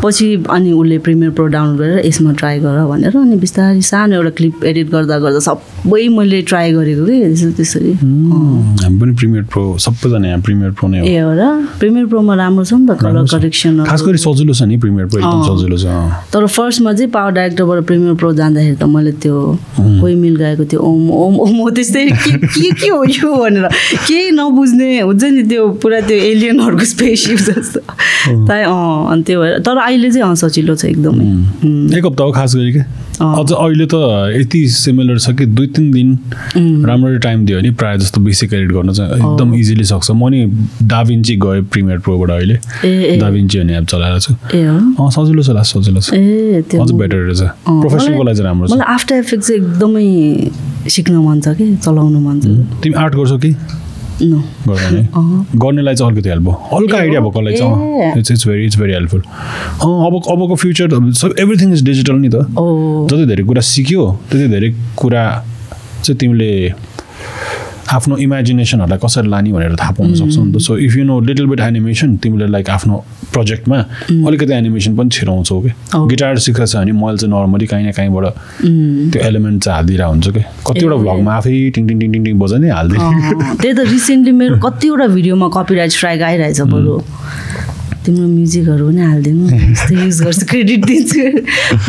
पछि 0.04 0.28
अनि 0.50 0.72
उसले 0.72 0.98
प्रिमियर 1.04 1.32
प्रो 1.36 1.46
डाउनलोड 1.48 1.80
गरेर 1.80 2.06
यसमा 2.08 2.32
ट्राई 2.40 2.60
गर 2.60 2.86
भनेर 2.88 3.18
अनि 3.18 3.36
बिस्तारै 3.36 3.82
सानो 3.82 4.16
एउटा 4.16 4.30
क्लिप 4.38 4.64
एडिट 4.64 4.90
गर्दा 4.90 5.09
गर्दा 5.18 5.40
सबै 5.40 6.08
मैले 6.08 6.42
ट्राई 6.42 6.72
गरेको 6.72 7.06
कि? 7.06 7.52
त्यसरी- 7.52 7.96
हामी 8.84 9.00
पनि 9.00 9.12
प्रिमियर 9.12 9.44
प्रो 9.44 9.78
सबैजना 9.78 10.28
यहाँ 10.28 10.42
प्रिमियर 10.42 10.72
प्रो 10.72 10.90
नै 10.90 11.00
हो। 11.00 11.06
ए 11.06 11.18
हो 11.18 11.34
र? 11.34 11.68
प्रिमियर 11.80 12.06
प्रोमा 12.06 12.36
राम्रो 12.36 12.66
छ 12.66 12.74
नि 12.74 12.88
त 12.88 13.00
कलर। 13.00 13.40
करेक्सन 13.40 13.86
खास 13.86 14.02
गरी 14.02 14.18
सजिलो 14.18 14.54
छ 14.54 14.64
नि 14.64 14.78
प्रिमियर 14.78 15.06
प्रो 15.08 15.20
एकदम। 15.20 15.44
सजिलो 15.44 15.78
छ। 15.78 15.86
तर 16.34 16.48
फर्स्टमा 16.48 16.94
चाहिँ 16.94 17.12
पावर 17.12 17.32
डाइरेक्टरबाट 17.32 17.84
प्रिमियर 17.84 18.14
प्रो 18.14 18.34
जाँदाखेरि 18.34 18.76
त 18.76 18.84
मैले 18.84 19.12
त्यो 19.12 19.60
कोही 19.80 20.16
मिल 20.16 20.36
गएको 20.36 20.64
त्यो 20.64 20.80
ओम 20.80 21.12
ओम 21.12 21.36
ओम 21.40 21.56
हो 21.56 21.70
त्यस्तै। 21.70 22.10
के 22.12 22.72
के 22.72 22.88
हो 22.88 23.04
यो 23.04 23.36
भनेर। 23.36 23.70
केही 24.08 24.32
नबुझ्ने 24.32 25.02
हुन्छ 25.02 25.24
नि 25.24 25.44
त्यो 25.44 25.70
पुरा 25.70 26.02
त्यो 26.02 26.18
एलियनहरूको 26.18 26.86
स्पेससिप 26.86 27.38
जस्तो। 27.38 27.80
ताइ 28.48 28.64
अँ 28.64 29.12
अनि 29.12 29.24
त्यो 29.24 29.42
भएर 29.42 29.60
तर 29.60 29.78
अहिले 29.78 30.12
चाहिँ 30.12 30.30
अँ 30.30 30.36
सजिलो 30.36 30.76
छ 30.76 30.86
एकदमै। 30.86 31.26
एक 31.98 32.06
हप्ता 32.06 32.24
हो 32.24 32.32
खास 32.32 32.56
गरी 32.56 32.74
के? 32.74 32.80
अँ। 32.80 32.86
अझ 33.20 33.52
अहिले 33.52 33.86
त 33.92 33.96
यति 34.36 34.68
सिमिलर 34.70 35.18
छ 35.20 35.32
कि 35.38 35.46
दुई 35.46 35.68
तिन 35.76 35.92
दिन 35.92 36.86
राम्ररी 36.88 37.18
टाइम 37.20 37.46
दियो 37.46 37.60
भने 37.60 37.72
प्रायः 37.76 37.98
जस्तो 38.00 38.22
बेसिक 38.22 38.54
एडिट 38.54 38.72
गर्न 38.72 38.92
चाहिँ 38.94 39.12
एकदम 39.12 39.54
इजिली 39.56 39.84
सक्छ। 39.84 40.12
म 40.12 40.30
नि 40.30 40.46
डाभिन्ची 40.88 41.36
गएँ 41.36 41.62
प्रिमियर 41.68 42.00
प्रोबाट 42.00 42.30
अहिले। 42.32 42.56
डाभिन्ची 43.20 43.60
भन्ने 43.60 43.78
एप 43.78 43.86
चलाएर 43.92 44.20
छु। 44.20 44.34
सजिलो 45.12 45.44
छ 45.44 45.50
लास्ट 45.60 45.78
सजिलो 45.78 46.00
छ। 46.00 46.14
अझ 46.80 46.92
बेटर 46.92 47.18
रहेछ। 47.18 47.42
प्रोफेसनलको 47.68 48.24
लागि 48.24 48.38
चाहिँ 48.38 48.48
राम्रो 48.48 48.68
छ। 48.68 48.80
आफ्टर 48.88 49.16
इफेक्ट 49.16 49.44
चाहिँ 49.44 49.62
एकदमै 49.62 50.90
सिक्न 50.90 51.14
मन 51.28 51.42
छ 51.42 51.58
कि 51.60 51.76
चलाउनु 51.76 52.20
मन 52.20 52.40
छ। 52.40 52.82
तिमी 52.84 52.96
आर्ट 52.96 53.16
गर्छौ 53.16 53.38
कि। 53.38 53.52
गर्नेलाई 54.22 55.96
चाहिँ 55.96 56.12
अलिकति 56.12 56.30
हेल्प 56.30 56.44
भयो। 56.44 56.56
हल्का 56.74 56.98
आइडिया? 56.98 57.20
भएकोलाई। 57.22 57.54
चाहिँ 57.58 58.20
it's 58.20 58.32
it's 58.32 58.48
very 58.48 58.66
it's 58.66 58.78
very 58.80 58.94
helpful 58.94 59.22
अँ 59.22 60.06
अब 60.08 60.14
अबको 60.32 60.56
फ्युचर 60.56 60.88
सब 61.20 61.36
एभ्रिथिङ 61.40 61.74
इज 61.74 61.84
डिजिटल 61.86 62.16
नि 62.16 62.30
त। 62.30 62.36
ओ 62.58 63.08
जति 63.08 63.26
धेरै 63.26 63.44
कुरा 63.44 63.62
सिक्यो 63.62 64.12
त्यति 64.32 64.48
धेरै 64.48 64.70
कुरा 64.98 65.24
चाहिँ 66.04 66.18
तिमीले 66.20 66.52
आफ्नो 67.96 68.18
इमेजिनेसनहरूलाई 68.26 69.00
कसरी 69.04 69.28
लाने 69.30 69.52
भनेर 69.54 69.76
थाहा 69.82 69.92
पाउन 69.98 70.14
सक्छौ 70.20 70.44
नि 70.44 70.52
त 70.54 70.62
so 70.62 70.78
if 70.78 70.96
you 70.98 71.04
know 71.06 71.20
little 71.30 71.46
bit 71.52 71.60
animation 71.60 72.16
तिमीले 72.24 72.48
लाइक 72.56 72.70
आफ्नो 72.70 72.96
प्रोजेक्टमा 73.34 73.78
अलिकति 74.28 74.54
एनिमेसन 74.54 74.96
पनि 74.98 75.10
छिराउँछौ 75.18 75.60
कि. 75.62 75.72
गिटार 76.12 76.38
सिकेको 76.46 76.66
छ 76.66 76.76
भने 76.76 76.92
मैले 76.92 77.18
चाहिँ 77.18 77.34
नर्मली 77.34 77.66
काहीँ 77.72 77.88
न 77.88 77.92
काहीँबाट 77.98 78.26
उम्, 78.26 79.10
त्यो 79.12 79.22
एलिमेन्ट 79.30 79.64
चाहिँ 79.64 79.76
हालिदिरहेको 79.76 80.12
हुन्छु 80.12 80.32
कि 80.32 80.42
कतिवटा। 80.68 80.96
भ्लगमा 81.04 81.34
आफै 81.38 81.54
टिङ 81.76 81.88
टिङ 81.88 82.00
टिङ 82.00 82.12
टिङ 82.14 82.24
टिङ 82.26 82.36
हालिदिएँ 82.70 83.02
अँ, 83.02 83.56
त्यही 83.62 83.74
त 83.74 83.80
रिसेन्टली 83.90 84.32
मेरो 84.42 84.56
कतिवटा 84.68 85.08
भिडियोमा 85.16 85.48
कपिराइट 85.58 85.92
स्ट्राइक 85.98 86.22
आइरहेछ 86.30 86.62
बरु। 86.74 86.94
तिम्रो 88.10 88.28
म्युजिकहरू 88.28 88.86
पनि 88.90 89.02
हालिदिनु 89.06 89.46
यस्तो 89.72 89.94
युज 89.96 90.22
गर्छु 90.26 90.46
क्रेडिट 90.50 90.86
दिन्छु। 90.86 91.24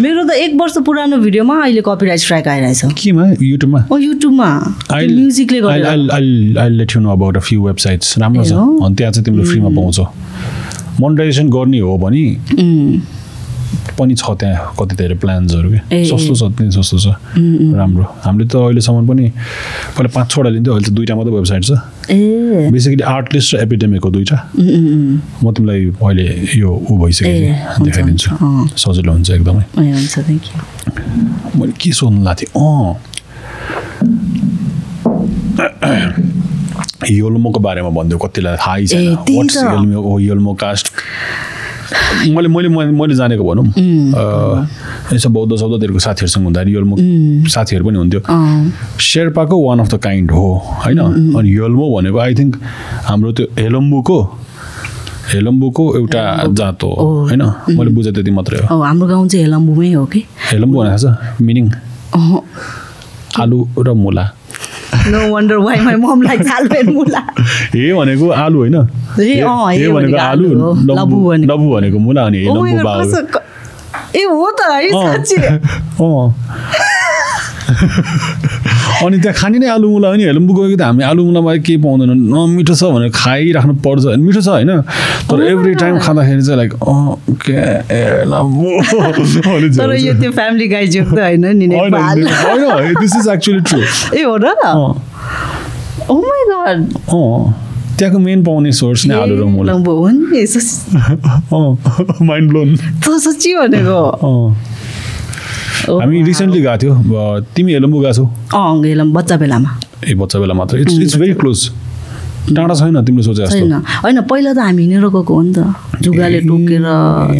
मेरो 0.04 0.24
त 0.28 0.30
एक 0.44 0.52
वर्ष 0.60 0.76
पुरानो 0.86 1.16
भिडियोमा 1.24 1.54
अहिले 1.64 1.82
कपिराइट 1.88 2.20
स्ट्राइक 2.20 2.48
आइरहेछ। 2.48 2.80
केमा? 3.02 3.24
युट्युबमा 3.42 3.80
ओ 3.92 3.96
युट्युबमा 3.98 4.48
म्युजिकले 4.92 5.58
let 6.78 6.96
you 6.96 7.00
know 7.00 7.10
about 7.12 7.36
a 7.36 7.40
few 7.48 7.62
websites 7.66 8.18
राम्रो 8.18 8.44
छ? 8.44 8.52
अनि 8.52 8.94
त्यहाँ 8.96 9.12
चाहिँ 9.12 9.24
तिमीले 9.24 9.44
फ्रीमा 9.50 9.70
पाउँछौ। 9.80 10.06
मोनिटाइजेसन 11.00 11.48
गर्ने 11.50 11.78
हो 11.80 11.96
भने 11.98 12.24
पनि 14.00 14.14
छ 14.16 14.24
त्यहाँ 14.40 14.74
कति 14.80 14.94
धेरै 14.96 15.14
प्लान्सहरू 15.20 15.68
ए, 15.68 15.78
के? 15.78 16.00
ए। 16.00 16.04
सस्तो 16.08 16.34
छ 16.34 16.42
त्यही 16.56 16.70
सस्तो 16.72 16.98
छ। 16.98 17.06
राम्रो। 17.76 18.04
हामीले 18.24 18.48
त 18.48 18.56
अहिलेसम्म 18.56 19.06
पनि 19.08 19.26
पहिला 19.96 20.10
पाँच 20.16 20.26
छवटा 20.30 20.50
लिन्थ्यो 20.56 20.72
अहिले 20.74 20.88
त 20.88 20.92
दुइटा 20.96 21.14
मात्रै 21.16 21.32
वेबसाइट 21.36 21.62
छ। 21.64 21.72
बेसिकली 22.72 23.04
आर्टलिस्ट 23.04 23.48
र 23.54 23.56
एपिडेमिकको 23.62 24.10
दुइटा। 24.10 24.36
म 25.44 25.52
तिमीलाई 25.52 25.80
अहिले 25.92 26.26
यो 26.58 26.70
ऊ 26.90 26.92
भइसक्यो 27.04 27.84
देखाइदिन्छु। 27.84 28.28
सजिलो 28.80 29.12
हुन्छ 29.12 29.30
एकदमै। 29.30 29.64
मैले 31.60 31.72
के 31.76 31.92
सोध्नु 31.92 32.34
थिएँ? 32.40 32.50
अँ। 32.56 32.96
योल्मोको 37.10 37.60
बारेमा 37.60 37.90
भनिदियो 37.90 38.18
कतिलाई 38.18 38.56
थाहै 38.56 38.86
छैन। 38.86 39.92
योल्मो 40.20 40.52
कास्ट 40.54 40.86
मैले 42.34 42.48
मैले 42.48 42.68
मैले 42.68 43.14
जानेको 43.14 43.44
भनौँ। 43.44 43.66
यसो 45.14 45.28
बौद्ध 45.28 45.56
सौद्धहरूको 45.56 45.98
साथीहरूसँग 45.98 46.44
हुँदाखेरि 46.44 46.74
योल्मो 46.74 46.96
साथीहरू 47.50 47.84
पनि 47.86 47.98
हुन्थ्यो। 47.98 48.20
शेर्पाको 49.00 49.56
वान 49.66 49.78
अफ 49.80 49.88
द 49.94 49.98
काइन्ड 49.98 50.30
हो 50.30 50.46
होइन? 50.84 50.98
अनि 51.38 51.48
योल्मो 51.56 51.86
भनेको 51.96 52.18
आई 52.18 52.34
थिङ्क 52.34 52.52
हाम्रो 53.08 53.32
त्यो 53.32 53.46
हेलम्बुको 53.58 54.18
हेलम्बुको 55.30 55.84
एउटा 55.96 56.22
जात 56.58 56.82
हो। 56.82 56.90
होइन? 57.30 57.42
मैले 57.78 57.90
बुझेँ 57.94 58.12
त्यति 58.14 58.30
मात्रै 58.30 58.58
हो। 58.66 58.82
हाम्रो 58.82 59.06
गाउँ 59.08 59.28
चाहिँ 59.28 59.44
हेलम्बुमै 59.44 59.92
हो 59.92 60.04
कि? 60.06 60.20
हेलम्बु 60.50 60.74
भनेको 60.78 60.98
छ 60.98 61.40
मिनिङ 61.40 61.66
आलु 63.38 63.58
र 63.78 63.92
मुला। 63.94 64.24
No 65.08 65.20
wonder 65.34 65.56
why 65.56 65.80
my 65.80 65.94
mom 65.94 66.22
like 66.22 66.40
आलु 66.48 66.74
एन्ड 66.74 66.90
मुला 66.90 67.22
हे 67.74 67.92
भनेको 67.94 68.30
आलु 68.30 68.58
होइन? 68.58 68.76
हे 69.18 69.88
भनेको 69.88 70.18
आलु 70.18 70.48
लबु। 70.88 71.32
लबु 71.32 71.66
भनेको। 71.74 71.98
मुला 71.98 72.22
अनि 72.22 72.38
ए 74.16 74.22
हो 74.24 74.50
त 74.50 74.60
है। 74.70 74.90
साँच्ची। 74.90 75.36
अँ। 76.02 76.34
अनि 79.04 79.18
त्यहाँ 79.18 79.38
खाने 79.38 79.58
नै 79.58 79.66
आलु 79.66 79.90
मुला 79.90 80.08
हो 80.08 80.14
नि 80.14 80.24
हेलम्बु 80.24 80.54
गएको 80.54 80.76
त 80.76 80.82
हामी 80.82 81.04
आलु 81.04 81.24
मुलामा 81.24 81.56
के 81.66 81.76
पाउँदैन। 81.76 82.10
न 82.10 82.48
मिठो 82.56 82.74
छ 82.74 82.84
भनेर 82.84 83.10
खाइराख्नु 83.14 83.74
पर्छ 83.84 84.04
होइन 84.04 84.20
मिठो 84.20 84.40
छ 84.40 84.48
होइन। 84.48 84.80
तर 85.30 85.42
एभ्री 85.42 85.74
टाइम 85.74 85.98
खाँदाखेरि 85.98 86.42
चाहिँ 86.42 86.56
लाइक 86.56 86.72
के 87.46 87.50
होइन 91.20 91.44
दिस 93.00 93.16
इज 93.16 93.28
एक्चुली 93.28 93.60
ट्रु 93.60 93.80
ए 94.18 94.22
हो 94.22 94.36
र? 94.36 94.54
गड 96.50 96.92
त्यहाँको 97.98 98.18
मेन 98.18 98.44
पाउने 98.44 98.72
सोर्स 98.72 99.06
नै 99.06 99.14
आलु 99.14 99.40
र 99.40 99.44
मुला। 99.44 99.72
हो 99.72 100.08
नि 100.08 100.46
सच्ची 100.46 100.98
माइन्ड 102.24 102.50
ब्लोन 102.50 102.76
सच्ची 103.18 103.54
भनेको। 103.54 104.54
हामी 105.88 106.22
रिसेन्टली 106.22 106.60
गएको 106.62 106.76
थियो 106.82 107.40
तिमी 107.54 107.72
हेलम्बु 107.72 107.98
गएको 108.00 108.12
छौ? 108.14 108.24
अँ 108.54 108.80
गेलम 108.82 109.12
बच्चा 109.12 109.36
बेलामा। 109.36 109.70
ए 110.08 110.14
बच्चा 110.14 110.38
बेला 110.38 110.54
मात्र। 110.54 110.78
इट्स 110.80 110.98
इट्स 111.00 111.16
भेरी 111.16 111.34
क्लोज 111.40 111.60
टाढा 112.56 112.74
छैन 112.74 113.04
तिमीले 113.04 113.22
सोचे 113.24 113.46
छैन। 113.48 113.72
होइन 114.04 114.20
पहिला 114.30 114.52
त 114.52 114.58
हामी 114.58 114.82
हिँडेर 114.82 115.08
गएको 115.08 115.34
हो 115.34 115.42
नि 115.42 115.52
त। 115.54 115.58
जुगाले 116.02 116.40
टोकेर 116.48 116.84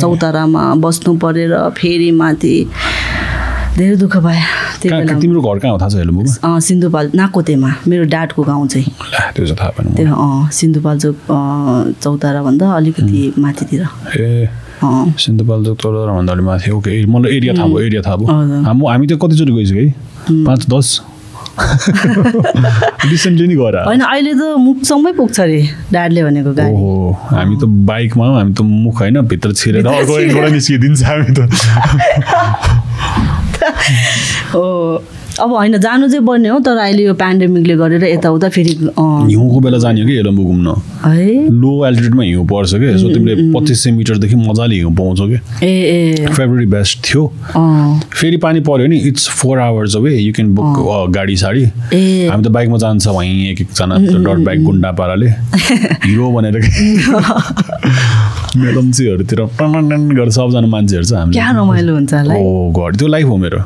चौतारामा 0.01 0.62
बस्नु 0.84 1.16
परेर 1.22 1.53
फेरि 1.78 2.11
माथि। 2.20 2.55
धेरै 3.76 3.97
दुःख 3.97 4.16
भयो 4.16 4.45
त्यो 4.82 4.91
कहाँ 4.91 5.01
बेला 5.01 5.18
तिम्रो 5.20 5.41
घर 5.41 5.59
कहाँ 5.59 5.72
हो? 5.72 5.78
थाहा 5.80 5.88
छ 5.88 5.95
हेलम्बुको 6.03 6.30
अँ 6.49 6.61
सिन्धुपाल 6.61 7.11
नाकोतेमा 7.14 7.70
मेरो 7.88 8.05
डाडको 8.12 8.43
गाउँ 8.43 8.66
चाहिँ। 8.68 8.86
त्यो 9.34 9.47
चाहिँ 9.47 9.57
थाहा 9.61 9.70
भएन 9.78 9.95
त्यो 9.97 10.14
अँ 10.14 10.51
सिन्धुपाल्चोक 10.53 11.16
अँ, 11.30 11.93
चौताराभन्दा 12.03 12.66
अलिकति 12.76 13.32
माथितिर। 13.38 13.82
ए। 14.20 14.49
अँ 14.81 15.12
सिन्धुपाल्चोक 15.18 15.76
तोरभन्दा 15.83 16.33
अलिक 16.33 16.45
माथि 16.45 16.70
ओके 16.72 16.91
मलाई 17.07 17.37
एरिया 17.37 17.53
थाहा 17.55 17.66
भयो 17.68 17.81
एरिया 17.87 18.03
थाहा 18.07 18.16
भयो। 18.16 18.28
हाम्रो 18.64 18.87
हामी 18.89 19.07
त 19.07 19.12
कतिचोटि 19.22 19.53
गइसक्यो 19.53 19.85
है 19.85 20.45
पाँच 20.45 20.62
दस 20.72 20.89
रिसेन्टली 23.11 23.47
नि 23.47 23.55
गएर। 23.55 23.76
होइन 23.85 24.01
अहिले 24.01 24.33
त 24.35 24.43
मुखसम्मै 24.64 25.12
पुग्छ 25.12 25.41
अरे 25.41 25.61
डाडले 25.93 26.22
भनेको 26.24 26.53
गाडी 26.57 26.72
ओहो 26.72 27.12
हामी 27.28 27.57
त 27.61 27.64
बाइकमा 27.91 28.24
हौ, 28.26 28.35
हामी 28.39 28.53
त 28.55 28.61
मुख 28.64 28.97
होइन 29.01 29.20
भित्र 29.28 29.53
छिरेर 29.53 29.87
अर्को 29.87 30.49
निस्किदिन्छ 30.57 31.03
हामी 31.05 31.31
त 31.37 31.39
हो 34.55 34.64
अब 35.41 35.53
होइन 35.53 35.76
जानु 35.80 36.09
चाहिँ 36.09 36.26
पर्ने 36.26 36.49
हो 36.49 36.59
तर 36.61 36.76
अहिले 36.76 37.03
यो 37.05 37.14
पेन्डेमिकले 37.20 37.74
गरेर 37.76 38.05
यताउता 38.05 38.49
फेरि 38.57 38.72
हिउँको 38.80 39.61
बेला 39.61 39.78
जाने 39.78 40.01
हो 40.01 40.07
कि 40.07 40.14
हेलम्बु 40.16 40.43
घुम्न? 40.43 40.74
है? 41.05 41.49
लो 41.61 41.70
एल्टिट्युडमा 41.86 42.22
हिउँ 42.22 42.47
पर्छ 42.47 42.74
कि? 42.74 42.99
सो 43.01 43.09
तिमीले 43.14 43.34
पच्चिस 43.55 43.82
सय 43.84 43.91
मिटरदेखि 43.91 44.36
मजाले 44.36 44.74
हिउँ 44.76 44.93
पाउँछौ 44.97 45.26
कि? 45.28 45.38
ए 45.66 45.70
ए। 45.70 46.26
फेब्रुअरी 46.26 46.66
बेस्ट 46.76 46.99
थियो। 47.07 47.22
फेरि 48.14 48.36
पानी 48.45 48.61
पऱ्यो 48.68 48.86
भने 48.86 48.97
it's 49.09 49.28
four 49.41 49.59
hours 49.59 49.97
away 49.97 50.16
you 50.16 50.32
can 50.34 50.55
book 50.55 51.11
गाडी 51.16 51.36
साडी। 51.36 51.64
हामी 51.64 52.43
त 52.45 52.49
बाइकमा 52.59 52.78
जान्छ 52.84 53.07
वहीँ 53.09 53.49
एक 53.51 53.61
एकजना 53.61 53.95
डट 53.97 54.45
बाइक 54.47 54.64
गुन्डा 54.64 54.91
पाराले 55.01 55.28
हिरो 56.07 56.30
भनेर 56.32 56.61
मेलम्चीहरूतिर 58.61 59.41
टन 59.59 59.72
गरेर 60.16 60.30
सबजना 60.36 60.66
मान्छेहरू 60.66 61.05
छ 61.05 61.12
हामी 61.14 61.32
क्या 61.32 61.51
रमाइलो 61.59 61.93
हुन्छ 61.95 62.14
होला 62.14 62.34
ओ 62.34 62.72
घर 62.72 62.97
त्यो 62.97 63.09
लाइफ 63.09 63.26
हो 63.26 63.36
मेरो। 63.36 63.61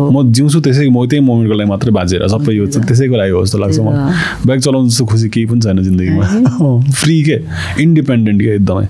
म 0.00 0.22
जिउँछु 0.32 0.60
त्यसै 0.60 0.88
म 0.90 1.06
त्यही 1.06 1.22
मोमेन्टको 1.24 1.54
लागि 1.58 1.68
मात्रै 1.70 1.92
बाँचेर 1.98 2.26
सबै 2.34 2.52
यो 2.56 2.66
त्यसैको 2.66 3.16
लागि 3.16 3.30
हो 3.30 3.44
जस्तो 3.44 3.58
लाग्छ 3.58 3.78
मलाई 3.78 4.46
बाइक 4.46 4.60
चलाउनु 4.66 4.88
जस्तो 4.90 5.04
खुसी 5.10 5.28
केही 5.34 5.46
पनि 5.46 5.60
छैन 5.60 5.82
जिन्दगीमा। 5.82 6.24
फ्री 7.00 7.16
के? 7.28 7.36
इन्डिपेन्डेन्ट 7.82 8.40
के 8.42 8.50
एकदमै। 8.54 8.84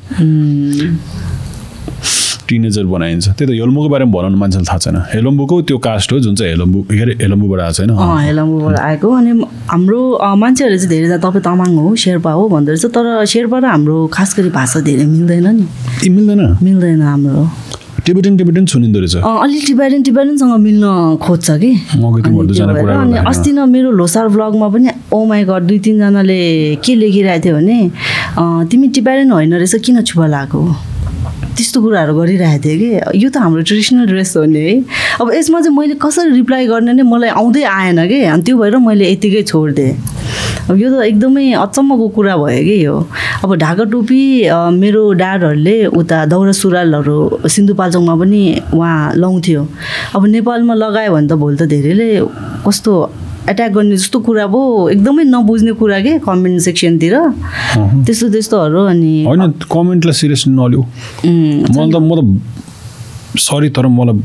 टिनेजर 2.49 2.85
बनाइन्छ। 2.85 3.29
त्यही 3.41 3.47
त 3.49 3.51
हेलम्बुको 3.57 3.89
बारेमा 3.89 4.13
भनौँ 4.13 4.39
मान्छेलाई 4.39 4.67
थाहा 4.69 4.79
छैन। 4.85 4.97
हेलम्बुको 5.17 5.55
त्यो 5.69 5.77
कास्ट 5.81 6.13
हो 6.13 6.19
जुन 6.21 6.35
चाहिँ 6.37 6.53
हेलम्बु 6.53 6.79
के 6.93 7.01
अरे 7.03 7.13
हेलम्बुबाट 7.25 7.61
आएको 7.61 7.73
छैन। 7.81 7.91
हेलम्बुबाट 8.29 8.77
आएको 8.85 9.09
अनि 9.17 9.33
हाम्रो 9.73 10.01
अँ, 10.21 10.37
मान्छेहरूले 10.37 10.79
चाहिँ 10.85 10.91
धेरै 10.93 11.19
तपाईँ 11.25 11.43
तामाङ 11.45 11.71
हो 11.81 11.95
शेर्पा 12.05 12.31
हो 12.37 12.43
भन्दो 12.53 12.71
रहेछ 12.73 12.85
तर 12.93 13.25
शेर्पा 13.33 13.59
र 13.59 13.65
हाम्रो 13.65 13.97
खास 14.13 14.37
गरी 14.37 14.51
भाषा 14.53 14.81
धेरै 14.85 15.05
मिल्दैन 15.09 15.47
नि। 15.57 15.65
ए 16.05 16.09
मिल्दैन? 16.13 16.41
मिल्दैन 16.63 17.01
हाम्रो। 17.03 17.49
टिबेटन 18.07 18.37
टिबेटन 18.37 18.65
सुनिँदो 18.69 18.99
रहेछ। 19.01 19.17
अँ, 19.17 19.39
अलिक 19.43 19.63
टिबाइडन 19.67 20.03
टिबाइडनसँग 20.03 20.55
मिल्न 20.61 21.17
खोज्छ 21.25 21.51
कि? 21.51 21.71
अनि 23.01 23.17
अस्ति 23.31 23.53
न 23.53 23.69
मेरो 23.69 23.91
लोसार 24.01 24.29
ब्लगमा 24.29 24.69
पनि 24.69 24.89
ओ 25.13 25.25
माई 25.25 25.45
गड 25.49 25.63
दुई 25.69 25.79
तिनजनाले 25.85 26.41
के 26.85 26.95
लेखिरहेको 26.95 27.45
थियो 27.45 27.55
भने 27.57 27.79
तिमी 28.71 28.89
टिबाइडन 28.97 29.31
होइन 29.33 29.55
रहेछ 29.55 29.75
किन 29.85 30.03
छुपा 30.05 30.27
लगाएको? 30.27 30.61
त्यस्तो 31.55 31.79
कुराहरू 31.83 32.13
गरिरहेको 32.19 32.63
थिएँ 32.65 32.79
कि। 32.79 33.19
यो 33.23 33.29
त 33.31 33.37
हाम्रो 33.39 33.63
ट्रेडिसनल 33.63 34.07
ड्रेस 34.11 34.37
हो 34.37 34.45
नि 34.45 34.59
है। 34.59 34.75
अब 35.23 35.33
यसमा 35.35 35.61
चाहिँ 35.61 35.77
मैले 35.79 35.95
कसरी 36.03 36.31
रिप्लाई 36.35 36.67
गर्ने 36.67 36.93
नै 36.99 37.03
मलाई 37.07 37.31
आउँदै 37.31 37.63
आएन 37.63 37.99
कि। 38.09 38.19
अनि 38.35 38.43
त्यो 38.43 38.57
भएर 38.59 38.77
मैले 38.83 39.05
यतिकै 39.13 39.43
छोडिदिएँ। 39.47 39.95
अब 40.71 40.77
यो 40.81 40.89
त 40.91 40.95
एकदमै 41.07 41.53
अचम्मको 41.63 42.07
कुरा 42.17 42.35
भयो 42.37 42.63
कि 42.67 42.77
यो। 42.85 42.97
अब 43.45 43.51
ढाका 43.55 43.85
टोपी 43.93 44.21
मेरो 44.83 45.03
डाडहरूले 45.21 45.77
उता 45.95 46.19
दौरा 46.33 46.53
सुरुवालहरू 46.53 47.19
सिन्धुपाल्चोकमा 47.47 48.15
पनि 48.21 48.43
उहाँ 48.75 49.15
लाउँथ्यो। 49.15 49.63
अब 50.17 50.23
नेपालमा 50.27 50.75
लगायो 50.75 51.13
भने 51.15 51.29
त 51.29 51.33
भोलि 51.39 51.57
त 51.61 51.63
धेरैले 51.71 52.09
कस्तो 52.67 52.93
एट्याक 53.51 53.71
गर्ने 53.73 53.97
जस्तो 53.97 54.19
कुरा 54.27 54.47
पो 54.55 54.61
एकदमै 54.91 55.25
नबुझ्ने 55.25 55.73
कुरा 55.81 55.99
के 56.01 56.13
कमेन्ट 56.25 56.61
सेक्सनतिर 56.69 57.15
त्यस्तो 58.07 58.29
त्यस्तोहरू 58.35 58.81
अनि 58.93 59.13
होइन 59.25 59.43
कमेन्टलाई 59.73 60.15
सिरियस 60.21 60.45
नलिउ 60.49 60.81
मलाई 61.75 61.91
त 61.93 61.97
म 62.01 62.11
त 62.17 63.41
सरी 63.41 63.69
तर 63.77 63.87
मलाई 63.99 64.17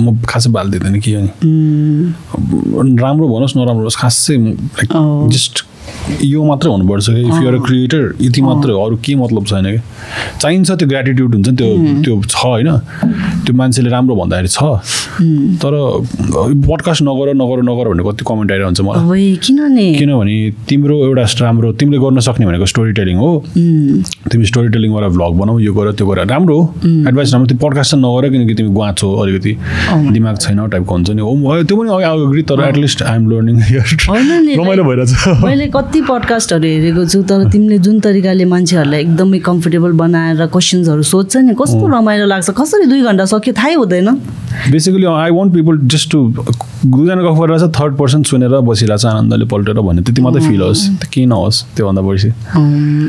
म 0.00 0.16
खासै 0.28 0.50
बाल 0.50 0.66
दिँदैन 0.70 0.96
के 1.04 1.14
अनि। 1.14 1.30
राम्रो 3.02 3.26
भनोस् 3.28 3.56
नराम्रो 3.56 3.84
होस् 3.84 3.98
खासै 4.02 4.36
लाइक। 4.38 4.92
जस्ट 5.34 5.54
यो 6.24 6.44
मात्रै 6.44 6.70
हुनुपर्छ 6.72 7.06
कि। 7.10 7.20
इफ 7.20 7.36
युआर 7.42 7.56
क्रिएटर 7.66 8.02
यति 8.20 8.40
मात्रै 8.42 8.72
अरू 8.72 8.96
के 9.04 9.14
मतलब 9.20 9.44
छैन 9.46 9.66
कि। 9.74 9.80
चाहिन्छ 10.40 10.70
त्यो 10.70 10.88
ग्रेटिट्युड 10.88 11.34
हुन्छ 11.34 11.48
नि 11.48 11.56
त्यो 11.56 11.68
त्यो 12.04 12.14
छ 12.24 12.36
होइन। 12.44 12.68
त्यो 13.44 13.54
मान्छेले 13.56 13.90
राम्रो 13.90 14.14
भन्दाखेरि 14.16 14.48
छ। 14.48 14.62
तर 15.62 15.72
पडकास्ट 16.68 17.02
नगर 17.02 17.34
नगर 17.34 17.62
नगर 17.62 17.88
भनेर 17.90 18.04
कति 18.06 18.24
कमेन्ट 18.28 18.52
आइरहन्छ 18.52 18.80
मलाई। 18.80 19.26
किनभने? 19.44 19.86
किनभने 19.94 20.36
तिम्रो 20.68 20.96
एउटा 21.04 21.24
राम्रो 21.42 21.72
तिमीले 21.80 21.98
गर्न 22.02 22.20
सक्ने 22.26 22.46
भनेको 22.46 22.66
स्टोरी 22.66 22.92
टेलिङ 22.92 23.16
हो 23.18 23.30
तिमी 24.30 24.44
स्टोरी 24.46 24.68
टेलिङबाट 24.74 25.04
भ्लग 25.12 25.32
बनाऊ 25.40 25.58
यो 25.58 25.72
गर 25.74 25.92
त्यो 25.98 26.06
गर 26.06 26.24
राम्रो 26.26 26.56
हो। 26.60 26.64
एडभाइस 27.08 27.32
राम्रो 27.32 27.46
त्यो 27.46 27.58
पडकास्ट 27.62 27.90
चाहिँ 27.90 28.04
नगर 28.04 28.28
किनकि 28.30 28.54
तिमी 28.54 28.70
गुवाछौ 28.72 29.08
अलिकति। 29.22 29.52
दिमाग 30.12 30.36
छैन 30.38 30.58
टाइपको 30.70 30.94
हुन्छ 30.94 31.10
नि। 31.10 31.22
हो 31.22 31.62
त्यो 31.62 31.76
पनि 31.76 31.90
अघि 32.02 32.42
तर 32.48 32.60
एटलिस्ट 32.68 33.02
आइएम 33.02 33.30
लर्निङ 33.30 33.56
रमाइलो 34.58 34.84
भइरहेछ। 34.84 35.42
मैले 35.44 35.66
कति 35.76 36.00
पडकास्टहरू 36.08 36.66
हेरेको 36.66 37.04
छु 37.06 37.22
तर 37.28 37.48
तिमीले 37.52 37.78
जुन 37.84 38.00
तरिकाले 38.00 38.44
मान्छेहरूलाई 38.52 39.00
एकदमै 39.00 39.38
कम्फर्टेबल 39.50 39.92
बनाएर 40.02 40.46
क्वेसन्सहरू 40.46 41.02
सोध्छ 41.12 41.36
नि 41.36 41.54
कस्तो 41.60 41.86
रमाइलो 41.96 42.26
लाग्छ। 42.26 42.50
कसरी 42.50 42.86
दुई 42.86 43.02
घन्टा 43.02 43.24
सक्यो 43.32 43.52
थाहै 43.58 43.74
हुँदैन 43.80 44.08
basically 44.70 45.06
I 45.06 45.30
want 45.30 45.52
people 45.54 45.78
just 45.92 46.10
to 46.12 46.18
दुईजना 46.84 47.22
गफ 47.22 47.38
गरेर 47.40 47.58
चाहिँ 47.58 47.72
थर्ड 47.72 47.96
पर्सन 47.96 48.22
सुनेर 48.30 48.58
बसिरहेको 48.68 48.98
छ 48.98 49.06
आनन्दले 49.06 49.46
पल्टेर 49.52 49.80
भन्ने। 49.80 50.02
त्यति 50.02 50.22
मात्रै 50.22 50.42
फिल 50.48 50.62
होस् 50.62 50.82
केही 51.12 51.26
नहोस् 51.26 51.62
त्योभन्दा 51.76 52.02
बढी। 52.02 52.30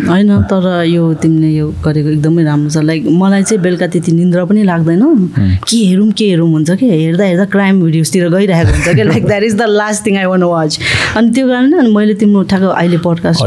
होइन 0.09 0.31
तर 0.51 0.65
यो 0.87 1.13
तिमीले 1.21 1.49
यो 1.49 1.67
गरेको 1.85 2.09
एकदमै 2.09 2.43
राम्रो 2.43 2.69
छ। 2.69 2.77
लाइक 2.83 3.01
मलाई 3.21 3.43
चाहिँ 3.43 3.61
बेलुका 3.63 3.87
त्यति 3.87 4.11
निन्द्रा 4.11 4.45
पनि 4.45 4.63
लाग्दैन। 4.63 5.03
के 5.67 5.77
हेरौँ 5.77 6.11
के 6.11 6.25
हेरौँ 6.29 6.49
हुन्छ 6.51 6.69
कि? 6.71 6.85
हेर्दा 6.89 7.23
हेर्दा 7.23 7.45
क्राइम 7.53 7.81
भिडियोजतिर 7.83 8.29
गइरहेको 8.29 8.71
हुन्छ 8.71 8.87
कि? 8.95 9.03
Like 9.03 9.25
that 9.27 9.43
is 9.43 9.55
the 9.57 9.65
last 9.69 10.05
thing 10.05 10.17
I 10.17 10.25
want 10.25 10.43
watch 10.43 10.79
अनि 11.17 11.29
त्यो 11.33 11.47
कारण 11.47 11.73
अनि 11.73 11.91
मैले 11.95 12.13
तिम्रो 12.21 12.43
ठ्याक्क 12.53 12.65
अहिले 12.77 12.97
पडकास्ट। 13.05 13.41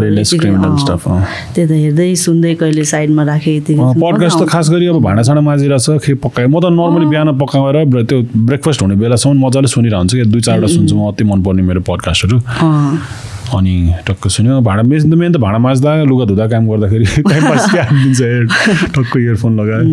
त्यही 1.55 1.67
त 1.67 1.71
हेर्दै 1.71 2.15
सुन्दै 2.17 2.55
कहिले 2.61 2.85
साइडमा 2.85 3.23
राखेँ 3.25 3.61
पडकास्ट 3.71 4.39
त 4.39 4.49
खास 4.49 4.71
गरी 4.71 4.87
अब 4.87 5.01
भाँडासाँडा 5.03 5.41
माझिरहेको 5.41 5.97
छ 5.97 6.03
खे 6.05 6.15
पकायो। 6.27 6.49
म 6.49 6.61
त 6.61 6.75
नर्मली 6.75 7.07
बिहान 7.07 7.39
पकाएर 7.39 7.85
त्यो 7.87 8.19
ब्रेकफास्ट 8.49 8.83
हुने 8.83 8.95
बेलासम्म 8.97 9.47
मजाले 9.47 9.69
सुनिरहेको 9.69 9.99
हुन्छु 9.99 10.17
कि 10.17 10.25
दुई 10.33 10.41
चारवटा 10.41 10.69
सुन्छु 10.75 10.95
म 10.97 11.09
अति 11.09 11.25
मनपर्ने 11.25 11.63
मेरो 11.63 11.81
पडकास्टहरू 11.87 12.39
अनि 13.47 13.75
टक्क 14.07 14.27
सुन्यो। 14.27 14.61
भाँडा 14.61 14.83
मेन 14.83 15.11
त 15.11 15.15
मेन 15.15 15.33
त 15.33 15.37
भाँडा 15.39 15.59
माझ्दा 15.63 16.03
लुगा 16.03 16.25
धुँदा 16.27 16.47
काम 16.51 16.67
गर्दाखेरि 16.67 17.07
टाइम 17.31 17.43
पास 17.47 17.71
के 17.73 17.79
हालिदिन्छ 17.79 18.21
हेड 18.21 18.49
टक्क 18.97 19.17
इयरफोन 19.17 19.53
लगायो 19.61 19.85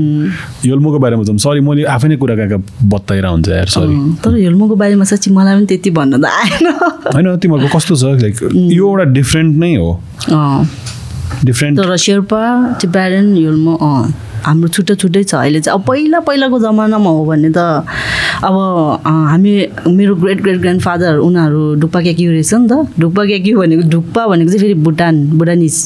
योल्मोको 0.65 0.99
बारेमा 0.99 1.23
जाउँ। 1.23 1.37
सरी 1.37 1.59
मैले 1.61 1.83
आफै 1.85 2.07
नै 2.09 2.17
कुरा 2.17 2.35
कहाँ 2.35 2.63
बताइरह 2.89 3.29
हुन्छ 3.29 3.49
यार 3.49 3.67
सरी 3.77 3.95
तर 4.25 4.33
हेल्मोको 4.41 4.75
बारेमा 4.75 5.05
साँच्ची 5.05 5.31
मलाई 5.37 5.53
पनि 5.53 5.65
त्यति 5.69 5.89
भन्न 5.93 6.13
त 6.17 6.25
आएन। 6.25 6.65
होइन 7.13 7.37
तिमीहरूको 7.45 7.77
कस्तो 7.77 7.95
छ? 7.95 8.03
लाइक 8.25 8.41
यो 8.73 8.89
एउटा 8.89 9.05
डिफ्रेन्ट 9.13 9.51
नै 9.61 9.73
हो। 9.75 9.89
डिफ्रेन्ट 11.45 11.79
तर 11.79 11.95
शेर्पा 12.09 12.41
टिबारेन 12.81 13.35
हेल्मो 13.37 13.73
अँ। 13.77 14.32
हाम्रो 14.45 14.67
छुट्टै 14.67 14.95
छुट्टै 14.95 15.23
छ 15.23 15.35
अहिले 15.35 15.59
चाहिँ। 15.61 15.79
अब 15.79 15.85
पहिला 15.87 16.19
पहिलाको 16.27 16.59
जमानामा 16.59 17.09
हो 17.09 17.25
भने 17.25 17.49
त 17.55 17.85
अब 18.43 18.55
हामी 19.05 19.51
मेरो 19.87 20.15
ग्रेट 20.15 20.41
ग्रेट 20.43 20.57
ग्रान्ड 20.61 20.81
फादर 20.81 21.17
उनीहरू 21.23 21.61
ढुक्पा 21.81 22.01
क्याक्यु 22.01 22.31
रहेछ 22.31 22.53
नि 22.53 22.67
त। 22.67 22.99
ढुक्पा 22.99 23.25
क्याक्यु 23.25 23.59
भनेको 23.59 23.89
ढुक्पा 23.89 24.27
भनेको 24.27 24.49
चाहिँ 24.51 24.61
फेरि 24.61 24.73
भुटान 24.83 25.15
भुटानिस 25.39 25.77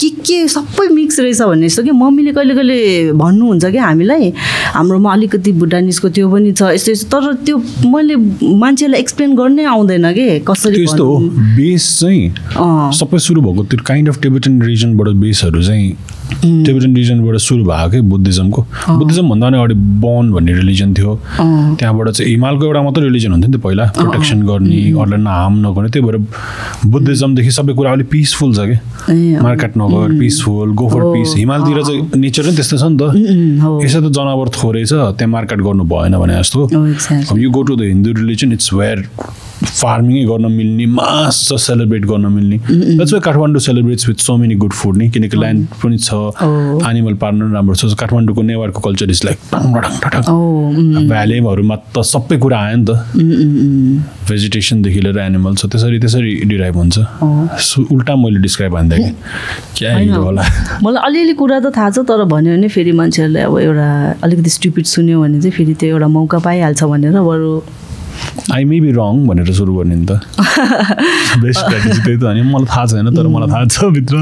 के 0.00 0.08
के 0.22 0.38
सबै 0.48 0.86
मिक्स 0.94 1.20
रहेछ 1.20 1.42
भन्ने 1.42 1.68
जस्तो 1.68 1.82
कि 1.82 1.90
मम्मीले 1.90 2.32
कहिले 2.32 2.54
कहिले 2.54 2.78
भन्नुहुन्छ 3.16 3.64
क्या 3.64 3.84
हामीलाई 3.84 4.32
हाम्रोमा 4.74 5.12
अलिकति 5.12 5.52
भुटानिसको 5.62 6.08
त्यो 6.08 6.28
पनि 6.30 6.52
छ 6.52 6.62
यस्तो 6.76 6.92
यस्तो। 6.92 7.10
तर 7.12 7.34
त्यो 7.46 7.56
मैले 7.88 8.16
मान्छेलाई 8.58 9.00
एक्सप्लेन 9.00 9.34
गर्नै 9.36 9.64
आउँदैन 9.64 10.12
कि 10.12 10.26
कसरी 10.48 10.82
यस्तो 10.84 11.04
हो। 11.04 11.18
बेस 11.56 11.84
चाहिँ 12.00 12.22
सबै 13.00 13.18
सुरु 13.18 13.40
भएको 13.42 13.64
त्यो 13.64 13.84
काइन्ड 13.86 14.08
अफ 14.08 14.20
टिबेटन 14.22 14.60
रिजनबाट 14.62 15.08
बेसहरू 15.22 15.62
चाहिँ 15.62 15.96
टिबेटन 16.40 16.94
रिजनबाट 16.96 17.36
सुरु 17.46 17.64
भएको 17.64 17.90
क्या 17.90 18.02
बुद्धिज्मको। 18.12 18.60
बुद्धिज्म 18.98 19.24
भन्दा 19.30 19.46
पनि 19.48 19.56
अगाडि 19.58 19.74
बन 20.04 20.24
भन्ने 20.32 20.52
रिलिजन 20.60 20.94
थियो। 20.94 21.12
त्यहाँबाट 21.78 22.08
चाहिँ 22.16 22.30
हिमालको 22.30 22.62
एउटा 22.66 22.82
मात्रै 22.82 23.04
रिलिजन 23.04 23.30
हुन्थ्यो 23.32 23.50
नि 23.50 23.56
त 23.56 23.60
पहिला 23.62 23.84
प्रोटेक्सन 23.98 24.38
गर्ने 24.48 24.80
अरूलाई 24.92 25.20
हार्म 25.26 25.54
नगर्ने 25.66 25.88
त्यही 25.92 26.04
भएर 26.06 26.16
बुद्धिज्मदेखि 26.92 27.50
सबै 27.58 27.72
कुरा 27.78 27.92
अलिक 27.92 28.08
पिसफुल 28.10 28.50
छ 28.56 28.60
अँ, 28.62 29.42
मार्केट 29.42 29.72
नगर 29.76 30.18
पिसफुल 30.18 30.68
गो 30.78 30.88
फर 30.88 31.02
पिस 31.12 31.34
हिमालतिर 31.36 31.82
चाहिँ 31.82 32.00
नेचर 32.22 32.44
नै 32.46 32.54
त्यस्तै 32.56 32.76
छ 32.78 32.84
नि 32.90 32.96
त। 33.00 33.02
यसो 33.84 33.98
त 34.00 34.08
जनावर 34.14 34.48
थोरै 34.56 34.84
छ 34.84 34.92
त्यहाँ 35.18 35.30
मार्केट 35.36 35.60
गर्नु 35.66 35.84
भएन 35.84 36.14
भने 36.22 36.34
जस्तो। 36.38 36.60
You 37.38 37.50
go 37.50 37.62
to 37.62 37.76
the 37.76 37.82
Hindu 37.92 38.10
religion 38.20 38.52
it's 38.52 38.72
where 38.72 38.98
फार्मिङै 39.62 40.24
गर्न 40.26 40.52
मिल्ने 40.52 40.86
मास 40.86 41.40
छ 41.48 41.58
सेलिब्रेट 41.66 42.04
गर्न 42.06 42.26
मिल्ने। 42.32 42.58
That's 42.68 43.12
way 43.14 43.20
Kathmandu 43.20 43.60
celebrates 43.60 44.08
with 44.08 44.20
so 44.26 44.36
many 44.36 44.54
good 44.62 44.72
food 44.72 44.96
नि 44.96 45.08
किनकि 45.10 45.36
ल्यान्ड 45.36 45.66
पनि 45.82 45.98
छ 45.98 46.10
Oh. 46.42 46.78
एनिमल 46.88 47.14
पाल्नु 47.22 47.44
पनि 47.44 47.54
राम्रो 47.54 47.74
छ। 47.74 47.94
काठमाडौँको 48.00 48.42
नेवारको 48.42 48.80
culture 48.80 49.10
is 49.10 49.20
like 49.24 49.38
oh 49.54 50.34
um, 50.68 51.08
भ्यालीहरूमा 51.08 51.76
त 51.94 52.02
सबै 52.02 52.36
कुरा 52.38 52.58
आयो 52.58 52.76
नि 52.76 52.84
त। 52.84 52.90
भेजिटेसनदेखि 54.28 55.00
लिएर 55.00 55.18
एनिमल 55.18 55.54
छ 55.54 55.66
त्यसरी 55.72 55.98
त्यसरी 55.98 56.32
डिराइभ 56.50 56.76
हुन्छ। 56.76 56.96
सो 57.68 57.86
उल्टा 57.94 58.16
मैले 58.16 58.40
डिस्क्राइब 58.42 58.72
भन्दा 58.72 58.96
कि 58.96 59.10
क्या 59.76 59.92
होइन। 59.92 60.08
हिरो 60.08 60.22
होला? 60.22 60.42
मलाई 60.84 61.02
अलिअलि 61.06 61.34
कुरा 61.38 61.58
त 61.60 61.74
थाहा 61.76 61.90
छ 61.90 61.98
तर 62.08 62.24
भन्यो 62.32 62.56
भने 62.56 62.68
फेरि 62.68 62.92
मान्छेहरूले 62.98 63.40
अब 63.40 63.58
एउटा 63.58 63.88
अलिकति 64.24 64.50
स्टुपिड 64.50 64.84
सुन्यो 64.94 65.20
भने 65.22 65.40
चाहिँ 65.40 65.54
फेरि 65.56 65.74
त्यो 65.74 65.88
एउटा 65.94 66.08
मौका 66.08 66.38
पाइहाल्छ 66.48 66.84
भनेर 66.84 67.20
बरु। 67.20 67.52
आई 68.52 68.64
मे 68.64 68.80
बी 68.80 68.90
रङ 68.92 69.26
भनेर 69.26 69.52
सुरु 69.54 69.74
गर्ने 69.76 69.96
नि 69.96 70.06
त। 70.06 70.12
बेस्ट 71.42 71.60
स्ट्राटेजी 71.60 72.00
त्यही 72.02 72.16
त 72.18 72.24
अनि 72.32 72.42
मलाई 72.42 72.66
थाहा 72.68 72.84
छैन 72.86 73.08
तर 73.16 73.26
मलाई 73.34 73.48
थाहा 73.50 73.64
छ 73.66 73.84
भित्र। 73.96 74.16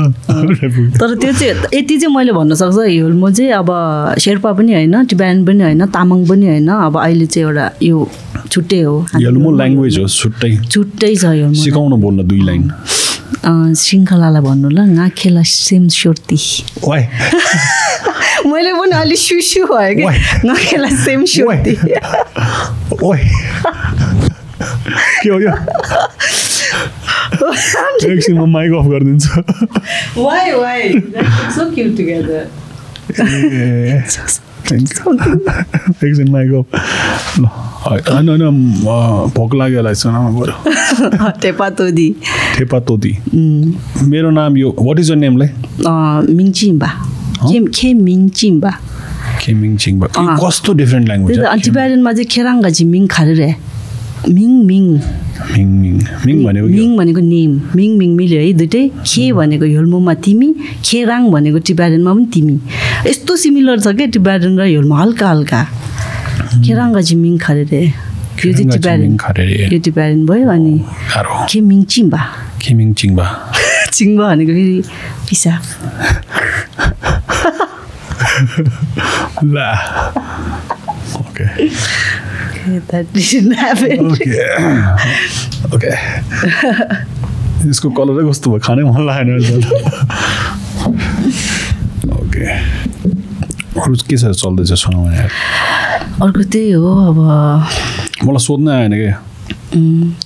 तर 1.01 1.15
त्यो 1.15 1.33
चाहिँ 1.33 1.55
यति 1.75 1.99
चाहिँ 1.99 2.15
मैले 2.15 2.33
भन्न 2.33 2.55
सक्छ 2.55 2.79
हिल्मो 2.87 3.31
चाहिँ 3.31 3.53
अब 3.61 3.71
शेर्पा 4.19 4.53
पनि 4.53 4.73
होइन 4.75 5.05
टिबान 5.11 5.45
पनि 5.47 5.63
होइन 5.63 5.87
तामाङ 5.91 6.27
पनि 6.27 6.47
होइन 6.47 6.69
अब 6.69 6.99
अहिले 6.99 7.27
चाहिँ 7.27 7.47
एउटा 7.47 7.67
यो 7.83 8.09
छुट्टै 8.51 8.81
हो। 8.81 8.95
यल्मो 9.21 9.51
ल्याङ्ग्वेज 9.57 9.99
हो 9.99 10.07
छुट्टै। 10.09 10.53
छुट्टै 10.71 11.15
छ 11.17 11.25
हिल्मो 11.37 11.63
सिकाउनु 11.65 11.97
बोल्न 12.05 12.27
दुई 12.29 12.43
लाइन। 12.47 12.65
श्रृङ्खलालाई 13.41 14.43
भन्नु 14.43 14.69
ल 14.69 14.79
नाखेला 14.91 15.43
सेम 15.47 15.89
स्योर्ती 15.89 16.39
वाइ 16.85 17.03
मैले 18.47 18.73
पनि 18.73 18.95
अलिक 18.97 19.19
सुसु 19.19 19.67
भयो 19.67 19.95
कि। 19.97 20.05
नाखेला 20.49 20.89
सेम 21.05 21.21
ओइ 23.05 23.19
के 25.23 25.29
हो 25.29 25.41
यो 25.41 25.53
एकछिन 28.11 28.39
म 28.39 28.47
माइक 28.51 28.73
अफ 28.73 28.87
गरिदिन्छु 28.91 30.23
why 30.23 30.53
why 30.53 30.93
so 31.57 31.71
cute 31.75 31.97
together 31.97 32.47
एकछिन 36.05 36.29
माइक 36.31 36.53
अफ 36.55 36.67
ल 37.41 37.43
होइन 37.85 38.29
होइन 38.29 38.45
भोक 39.37 39.55
लाग्यो 39.55 39.79
होला 39.79 39.93
सुनामा 40.03 40.31
बरु 40.31 40.55
टेपातोदी 41.43 42.09
थेपा 42.59 42.79
तोती 42.89 43.13
मेरो 44.09 44.31
नाम 44.31 44.57
यो 44.57 44.75
वाट 44.81 44.99
इज 45.01 45.11
यर 45.11 45.17
नेमलाई 45.17 45.49
मिङचिम्बा 46.35 46.89
खेमिङ 49.41 49.77
चिङ 49.77 49.95
अँ। 50.03 50.37
कस्तो 50.41 50.73
डिफ्रेन्ट 50.81 51.07
ल्याङ्ग्वेज 51.09 51.39
अन्टिबारेनमा 51.55 52.13
चाहिँ 52.13 52.29
खेराङ्गा 52.35 52.71
चाहिँ 52.71 52.91
मिङ 52.91 53.07
खारे 53.15 53.35
रे 53.41 53.51
मिङ 54.29 54.51
मिङ 54.69 54.85
मिङ 55.57 55.69
मिङ 55.81 55.95
मिङ 56.27 56.37
भनेको? 56.45 56.67
मिङ 56.69 56.89
भनेको 56.97 57.21
नेम 57.21 57.51
मिङ 57.77 57.91
मिङ 57.99 58.11
मिल्यो 58.17 58.41
है 58.41 58.53
दुइटै 58.61 58.83
खे 59.07 59.25
भनेको 59.33 59.65
ह्योल्मोमा 59.65 60.15
तिमी 60.27 60.49
खेराङ 60.85 61.31
भनेको 61.33 61.59
टिबारेनमा 61.69 62.13
पनि 62.15 62.27
तिमी 62.35 62.55
यस्तो 63.09 63.37
सिमिलर 63.45 63.81
छ 63.81 63.97
क्या 63.97 64.07
टिबारेन 64.17 64.59
र 64.61 64.63
ह्योल्मो 64.69 64.95
हल्का 65.03 65.27
हल्का 65.31 65.61
खेराङ्गा 66.67 67.01
चाहिँ 67.01 67.21
मिङ 67.23 67.39
खारे 67.41 67.65
रे 67.73 67.83
यो 68.45 68.53
चाहिँ 68.53 68.69
टिबारेन। 68.77 69.17
यो 69.73 69.79
टिबारेन 69.89 70.21
भयो 70.27 70.49
अनि 70.51 70.75
गाह्रो 71.15 71.47
खे 71.49 71.61
मिङ 71.61 71.81
चिम्बा 71.93 72.21
खेमिङ 72.61 72.93
चिङबा 73.01 73.27
चिङ्बा 73.97 74.25
भनेको 74.29 74.53
फेरि 74.53 74.83
पिसा 75.29 75.53
ला 79.55 79.69
okay 81.21 81.47
That 82.91 83.07
didn't 83.15 83.57
happen. 83.57 84.01
Okay 85.75 85.93
यसको 87.69 87.89
कलरै 87.97 88.23
कस्तो 88.29 88.47
भयो 88.51 88.61
खानै 88.67 88.83
मन 88.85 89.03
लागेन। 89.07 89.31
ओके 92.21 92.45
अरू 93.81 93.95
के 94.09 94.17
छ 94.17 94.23
चल्दैछ 94.43 94.73
सुनाउ 94.83 95.01
भने। 95.05 95.19
अर्को 96.25 96.43
त्यही 96.53 96.71
हो 96.73 96.91
अब 97.09 97.19
मलाई 98.25 98.43
सोध्नै 98.47 98.73
आएन 98.77 98.95
क्या 99.01 99.15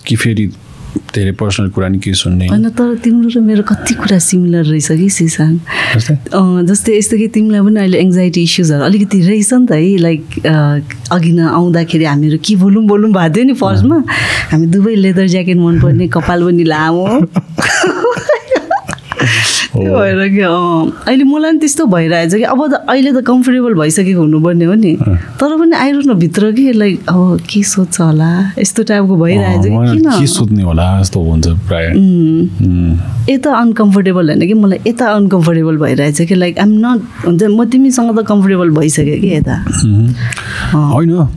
कि 0.06 0.14
फेरि 0.16 0.44
धेरै 1.14 1.32
पर्सनल 1.38 1.68
कुरा 1.70 1.88
नि 1.88 1.98
के 1.98 2.12
सुन्ने। 2.14 2.46
होइन 2.48 2.68
तर 2.74 2.94
तिम्रो 3.04 3.28
र 3.30 3.40
मेरो 3.40 3.62
कति 3.62 3.94
कुरा 3.94 4.18
सिमिलर 4.18 4.64
रहेछ 4.64 4.88
कि 4.92 5.08
अँ, 6.34 6.62
जस्तै 6.66 6.96
यस्तो 6.98 7.16
कि 7.16 7.28
तिमीलाई 7.34 7.60
पनि 7.60 7.80
अहिले 7.80 7.98
एङ्जाइटी 7.98 8.42
इस्युजहरू 8.42 8.84
अलिकति 8.84 9.20
रहेछ 9.20 9.52
नि 9.52 9.66
त 9.66 9.72
है 9.72 9.96
लाइक 9.98 10.22
अघि 11.12 11.32
न 11.32 11.40
आउँदाखेरि 11.54 12.04
हामीहरू 12.04 12.38
के 12.44 12.56
बोलौँ 12.56 12.84
बोलौँ 12.84 13.10
भएको 13.12 13.34
थियो 13.34 13.44
नि 13.44 13.54
फर्स्टमा। 13.54 13.98
हामी 14.50 14.66
दुवै 14.66 14.94
लेदर 14.94 15.26
ज्याकेट 15.28 15.56
मनपर्ने 15.56 16.08
कपाल 16.08 16.40
पनि 16.44 16.64
लामो। 16.64 17.06
त्यो 19.74 19.98
भएर 19.98 20.28
कि 20.28 20.40
अहिले 21.10 21.24
मलाई 21.24 21.50
पनि 21.50 21.58
त्यस्तो 21.58 21.86
भइरहेछ 21.86 22.34
कि 22.34 22.42
अब 22.42 22.72
त 22.72 22.86
अहिले 22.88 23.12
त 23.12 23.24
कम्फर्टेबल 23.26 23.74
भइसकेको 23.74 24.20
हुनुपर्ने 24.20 24.64
हो 24.64 24.74
नि। 24.74 24.96
तर 25.40 25.58
पनि 25.58 25.76
आइरह 25.76 26.02
न 26.06 26.14
भित्र 26.14 26.52
कि 26.52 26.72
लाइक 26.72 27.08
अब 27.08 27.40
के 27.50 27.62
सोध्छ 27.62 28.00
होला? 28.00 28.52
यस्तो 28.58 28.82
टाइपको 28.82 29.16
भइरहेछ 29.16 29.62
किन? 29.66 30.20
के 30.20 30.26
सोध्ने 30.26 30.62
होला? 30.62 31.00
जस्तो 31.02 31.20
हुन्छ 31.20 31.48
प्रायः। 31.48 31.94
उम्, 31.94 32.48
उम्, 32.66 32.98
यता 33.30 33.54
अनकम्फर्टेबल 33.54 34.30
होइन 34.30 34.46
कि 34.46 34.54
मलाई 34.54 34.78
यता 34.86 35.06
अनकम्फर्टेबल 35.06 35.76
भइरहेछ 35.76 36.22
कि 36.22 36.34
लाइक 36.34 36.58
आइम 36.58 36.72
नट 36.72 37.26
हुन्छ 37.26 37.42
म 37.42 37.64
तिमीसँग 37.64 38.18
त 38.18 38.22
कम्फर्टेबल 38.22 38.70
भइसक्यो 38.70 39.20
कि 39.20 39.28
यता। 39.34 39.54
होइन। 40.78 41.28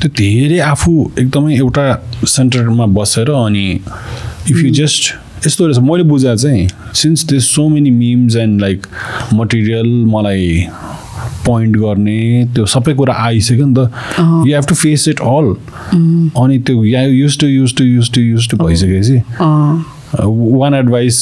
त्यो 0.00 0.08
धेरै 0.08 0.58
आफू 0.58 1.10
एकदमै 1.18 1.56
एउटा 1.56 2.06
सेन्टरमा 2.24 2.86
बसेर 2.86 3.30
अनि 3.30 3.80
इफ 4.50 4.64
यु 4.64 4.70
जस्ट 4.70 5.23
यस्तो 5.46 5.66
रहेछ। 5.66 5.78
मैले 5.78 6.02
बुझाएको 6.04 6.42
चाहिँ 6.42 6.68
since 6.94 7.24
this 7.28 7.54
so 7.54 7.68
many 7.68 7.90
memes 7.90 8.36
and 8.36 8.60
like 8.60 8.86
material 9.34 9.88
मलाई 10.08 10.66
पोइन्ट 11.46 11.76
गर्ने 11.76 12.44
त्यो 12.54 12.66
सबै 12.66 12.94
कुरा 12.94 13.14
आइसक्यो 13.24 13.66
नि 13.66 13.74
त। 13.74 13.78
You 14.46 14.54
have 14.54 14.66
to 14.68 14.74
face 14.74 15.08
it 15.08 15.20
all 15.20 15.54
अनि 16.42 16.58
त्यो 16.66 16.84
या 16.84 17.02
use 17.02 17.38
to 17.40 17.46
use 17.46 17.74
to 17.76 17.84
use 17.84 18.12
to 18.14 18.20
use 18.20 18.48
to 18.50 18.56
भइसकेपछि 18.56 19.18
one 20.14 20.74
advice 20.74 21.16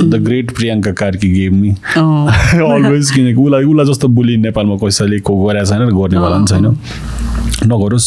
the 0.00 0.14
great 0.24 0.50
Priyanka 0.56 0.92
Karki 0.92 1.28
game 1.30 1.54
नि 1.62 1.70
अलवेज 1.96 3.10
किनकि। 3.10 3.40
उसलाई 3.42 3.64
उसलाई 3.64 3.86
जस्तो 3.86 4.08
बुली 4.08 4.36
नेपालमा 4.36 4.76
कसैले 4.84 5.18
को 5.20 5.36
गरेको 5.44 5.66
छैन 5.66 5.88
गर्नेवाला 5.88 6.36
पनि 6.36 6.46
छैन। 6.46 6.66
नगरोस्। 7.66 8.06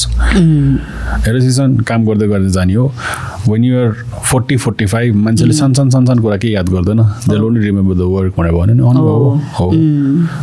हेर 1.25 1.39
सिजन 1.41 1.77
काम 1.87 2.05
गर्दै 2.05 2.27
गर्दै 2.27 2.49
जाने 2.49 2.73
हो। 2.73 2.85
When 3.49 3.63
you're 3.63 3.91
forty 4.25 4.55
forty 4.57 4.85
five 4.85 5.15
मान्छेले 5.15 5.53
सानो 5.53 5.73
सानो 5.73 5.89
सानो 5.91 6.05
सानो 6.05 6.21
कुरा 6.21 6.37
केही 6.37 6.55
याद 6.55 6.69
गर्दैन। 6.69 7.01
They 7.29 7.37
only 7.37 7.61
remember 7.65 7.95
the 7.95 8.01
work 8.13 8.33
भनेर 8.37 8.53
भन्यो 8.53 8.73
नि। 8.75 8.83
अनुभव 8.89 9.17
हो। 9.23 9.31
हो। 9.59 9.69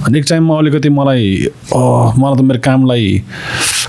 अनि 0.07 0.19
एक 0.19 0.25
टाइममा 0.29 0.59
अलिकति 0.59 0.89
मलाई 0.89 1.25
मलाई 1.75 2.37
त 2.39 2.41
मेरो 2.41 2.61
कामलाई 2.65 3.23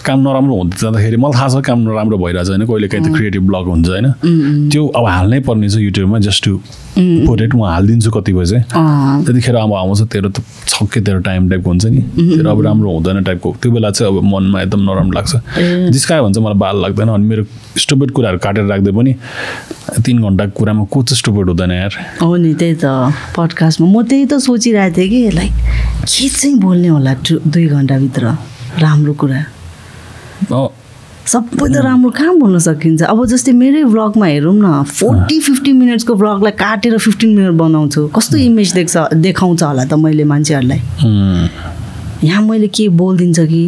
काम 0.06 0.20
नराम्रो 0.20 0.54
हुँदै 0.56 0.78
जाँदाखेरि 0.82 1.18
मलाई 1.18 1.34
थाहा 1.40 1.48
छ 1.50 1.64
काम 1.64 1.80
नराम्रो 1.88 2.18
भइरहेछ 2.18 2.50
होइन। 2.50 2.66
कहिले 2.66 2.88
काहीँ 2.88 3.04
त 3.06 3.16
क्रिएटिभ 3.16 3.44
ब्लग 3.48 3.66
हुन्छ 3.72 3.88
होइन। 3.90 4.08
त्यो 4.72 4.88
अब 4.88 5.06
हाल्नै 5.08 5.40
पर्ने 5.48 5.70
छ 5.70 5.76
युट्युबमा 5.80 6.20
जस्ट 6.28 6.44
टु 6.46 6.60
पोटेट 6.98 7.56
म 7.56 7.64
हालिदिन्छु 7.66 8.12
कति 8.12 8.34
बजे 8.34 8.60
त्यतिखेर 8.70 9.56
अब 9.56 9.74
आउँछ 9.74 10.02
तेरो 10.14 10.30
त 10.30 10.44
छक्कै 10.68 11.02
तेरो 11.02 11.20
टाइम 11.26 11.50
टाइपको 11.50 11.70
हुन्छ 11.70 11.86
नि। 11.86 12.02
तेरो 12.38 12.50
अब 12.50 12.62
राम्रो 12.66 12.92
हुँदैन 12.94 13.24
टाइपको 13.24 13.56
त्यो 13.62 13.72
बेला 13.72 13.90
चाहिँ 13.92 14.18
अब 14.18 14.24
मनमा 14.24 14.62
एकदम 14.62 14.82
नराम्रो 14.86 15.14
लाग्छ। 15.18 15.34
जिस्कायो 15.90 16.24
भने 16.24 16.34
चाहिँ 16.34 16.46
मलाई 16.46 16.60
बाल 16.60 16.76
लाग्दैन 16.82 17.10
अनि 17.10 17.26
मेरो 17.26 17.44
स्टुपेड 17.82 18.12
कुराहरू 18.12 18.38
काटेर 18.46 18.66
राख्दै 18.70 18.92
पनि 18.94 19.14
तिन 20.06 20.22
घन्टाको 20.22 20.54
कुरामा 20.60 20.84
को 20.86 21.04
चाहिँ 21.04 21.18
स्टुपेड 21.18 21.48
हुँदैन 21.50 21.72
यार। 21.72 21.94
हो 22.22 22.36
नि 22.38 22.54
त्यही 22.54 22.76
त। 22.78 22.86
पडकास्टमा 23.38 23.88
म 23.90 24.06
त्यही 24.06 24.26
त 24.26 24.38
सोचिरहेको 24.38 24.98
थिएँ 24.98 25.10
कि 25.10 25.20
लाइक 25.34 25.54
के 26.06 26.30
चाहिँ 26.30 26.56
बोल्ने 26.62 26.88
होला 26.94 27.14
दुई 27.26 27.68
घन्टाभित्र? 27.68 28.24
राम्रो 28.86 29.14
कुरा। 29.14 29.42
सबै 31.24 31.68
त 31.72 31.76
राम्रो 31.84 32.10
कहाँ 32.12 32.36
बोल्न 32.38 32.60
सकिन्छ। 32.60 33.02
अब 33.08 33.26
जस्तै 33.32 33.52
मेरै 33.56 33.84
भ्लगमा 33.84 34.26
हेरौँ 34.26 34.56
न 34.56 34.84
फोर्टी 34.84 35.40
फिफ्टी 35.40 35.72
मिनट्सको 35.74 36.14
भ्लगलाई 36.20 36.52
काटेर 36.60 36.98
फिफ्टिन 36.98 37.36
मिनट 37.36 37.54
बनाउँछु। 37.64 38.02
कस्तो 38.16 38.38
इमेज 38.38 38.74
देख्छ 38.74 38.96
देखाउँछ 39.24 39.64
होला 39.64 39.84
त 39.86 39.94
मैले 40.04 40.24
मान्छेहरूलाई। 40.28 40.82
यहाँ 42.28 42.42
मैले 42.44 42.68
के 42.68 42.88
बोलिदिन्छ 42.92 43.40
कि 43.40 43.64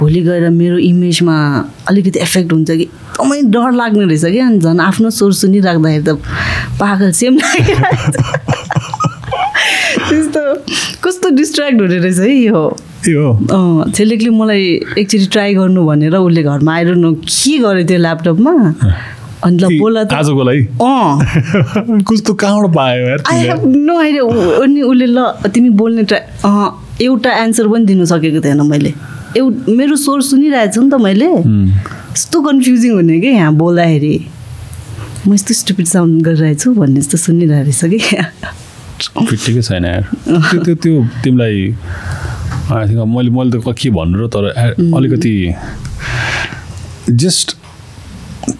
भोलि 0.00 0.20
गएर 0.26 0.48
मेरो 0.50 0.78
इमेजमा 0.78 1.36
अलिकति 1.88 2.18
एफेक्ट 2.18 2.52
हुन्छ 2.52 2.70
कि 2.70 2.82
एकदमै 2.82 3.40
डर 3.54 3.70
लाग्ने 3.72 4.04
रहेछ 4.10 4.24
कि 4.24 4.38
अनि 4.38 4.58
झन्। 4.58 4.80
आफ्नो 4.80 5.10
स्वर 5.10 5.32
सुनिराख्दाखेरि 5.46 6.02
त 6.02 6.18
पागल 6.80 7.10
सेम 7.12 7.36
लागिरहेको 7.38 8.10
त्यस्तो 10.10 10.42
कस्तो 11.04 11.28
डिस्ट्र्याक्ट 11.38 11.80
हुने 11.80 11.98
रहेछ 11.98 12.18
है 12.18 12.30
यो। 12.34 12.62
छेलेकले 13.04 14.30
मलाई 14.30 14.64
एकचोटि 14.98 15.26
ट्राई 15.32 15.54
गर्नु 15.54 15.84
भनेर 15.86 16.16
उसले 16.16 16.42
घरमा 16.42 16.74
आएर 16.74 16.94
न 16.96 17.14
के 17.24 17.58
गरेँ 17.58 17.86
त्यो 17.86 17.98
ल्यापटपमा? 17.98 18.52
अनि 19.44 19.56
ल 19.56 19.78
बोला 19.80 20.04
त। 20.04 20.12
आजको 20.12 20.42
लागि? 20.44 20.62
अँ। 20.84 22.04
कस्तो 22.08 22.34
कहाँबाट 22.34 22.74
पायो 22.74 23.06
आई? 23.24 23.46
हेभ 23.48 23.62
नो 23.66 23.98
आइडिया 24.00 24.22
अनि 24.64 24.80
उसले 24.82 25.06
ल 25.06 25.18
तिमी 25.48 25.70
बोल्ने 25.80 26.02
ट्राई 26.04 26.20
अँ 26.44 26.68
एउटा 27.00 27.30
एन्सर 27.44 27.68
पनि 27.72 27.84
दिनु 27.88 28.04
सकेको 28.06 28.40
थिएन 28.44 28.60
मैले। 28.68 28.92
एउ 29.36 29.48
मेरो 29.68 29.96
स्वर 29.96 30.20
सुनिरहेको 30.28 30.72
छु 30.74 30.82
नि 30.82 30.90
त 30.90 31.00
मैले। 31.00 31.30
यस्तो 32.12 32.40
कन्फ्युजिङ 32.42 32.92
हुने 32.92 33.20
कि 33.20 33.26
यहाँ 33.26 33.54
बोल्दाखेरि? 33.56 34.14
म 35.28 35.34
यस्तो 35.34 35.54
स्टुपिड 35.54 35.86
साउन्ड 35.86 36.22
गरिरहेको 36.24 36.60
छु 36.60 36.74
भन्ने 36.76 37.00
जस्तो 37.00 37.16
सुनिरहेको 37.16 37.64
रहेछ 37.64 37.84
कि 37.96 39.24
फिटिकै 39.24 39.62
छैन 39.62 39.86
त्यो 40.84 40.94
तिमीलाई 41.24 41.72
आई 42.72 42.88
थिङ्क 42.88 43.06
मैले 43.14 43.30
मैले 43.36 43.50
त 43.58 43.74
के 43.78 43.90
भन्नु 43.90 44.16
र 44.18 44.26
तर 44.34 44.44
अलिकति 44.96 45.34
जस्ट 47.22 47.48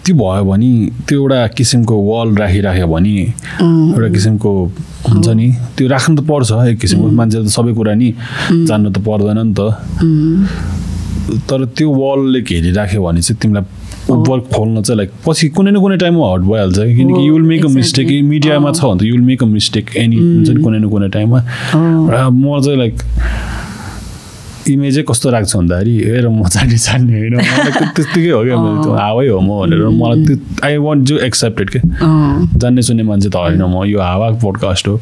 त्यो 0.05 0.15
भयो 0.15 0.43
भने 0.45 0.71
त्यो 1.07 1.17
एउटा 1.21 1.39
किसिमको 1.57 1.95
वाल 2.09 2.35
राखिराख्यो 2.41 2.87
भने 2.87 3.15
एउटा 3.19 4.09
किसिमको 4.15 4.51
हुन्छ 5.09 5.27
नि 5.39 5.47
त्यो 5.77 5.87
राख्नु 5.93 6.15
त 6.15 6.21
पर्छ 6.29 6.51
एक 6.71 6.77
किसिमको 6.79 7.07
मान्छेले 7.19 7.45
त 7.45 7.51
सबै 7.57 7.73
कुरा 7.79 7.93
नि 8.01 8.09
जान्नु 8.67 8.89
त 8.91 8.97
पर्दैन 9.07 9.39
नि 9.47 9.53
त। 9.57 9.61
तर 11.49 11.65
त्यो 11.77 11.87
वालले 12.01 12.41
घेरिराख्यो 12.41 12.99
भने 13.03 13.21
चाहिँ 13.21 13.39
तिमीलाई 13.41 13.63
वर्क 14.09 14.45
खोल्न 14.53 14.81
चाहिँ 14.81 14.97
लाइक 14.97 15.11
पछि 15.25 15.47
कुनै 15.55 15.71
न 15.71 15.79
कुनै 15.79 15.97
टाइममा 16.03 16.25
हट 16.33 16.41
भइहाल्छ 16.51 16.77
किनकि 16.97 17.21
you 17.27 17.33
will 17.33 17.47
make 17.51 17.65
a 17.65 17.69
mistake. 17.69 18.07
मिडियामा 18.31 18.71
छ 18.71 18.83
भने 18.83 18.99
त 18.99 19.03
you 19.07 19.13
will 19.15 19.25
make 19.31 19.43
a 19.43 19.45
mistake 19.55 19.95
any 20.03 20.17
हुन्छ 20.17 20.49
नि 20.49 20.61
कुनै 20.63 20.79
न 20.79 20.89
कुनै 20.89 21.09
टाइममा। 21.15 21.39
र 22.13 22.29
म 22.29 22.59
चाहिँ 22.61 22.77
लाइक 22.77 22.95
इमेजै 24.69 25.03
कस्तो 25.09 25.29
राख्छु 25.29 25.57
भन्दाखेरि 25.57 25.93
हेर 26.05 26.27
म 26.29 26.47
जान्ने 26.47 26.77
जान्ने 26.77 27.13
होइन 27.19 27.35
त्यत्तिकै 27.95 28.29
हो 28.29 28.41
क्या 28.43 28.57
हावै 28.97 29.27
हो 29.27 29.39
म 29.39 29.49
भनेर 29.61 29.81
मलाई 29.97 30.25
त्यो 30.25 30.35
आई 30.65 30.77
वान्ट 30.85 31.07
टु 31.09 31.17
एक्सेप्टेड 31.27 31.69
के 31.69 31.79
जान्ने 32.61 32.81
सुन्ने 32.81 33.03
मान्छे 33.03 33.29
त 33.29 33.35
होइन 33.35 33.61
म 33.63 33.83
यो 33.85 33.99
हावा 34.01 34.29
पोडकास्ट 34.41 34.87
हो। 34.87 34.95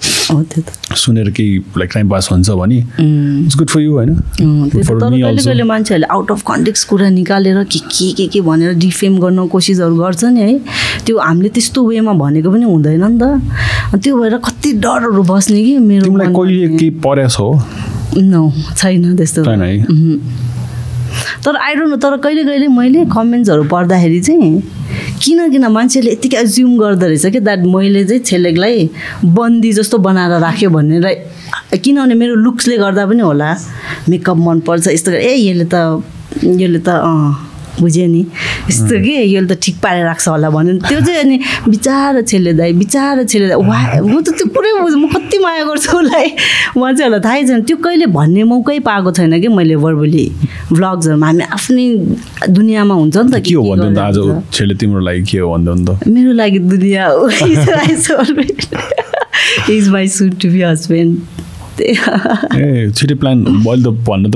सुनेर 0.95 1.30
केही 1.32 1.57
लाइक 1.78 1.89
टाइम 1.93 2.10
पास 2.10 2.30
हुन्छ 2.32 2.49
भने 2.62 2.78
इट्स 2.78 3.57
गुड 3.57 3.70
फर 3.70 3.82
यु 3.82 3.91
होइन। 3.93 4.12
मान्छेहरूले 5.68 6.07
आउट 6.12 6.32
अफ 6.32 6.43
कन्टेक्स्ट 6.47 6.88
कुरा 6.89 7.10
निकालेर 7.10 7.64
के 7.64 7.80
के 7.80 8.12
के 8.18 8.28
के 8.28 8.41
भनेर 8.41 8.74
डिफेम 8.80 9.20
गर्न 9.20 9.47
कोसिसहरू 9.47 9.95
गर्छ 9.95 10.24
नि 10.24 10.41
है। 10.41 10.60
त्यो 11.05 11.18
हामीले 11.20 11.49
त्यस्तो 11.49 11.86
वेमा 11.88 12.14
भनेको 12.24 12.51
पनि 12.51 12.66
हुँदैन 12.66 13.03
नि 13.03 13.18
त। 13.20 14.01
त्यो 14.03 14.18
भएर 14.18 14.38
कति 14.47 14.74
डरहरू 14.80 15.24
बस्ने 15.24 15.64
कि 15.64 15.78
मेरो 15.78 16.12
कहिले। 16.12 16.68
केही 16.78 16.89
परेछ 17.05 17.39
हो? 17.39 17.49
छैन 18.14 19.16
त्यस्तो। 19.18 19.43
छैन 19.45 19.62
है। 19.62 19.74
तर 21.45 21.55
आई 21.55 21.76
डोन्ट 21.76 21.89
नो 21.89 21.95
तर 21.97 22.18
कहिले 22.18 22.43
कहिले 22.43 22.68
मैले 22.68 23.05
कमेन्ट्सहरू 23.14 23.64
पढ्दाखेरि 23.70 24.20
चाहिँ 24.22 24.62
किन 25.24 25.49
किन 25.51 25.66
मान्छेले 25.72 26.12
यतिकै 26.12 26.38
एज्युम 26.38 26.78
गर्दो 26.80 27.05
रहेछ 27.07 27.26
कि 27.26 27.39
द्याट 27.39 27.60
मैले 27.66 28.03
चाहिँ 28.05 28.24
छेलेकलाई 28.24 28.89
बन्दी 29.26 29.72
जस्तो 29.74 29.97
बनाएर 29.97 30.39
राख्यो 30.41 30.70
भन्नेलाई 30.70 31.16
किनभने 31.84 32.16
मेरो 32.16 32.36
लुक्सले 32.45 32.78
गर्दा 32.78 33.05
पनि 33.05 33.22
होला 33.22 33.49
मेकअप 34.10 34.38
मनपर्छ 34.38 34.88
यस्तो 34.88 35.12
ए 35.12 35.34
यसले 35.49 35.66
त 35.74 36.03
यसले 36.45 36.80
त 36.80 36.89
अँ। 36.89 37.49
बुझ्यो 37.80 38.08
नि। 38.08 38.22
यस्तो 38.70 38.96
के? 39.04 39.16
यसले 39.34 39.48
त 39.48 39.60
ठिक 39.64 39.76
पारेर 39.84 40.06
राख्छ 40.06 40.28
होला 40.28 40.50
भन्यो 40.50 40.74
भने 40.80 40.88
त्यो 40.90 41.00
चाहिँ 41.06 41.20
अनि 41.20 41.38
बिचारा 41.70 42.22
छेले 42.22 42.54
दाइ 42.60 42.72
बिचारा 42.82 43.24
छेले 43.24 43.48
दाइ। 43.50 43.58
वा 43.58 43.80
म 44.04 44.22
त 44.22 44.36
त्यो 44.38 44.48
पुरै 44.54 44.72
बुझ 44.84 44.94
म 44.94 45.08
कति 45.16 45.38
माया 45.40 45.64
गर्छु 45.70 45.90
उसलाई। 45.98 46.28
उहाँ 46.78 46.92
चाहिँ 46.94 47.10
होला 47.10 47.20
थाहै 47.26 47.42
छैन। 47.48 47.62
त्यो 47.64 47.78
कहिले 47.84 48.06
भन्ने 48.12 48.44
मौकै 48.52 48.80
पाएको 48.88 49.12
छैन 49.18 49.34
कि 49.42 49.48
मैले 49.48 49.76
वर्बली 49.84 50.26
भ्लग्सहरूमा। 50.72 51.28
हामी 51.28 51.44
आफ्नै 51.56 51.88
दुनियाँमा 52.50 52.96
हुन्छ 52.96 53.18
नि 53.18 53.32
त 53.32 53.36
के 53.44 53.54
हो 53.56 53.64
आज 53.74 54.18
छेले 54.54 54.74
तिम्रो 54.80 55.02
लागि 55.08 55.24
के 55.32 55.38
हो 55.40 55.48
भन्दै 55.54 55.74
नि 55.76 55.84
त। 55.86 56.08
मेरो 56.08 56.32
लागि 56.40 56.60
दुनियाँ 56.60 57.08
हो। 57.12 57.28
Is 59.70 59.90
my 59.90 60.08
soon 60.08 60.34
to 60.42 60.48
be 60.50 60.62
husband 60.62 61.12
ए 61.82 62.92
छिटै 62.96 63.16
प्लान 63.24 63.38
अहिले 63.46 63.84
त 63.84 63.88
भन्न 64.08 64.24
त 64.32 64.36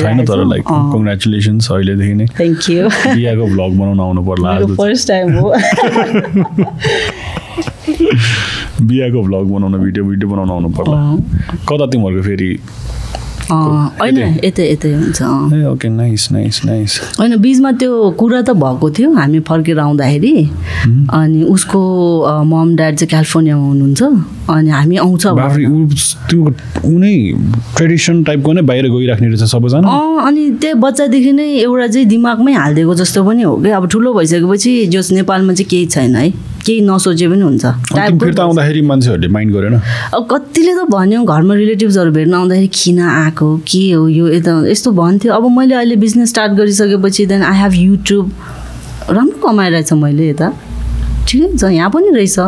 छैन 0.00 0.24
तर। 0.30 0.44
लाइक। 0.52 0.64
कङ्ग्रेचुलेसन्स 0.94 1.70
अहिलेदेखि 1.72 2.14
नै 2.20 2.26
थ्याङ्क 2.38 2.70
यू 2.70 2.82
बिहाको 2.88 3.44
भ्लग 3.54 3.70
बनाउन 3.80 4.00
आउनु 4.06 4.22
पर्ला 4.30 4.50
फर्स्ट 4.82 5.08
टाइम 5.08 5.26
हो 5.38 5.46
बिहाको 8.88 9.22
भ्लग 9.22 9.44
बनाउन 9.54 9.74
भिडियो 9.84 10.04
भिडियो 10.04 10.28
बनाउन 10.30 10.50
आउनु 10.50 10.68
पर्ला। 10.78 10.96
कता 11.68 11.86
तिमीहरूको 11.92 12.22
फेरि 12.28 12.50
होइन 13.50 14.18
यतै? 14.44 14.64
यतै 14.72 14.92
हुन्छ 14.92 15.22
ओके 15.72 15.88
नाइस 15.88 16.28
नाइस 16.32 16.60
नाइस 16.64 17.00
होइन 17.18 17.36
बिचमा 17.40 17.72
त्यो 17.80 18.10
कुरा 18.18 18.40
त 18.42 18.50
भएको 18.56 18.90
थियो 18.90 19.12
हामी 19.14 19.40
फर्केर 19.48 19.78
आउँदाखेरि। 19.78 20.34
अनि 21.12 21.42
उसको 21.54 21.80
मम 22.44 22.74
ड्याड 22.76 22.94
चाहिँ 22.96 23.08
क्यालिफोर्नियामा 23.10 23.64
हुनुहुन्छ 23.66 24.02
अनि 24.50 24.70
हामी 24.70 24.96
आउँछ 24.96 25.26
तिम्रो 26.30 26.50
कुनै 26.80 27.14
ट्रेडिसन 27.76 28.22
टाइपको 28.24 28.52
नै 28.52 28.62
बाहिर 28.62 28.88
गइराख्ने 28.88 29.28
रहेछ 29.28 29.50
सबैजना? 29.52 29.88
अँ 29.88 30.26
अनि 30.26 30.50
त्यही 30.62 30.74
बच्चादेखि 30.80 31.32
नै 31.32 31.48
एउटा 31.58 31.86
चाहिँ 31.86 32.06
दिमागमै 32.08 32.52
हालिदिएको 32.52 32.94
जस्तो 32.94 33.24
पनि 33.24 33.42
हो 33.42 33.56
कि? 33.56 33.70
अब 33.70 33.88
ठुलो 33.92 34.12
भइसकेपछि 34.14 34.72
जस 34.94 35.12
नेपालमा 35.12 35.52
चाहिँ 35.52 35.68
केही 35.70 35.86
छैन 35.86 36.16
है। 36.16 36.32
केही 36.66 36.80
नसोचे 36.88 37.26
पनि 37.28 37.42
हुन्छ 37.42 37.64
फिर्ता 38.22 38.42
आउँदाखेरि 38.42 38.80
मान्छेहरूले 38.90 39.28
माइन्ड 39.36 39.54
गरेन 39.54 39.74
अब 40.14 40.26
कतिले 40.30 40.72
त 40.74 40.88
भन्यो 40.90 41.22
घरमा 41.24 41.54
रिलेटिभ्सहरू 41.54 42.10
भेट्न 42.18 42.34
आउँदाखेरि 42.34 42.68
किन 42.74 43.00
आएको 43.00 43.48
के 43.68 43.84
हो 43.92 44.08
यो 44.08 44.28
यता 44.28 44.52
यस्तो 44.70 44.90
भन्थ्यो 45.00 45.32
अब 45.32 45.44
मैले 45.56 45.74
अहिले 45.74 45.96
बिजनेस 46.04 46.28
स्टार्ट 46.30 46.52
गरिसकेपछि 46.60 47.26
देन 47.32 47.42
आई 47.42 47.56
हेभ 47.62 47.74
युट्युब 47.84 48.30
राम्रो 49.10 49.38
कमाइरहेछ 49.48 49.92
मैले 50.04 50.28
यता 50.28 50.52
ठिकै 51.28 51.56
छ 51.56 51.72
यहाँ 51.72 51.90
पनि 51.90 52.10
रहेछ 52.16 52.38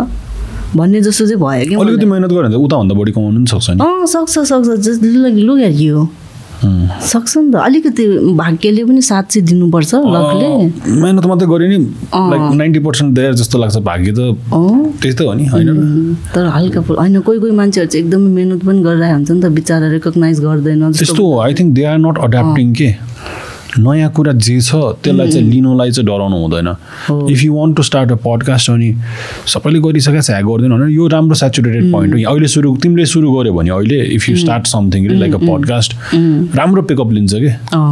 भन्ने 0.77 1.01
जस्तो 1.01 1.27
चाहिँ 1.27 1.41
भयो 1.41 1.65
कि 1.69 1.75
अलिकति। 1.75 2.07
मिहिनेत 2.07 2.31
गऱ्यो 2.31 2.43
भने 2.43 2.55
त 2.55 2.59
उताभन्दा 2.67 2.95
बढी 3.01 3.13
कमाउनु 3.13 3.39
पनि 3.39 3.49
सक्छ 3.53 3.71
अँ 3.71 4.07
सक्छ 4.13 4.35
सक्छ 4.51 4.69
जस्ट 4.87 5.03
लुक 5.49 5.61
एट 5.61 5.77
यु. 5.81 6.07
सक्छ 6.63 7.37
नि 7.37 7.51
त। 7.53 7.55
अलिकति 7.57 8.05
भाग्यले 8.37 8.85
पनि 8.85 9.03
साथ 9.03 9.23
चाहिँ 9.31 9.47
दिनुपर्छ 9.47 9.95
लकले 9.95 10.49
मिहिनेत 11.01 11.27
मात्रै 11.27 11.49
गऱ्यो 11.49 11.69
नि। 11.69 11.79
लाइक 12.33 12.43
नाइन्टी 12.57 12.81
पर्सेन्ट 12.87 13.15
देयर 13.15 13.33
जस्तो 13.41 13.59
लाग्छ 13.59 13.77
भाग्य 13.89 14.13
त। 14.13 14.21
त्यस्तै 15.03 15.25
हो 15.25 15.33
नि 15.33 15.47
होइन 15.47 15.69
तर 16.35 16.47
हल्का 16.57 16.81
होइन 16.89 17.21
कोही 17.21 17.39
कोही 17.41 17.53
मान्छेहरू 17.61 17.91
चाहिँ 17.91 18.05
एकदमै 18.05 18.31
मिहिनेत 18.37 18.65
पनि 18.67 18.83
गरिरहेको 18.83 19.17
हुन्छ 19.17 19.31
नि 19.31 19.41
त 19.41 19.53
बिचरा 19.59 19.87
रेकगनाइज 19.97 20.41
गर्दैन 20.41 20.81
जस्तो। 20.93 20.99
त्यस्तो 20.99 21.25
I 21.41 21.55
think 21.55 21.75
they 21.75 21.85
are 21.85 21.99
not 21.99 22.19
adapting 22.25 22.73
के? 22.75 22.89
नयाँ 23.79 24.11
कुरा 24.17 24.33
जे 24.33 24.61
छ 24.61 24.75
त्यसलाई 25.05 25.31
चाहिँ 25.31 25.47
लिनुलाई 25.51 25.91
चाहिँ 25.91 26.07
डराउनु 26.07 26.37
हुँदैन। 26.37 26.69
If 27.33 27.43
you 27.45 27.55
want 27.55 27.77
to 27.77 27.83
start 27.83 28.13
a 28.13 28.15
podcast 28.27 28.71
अनि 28.71 28.89
सबैले 29.53 29.79
गरिसकेको 29.87 30.23
छ 30.23 30.31
ह्या 30.31 30.41
गर्दैन 30.49 30.73
भने 30.73 30.93
यो 30.95 31.07
राम्रो 31.15 31.35
सेचुरेटेड 31.43 31.93
पोइन्ट 31.93 32.15
हो 32.15 32.19
अहिले 32.33 32.49
सुरु 32.49 32.77
तिमीले 32.83 33.07
सुरु 33.07 33.33
गर्यो 33.33 33.53
भने 33.55 33.71
अहिले 33.71 34.01
if 34.17 34.29
you 34.29 34.37
start 34.37 34.67
something 34.67 35.09
like 35.21 35.35
a 35.35 35.39
podcast 35.39 35.91
राम्रो 36.57 36.83
पिकअप 36.89 37.13
लिन्छ 37.13 37.35
कि। 37.35 37.51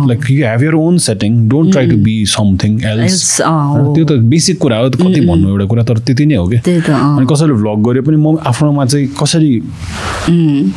Like 0.09 0.31
you 0.31 0.47
have 0.47 0.63
your 0.65 0.75
own 0.75 0.99
setting 1.07 1.49
don't 1.49 1.73
try 1.73 1.87
to 1.91 1.97
be 2.05 2.17
something 2.35 2.81
else. 2.85 3.41
त्यो 3.41 4.05
त 4.05 4.19
बेसिक 4.33 4.59
कुरा 4.59 4.79
हो 4.79 4.91
कति 4.91 5.21
भन्नु 5.29 5.49
एउटा 5.49 5.67
कुरा 5.73 5.83
तर 5.85 5.99
त्यति 6.07 6.27
नै 6.27 6.37
हो 6.37 6.47
कि। 6.49 6.59
अनि 6.89 7.27
कसैले 7.33 7.55
भ्लग 7.63 7.83
गरे 7.89 8.01
पनि 8.09 8.17
म 8.17 8.37
आफ्नोमा 8.47 8.85
चाहिँ 8.87 9.07
कसरी 9.21 9.53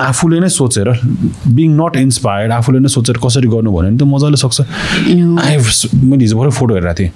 आफूले 0.02 0.40
नै 0.40 0.50
सोचेर 0.50 0.88
बिङ 1.48 1.70
नट 1.82 1.96
इन्सपायर्ड 1.98 2.52
आफूले 2.52 2.80
नै 2.80 2.90
सोचेर 2.90 3.18
कसरी 3.26 3.48
गर्नु 3.48 3.72
भन्यो 3.72 3.90
भने 3.90 3.98
त 3.98 4.04
मजाले 4.14 4.38
सक्छ। 4.38 4.62
आई 4.98 5.58
मैले 5.96 6.24
हिजो 6.24 6.38
भरे 6.38 6.52
फोटो 6.52 6.74
हेरेको 6.76 6.94
थिएँ। 7.00 7.12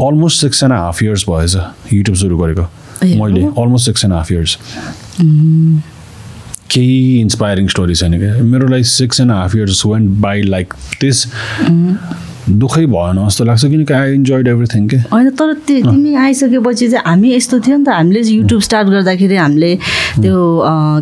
Almost 0.00 0.40
six 0.40 0.62
and 0.62 0.74
half 0.74 1.02
years 1.02 1.24
भएछ 1.28 1.56
युट्युब 1.92 2.16
सुरु 2.16 2.38
गरेको। 2.38 2.62
मैले 3.02 3.44
almost 3.44 3.86
six 3.86 4.04
and 4.04 4.14
half 4.14 4.32
years 4.32 4.58
केही 6.70 7.20
इन्सपायरिङ 7.20 7.68
स्टोरी 7.68 7.94
छैन 7.94 8.18
क्या। 8.18 8.32
मेरो 8.44 8.68
लागि 8.68 8.84
six 8.84 9.20
and 9.20 9.32
half 9.32 9.54
years 9.56 9.82
went 9.86 10.10
by 10.20 10.42
like 10.42 10.74
this 11.00 11.26
दुःखै 12.48 12.84
भएन 12.86 13.18
जस्तो 13.26 13.44
लाग्छ 13.44 13.64
किनकि 13.64 13.94
आई 13.94 14.14
इन्जोइड 14.14 14.48
एभ्रिथिङ 14.48 14.86
के? 14.88 14.96
होइन 15.12 15.30
तर 15.30 15.52
त्यो 15.66 15.90
तिमी 15.90 16.14
आइसकेपछि 16.14 16.88
चाहिँ 16.88 17.04
हामी 17.06 17.34
यस्तो 17.34 17.58
थियो 17.60 17.76
नि 17.76 17.84
त 17.84 17.88
हामीले 17.88 18.20
युट्युब 18.20 18.60
स्टार्ट 18.60 18.88
गर्दाखेरि 18.88 19.36
हामीले 19.36 19.74
त्यो 20.22 20.36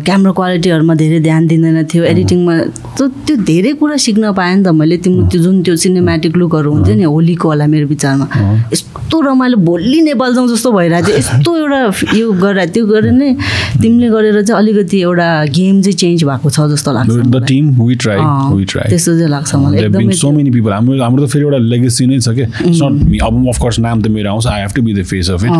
क्यामरा 0.05 0.31
क्वालिटीहरूमा 0.39 0.95
धेरै 0.95 1.19
ध्यान 1.19 1.47
दिँदैन 1.47 1.83
थियो 1.93 2.03
एडिटिङमा 2.03 2.55
त 2.99 3.11
त्यो 3.27 3.35
धेरै 3.47 3.73
कुरा 3.79 3.97
सिक्न 4.05 4.31
पाएँ 4.39 4.55
नि 4.55 4.63
त 4.63 4.75
मैले 4.75 4.97
तिम्रो 5.05 5.25
त्यो 5.31 5.41
जुन 5.41 5.61
त्यो 5.63 5.75
सिनेमेटिक 5.83 6.37
लुकहरू 6.37 6.71
हुन्थ्यो 6.73 6.95
नि 6.95 7.03
होलीको 7.15 7.47
होला 7.49 7.65
मेरो 7.73 7.87
विचारमा 7.87 8.25
यस्तो 8.73 9.21
रमाइलो 9.21 9.57
भोलि 9.69 10.01
नेपाल 10.09 10.35
जाउँ 10.35 10.47
जस्तो 10.49 10.71
भइरहेको 10.71 11.07
थियो 11.07 11.17
यस्तो 11.17 11.57
एउटा 11.57 11.79
यो 12.17 12.31
गरेर 12.43 12.69
त्यो 12.75 12.85
गरेर 12.85 13.11
नै 13.13 13.29
तिमीले 13.81 14.09
गरेर 14.09 14.41
चाहिँ 14.43 14.59
अलिकति 14.61 15.01
एउटा 15.01 15.27
गेम 15.55 15.81
चाहिँ 15.81 15.97
चेन्ज 16.03 16.23
भएको 16.23 16.49
छ 16.49 16.67
जस्तो 16.75 16.91
लाग्छ 16.97 17.09
त्यस्तो 18.89 19.11
चाहिँ 19.17 19.31
लाग्छ 19.31 19.55
मलाई 19.55 19.79
एकदमै 19.85 20.15
फेरि 21.37 21.45
एउटा 21.45 21.57
लेगेसी 21.69 22.05
नै 22.07 22.19
छ 22.19 22.29
कि? 22.33 22.41
इट्स 22.41 22.81
नट 22.83 23.21
अब 23.23 23.47
अफकोर्स 23.47 23.79
नाम 23.79 24.01
त 24.01 24.07
मेरो 24.17 24.29
आउँछ. 24.31 24.45
I 24.47 24.61
have 24.61 24.71
to 24.75 24.81
be 24.81 24.93
the 24.93 25.03
face 25.05 25.29
of 25.31 25.41
it. 25.43 25.51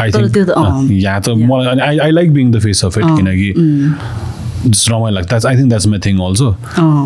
I 0.00 0.08
think 0.12 0.90
यहाँ 0.90 1.20
त 1.20 1.28
मलाई 1.52 1.78
I 1.78 1.98
I 1.98 2.10
like 2.10 2.28
being 2.34 2.46
the 2.52 2.58
face 2.60 2.84
of 2.84 2.98
it 2.98 3.04
किनकि 3.04 3.48
जस्ट 4.66 4.90
रमाइलो 4.90 5.14
लाग्छ 5.14 5.28
that's 5.28 5.46
I 5.46 5.56
think 5.56 5.68
that's 5.68 5.86
my 5.86 5.98
thing 6.06 6.18
also. 6.18 6.50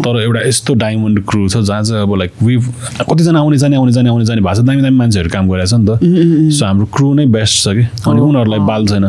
तर 0.05 0.21
एउटा 0.23 0.41
यस्तो 0.49 0.75
डायमन्ड 0.75 1.25
क्रु 1.25 1.49
छ 1.49 1.57
जहाँ 1.57 1.83
चाहिँ 1.83 2.03
अब 2.03 2.15
लाइक 2.19 2.33
वी 2.43 2.57
कतिजना 3.11 3.39
आउने 3.39 3.59
जाने 3.59 3.77
आउने 3.77 3.93
जाने 3.93 4.09
आउने 4.09 4.25
जाने 4.25 4.41
भएको 4.41 4.55
छ 4.55 4.67
दामी 4.67 4.83
दामी 4.83 4.97
मान्छेहरू 4.97 5.31
काम 5.31 5.49
गरिरहेछ 5.49 5.75
नि 5.75 5.87
त। 5.87 6.53
सो 6.59 6.67
हाम्रो 6.67 6.87
क्रु 6.97 7.15
नै 7.15 7.27
बेस्ट 7.27 7.65
छ 7.65 7.69
कि। 7.69 7.85
अनि 8.11 8.21
उनीहरूलाई 8.21 8.59
बाल 8.67 8.87
छैन। 8.87 9.05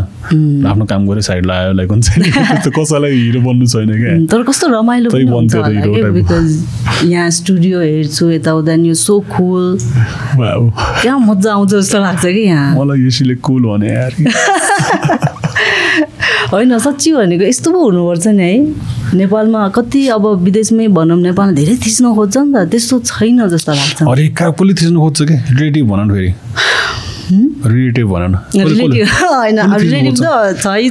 आफ्नो 0.68 0.86
काम 0.86 1.08
गरे 1.08 1.22
साइड 1.22 1.46
लगायो 1.46 1.74
लाइक 1.74 1.90
हुन्छ 1.92 2.18
नि। 2.18 2.32
कसैलाई 2.78 3.12
हिरो 3.12 3.42
बन्नु 3.42 3.66
छैन 3.68 3.92
क्या। 4.02 4.16
तर 4.32 4.44
कस्तो 4.44 4.68
रमाइलो. 4.68 5.10
बिकज 5.12 6.50
यहाँ 7.06 7.30
स्टुडियो 7.30 7.82
हेर्छु 7.82 8.30
यताउता 8.30 8.74
यो 8.74 8.94
सो 8.94 9.20
कुल. 9.20 9.78
क्या 11.02 11.18
मजा 11.18 11.54
आउँछ 11.54 11.70
जस्तो 11.70 12.00
लाग्छ 12.00 12.26
कि 12.26 12.40
यहाँ। 12.40 12.80
मलाई 12.80 13.08
यसले 13.08 13.36
कुल 13.36 13.64
भने 13.64 13.90
यार। 13.94 14.14
होइन 16.52 16.78
साँच्ची 16.80 17.12
भनेको 17.14 17.44
यस्तो 17.44 17.72
पो 17.72 17.80
हुनुपर्छ 17.84 18.28
नि 18.28 18.44
है। 18.44 18.54
नेपालमा 19.18 19.68
कति 19.76 20.08
अब 20.08 20.26
विदेशमै 20.44 20.88
भनौँ 20.88 21.18
नेपालमा 21.22 21.54
धेरै 21.54 21.76
थिच्न 21.86 22.14
खोज्छ 22.16 22.38
नि 22.38 22.54
त। 22.54 22.70
त्यस्तो 22.72 23.00
छैन 23.00 23.48
जस्तो 23.50 23.72
लाग्छ। 23.72 24.04
अरे 24.04 24.28
कहाँ 24.38 24.52
कसले 24.54 24.74
थिच्नु 24.74 25.00
खोज्छ 25.02 25.20
कि? 25.22 25.36
रिलेटिभ 25.54 25.86
भन 25.90 26.00
न 26.00 26.14
फेरि 26.14 26.32
रिलेटिभ 27.68 28.08
भन 28.08 28.24
न 28.32 28.36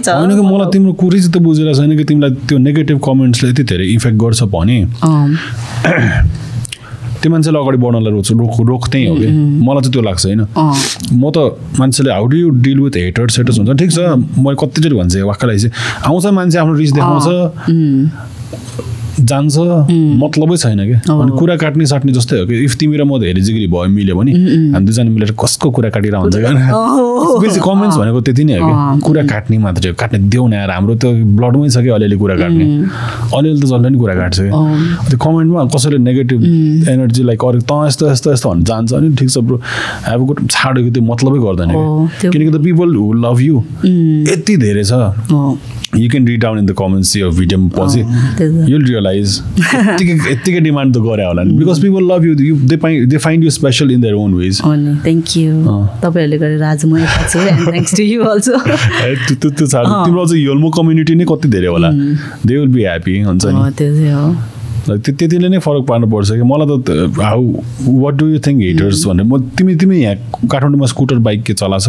होइन 0.08 0.30
कि 0.36 0.42
मलाई 0.42 0.68
तिम्रो 0.72 0.92
कुरै 0.92 1.18
चाहिँ 1.18 1.32
त 1.32 1.34
बुझेर 1.46 1.74
छैन 1.74 1.96
कि 1.96 2.04
तिमीलाई 2.04 2.30
त्यो 2.48 2.58
नेगेटिभ 2.58 2.98
कमेन्ट्सले 3.04 3.50
यति 3.50 3.62
धेरै 3.64 3.86
इफेक्ट 3.96 4.16
गर्छ 4.16 4.42
भने? 4.52 4.78
त्यो 7.26 7.34
मान्छेलाई 7.34 7.62
अगाडि 7.62 7.78
बढ्नलाई 7.82 8.12
रोक्छ 8.14 8.30
रोक 8.38 8.54
रोक 8.70 8.82
त्यही 8.86 9.06
हो 9.06 9.14
कि? 9.18 9.26
मलाई 9.66 9.82
चाहिँ 9.82 9.92
त्यो 9.92 10.02
लाग्छ 10.06 10.24
होइन? 10.26 10.40
म 11.18 11.24
त 11.34 11.58
मान्छेले 11.74 12.10
how 12.14 12.26
do 12.30 12.36
you 12.36 12.48
deal 12.62 12.78
with 12.86 12.94
haters 12.96 13.34
setters 13.36 13.58
हुन्छ। 13.58 13.70
ठिक 13.82 13.90
छ 13.90 13.98
मैले 14.38 14.56
कतिचोटि 14.62 14.94
भन्छ 14.94 15.16
वाक्कलाई 15.26 15.58
चाहिँ। 15.58 15.74
आउँछ 16.06 16.26
मान्छे 16.38 16.58
आफ्नो 16.58 16.74
रिस 16.78 16.92
देखाउँछ। 16.94 17.26
जान्छ 19.20 19.56
मतलबै 20.22 20.56
छैन 20.56 20.80
कि? 20.86 20.96
अनि 21.08 21.30
कुरा 21.38 21.56
काट्ने 21.56 21.86
साट्ने 21.86 22.12
जस्तै 22.12 22.38
हो 22.40 22.46
कि? 22.46 22.54
इफ 22.64 22.74
तिमी 22.80 22.96
र 22.96 23.04
म 23.04 23.18
धेरै 23.18 23.40
जिग्री 23.40 23.66
भयो 23.72 23.88
मिल्यो 23.88 24.14
भने 24.16 24.32
हामी 24.76 24.84
दुईजना 24.86 25.10
मिलेर 25.10 25.32
कसको 25.40 25.70
कुरा 25.72 25.90
काटिरहेको 25.90 26.22
हुन्छ 26.22 26.36
अँ, 26.36 27.40
बेसी 27.40 27.60
कमेन्ट्स 27.60 27.96
भनेको 27.96 28.20
त्यति 28.26 28.44
नै 28.44 28.58
हो 28.60 28.66
कि? 28.66 29.00
कुरा 29.06 29.22
काट्ने 29.32 29.56
मात्रै 29.58 29.88
हो। 29.90 29.94
काट्ने 30.00 30.18
देऊ 30.28 30.46
न 30.48 30.52
यार 30.52 30.70
हाम्रो 30.70 30.94
त 31.00 31.04
ब्लडमै 31.38 31.68
छ 31.68 31.78
कि 31.84 31.90
अलिअलि 31.96 32.16
कुरा 32.16 32.36
काट्ने? 32.36 32.64
अलिअलि 33.36 33.60
त 33.60 33.64
जसले 33.64 33.88
नि 33.88 33.98
कुरा 33.98 34.14
काट्छ 34.20 34.36
कि। 34.40 34.50
त्यो 35.08 35.16
कमेन्टमा 35.24 35.64
कसैले 35.74 35.98
नेगेटिभ 36.08 36.40
एनर्जी 36.92 37.22
लाइक 37.24 37.44
अरू 37.44 37.60
त 37.64 37.72
यस्तो 37.88 38.04
यस्तो 38.12 38.28
यस्तो 38.32 38.48
भन्नु 38.50 38.64
जान्छ 38.68 38.92
अनि 38.92 39.08
ठिक 39.16 39.30
छ 39.30 39.38
ब्रो 39.48 39.56
हेभ 40.08 40.20
गुड 40.28 40.38
छाडेको 40.50 40.90
त्यो 40.92 41.02
मतलबै 41.02 41.38
गर्दैन 41.46 41.70
कि? 41.72 42.28
किनकि 42.28 42.50
the 42.52 42.58
people 42.64 42.88
who 42.96 43.12
love 43.24 43.40
you 43.40 43.56
यति 44.32 44.56
धेरै 44.56 44.84
छ। 44.84 44.92
You 45.96 46.08
can 46.10 46.26
read 46.26 46.40
down 46.42 46.58
in 46.58 46.66
the 46.66 46.72
comments 46.76 47.16
यो 47.16 47.30
भिडियो 47.30 47.58
पछि। 47.72 48.02
त्यही 48.36 48.48
त। 48.52 48.68
युल 49.14 49.16
रियलाइज 49.16 49.42
यत्तिकै 49.90 50.30
यत्तिकै 50.30 50.60
डिमान्ड 50.60 50.96
त 50.96 50.98
गरे 50.98 51.24
होला 51.26 51.42
नि। 51.42 51.52
Because 51.58 51.80
people 51.82 52.02
love 52.12 52.24
you 52.26 52.32
you 52.40 52.56
they 52.66 52.76
find 52.76 53.08
they 53.10 53.16
find 53.18 53.44
you 53.44 53.50
special 53.50 53.90
in 53.90 54.00
their 54.00 54.14
own 54.14 54.34
ways 54.34 54.60
अनि 54.64 54.94
थ्याङ्क 55.04 55.36
यू। 55.36 55.52
तपाईँहरूले 56.02 56.38
गरेर 56.38 56.62
आज 56.62 56.84
म 56.86 56.98
यता 56.98 57.28
छु 57.28 57.38
थ्याङ्क्स 57.38 57.92
टु 57.96 58.02
यु 58.02 58.22
अल्सो 58.24 58.58
त्यो 59.34 59.66
छाड 59.66 59.86
तिम्रो 59.86 60.22
अझ 60.24 60.32
योल्मो 60.32 60.70
कम्युनिटी 60.78 61.14
नै 61.14 61.24
कति 61.30 61.48
धेरै 61.48 61.66
होला? 61.66 61.90
दे 62.46 62.56
विल 62.56 62.68
बी 62.68 62.82
ह्याप्पी 62.82 63.20
हुन्छ 63.22 63.44
नि। 63.46 63.70
त्यो 63.78 63.94
चाहिँ 63.96 64.12
हो। 64.12 64.34
त्यतिले 64.86 65.48
नै 65.48 65.58
फरक 65.58 65.84
पार्नुपर्छ 65.86 66.30
कि? 66.30 66.42
मलाई 66.46 66.66
त 66.86 67.10
how 67.18 67.42
what 68.02 68.14
do 68.14 68.26
you 68.28 68.38
think 68.46 68.60
haters 68.62 69.06
भनेर 69.06 69.26
म 69.26 69.38
तिमी 69.58 69.74
तिमी 69.82 69.96
यहाँ 70.02 70.46
काठमाडौँमा 70.50 70.86
स्कुटर 70.86 71.18
बाइक 71.26 71.42
के 71.42 71.54
चलाछ 71.54 71.86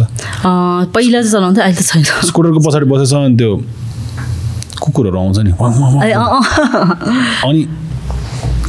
पहिला 0.94 1.22
चाहिँ 1.22 1.32
चलाउँथ्यो 1.32 1.62
अहिले 1.62 1.78
त 1.78 1.82
छैन। 1.86 2.02
स्कुटरको 2.02 2.60
पछाडि 2.66 2.86
बसेछ 2.90 3.14
अनि 3.14 3.36
त्यो 3.38 3.52
कुकुरहरू 4.88 5.18
आउँछ 5.18 5.38
नि। 5.44 5.52
अनि 7.48 7.60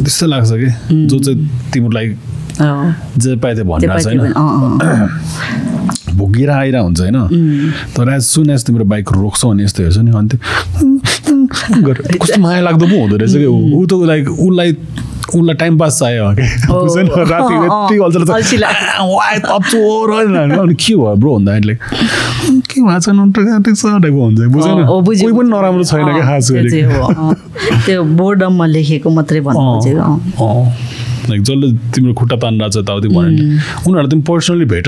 त्यस्तो 0.04 0.26
लाग्छ 0.28 0.52
कि? 0.52 0.70
जो 1.08 1.20
चाहिँ 1.20 1.38
तिमीलाई 1.74 2.08
जे 3.24 3.36
पाए 3.40 3.56
त्यो 3.56 3.64
भनिरहेको 3.66 4.10
अँ, 4.36 4.80
अँ, 4.84 5.08
भोगिएर 6.20 6.50
आइरहेको 6.50 6.86
हुन्छ 6.86 7.00
होइन। 7.00 7.18
तर 7.96 8.10
एज 8.14 8.24
सुन 8.24 8.50
एज 8.50 8.66
तिम्रो 8.66 8.86
बाइक 8.86 9.12
रोक्छौ 9.16 9.50
भने 9.50 9.64
यस्तो 9.64 9.84
हेर्छ 9.84 9.98
नि 9.98 10.12
अनि 10.12 10.28
त्यो 10.30 10.40
गरेर 11.88 12.18
कस्तो 12.22 12.42
माया 12.42 12.62
लाग्दो 12.62 12.86
पो 12.88 12.96
हुँदो 13.02 13.16
रहेछ 13.18 13.34
कि? 13.36 13.46
ऊ 13.46 13.86
त 13.88 13.94
लाइक 14.08 14.30
उसलाई 14.30 14.72
उसलाई 15.30 15.56
टाइम 15.56 15.78
पास 15.78 16.00
चाहियो? 16.00 16.26
राति 17.32 17.54
यति 17.56 17.96
अल्छी 18.34 18.58
होइन 20.12 20.36
अनि 20.60 20.74
के 20.76 20.96
भयो 20.96 21.16
ब्रो 21.16 21.36
भन्दाखेरि 21.38 21.68
लाइक 21.68 21.80
के 22.80 22.86
भएको 22.88 23.00
छ 23.00 23.08
न 23.14 23.32
ठिक 23.66 23.76
छ 23.76 23.84
टाइपको 23.84 24.22
हुन्छ 24.26 24.40
बुझेन 24.56 24.78
कोही 24.88 25.34
पनि। 25.38 25.50
नराम्रो 25.50 25.84
छैन 25.92 26.06
क्या 26.16 26.26
खास 26.30 26.52
गरी। 26.52 26.70
त्यो 27.86 28.04
बोर्डममा 28.24 28.66
लेखेको 28.66 29.10
मात्रै 29.20 29.42
भन्नु 29.48 29.64
खोजेको। 29.70 30.08
लाइक 31.30 31.42
जसले 31.42 31.68
तिम्रो 31.94 32.14
खुट्टा 32.20 32.36
तानिरहेको 32.42 32.72
छ 32.72 32.78
यताउति 32.82 33.08
भन्यो 33.08 33.30
नि 33.30 33.44
उनीहरूलाई 33.86 34.10
तिमी 34.10 34.24
पर्सनली 34.30 34.66
भेट 34.74 34.88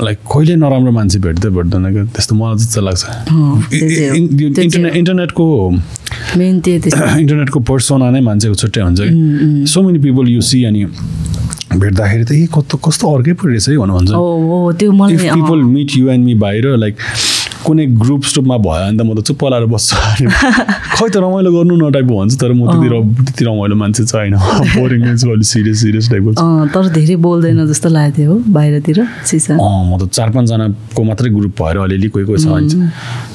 लाइक 0.00 0.18
कहिले 0.24 0.54
नराम्रो 0.56 0.92
मान्छे 0.92 1.18
भेट्दै 1.20 1.48
भेट्दैन 1.52 1.84
क्या 1.92 2.04
त्यस्तो 2.16 2.34
मलाई 2.34 2.56
त्यस्तो 2.56 2.80
लाग्छ 2.80 3.02
इन्टरनेट 4.56 4.96
इन्टरनेटको 4.96 5.46
इन्टरनेटको 6.40 7.60
पर्सोना 7.70 8.06
नै 8.10 8.20
मान्छेको 8.28 8.54
छुट्टै 8.62 8.80
हुन्छ 8.80 9.00
कि 9.02 9.12
so 9.72 9.82
many 9.82 9.98
people 10.06 10.24
you 10.32 10.40
see 10.48 10.58
अनि 10.64 10.80
भेट्दाखेरि 11.80 12.24
त 12.24 12.32
ए 12.32 12.46
कस्तो 12.54 12.76
कस्तो 12.86 13.04
अर्कै 13.16 13.32
पो 13.40 13.48
रहेछ 13.48 13.68
है 13.68 13.76
भन्नु 13.78 13.94
भन्छ। 13.94 14.10
ओ 14.12 14.24
ओ 14.56 14.72
त्यो 14.72 14.92
इफ 14.92 14.98
मलाई 15.00 15.28
अँ, 15.28 15.34
people 15.36 15.62
meet 15.70 15.96
you 15.96 16.08
and 16.10 16.24
me 16.24 16.34
बाहिर 16.42 16.76
लाइक 16.76 16.96
कुनै 17.64 17.86
ग्रुप 17.98 18.22
स्टुपमा 18.26 18.56
भयो 18.58 18.86
भने 18.86 18.98
त 18.98 19.02
म 19.06 19.14
त 19.14 19.22
चुप्प 19.26 19.44
लाएर 19.52 19.66
बस्छु 19.70 19.96
खै 20.96 21.08
त 21.08 21.16
रमाइलो 21.16 21.50
गर्नु 21.52 21.74
न 21.76 21.90
टाइपको 21.92 22.16
भन्छ 22.18 22.38
तर 22.40 22.52
म 22.52 22.66
त्यति 22.66 22.88
त्यति 23.22 23.44
रमाइलो 23.44 23.76
मान्छे 23.82 24.04
चाहिँ 24.04 24.32
होइन 24.32 24.74
बोरिङ 24.78 25.04
मान्छे 25.06 25.30
अलिक 25.30 25.46
सिरियस 25.46 25.80
सिरियस 25.82 26.10
टाइपको 26.10 26.66
तर 26.74 26.88
धेरै 26.96 27.16
बोल्दैन 27.26 27.66
जस्तो 27.66 27.88
लागेको 27.88 28.16
थियो 28.18 28.32
हो 28.32 28.38
बाहिरतिर 28.56 28.98
म 29.00 29.98
त 29.98 30.10
चार 30.10 30.30
पाँचजनाको 30.30 31.04
मात्रै 31.04 31.30
ग्रुप 31.30 31.54
भएर 31.62 31.76
अलिअलि 31.86 32.08
कोही 32.08 32.24
कोही 32.26 32.42
छ 32.42 33.30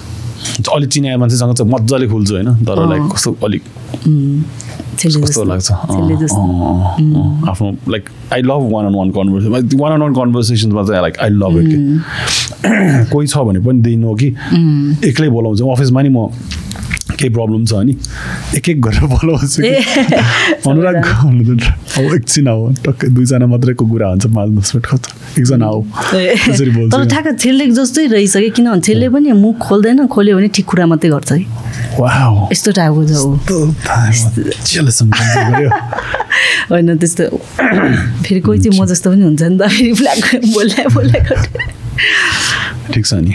अलिक 0.57 0.89
चिनाएको 0.89 1.19
मान्छेसँग 1.19 1.53
चाहिँ 1.55 1.71
मजाले 1.73 2.07
खुल्छु 2.07 2.33
होइन 2.33 2.49
तर 2.65 2.77
लाइक 2.89 3.01
कस्तो 3.13 3.31
अलिक 3.45 3.63
कस्तो 4.97 5.43
लाग्छ? 5.43 5.71
आफ्नो 7.49 7.67
like 7.91 8.03
I 8.33 8.41
love 8.41 8.63
one 8.73 8.85
on 8.85 8.95
one 8.95 9.09
conversation 9.17 9.77
one 9.79 9.91
on 9.93 10.01
one 10.01 10.13
कन्भर्सेसन्समा 10.13 10.83
चाहिँ 10.83 11.01
लाइक 11.01 11.15
आई 11.21 11.29
लभ 11.29 11.55
इट 11.61 11.71
कोही 13.11 13.27
छ 13.27 13.37
भने 13.37 13.59
पनि 13.65 13.79
दिनु 13.81 14.07
हो 14.07 14.15
कि 14.15 14.27
एक्लै 15.09 15.29
बोलाउँछ। 15.29 15.61
अफिसमा 15.61 16.01
नि 16.01 16.09
म 16.09 16.27
केही 17.19 17.29
प्रब्लम 17.33 17.65
छ 17.65 17.73
नि? 17.87 17.93
एक 18.57 18.69
एक 18.69 18.81
गरेर 18.81 19.05
बोलाउँछु 19.13 19.59
अनुराग 20.69 20.95
अब 21.97 22.13
एकछिन 22.15 22.47
आऊ 22.47 22.59
टक्कै 22.85 23.07
दुईजना 23.15 23.45
मात्रैको 23.47 23.85
कुरा 23.85 24.07
हुन्छ 24.07 24.25
पाँच 24.27 24.49
दस 24.57 24.71
मिनट 24.75 24.85
खत 24.85 25.03
एकजना 25.39 25.65
आऊ 25.65 25.81
त्यसरी 26.13 26.71
बोल्छु 26.71 26.97
तर 26.97 27.07
ठ्याक्क 27.09 27.39
छेल्ले 27.39 27.65
जस्तै 27.77 28.05
रहेछ 28.13 28.35
कि? 28.37 28.49
किनभने 28.49 28.81
छेल्ले 28.81 29.09
पनि 29.09 29.31
मुख 29.31 29.57
खोल्दैन 29.67 30.07
खोल्यो 30.07 30.33
भने 30.37 30.47
ठिक 30.55 30.65
कुरा 30.65 30.85
मात्रै 30.93 31.09
गर्छ 31.09 31.31
कि? 31.33 31.45
यस्तो 32.53 32.71
टाइपको 32.77 33.01
छ। 33.07 33.11
होइन 36.69 36.97
त्यस्तो। 36.97 37.23
फेरि 38.25 38.39
कोही 38.39 38.59
चाहिँ 38.59 38.79
म 38.79 38.85
जस्तो 38.85 39.11
पनि 39.11 39.23
हुन्छ 39.23 39.41
नि 39.41 39.57
त 39.57 39.59
फेरि 39.67 39.93
ब्ल्याक 39.93 40.35
बोल्या 40.53 40.85
बोल्या 40.93 41.21
ठिक 42.93 43.05
छ 43.05 43.13
नि। 43.13 43.33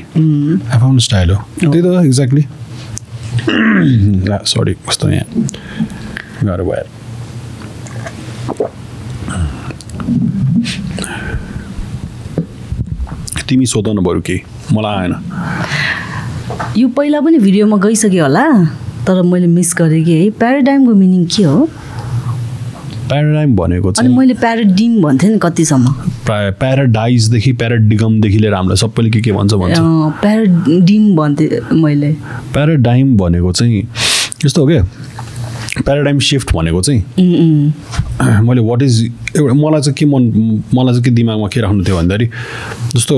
आफ्नो 0.74 0.98
स्टाइल 0.98 1.30
हो 1.30 1.38
त्यही 1.60 1.82
त 1.82 2.04
एक्ज्याक्टली 2.06 2.42
सरी 3.42 4.74
कस्तो 4.88 5.08
यहाँ 5.10 5.26
गाह्रो 6.44 6.64
भयो 6.64 6.86
तिमी 13.48 13.66
सोध 13.66 13.88
न 13.88 14.02
बरु 14.04 14.20
केही 14.26 14.40
मलाई 14.74 14.96
आएन 15.00 15.14
यो 16.76 16.88
पहिला 16.96 17.20
पनि 17.20 17.38
भिडियोमा 17.38 17.76
गइसक्यो 17.84 18.22
होला 18.24 18.46
तर 19.06 19.22
मैले 19.22 19.46
मिस 19.46 19.74
गरेँ 19.78 20.04
कि 20.04 20.14
है। 20.18 20.30
प्याराडाइमको 20.38 20.94
मिनिङ 20.94 21.24
के 21.26 21.42
हो? 21.42 21.68
प्याराडाइम 23.12 23.54
भनेको 23.56 23.88
अनि 23.88 23.94
चाहिँ 23.94 24.16
मैले 24.16 24.34
प्याराडिम 24.40 24.92
भन्थेँ 25.02 25.30
नि 25.30 25.38
कतिसम्म। 25.38 25.92
प्राय 26.26 26.50
प्याराडाइजदेखि 26.60 27.52
प्याराडिगमदेखि 27.60 28.38
लिएर 28.38 28.54
हामीलाई 28.54 28.76
सबैले 28.80 29.10
के 29.10 29.20
के 29.20 29.32
भन्छ 29.32 29.54
भन्छ। 29.54 29.78
प्याराडिम 30.20 31.04
भन्थेँ 31.16 31.48
मैले। 31.76 32.12
प्याराडाइम 32.52 33.16
भनेको 33.16 33.52
चाहिँ 33.52 33.82
यस्तो 34.44 34.60
हो 34.60 34.66
क्या? 34.66 34.82
प्याराडाइम 35.84 36.18
सिफ्ट 36.18 36.54
भनेको 36.56 36.80
चाहिँ। 36.82 37.02
मैले 38.48 38.60
वाट 38.60 38.82
इज 38.82 39.02
एउटा 39.36 39.54
मलाई 39.54 39.80
चाहिँ 39.80 39.94
के 39.98 40.06
मन 40.06 40.22
मलाई 40.74 40.92
चाहिँ 40.92 41.04
के 41.04 41.10
दिमागमा 41.10 41.48
के 41.52 41.60
राख्नु 41.60 41.84
थियो 41.84 41.96
भन्दाखेरि 41.96 42.26
जस्तो 42.96 43.16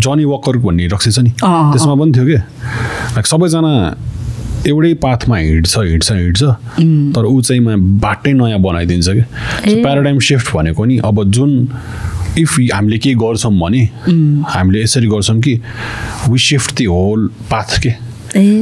जनी 0.00 0.24
वकर 0.24 0.56
भन्ने 0.64 0.86
रक्सी 0.92 1.10
छ 1.12 1.18
नि। 1.20 1.30
त्यसमा 1.36 1.94
पनि 1.94 2.12
थियो 2.16 2.24
क्या 2.24 2.42
लाइक 3.14 3.26
सबैजना 3.26 3.72
एउटै 4.66 4.92
पाथमा 5.02 5.36
हिँड्छ 5.36 5.78
हिँड्छ 5.78 6.12
हिँड्छ 6.12 6.42
तर 7.16 7.24
ऊ 7.26 7.40
चाहिँ 7.42 7.60
मा 7.60 7.76
बाटै 8.00 8.32
नयाँ 8.32 8.60
बनाइदिन्छ 8.60 9.08
ए। 9.08 9.24
प्याराडाइम 9.82 10.18
सिफ्ट 10.28 10.54
भनेको 10.56 10.84
नि 10.84 10.98
अब 11.04 11.24
जुन 11.30 11.68
इफ 12.38 12.56
हामीले 12.72 12.98
के 12.98 13.14
गर्छौँ 13.14 13.52
भने 13.60 13.82
हामीले 14.48 14.82
यसरी 14.82 15.06
गर्छौँ 15.06 15.40
कि 15.40 15.54
we 16.28 16.38
shift 16.48 16.76
the 16.76 16.84
whole 16.84 17.28
path 17.50 17.78
के। 17.82 17.92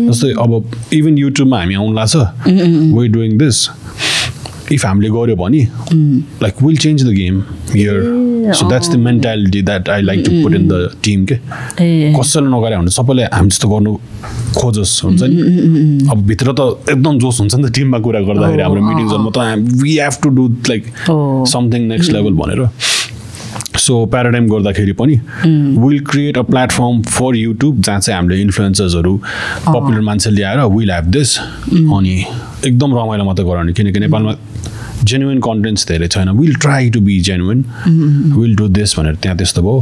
जस्तै 0.08 0.32
अब 0.42 0.50
इभन 0.92 1.18
युट्युबमा 1.18 1.58
हामी 1.58 1.74
आउनु 1.74 1.94
लाग्छ 1.94 2.16
वे 2.96 3.08
डुइङ 3.08 3.38
दिस 3.38 3.68
इफ 4.72 4.84
हामीले 4.86 5.08
गऱ्यो 5.10 5.36
भने 5.36 5.62
like 6.42 6.62
we'll 6.62 6.76
change 6.76 7.02
the 7.04 7.12
game 7.14 7.42
here 7.72 8.52
so 8.54 8.68
that's 8.68 8.88
the 8.90 8.96
mentality 9.06 9.62
that 9.62 9.88
I 9.88 10.02
like 10.02 10.24
to 10.26 10.42
put 10.42 10.54
in 10.54 10.68
the 10.68 10.88
team 11.04 11.24
के। 11.26 11.34
कसैले 12.18 12.48
नगरे 12.48 12.76
भने 12.76 12.90
सबैले 12.90 13.24
हामी 13.32 13.48
जस्तो 13.48 13.68
गर्नु 13.68 13.98
खोजोस् 14.60 14.94
हुन्छ 15.04 15.22
नि? 15.22 16.08
अब 16.12 16.18
भित्र 16.26 16.52
त 16.52 16.60
एकदम 16.90 17.18
जोस 17.18 17.40
हुन्छ 17.40 17.54
नि 17.54 17.68
त 17.68 17.72
टिममा 17.74 17.98
कुरा 18.06 18.20
गर्दाखेरि 18.28 18.62
हाम्रो 18.62 18.82
मिटिङ्सहरूमा 18.82 19.30
त 19.36 19.38
we 19.82 19.98
have 19.98 20.14
to 20.22 20.28
do 20.36 20.48
like. 20.68 20.82
Something 21.52 21.88
next 21.88 22.12
level 22.12 22.34
भनेर। 22.42 22.68
सो 23.82 23.94
प्याराडाइम 24.06 24.46
गर्दाखेरि 24.48 24.92
पनि 25.00 25.14
we'll 25.82 25.98
create 26.10 26.38
a 26.38 26.42
platform 26.50 27.02
for 27.02 27.36
YouTube 27.36 27.80
जहाँ 27.80 28.00
चाहिँ 28.00 28.16
हामीले 28.16 28.40
इन्फ्लुएन्सर्सहरू 28.40 29.16
पपुलर 29.66 30.00
मान्छे 30.00 30.30
ल्याएर 30.30 30.60
विल 30.76 30.90
हेभ 30.92 31.04
दिस 31.16 31.38
अनि 31.38 32.14
एकदम 32.66 32.94
रमाइलो 32.98 33.24
मात्रै 33.24 33.44
गराउने 33.44 33.72
किनकि 33.72 34.00
नेपालमा 34.00 34.32
जेन्युन 35.04 35.38
कन्टेन्ट्स 35.40 35.86
धेरै 35.88 36.08
छैन। 36.08 36.28
We'll 36.38 36.54
try 36.62 36.90
to 36.90 37.00
be 37.00 37.18
genuine 37.20 37.64
we'll 38.36 38.54
do 38.56 38.68
this 38.70 38.94
भनेर 38.98 39.14
त्यहाँ 39.22 39.36
त्यस्तो 39.38 39.62
भयो। 39.62 39.80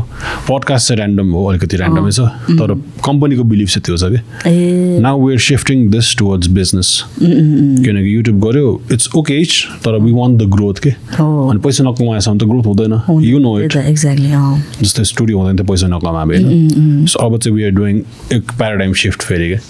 पडकास्ट 0.48 0.88
चाहिँ 0.88 0.98
ऱ्यान्डम 1.00 1.32
हो 1.32 1.44
अलिकति 1.50 1.76
ऱ्यान्डमै 1.76 2.10
छ 2.10 2.20
तर 2.60 2.74
कम्पनीको 3.04 3.44
बिलिभ 3.44 3.68
चाहिँ 3.68 3.82
त्यो 3.86 3.96
छ 3.96 4.04
कि। 4.12 5.00
Now 5.00 5.26
we're 5.26 5.38
shifting 5.40 5.88
this 5.90 6.16
towards 6.18 6.48
business 6.58 6.88
किनकि 7.20 8.14
युट्युब 8.14 8.40
गऱ्यो 8.46 8.68
इट्स 8.92 9.08
ओके 9.16 9.42
तर 9.84 9.98
वी 10.00 10.12
वान्ट 10.12 10.42
द 10.42 10.50
ग्रोथ 10.54 10.78
के। 10.84 10.90
अनि 10.90 11.58
पैसा 11.60 11.84
नकमाएसम्म 11.84 12.38
त 12.38 12.44
ग्रोथ 12.50 12.66
हुँदैन। 12.66 12.94
यु 13.24 13.38
नो 13.38 13.58
इट 13.60 13.76
एक्ज्याक्टली 13.76 14.30
जस्तै 14.82 15.04
स्टुडियो 15.04 15.38
हुँदैन 15.38 15.56
थियो 15.56 15.66
पैसा 15.72 15.86
नकमाए 15.86 16.24
होइन। 16.26 17.06
सो 17.06 17.18
अब 17.18 17.38
चाहिँ 17.38 17.56
वी 17.56 17.64
आर 17.64 17.70
डुइङ 17.70 17.96
एक 18.32 18.52
प्याराडाइम 18.58 18.92
सिफ्ट 19.02 19.22
फेरि 19.22 19.48
क्या 19.48 19.60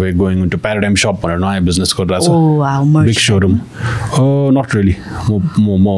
we 0.00 0.08
are 0.08 0.14
going 0.16 0.48
to 0.48 0.58
Paradigm 0.58 0.94
shop 1.04 1.20
भनेर 1.24 1.38
नयाँ 1.38 1.62
बिजनेस 1.64 1.94
गरिरहेको 2.00 2.24
छ। 2.26 3.06
बिग 3.06 3.18
सोरुम 3.26 3.54
नट 4.58 4.74
रियली 4.74 4.85
म 4.92 5.40
म 5.58 5.68
म 5.82 5.88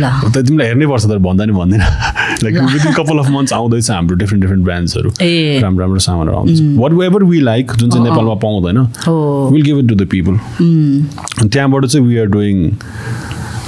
ल। 0.00 0.04
त 0.32 0.36
तिमीलाई 0.46 0.66
हेर्नै 0.66 0.86
पर्छ 0.86 1.04
तर 1.04 1.18
भन्दा 1.26 1.44
नि 1.44 1.52
भन्दैन। 1.52 1.82
Like 2.42 2.54
within 2.72 2.92
couple 2.94 3.18
of 3.18 3.28
months 3.30 3.52
आउँदैछ 3.52 3.90
हाम्रो 3.90 4.16
डिफ्रेन्ट 4.16 4.42
डिफ्रेन्ट 4.44 4.64
ब्रान्ड्सहरू। 4.64 5.10
राम्रो 5.62 5.80
राम्रो 5.84 6.00
सामानहरू 6.08 6.36
आउँदैछ। 6.38 6.60
वाट 6.78 6.92
एभर 7.06 7.24
वी 7.24 7.40
लाइक 7.40 7.72
जुन 7.78 7.90
चाहिँ 7.90 8.04
नेपालमा 8.04 8.34
पाउँदैन 8.46 8.78
we'll 9.52 9.62
give 9.62 9.78
it 9.78 9.88
to 9.88 9.94
the 9.94 10.08
people 10.10 10.34
त्यहाँबाट 11.48 11.86
चाहिँ 11.86 12.06
वी 12.06 12.18
आर 12.18 12.26
डुइङ 12.36 12.56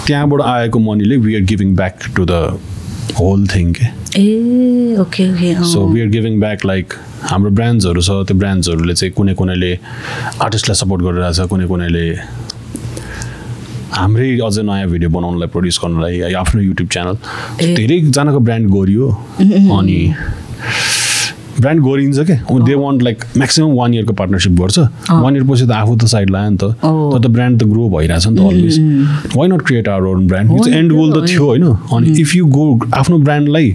त्यहाँबाट 0.07 0.41
आएको 0.41 0.79
मनीले 0.79 1.17
we 1.17 1.35
are 1.35 1.43
giving 1.51 1.75
back 1.77 1.95
to 2.17 2.25
the 2.25 2.59
whole 3.19 3.47
thing 3.55 3.73
के 3.73 3.87
ए 4.17 4.97
ओके 5.01 5.23
ओके 5.33 5.53
अँ। 5.53 5.65
So 5.73 5.87
we 5.89 6.01
are 6.01 6.09
giving 6.09 6.39
back 6.41 6.65
like 6.67 6.95
हाम्रो 7.23 7.51
ब्रान्ड्सहरू 7.51 8.01
छ 8.01 8.11
त्यो 8.27 8.37
ब्रान्ड्सहरूले 8.39 8.95
चाहिँ 8.95 9.13
कुनै 9.15 9.35
कुनैले 9.35 9.73
आर्टिस्टलाई 10.43 10.75
सपोर्ट 10.75 11.03
गरिरहेछ 11.03 11.41
कुनै 11.51 11.67
कुनैले 11.67 12.05
हाम्रै 13.93 14.29
अझै 14.47 14.63
नयाँ 14.63 14.89
भिडियो 14.91 15.11
बनाउनलाई 15.11 15.49
प्रड्युस 15.55 15.79
गर्नलाई 15.83 16.33
आफ्नो 16.43 16.61
युट्युब 16.63 16.89
च्यानल। 16.95 17.17
धेरैजनाको 17.77 18.41
ब्रान्ड 18.41 18.67
गरियो 18.75 19.07
अनि 19.79 19.99
ब्रान्ड 21.61 21.81
गरिन्छ 21.85 22.19
क्या 22.27 22.59
they 22.67 22.75
want 22.75 23.03
like 23.03 23.25
maximum 23.37 23.75
one 23.77 23.95
इयरको 23.95 24.13
partnership 24.21 24.53
गर्छ। 24.61 24.79
वान 25.11 25.37
इयर 25.37 25.45
पछि 25.45 25.67
त 25.67 25.71
आफू 25.77 25.97
त 25.97 26.05
साइड 26.13 26.31
लाग्यो 26.31 26.51
नि 26.51 26.57
त। 26.57 26.65
तर 26.81 27.19
त 27.21 27.27
ब्रान्ड 27.37 27.61
त 27.61 27.65
ग्रो 27.73 27.89
भइरहेछ 27.97 28.27
नि 28.27 28.37
त 28.37 28.41
always 28.41 28.79
why 29.37 29.49
not 29.49 29.63
create 29.67 29.89
our 29.89 30.07
own 30.09 30.27
brand 30.27 30.49
and 30.69 30.93
goal 30.93 31.13
त 31.13 31.29
थियो 31.29 31.45
होइन? 31.45 31.67
अनि 31.93 32.21
इफ 32.21 32.35
यु 32.37 32.47
गो 32.57 32.65
आफ्नो 32.95 33.19
ब्रान्डलाई 33.29 33.69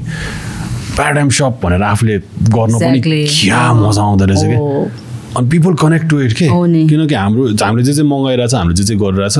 प्याराडाइम 0.95 1.29
सप 1.37 1.59
भनेर 1.63 1.83
आफूले 1.83 2.17
गर्न 2.55 2.73
पनि. 2.79 2.99
क्या 3.29 3.73
मजा 3.73 4.01
आउँदो 4.01 4.25
रहेछ 4.25 4.43
कि? 4.49 4.55
ओ, 4.55 4.87
अनि 5.35 5.47
पिपल 5.49 5.73
कनेक्ट 5.83 6.05
टु 6.09 6.19
इट 6.21 6.33
के। 6.39 6.47
किनकि 6.87 7.15
हाम्रो 7.15 7.43
हामीले 7.63 7.83
जे 7.83 7.93
चाहिँ 7.93 8.09
मगाइरहेछ 8.09 8.53
हामीले 8.55 8.75
जे 8.75 8.83
चाहिँ 8.83 8.99
गरिरहेछ 9.01 9.37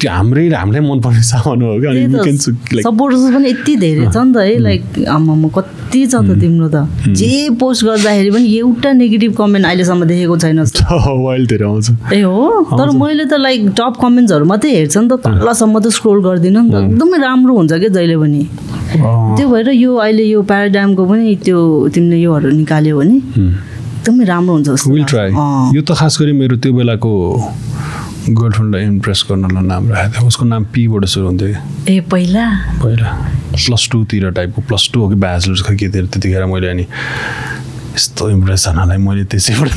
त्यो 0.00 0.10
हाम्रै 0.10 0.48
हामीलाई 0.54 0.82
मनपर्ने 0.90 1.22
सामान 1.22 1.62
हो 1.62 1.78
क्या 1.80 1.90
अनि 1.90 2.82
सपोर्टर्स 2.82 3.24
पनि 3.34 3.50
यति 3.50 3.76
धेरै 3.84 4.06
छ 4.10 4.16
नि 4.16 4.32
त 4.34 4.36
है 4.36 4.58
लाइक 4.58 4.82
आमामा 5.08 5.48
कति 5.56 6.00
छ 6.06 6.14
त 6.14 6.38
तिम्रो 6.40 6.68
त। 6.68 6.76
जे 7.20 7.50
पोस्ट 7.60 7.84
गर्दाखेरि 7.84 8.30
पनि 8.30 8.46
एउटा 8.58 8.92
नेगेटिभ 8.92 9.32
कमेन्ट 9.38 9.66
अहिलेसम्म 9.66 10.04
देखेको 10.04 10.36
छैन 10.44 10.58
आउँछ। 11.64 12.12
ए 12.12 12.20
हो? 12.20 12.62
तर 12.72 12.90
मैले 12.98 13.24
त 13.24 13.34
लाइक 13.40 13.68
टप 13.78 13.94
कमेन्ट्सहरू 14.02 14.44
मात्रै 14.44 14.70
हेर्छ 14.70 14.96
नि 14.96 15.08
त। 15.08 15.20
तलसम्म 15.24 15.78
त 15.80 15.88
स्क्रोल 15.96 16.22
गर्दिनँ 16.24 16.62
नि 16.62 16.70
त। 16.72 16.74
एकदमै 16.90 17.18
राम्रो 17.24 17.54
हुन्छ 17.54 17.72
क्या 17.72 17.88
जहिले 17.96 18.16
पनि। 18.22 18.42
त्यो 19.36 19.46
भएर 19.48 19.68
यो 19.70 19.94
अहिले 19.94 20.24
यो 20.24 20.42
प्याराडाइमको 20.50 21.02
पनि 21.06 21.34
त्यो 21.44 21.58
तिमीले 21.94 22.18
योहरू 22.22 22.50
निकाल्यो 22.50 22.98
भने। 22.98 23.16
एकदमै 24.04 24.24
राम्रो 24.24 24.54
हुन्छ 24.54 24.68
विल। 24.68 25.04
ट्राई। 25.08 25.30
यो 25.76 25.82
त 25.82 25.92
खास 25.96 26.18
गरी 26.20 26.32
मेरो 26.36 26.56
त्यो 26.60 26.72
बेलाको 26.76 27.10
गर्लफ्रेन्डलाई 28.36 28.84
इम्प्रेस 28.84 29.24
गर्नलाई 29.30 29.64
नाम 29.64 29.88
राखेको 29.88 30.12
थियो। 30.12 30.26
उसको 30.28 30.44
नाम 30.44 30.64
पीबाट 30.68 31.04
सुरु 31.08 31.26
हुन्थ्यो। 31.26 31.48
कि 31.48 31.54
ए 31.88 32.00
पहिला? 32.12 32.44
पहिला। 32.84 33.08
प्लस 33.56 33.88
टूतिर 33.92 34.30
टाइपको 34.30 34.62
प्लस 34.68 34.90
टू 34.92 35.00
हो 35.00 35.08
कि 35.08 35.14
ब्याचलर्स 35.24 35.62
खै 35.64 35.76
के 35.76 35.88
थियो 35.88 36.06
त्यतिखेर 36.06 36.44
मैले 36.52 36.68
अनि 36.68 36.86
यस्तो 37.96 38.30
इम्प्रेस 38.30 38.66
हुनालाई 38.68 38.98
मैले 39.08 39.24
त्यसैबाट 39.24 39.72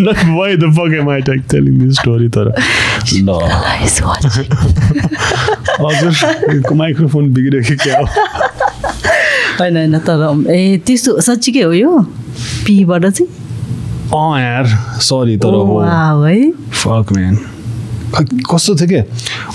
टेलिङ 1.47 1.79
दिस 1.79 1.95
स्टोरी 1.95 2.27
तर 2.35 2.51
ल. 3.23 3.31
हजुर। 5.87 6.75
माइक्रोफोन 6.75 7.31
बिग्रियो 7.33 7.63
कि 7.63 7.75
क्या 7.75 7.99
हो? 7.99 8.05
होइन 9.59 9.77
होइन 9.77 9.97
तर 10.03 10.51
ए 10.51 10.77
त्यस्तो 10.85 11.19
साँच्चीकै 11.21 11.61
हो 11.61 11.73
यो? 11.73 11.99
पीबाट 12.67 13.05
चाहिँ? 13.05 13.46
अँ 14.15 14.39
यार 14.39 14.65
सरी 15.03 15.35
तर 15.37 15.51
फक 16.71 17.11
म्यान 17.11 17.35
खै 18.15 18.23
कस्तो 18.47 18.75
थियो 18.79 18.87
के? 18.87 19.01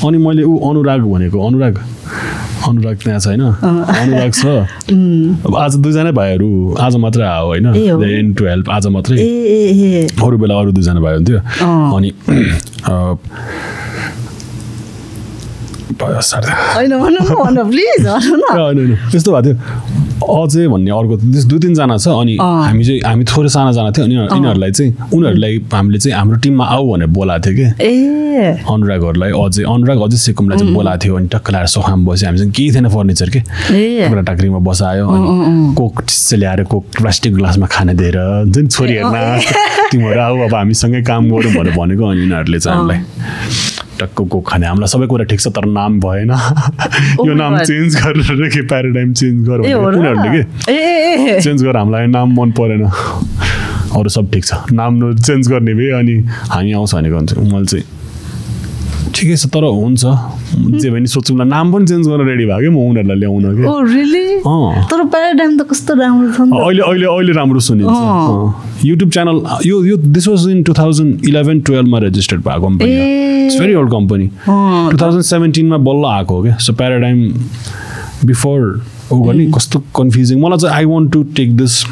अनि 0.06 0.18
मैले 0.18 0.42
ऊ 0.44 0.58
अनुराग 0.70 1.00
भनेको। 1.08 1.46
अनुराग 1.46 1.74
अनुराग 2.68 2.96
त्यहाँ 3.04 3.20
छैन 3.20 3.40
अनुराग 3.40 4.32
छ। 4.32 4.44
अब 5.46 5.56
आज 5.56 5.76
दुईजना 5.76 6.12
भाइहरू 6.12 6.76
आज 6.80 6.96
मात्रै 6.96 7.24
आयो 7.24 7.46
होइन। 7.46 7.66
एन 8.04 8.32
टुवेल्भ 8.34 8.70
आज 8.70 8.86
मात्रै। 8.92 9.16
अरू 10.20 10.38
बेला 10.38 10.54
अरू 10.60 10.72
दुईजना 10.72 11.00
भाइ 11.00 11.14
हुन्थ्यो। 11.16 11.38
अनि 11.96 12.12
होइन 16.76 16.92
होइन 16.92 18.78
होइन। 18.78 18.98
यस्तो 19.14 19.32
भएको 19.32 19.42
थियो। 19.48 20.11
अझै 20.22 20.68
भन्ने 20.68 20.90
अर्को 20.90 21.16
दुई 21.16 21.58
तिनजना 21.58 21.96
छ 21.98 22.08
अनि। 22.08 22.36
हामी 22.40 22.84
चाहिँ 22.84 23.00
हामी 23.06 23.24
थोरै 23.24 23.48
सानाजना 23.48 23.90
थियो 23.90 24.04
अनि 24.04 24.14
यिनीहरू- 24.14 24.36
यिनीहरूलाई 24.36 24.70
चाहिँ 24.72 24.90
उनीहरूलाई 25.14 25.54
हामीले 25.72 25.98
चाहिँ 25.98 26.18
हाम्रो 26.18 26.36
टिममा 26.42 26.64
आऊ 26.64 26.92
भनेर 26.92 27.08
बोलाएको 27.08 27.44
थियो 27.46 27.54
कि। 27.58 27.66
ए। 27.84 28.64
अनुरागहरूलाई 28.70 29.30
अझै 29.30 29.62
अनुराग 29.62 29.98
अझै 30.02 30.16
सिकुमलाई 30.16 30.58
चाहिँ 30.58 30.72
बोलाएको 30.74 31.04
थियो 31.04 31.14
अनि 31.16 31.28
टक्क 31.28 31.50
ल्याएर 31.50 31.66
सोफामा 31.66 32.02
बस्यो। 32.12 32.26
हामीसँग 32.28 32.52
केही 32.52 32.70
थिएन 32.74 32.88
फर्निचर 32.88 33.28
के। 33.30 33.40
ए। 33.72 34.06
टुक्रा 34.06 34.22
टाक्रीमा 34.22 34.58
बसायो 34.58 35.08
अनि 35.08 35.74
कोक 35.74 36.02
ल्याएर 36.32 36.64
कोक 36.64 36.84
प्लास्टिक 36.98 37.34
ग्लासमा 37.34 37.66
खाना 37.66 37.92
दिएर 37.92 38.16
हुन्छ 38.18 38.58
नि 38.58 38.66
छोरी 38.66 38.92
हेर्न 38.92 39.40
तिमीहरू 39.92 40.20
आऊ 40.20 40.36
अब 40.48 40.54
हामीसँगै 40.54 41.02
काम 41.02 41.30
गरौँ 41.30 41.52
भनेर 41.52 41.74
भनेको 41.76 42.04
अनि 42.04 42.20
यिनीहरूले 42.20 42.58
चाहिँ 42.60 42.78
हामीलाई। 42.78 43.00
टक्क 44.02 44.28
कोक 44.28 44.48
खाने। 44.48 44.66
हामीलाई 44.66 44.86
सबै 44.86 45.06
कुरा 45.06 45.24
ठिक 45.24 45.40
छ 45.40 45.48
तर 45.48 45.64
नाम 45.64 46.00
भएन। 46.00 46.30
यो 46.30 47.32
my 47.32 47.38
नाम. 47.38 47.58
चेन्ज 47.58 47.96
गरेर 47.96 48.48
के 48.48 48.66
प्याराडाइम 48.66 49.12
चेन्ज 49.12 49.48
गर 49.48 49.58
उनीहरूले 49.58 50.42
के? 50.42 51.40
चेन्ज 51.40 51.62
गरेर 51.62 51.76
हामीलाई 51.76 52.06
नाम 52.06 52.40
मन 52.40 52.50
परेन। 52.50 52.82
अरू 53.96 54.08
सब 54.08 54.32
ठिक 54.32 54.44
छ। 54.44 54.50
नाम 54.72 54.94
न- 54.94 55.16
चेन्ज 55.16 55.48
गर्ने 55.48 55.74
भए 55.74 55.90
अनि 55.90 56.22
हामी 56.26 56.72
आउँछ 56.72 56.94
भनेको 56.94 57.16
हुन्छ। 57.16 57.38
मैले 57.38 57.64
चाहिँ 57.64 57.84
ठिकै 59.14 59.36
छ 59.36 59.46
तर 59.54 59.64
हुन्छ। 59.64 60.04
जे 60.82 60.90
भने 60.90 61.06
सोचौँ 61.06 61.36
न 61.36 61.48
नाम 61.48 61.72
पनि 61.72 61.86
चेन्ज 61.86 62.08
गर्न 62.08 62.22
रेडी 62.28 62.44
भयो 62.46 62.58
क्या 62.60 62.70
म 62.70 62.76
उनीहरूलाई 62.76 63.18
ल्याउन 63.18 63.44
कि? 63.56 63.62
अँ। 64.46 64.86
तर 64.90 65.04
प्याराडाइम 65.12 65.52
त 65.58 65.62
कस्तो 65.70 65.94
राम्रो 65.94 66.28
छ 66.32 66.40
अहिले 66.40 66.82
अहिले 66.82 67.06
अहिले 67.06 67.32
राम्रो 67.32 67.60
सुनिन्छ। 67.60 68.84
युट्युब 68.86 69.10
च्यानल 69.10 69.36
यो 69.66 69.84
यो 69.84 69.96
this 69.96 70.28
was 70.28 70.48
in 70.50 70.62
two 70.62 70.72
thousand 70.78 71.28
eleven 71.28 71.60
टुवेल्भमा 71.66 71.98
registered 71.98 72.40
भएको 72.46 72.66
company. 72.68 72.90
It's 73.46 73.58
very 73.60 73.74
old 73.74 73.90
company 73.92 74.26
two 74.46 74.96
thousand 75.02 75.24
सेभेन्टिनमा 75.24 75.76
बल्ल 75.88 76.04
आएको 76.12 76.36
हो 76.36 76.42
क्या। 76.42 76.56
सो 76.58 76.72
प्याराडाइम 76.72 77.18
बिफोर 78.26 78.58
ऊ 79.12 79.22
गर्ने 79.22 79.46
कस्तो 79.54 79.78
कन्फ्युजिङ 79.96 80.40
मलाई 80.42 80.58
चाहिँ 80.58 80.76
I 80.76 80.84
want 80.84 81.12
to 81.12 81.22
take 81.36 81.56
this 81.56 81.82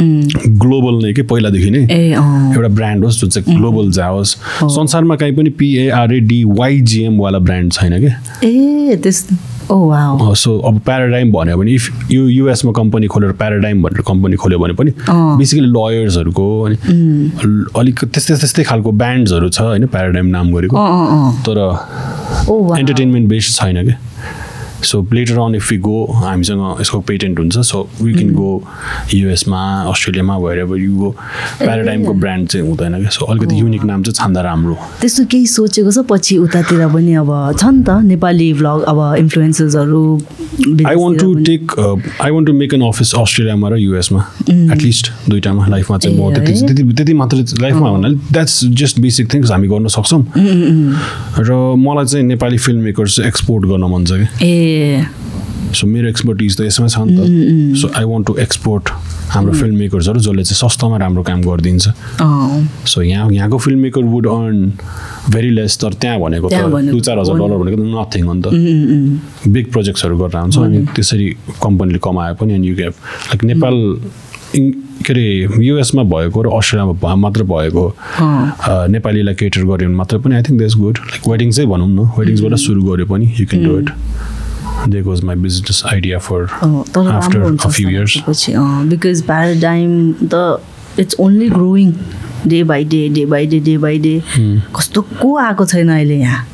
global 0.00 0.94
नै 1.04 1.12
के 1.12 1.22
पहिलादेखि 1.24 1.70
नै 1.70 1.82
एउटा 2.12 2.68
ब्रान्ड 2.68 3.04
होस् 3.04 3.20
जुन 3.20 3.30
चाहिँ 3.30 3.56
ग्लोबल 3.56 3.90
जाओस्। 3.92 4.30
संसारमा 4.70 5.16
कहीँ 5.16 5.34
पनि 5.36 5.50
पिएआरएडिवाइजिएमवाला 5.58 7.38
ब्रान्ड 7.38 7.72
छैन 7.72 7.98
क्या 8.00 8.14
ए 8.44 8.52
सो 9.66 10.58
अब 10.68 10.78
प्याराडाइम 10.86 11.32
भन्यो 11.32 11.56
भने 11.58 11.70
इफ 11.74 12.10
यो 12.10 12.26
युएसमा 12.28 12.72
कम्पनी 12.72 13.06
खोलेर 13.06 13.32
प्याराडाइम 13.40 13.82
भनेर 13.82 14.02
कम्पनी 14.08 14.36
खोल्यो 14.36 14.58
भने 14.58 14.74
पनि। 14.78 14.90
बेसिकली 15.10 15.68
लयर्सहरूको 15.68 16.46
अनि 16.62 16.76
अलिक 17.74 18.04
त्यस्तै 18.04 18.34
त्यस्तै 18.36 18.62
खालको 18.62 18.92
ब्यान्ड्सहरू 18.94 19.48
छ 19.48 19.60
होइन 19.60 19.86
प्याराडाइम 19.90 20.26
नाम 20.26 20.52
गरेको। 20.54 20.76
तर 21.42 21.58
एन्टरटेनमेन्ट 22.78 23.28
बेस्ड 23.28 23.50
छैन 23.58 23.76
क्या 23.84 23.96
so 24.84 25.00
later 25.12 25.38
on 25.40 25.54
if 25.54 25.72
you 25.72 25.80
go 25.80 26.04
हामीसँग 26.14 26.80
यसको 26.80 27.00
पेटेन्ट 27.08 27.38
हुन्छ. 27.38 27.58
सो 27.58 27.88
वी 28.00 28.12
क्यान 28.14 28.30
गो 28.34 28.62
युएसमा 29.14 29.60
अस्ट्रेलियामा 29.90 30.38
भएर 30.38 30.58
यु 30.78 30.96
गो 30.96 31.10
प्याराडाइमको 31.58 32.12
ब्रान्ड 32.14 32.48
चाहिँ 32.48 32.66
हुँदैन 32.68 32.98
क्या. 33.00 33.08
सो 33.10 33.24
अलिकति 33.26 33.60
युनिक 33.60 33.84
नाम 33.84 34.02
चाहिँ 34.02 34.14
छान्दा 34.14 34.40
राम्रो 34.42 34.76
त्यस्तो 35.00 35.24
केही 35.30 35.46
सोचेको 35.46 35.90
छ? 35.90 35.98
पछि 36.10 36.36
उतातिर 36.38 36.86
पनि 36.94 37.14
अब 37.22 37.30
छ 37.58 37.64
नि 37.64 37.82
त 37.82 37.90
नेपाली 38.04 38.52
भ्लग 38.54 38.82
अब 38.92 38.98
इन्फ्लुएन्सर्सहरू 39.18 40.02
I 40.86 40.94
want 40.94 41.20
to 41.20 41.34
take 41.48 41.62
I 42.22 42.30
want 42.30 42.46
to 42.46 42.52
make 42.52 42.74
an 42.74 42.82
office 42.88 43.14
अस्ट्रेलियामा 43.14 43.68
र 43.68 43.76
युएसमा 43.78 44.20
एटलिस्ट 44.50 45.12
दुइटामा 45.28 45.66
लाइफमा 45.66 45.98
चाहिँ 45.98 46.16
म 46.18 46.34
त्यति? 46.34 46.52
त्यति 46.66 46.82
त्यति 46.96 47.14
मात्र 47.14 47.36
लाइफमा 47.62 47.90
भन्नाले 47.92 48.16
द्याट्स 48.32 48.64
जस्ट 48.80 49.00
बेसिक 49.00 49.32
थिङ्स 49.34 49.50
हामी 49.50 49.68
गर्न 49.68 49.86
सक्छौँ। 49.96 50.22
र 51.48 51.50
मलाई 51.78 52.04
चाहिँ 52.06 52.26
नेपाली 52.26 52.58
फिल्म 52.58 52.80
मेकर्स 52.84 53.18
एक्सपोर्ट 53.26 53.66
गर्न 53.66 53.84
मन 53.92 54.04
छ 54.04 54.20
कि 54.20 54.26
ए 54.46 54.65
सो 55.76 55.86
मेरो 55.86 56.08
एक्सपर्टिज 56.08 56.56
त 56.56 56.60
यसमा 56.66 56.86
छ 56.88 56.98
नि 57.06 57.16
त. 57.16 57.20
So 57.80 57.88
I 57.98 58.04
want 58.10 58.26
to 58.26 58.36
export 58.46 58.88
हाम्रो 59.34 59.52
फिल्म 59.52 59.76
मेकर्सहरू 59.78 60.20
जसले 60.26 60.42
चाहिँ 60.44 60.58
सस्तोमा 60.60 60.96
राम्रो 61.02 61.22
काम 61.28 61.40
गरिदिन्छ। 61.42 61.88
सो 62.92 63.02
यहाँ 63.02 63.30
यहाँको 63.32 63.58
film 63.64 63.78
maker 63.82 64.04
would 64.12 64.26
earn 64.26 64.72
very 65.34 65.50
less 65.50 65.78
तर 65.82 65.92
त्यहाँ 66.02 66.20
भनेको 66.20 66.48
त 66.48 66.52
दुई 66.90 67.00
चार 67.08 67.18
हजार। 67.18 67.36
डलर 67.38 67.56
भनेको 67.62 67.76
त 67.76 67.86
नथिङ 67.96 68.24
हो 68.26 68.34
नि 68.34 68.42
त। 68.42 69.50
बिग 69.52 69.70
प्रोजेक्ट्सहरू 69.72 70.16
गरेर 70.18 70.40
हुन्छ 70.40 70.58
अनि 70.58 70.78
त्यसरी 70.96 71.26
कम्पनीले 71.62 71.98
कमाए 72.06 72.32
पनि 72.40 72.54
अनि 72.54 72.68
यु 72.68 72.74
गेभ 72.76 72.92
लाइक 73.28 73.44
नेपाल 73.50 73.74
के 74.56 75.12
अरे 75.12 75.24
युएसमा 75.66 76.02
भएको 76.14 76.42
र 76.42 76.48
अस्ट्रेलियामा 76.56 77.14
मात्र 77.26 77.42
भएको 77.52 77.84
अ, 77.88 78.86
नेपालीलाई 78.94 79.34
केटर 79.42 79.62
गऱ्यो 79.66 79.86
भने 79.88 79.96
मात्र 80.00 80.18
पनि 80.24 80.34
I 80.36 80.42
think 80.48 80.58
that's 80.58 80.76
good 80.80 80.98
like 81.10 81.28
wedding 81.28 81.50
चाहिँ 81.52 81.68
भनौँ 81.70 81.88
न 81.90 82.08
वेडिङ्सबाट 82.18 82.54
सुरु 82.66 82.82
गऱ्यो 82.90 83.06
पनि 83.12 83.26
you 83.40 83.46
can 83.50 83.64
do 83.66 83.78
it 83.80 83.90
my 84.86 85.36
business 85.36 85.82
idea 85.92 86.18
for 86.18 86.42
अँ, 86.62 86.82
तर 86.94 87.08
आफ्टर 87.08 87.38
राम्रो 87.38 87.48
हुन्छ 87.48 87.66
अ 87.66 87.68
फ्यु 87.68 87.88
इयर्स 87.90 88.16
पछि 88.28 88.52
बिकज 88.88 89.22
प्याराडाइम 89.22 90.12
त 90.34 90.60
it's 91.00 91.16
only 91.20 91.48
growing 91.50 91.92
day 92.46 92.62
by 92.64 92.84
day 92.84 93.08
day 93.08 93.24
by 93.26 93.46
day 93.46 93.60
day 93.60 93.76
by 93.78 93.98
day 93.98 94.20
कस्तो 94.76 95.02
को 95.02 95.36
आएको 95.38 95.66
छैन 95.66 95.88
अहिले 95.88 96.16
यहाँ? 96.16 96.46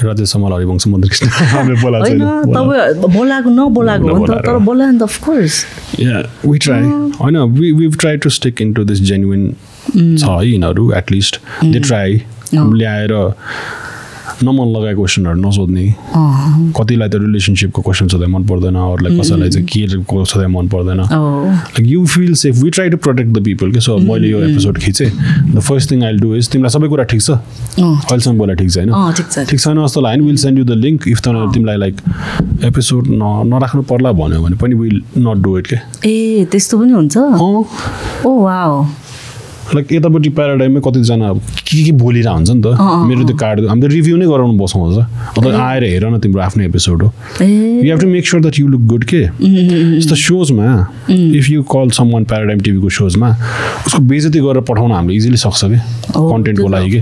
हरिवंश 0.00 0.86
मन्दिर 0.86 1.10
कृष्ण। 1.10 1.26
हामीले 1.54 1.80
बोलाएको 1.82 2.06
होइन 2.08 2.18
छैन। 2.18 2.64
बोला- 2.64 2.94
तपाईँ 2.94 3.14
बोलाएको 3.16 3.50
नबोलाएको 3.50 4.14
हो 4.14 4.26
नि 4.26 4.34
त। 4.34 4.46
तर 4.46 4.58
बोलायो 4.58 4.90
नि 4.90 4.98
त 4.98 5.02
of course 5.02 5.64
we've 7.78 7.96
tried 7.98 8.20
to 8.22 8.30
stick 8.30 8.60
into 8.60 8.84
this 8.84 9.00
genuine 9.10 9.54
छ 9.94 10.24
है 10.24 10.48
यिनीहरू 10.48 10.90
एटलिस्ट 10.92 11.38
दे 11.64 11.80
ट्राई 11.80 12.20
ल्याएर 12.54 13.12
नमन 14.42 14.68
लगाएको 14.76 15.00
क्वेसनहरू 15.00 15.40
नसोध्ने। 15.40 15.84
कतिलाई 16.76 17.08
त 17.08 17.14
रिलेसनसिपको 17.22 17.82
क्वेसन 17.82 18.08
सोध्दा 18.08 18.26
मन 18.28 18.42
पर्दैन 18.50 18.74
अरूलाई 18.74 19.18
कसैलाई 19.18 19.50
चाहिँ 19.50 19.66
के 19.66 20.02
को 20.02 20.24
सोध्दा 20.24 20.48
मन 20.48 20.68
पर्दैन। 20.74 21.00
Like 21.00 21.86
you 21.86 22.04
feel 22.06 22.34
safe 22.42 22.54
we 22.62 22.70
try 22.70 22.88
to 22.90 22.96
protect 23.04 23.30
the 23.38 23.44
people 23.44 23.72
के 23.72 23.80
सो 23.80 23.98
मैले 23.98 24.28
यो 24.28 24.40
एपिसोड 24.48 24.78
खिचेँ। 24.78 25.10
The 25.54 25.60
first 25.60 25.90
thing 25.90 26.04
I 26.04 26.12
do 26.18 26.34
is 26.36 26.48
तिमीलाई 26.50 26.70
सबै 26.78 26.88
कुरा 26.88 27.04
ठिक 27.12 27.22
छ? 27.22 27.30
अहिलेसम्म 27.30 28.38
बोला 28.38 28.54
ठिक 28.54 28.70
छ 28.70 28.78
होइन? 28.78 28.90
ठिक 29.12 29.60
छैन 29.60 29.84
जस्तो 29.84 30.00
लाग्यो 30.00 30.24
we'll 30.24 30.36
send 30.44 30.58
you 30.58 30.64
the 30.64 30.78
link 30.84 31.08
if 31.08 31.20
त 31.20 31.28
तिमीलाई 31.54 31.76
लाइक 31.76 31.94
एपिसोड 32.64 33.08
न 33.10 33.22
नराख्नु 33.52 33.82
पर्ला 33.92 34.12
भन्यो 34.12 34.42
भने 34.42 34.56
पनि 34.56 34.74
विल 34.74 35.02
नट 35.18 35.42
डु 35.44 35.58
इट 35.58 35.66
के 35.66 35.76
ए 36.08 36.44
त्यस्तो 36.50 36.78
पनि 36.78 36.92
हुन्छ? 36.92 37.16
लाइक 39.74 39.92
यतापट्टि 39.92 40.28
प्याराडाइममै 40.36 40.80
कतिजना 40.84 41.28
अब 41.28 41.40
के 41.68 41.82
के 41.84 41.92
बोलिरहेको 41.92 42.36
हुन्छ 42.36 42.50
नि 42.50 42.60
त? 42.60 42.66
मेरो 43.08 43.24
त्यो 43.24 43.36
कार्ड 43.36 43.66
हामी 43.68 43.80
त 43.80 43.90
रिभ्यू 43.92 44.16
नै 44.16 44.26
गराउनु 44.26 44.58
बसाउँछ 44.58 44.96
अन्त 45.38 45.46
आएर 45.46 45.84
हेर 45.84 46.04
न 46.06 46.18
तिम्रो 46.20 46.40
आफ्नो 46.42 46.64
एपिसोड 46.64 47.02
हो। 47.02 47.08
You 47.40 47.88
have 47.88 48.00
to 48.00 48.08
make 48.08 48.26
sure 48.28 48.40
that 48.42 48.58
you 48.60 48.66
look 48.68 48.82
good 48.92 49.04
के? 49.12 49.22
यस्तो 49.96 50.14
सोजमा 50.14 50.68
if 51.10 51.50
you 51.50 51.62
call 51.72 51.90
someone 52.12 52.24
Paradigm 52.28 52.60
टिभीको 52.60 52.88
सोजमा 52.98 53.30
उसको 53.86 54.02
बेजती 54.12 54.38
गरेर 54.44 54.62
पठाउन 54.68 54.92
हामीले 54.92 55.16
इजिली 55.16 55.36
सक्छ 55.46 55.64
कि? 55.64 55.78
कन्टेन्टको 56.12 56.68
लागि 56.68 56.90
कि। 56.90 57.00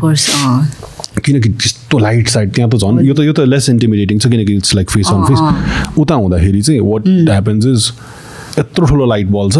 किनकि 1.24 1.48
त्यस्तो 1.48 1.98
लाइट 1.98 2.28
साइड 2.28 2.52
त्यहाँ 2.54 2.70
त 2.70 2.76
झन् 2.76 3.04
यो 3.06 3.14
त 3.14 3.20
यो 3.20 3.32
त 3.32 3.40
लेस 3.46 3.68
इन्टिमिडिएटिङ 3.70 4.18
छ 4.18 4.26
किनकि 4.32 4.54
it's 4.56 4.74
like 4.74 4.90
face 4.90 5.10
on 5.12 5.22
face 5.28 5.98
उता 5.98 6.14
हुँदाखेरि 6.14 6.62
चाहिँ 6.62 6.80
वाट 6.80 7.02
ह्यापन्स 7.28 7.66
इज 7.66 7.90
यत्रो 8.58 8.86
ठुलो 8.86 9.04
लाइट 9.06 9.26
बल 9.32 9.48
छ। 9.50 9.58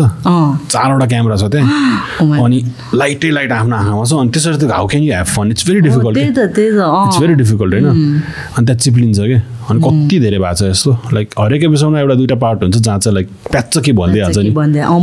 चारवटा 0.72 1.06
क्यामेरा 1.06 1.36
छ 1.36 1.42
Oh 1.42 1.50
त्यहाँ 1.50 2.28
my 2.28 2.38
अनि 2.44 2.58
लाइटै 2.94 3.30
लाइट 3.30 3.52
आफ्नो 3.52 3.76
आँखामा 3.76 4.04
छ। 4.04 4.12
अनि 4.12 4.30
त्यसरी 4.30 4.56
त 4.56 4.70
how 4.70 4.86
can 4.86 5.02
you 5.02 5.12
have 5.14 5.26
fun 5.26 5.50
it's 5.50 5.66
very 5.68 5.80
difficult 5.80 6.16
it's 6.18 7.18
very 7.20 7.34
difficult 7.34 7.72
होइन? 7.72 7.86
अनि 7.86 8.64
त्यहाँ 8.66 8.78
चिप्लिन्छ 8.78 9.18
क्या 9.18 9.40
अनि 9.70 9.78
कति 9.80 10.16
धेरै 10.20 10.38
भएको 10.38 10.54
छ 10.54 10.62
यस्तो? 10.62 10.90
लाइक 11.12 11.28
हरेक 11.38 11.62
एपिसोडमा 11.64 11.98
एउटा 12.00 12.14
दुइटा 12.14 12.36
पार्ट 12.44 12.62
हुन्छ 12.62 12.76
जहाँ 12.76 12.98
चाहिँ 12.98 13.14
लाइक 13.14 13.28
प्याच 13.50 13.78
के 13.78 13.92
भनिदिइहाल्छ 13.92 14.38
नि? 14.38 14.50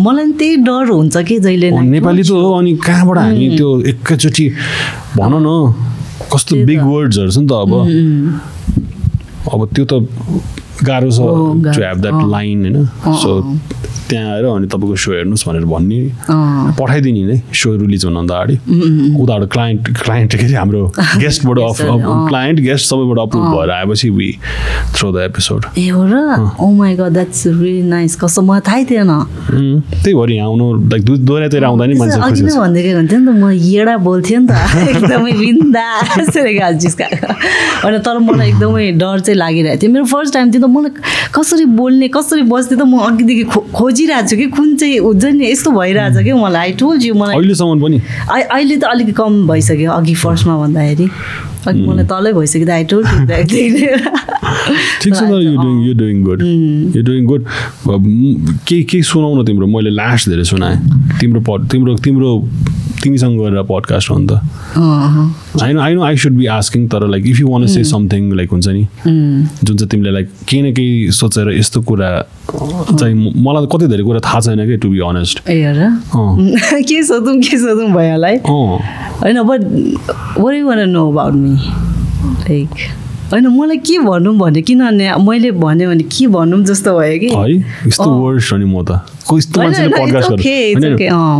मलाई 0.05 0.31
त्यही 0.39 0.55
डर 0.67 0.85
हुन्छ 0.89 1.17
कि 1.17 1.39
जहिले 1.39 1.71
नेपाली 1.71 2.23
त 2.23 2.31
हो। 2.31 2.53
अनि 2.59 2.71
कहाँबाट 2.85 3.17
हामी 3.17 3.47
त्यो 3.57 3.69
एकैचोटि 3.89 4.45
भन 5.17 5.33
न। 5.41 5.47
कस्तो 6.33 6.55
बिग। 6.65 6.81
वर्ड्सहरू 6.83 7.31
छ 7.31 7.37
नि 7.39 7.47
त 7.47 7.51
अब। 7.57 7.71
अब 9.53 9.59
त्यो 9.73 9.85
त 9.85 9.93
गाह्रो 10.85 11.11
छ 11.11 11.19
टु 11.75 11.81
हेभ 11.83 11.97
द्याट। 12.01 12.23
लाइन 12.31 12.57
होइन? 12.65 12.85
सो 13.21 13.31
त्यहाँ 14.09 14.33
आएर 14.33 14.45
अनि 14.45 14.67
तपाईँको 14.67 14.95
सो 14.95 15.11
हेर्नुहोस् 15.13 15.45
भनेर 15.47 15.65
भन्ने 15.69 15.99
पठाइदिने 16.79 17.23
नै 17.29 17.37
सो 17.53 17.75
रिलिज 17.77 18.05
हुनुभन्दा 18.05 18.35
अगाडि। 18.35 18.55
उताबाट 19.21 19.49
क्लाइन्ट 19.53 19.81
क्लाइन्ट 20.01 20.35
के 20.35 20.45
अरे 20.45 20.55
हाम्रो 20.55 20.81
गेस्टबाट 21.23 21.57
Guest 21.59 21.81
हरू, 21.81 21.99
अँ। 21.99 22.27
क्लाइन्ट 22.29 22.59
गेस्ट 22.59 22.85
सबैबाट 22.89 23.19
अप्रुभ 23.27 23.45
भएर 23.53 23.69
आएपछि 23.71 24.09
वी 24.09 24.29
थ्रो 24.95 25.11
द 25.11 25.21
एपिसोड 25.29 25.65
ए 25.77 25.87
हो 25.89 26.03
र? 26.09 26.15
ओ 26.59 26.71
my 26.73 26.95
God 26.95 27.13
that's 27.13 27.45
really 27.47 27.81
nice 27.89 28.15
कस्तो 28.21 28.41
मलाई 28.41 28.61
थाहै 28.67 28.83
थिएन। 28.89 29.11
त्यही 30.01 30.13
भएर 30.13 30.31
यहाँ 30.31 30.47
आउनु 30.47 30.65
लाइक 30.89 31.03
दोहोऱ्यातिर 31.05 31.63
आउँदा 31.69 31.85
नि 31.85 31.93
मान्छे 31.99 32.19
अघि 32.19 32.41
नै 32.41 32.57
भनिदिएको 32.57 32.97
हुन्थ्यो 32.97 33.19
नि 33.19 33.25
त 33.25 33.29
म 33.29 33.49
येडा 33.53 33.97
बोल्थेँ 34.09 34.37
नि 34.39 34.47
त। 34.47 34.51
एकदमै 34.89 36.73
जिस्काएको 36.81 37.27
होइन 37.83 37.97
तर 38.01 38.17
मलाई 38.25 38.47
एकदमै 38.49 38.91
डर 38.97 39.19
चाहिँ 39.19 39.37
लागिरहेको 39.37 39.81
थियो। 39.81 39.91
मेरो 39.93 40.05
फर्स्ट 40.09 40.33
टाइम 40.33 40.51
थियो 40.51 40.61
मलाई 40.69 40.91
कसरी 41.35 41.65
बोल्ने 41.79 42.07
कसरी 42.15 42.43
बस्ने 42.51 42.75
त 42.77 42.81
म 42.85 42.99
अघिदेखि 43.09 43.43
खो 43.53 43.59
खोजिरहेको 43.75 44.27
छु 44.29 44.35
कि 44.37 44.47
कुन 44.55 44.75
चाहिँ 44.77 44.97
हुन्छ 44.99 45.23
नि 45.25 45.45
यस्तो 45.51 45.71
भइरहेछ 45.71 46.17
कि 46.23 46.33
मलाई। 46.33 46.61
आई 46.61 46.71
टोल्ड 46.79 47.03
यु 47.03 47.13
मलाई 47.15 47.35
अहिलेसम्म 47.35 47.81
पनि? 47.83 47.97
अहिले 48.29 48.75
त 48.77 48.83
अलिकति 48.93 49.13
कम 49.19 49.31
भइसक्यो 49.47 49.91
अघि 49.91 50.15
फर्स्टमा 50.23 50.57
भन्दाखेरि। 50.63 51.07
अघि 51.67 51.81
मलाई 51.87 52.05
तलै 52.11 52.31
भइसक्यो 52.33 52.65
त 52.65 52.69
आई 52.69 52.83
टोल्ड 52.91 53.07
ठिक 55.01 55.13
छ 55.15 55.21
तर 55.21 55.41
you 55.41 55.93
doing 55.93 56.23
good 56.23 56.41
you 56.95 57.01
doing 57.03 57.25
good 57.25 57.41
केही 58.67 58.83
केही 58.83 59.03
सुनाउ 59.03 59.31
न 59.35 59.45
तिम्रो? 59.45 59.67
मैले 59.67 59.89
लास्ट 59.89 60.29
धेरै 60.29 60.43
सुनाएँ। 60.51 60.77
तिम्रो 61.19 61.57
तिम्रो 61.71 61.95
तिम्रो 62.05 62.31
तिमीसँग 63.03 63.39
गरेर 63.39 63.61
पडकास्ट 63.69 64.09
हो 64.11 64.17
नि 64.17 64.27
त 64.27 64.31
I 65.63 65.73
know 65.73 65.81
I 65.81 65.93
know 65.93 66.03
I 66.03 66.17
should 66.17 66.33
be 66.33 66.45
asking 66.45 66.87
तर 66.87 67.07
like 67.07 67.27
if 67.27 67.39
you 67.39 67.47
want 67.47 67.65
say 67.67 67.83
something 67.83 68.31
like 68.35 68.49
हुन्छ 68.51 68.67
नि। 68.67 68.87
जुन 69.05 69.77
चाहिँ 69.77 69.89
तिमीले 69.89 70.11
लाइक 70.11 70.29
केही 70.47 70.61
न 70.61 70.73
केही 70.73 71.11
सोचेर 71.11 71.51
यस्तो 71.57 71.81
कुरा 71.81 72.09
चाहिँ 72.99 73.15
मलाई 73.15 73.65
कति 73.73 73.87
धेरै 73.87 74.03
कुरा 74.03 74.19
थाहा 74.25 74.39
छैन 74.39 74.65
कि 74.67 74.77
टु 74.77 74.89
बी 74.89 74.99
अनेस्ट 75.09 75.49
ए 75.49 75.59
के 76.89 77.03
सोधौँ 77.03 77.35
के 77.41 77.57
सोधौँ 77.57 77.89
भइहाल्यो 77.93 78.27
है। 78.27 78.37
अँ 78.37 78.79
होइन 79.21 79.41
but 79.43 79.61
were 80.39 80.53
you 80.55 80.67
want 80.67 80.89
know 80.89 81.09
about 81.11 81.33
me 81.33 81.55
like 82.49 82.69
होइन 83.31 83.47
मलाई 83.47 83.77
के 83.77 83.97
भनौँ 83.99 84.35
भने 84.37 84.61
किनभने 84.65 85.05
मैले 85.21 85.51
भन्यो 85.51 85.89
भने 85.89 86.03
के 86.03 86.27
भनौँ 86.27 86.63
जस्तो 86.65 86.97
भयो 86.97 87.19
कि। 87.19 87.29
है 87.29 87.87
यस्तो 87.87 88.09
वर्ड्स 88.09 88.51
हो 88.53 88.57
नि 88.57 88.65
म 88.65 88.83
त। 88.83 89.05
को 89.29 89.37
यस्तो 89.37 89.61
होइन, 89.61 89.69
मान्छेले 89.69 89.89
पडकास्ट। 89.93 90.29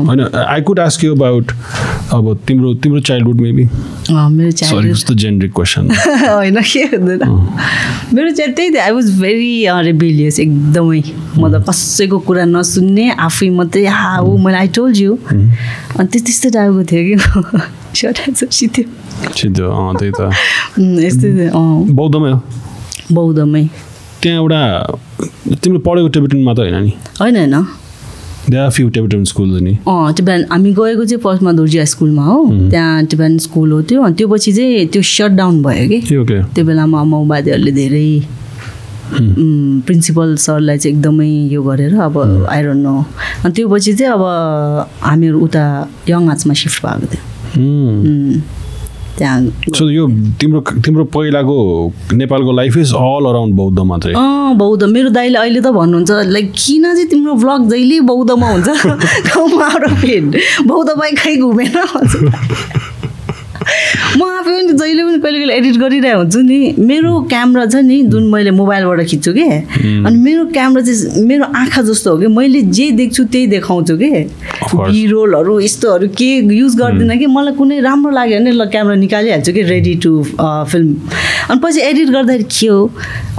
होइन 0.08 0.22
I 0.38 0.62
could 0.62 0.80
ask 0.80 1.04
you 1.04 1.16
about 1.16 1.52
अब 2.14 2.26
तिम्रो 2.48 2.74
तिम्रो 2.84 3.00
चाइल्डहुड 3.10 3.42
मेबी 3.42 3.66
मेरो 3.66 4.52
चाइल्ड 4.52 4.94
कस्तो 4.94 5.14
जेनरिक 5.14 5.54
क्वेसन 5.54 5.90
होइन 5.90 6.62
के 6.62 6.84
हुँदैन। 6.94 7.22
मेरो 8.14 8.30
चाहिँ 8.38 8.54
त्यही 8.54 8.70
त 8.70 8.78
आई 8.86 8.92
वाज 8.92 9.20
भेरी 9.22 9.52
रिबिलियस 9.90 10.40
एकदमै। 10.40 11.02
म 11.40 11.50
त 11.50 11.66
कसैको 11.66 12.20
कुरा 12.30 12.46
नसुन्ने 12.46 13.10
आफै 13.18 13.50
मात्रै 13.58 13.86
हाउ 13.90 14.38
मैले 14.38 14.58
आई 14.58 14.68
टोल्ड 14.78 14.98
यु 14.98 15.18
अनि 15.34 16.06
त्यस्तो 16.06 16.26
त्यस्तो 16.26 16.50
टाइपको 16.54 16.84
थियो 16.92 17.02
कि। 17.10 17.62
सित्यो 17.94 18.84
सिधो 19.34 19.70
अँ 19.70 19.94
त्यही 19.96 20.12
त 20.12 20.22
यस्तै 21.00 21.50
बौद्धमै 21.92 22.32
हो 22.32 22.40
बौद्धमै 23.12 23.64
त्यहाँ 24.22 24.38
एउटा 24.38 24.62
तिम्रो 25.56 25.80
पढेको 25.80 26.08
टिबेटनमा 26.08 26.54
त 26.54 26.60
होइन 26.60 26.76
नि 26.76 26.94
होइन 27.20 27.36
होइन 27.36 27.56
नि 29.60 29.74
अँ 29.86 30.14
टिबियन 30.14 30.46
हामी 30.52 30.72
गएको 30.72 31.06
चाहिँ 31.06 31.22
फर्स्टमा 31.22 31.52
दुर्जिया 31.52 31.86
स्कुलमा 31.86 32.24
हो 32.24 32.38
त्यहाँ 32.70 33.06
टिबियन 33.06 33.38
स्कुल 33.38 33.72
हो 33.72 33.82
त्यो 33.82 34.10
त्यो 34.10 34.28
पछि 34.28 34.52
चाहिँ 34.54 34.88
त्यो 34.88 35.02
सट 35.02 35.32
डाउन 35.32 35.62
भयो 35.62 35.88
कि 35.90 36.00
त्यो 36.54 36.66
बेलामा 36.66 37.04
माओवादीहरूले 37.04 37.72
धेरै 37.72 38.10
प्रिन्सिपल 39.12 40.36
सरलाई 40.38 40.78
चाहिँ 40.78 40.96
एकदमै 40.98 41.30
यो 41.52 41.62
गरेर 41.64 41.96
अब 42.00 42.18
आई 42.50 42.64
डोन्ट 42.64 42.84
नो 42.84 42.96
अनि 43.46 43.54
त्यो 43.54 43.68
पछि 43.70 43.94
चाहिँ 43.94 44.14
अब 44.14 44.24
हामीहरू 45.02 45.40
उता 45.40 45.66
यङ 46.10 46.30
आर्ट्समा 46.30 46.54
सिफ्ट 46.54 46.86
भएको 46.86 47.08
थियो 47.08 47.29
सो 49.76 49.90
यो 49.90 50.08
तिम्रो 50.40 50.62
तिम्रो 50.62 51.04
पहिलाको 51.04 51.92
नेपालको 52.14 52.52
लाइफ 52.52 52.78
इज 52.78 52.94
अल 52.94 53.26
अराउन्ड 53.26 53.56
बौद्ध 53.56 53.80
मात्रै? 53.80 54.14
अँ 54.14 54.58
बौद्ध। 54.58 54.84
मेरो 54.84 55.10
दाइले 55.10 55.38
अहिले 55.38 55.62
त 55.62 55.68
भन्नुहुन्छ 55.68 56.12
लाइक 56.12 56.54
किन 56.56 56.84
चाहिँ 56.84 57.08
तिम्रो 57.08 57.34
ब्लग 57.34 57.70
जहिले 57.70 58.00
बौद्धमा 58.00 58.50
हुन्छ? 58.50 58.68
गाउँमा 59.28 59.70
बौद्ध 60.68 60.92
बाइक 60.92 61.20
खै 61.20 61.36
घुमेन। 61.36 61.70
म 64.20 64.24
आफै 64.28 64.52
पनि 64.52 64.74
जहिले 64.80 65.04
पनि 65.04 65.20
कहिले 65.24 65.40
कहिले 65.40 65.54
एडिट 65.56 65.76
गरिरहेको 65.80 66.20
हुन्छु 66.20 66.40
नि। 66.44 66.60
मेरो 66.90 67.12
क्यामेरा 67.32 67.66
छ 67.66 67.76
नि 67.88 67.98
जुन 68.12 68.24
मैले 68.32 68.52
मोबाइलबाट 68.52 69.02
खिच्छु 69.12 69.32
कि? 69.34 69.46
अनि 70.08 70.18
मेरो 70.26 70.46
क्यामेरा 70.56 70.82
चाहिँ 70.86 71.24
मेरो 71.26 71.46
आँखा 71.56 71.82
जस्तो 71.90 72.12
हो 72.12 72.18
कि? 72.20 72.28
मैले 72.28 72.62
जे 72.76 72.90
देख्छु 73.00 73.24
त्यही 73.32 73.48
देखाउँछु 73.56 73.98
कि. 73.98 74.10
बिरोलहरू 74.76 75.60
यस्तोहरू 75.60 76.08
के 76.20 76.30
युज 76.56 76.76
गर्दिनँ 76.82 77.18
कि? 77.18 77.28
मलाई 77.38 77.54
कुनै 77.56 77.80
राम्रो 77.88 78.12
लाग्यो 78.12 78.40
भने 78.40 78.52
ल 78.52 78.66
क्यामेरा 78.76 78.96
निकालिहाल्छु 79.08 79.54
कि? 79.54 79.62
रेडी 79.72 79.96
टु 80.04 80.12
फिल्म 80.44 80.90
अनि 81.50 81.60
पछि 81.64 81.80
एडिट 81.90 82.10
गर्दाखेरि 82.10 82.44
के 82.44 82.68
हो? 82.68 82.82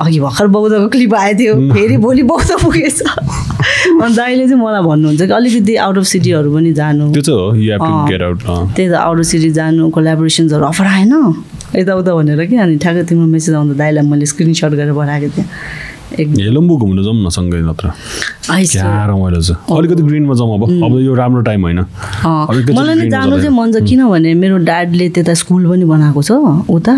अघि 0.01 0.21
भर्खर 0.21 0.47
बौद्धको 0.57 0.89
क्लिप 0.89 1.15
आएको 1.15 1.39
थियो। 1.41 1.55
फेरि 1.75 1.97
भोलि 1.97 2.23
बौद्ध 2.23 2.51
पुगेछ। 2.63 3.03
अनि 4.03 4.15
दाइले 4.17 4.45
चाहिँ 4.49 4.63
मलाई 4.63 4.83
भन्नुहुन्छ 4.83 5.23
कि 5.23 5.33
अलिकति 5.33 5.77
आउट 5.77 5.97
अफ 5.99 6.07
सिटीहरू 6.13 6.49
पनि 6.55 6.73
जानु। 6.73 7.13
त्यो 7.13 7.23
चाहिँ 7.23 7.39
हो 7.39 7.47
त्यही 8.77 8.89
त 8.89 8.95
आउट 8.95 9.19
अफ 9.19 9.27
सिटी 9.33 9.51
जानु 9.59 9.91
कोलाबोरेसन्सहरू 9.91 10.65
अफर 10.65 10.87
आएन। 10.87 11.15
यताउता 11.77 12.11
भनेर 12.15 12.45
कि 12.51 12.57
अनि 12.57 12.77
ठ्याक्कै 12.83 13.05
तिम्रो 13.09 13.27
मेसेज 13.27 13.55
आउँदा 13.55 13.75
दाइलाई 13.79 14.05
मैले 14.11 14.27
स्क्रिनसट 14.27 14.73
गरेर 14.75 14.95
पठाएको 14.95 15.29
थिएँ। 15.37 15.47
हेलम्बु 16.11 16.75
घुम्न 16.77 17.03
जाउँ 17.03 17.15
न 17.15 17.29
सँगै 17.31 17.61
नत्र। 17.63 17.87
क्या 18.51 19.07
रमाइलो 19.07 19.41
छ। 19.41 19.51
अलिकति 19.71 20.03
ग्रिनमा 20.03 20.35
जाउँ 20.35 20.55
अब। 20.59 20.63
अब 20.85 20.93
यो 21.07 21.15
राम्रो 21.15 21.41
टाइम 21.47 21.61
होइन। 21.63 21.81
मलाई 22.75 23.09
जानु 23.11 23.37
चाहिँ 23.39 23.55
मन 23.55 23.73
छ 23.73 23.83
किनभने 23.87 24.35
मेरो 24.35 24.57
ड्याडले 24.67 25.09
त्यता 25.15 25.35
स्कुल 25.39 25.63
पनि 25.71 25.85
बनाएको 25.87 26.23
छ 26.23 26.31
उता 26.67 26.95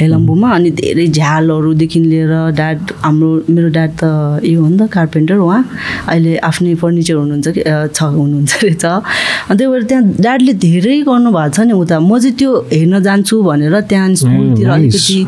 हेलम्बूमा। 0.00 0.48
अनि 0.50 0.70
धेरै 0.80 1.06
झ्यालहरूदेखि 1.14 2.00
लिएर 2.00 2.32
ड्याड 2.58 2.78
हाम्रो 3.06 3.30
मेरो 3.54 3.68
ड्याड 3.70 3.90
त 4.02 4.42
यो 4.42 4.58
हो 4.62 4.68
नि 4.68 4.76
त 4.78 4.90
कार्पेन्टर 4.90 5.38
उहाँ। 5.38 5.62
अहिले 6.10 6.36
आफ्नै 6.42 6.74
फर्निचर 6.82 7.14
हुनुहुन्छ 7.14 7.48
कि 7.54 7.62
छ 7.94 8.02
हुनुहुन्छ 8.02 8.52
रहेछ 8.64 8.84
अनि 8.84 9.56
त्यही 9.58 9.70
भएर 9.70 9.82
त्यहाँ 9.90 10.04
ड्याडले 10.26 10.52
धेरै 10.58 10.96
गर्नुभएको 11.06 11.54
छ 11.54 11.60
नि 11.70 11.72
उता। 11.78 11.96
म 12.02 12.18
चाहिँ 12.18 12.34
त्यो 12.34 12.50
हेर्न 12.72 12.94
जान्छु 13.06 13.34
भनेर 13.42 13.74
त्यहाँ 13.86 14.08
स्कुलतिर. 14.18 14.68
अलिकति. 14.74 15.18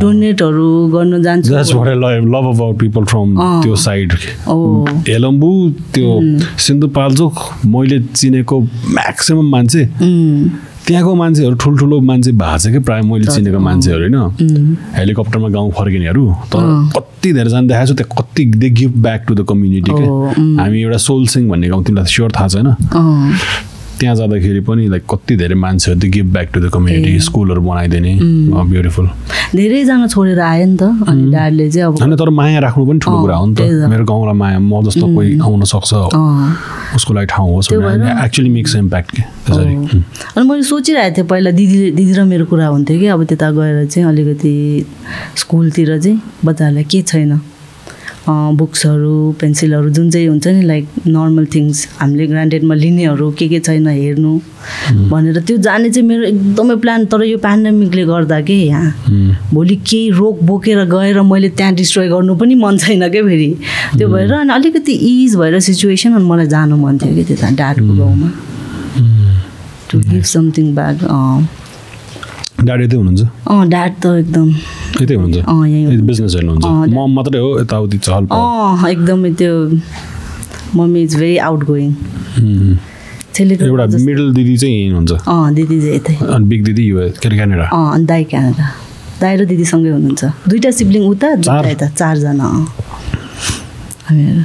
डोनेटहरू 0.00 0.68
गर्न 0.94 1.22
जान्छु। 1.22 1.52
Love 2.46 2.54
about 2.54 2.78
people 2.80 3.04
from. 3.04 3.34
त्यो 3.62 3.76
साइड 3.76 4.12
हेलम्बु 5.08 5.50
त्यो 5.94 6.20
सिन्धुपाल्चोक 6.66 7.34
मैले 7.66 8.00
चिनेको 8.14 8.60
म्याक्सिमम् 8.60 9.50
मान्छे 9.50 9.84
उम्, 9.84 10.48
त्यहाँको 10.86 11.14
मान्छेहरू 11.14 11.54
ठुल्ठुलो 11.58 12.00
मान्छे 12.00 12.32
भएको 12.32 12.58
छ 12.58 12.70
कि 12.72 12.78
प्रायः 12.78 13.02
मैले 13.02 13.26
चिनेको 13.26 13.58
मान्छेहरू 13.58 14.18
होइन। 14.18 14.76
हेलिकप्टरमा 14.94 15.48
गाउँ 15.48 15.70
फर्किनेहरू 15.78 16.24
तर 16.52 16.62
कति 16.94 17.32
धेरै 17.32 17.50
जान 17.50 17.66
देखाएको 17.66 17.86
छु 17.88 17.94
त्यहाँ 17.94 18.22
कति 18.22 18.44
they 18.54 18.68
give 18.70 18.92
back 19.02 19.24
to 19.28 19.34
the 19.34 19.46
community 19.48 19.90
के। 19.90 20.06
उम्। 20.06 20.58
हामी 20.60 20.82
एउटा 20.82 20.98
सोलसिङ 21.02 21.48
भन्ने 21.48 21.68
गाउँ 21.68 21.84
तिमीलाई 21.84 22.06
स्योर 22.06 22.30
थाहा 22.38 22.48
छैन 22.48 22.66
अँ, 22.66 23.32
त्यहाँ 23.98 24.14
जाँदाखेरि 24.16 24.60
पनि 24.60 24.86
लाइक 24.88 25.04
कति 25.10 25.36
धेरै 25.36 25.54
मान्छेहरू 25.56 26.00
त्यो 26.00 26.10
give 26.12 26.26
back 26.32 26.48
to 26.54 26.60
the 26.60 26.70
community 26.74 27.12
स्कुलहरू 27.26 27.60
बनाइदिने 27.62 28.12
ब्युटिफुल 28.20 29.06
धेरैजना 29.56 30.06
छोडेर 30.06 30.40
आयो 30.40 30.66
नि 30.66 30.76
त 30.76 30.82
अनि 31.08 31.30
ड्याडले 31.30 31.70
चाहिँ 31.70 31.86
अब 31.86 32.00
होइन 32.00 32.16
तर 32.16 32.30
माया 32.30 32.58
राख्नु 32.66 32.84
पनि 32.86 32.98
ठुलो 33.00 33.16
कुरा 33.20 33.36
हो 33.36 33.46
नि 33.46 33.54
त। 33.56 33.88
मेरो 33.88 34.04
गाउँलाई 34.04 34.36
माया 34.36 34.58
म 34.58 34.82
जस्तो 34.84 35.06
कोही 35.14 35.38
आउन 35.40 35.62
सक्छ। 35.64 35.92
उसको 36.96 37.10
लागि 37.14 37.26
ठाउँ 37.32 37.50
होस् 37.54 37.72
एक्चुली 37.72 38.50
मेक्स 38.50 38.76
इम्प्याक्ट 38.76 39.10
के 39.16 39.22
त्यसरी। 39.22 39.74
अनि 40.36 40.44
मैले 40.48 40.62
सोचिरहेको 40.62 41.16
थिएँ 41.16 41.26
पहिला 41.26 41.50
दिदीले 41.56 41.90
दिदी 41.96 42.12
र 42.12 42.24
मेरो 42.24 42.44
कुरा 42.52 42.66
हुन्थ्यो 42.66 42.98
कि 43.00 43.06
अब 43.16 43.24
त्यता 43.24 43.50
गएर 43.56 43.86
चाहिँ 43.86 44.08
अलिकति 44.08 44.54
स्कुलतिर 45.40 45.98
चाहिँ 45.98 46.20
बच्चाहरूलाई 46.44 46.84
के 46.84 47.02
छैन। 47.02 47.32
बुक्सहरू 48.28 49.32
पेन्सिलहरू 49.40 49.90
जुन 49.90 50.10
चाहिँ 50.10 50.26
हुन्छ 50.28 50.46
नि 50.46 50.62
लाइक 50.66 50.88
नर्मल 51.06 51.46
थिङ्स 51.54 51.86
हामीले 51.98 52.26
ग्रान्टेडमा 52.26 52.74
लिनेहरू 52.74 53.30
के 53.38 53.48
के 53.48 53.60
छैन 53.60 53.86
हेर्नु 53.88 54.32
भनेर 55.10 55.40
त्यो 55.46 55.56
जाने 55.66 55.90
चाहिँ 55.90 56.08
मेरो 56.08 56.24
एकदमै 56.24 56.76
प्लान 56.82 57.04
तर 57.06 57.22
यो 57.24 57.38
पेन्डेमिकले 57.38 58.04
गर्दा 58.04 58.40
के 58.48 58.54
यहाँ 58.54 58.90
भोलि 59.54 59.76
केही 59.76 60.10
रोग 60.18 60.42
बोकेर 60.46 60.84
गएर 60.90 61.20
मैले 61.22 61.48
त्यहाँ 61.54 61.74
डिस्ट्रोय 61.74 62.08
गर्नु 62.08 62.34
पनि 62.36 62.54
मन 62.54 62.78
छैन 62.78 63.08
क्या 63.10 63.22
फेरि? 63.22 63.50
त्यो 63.98 64.08
भएर 64.08 64.32
अनि 64.32 64.52
अलिकति 64.52 64.92
इज 64.92 65.36
भएर 65.36 65.60
सिचुएसन 65.68 66.14
अनि 66.14 66.24
मलाई 66.24 66.46
जानु 66.46 66.76
मन 66.76 66.98
थियो 66.98 67.14
कि 67.14 67.24
त्यता 67.24 67.50
ड्याडको 67.62 67.94
गाउँमा। 67.96 68.30
To 69.90 69.98
give 70.10 70.24
something 70.34 70.74
back 70.74 71.04
daddy 72.64 72.84
यतै 72.84 72.96
हुनुहुन्छ? 72.96 73.22
अँ 73.50 73.68
ड्याड 73.68 73.92
त 74.02 74.06
एकदम। 74.20 74.48
यतै 75.02 75.14
हुनुहुन्छ। 75.14 76.00
बिजनेस 76.08 76.34
हेर्नुहुन्छ। 76.34 76.64
म 76.88 77.06
मात्रै 77.14 77.40
हो 77.40 77.50
यताउति 77.60 77.98
चहल। 77.98 78.24
अँ 78.32 78.88
एकदमै 78.90 79.30
त्यो 79.40 79.54
mummy 80.76 81.02
is 81.02 81.16
very 81.16 81.36
out 81.48 81.60
going 81.64 81.90
एउटा 83.36 83.86
मिडल 84.04 84.32
दिदी 84.32 84.56
चाहिँ 84.56 84.74
यहीँ 84.74 84.90
हुनुहुन्छ। 84.90 85.12
अँ 85.28 85.54
दिदी 85.54 85.80
चाहिँ 85.80 85.96
यतै। 85.96 86.14
अनि 86.34 86.44
बिग 86.48 86.64
दिदी 86.64 86.82
युएस 86.82 87.18
के 87.18 87.28
अरे 87.28 87.36
क्यानाडा 87.36 87.66
अँ 87.68 87.94
अनि 87.94 88.04
दाई 88.06 88.24
क्यानाडा 88.24 88.66
दाई 89.20 89.36
र 89.36 89.44
दिदीसँगै 89.44 89.90
हुनुहुन्छ। 89.90 90.24
दुइटा 90.48 90.70
सिब्लिङ 90.70 91.02
उता 91.08 91.28
दुइटा? 91.44 91.68
यता 91.68 91.86
चारजना 92.00 92.44
अँ। 92.44 92.64
हामीहरू। 94.08 94.42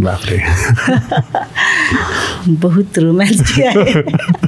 बाफ्रे 0.00 0.38
बहुत 2.62 2.98
रोमान्टिक। 2.98 4.46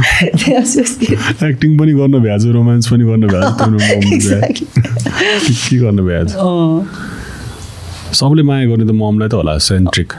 एक्टिङ 1.50 1.78
पनि 1.78 1.92
गर्न 1.92 2.18
भ्याज 2.18 2.46
रोमान्स 2.46 2.86
पनि 2.92 3.04
गर्न 3.04 3.26
भ्याज। 3.26 4.60
के 5.68 5.76
गर्न 5.78 5.98
भ्याज 6.06 6.28
सबले 8.14 8.42
माया 8.42 8.66
गर्ने 8.66 8.84
त 8.84 8.90
ममलाई 8.90 9.28
त 9.28 9.34
होला 9.34 9.58
सेन्ट्रिक 9.58 10.12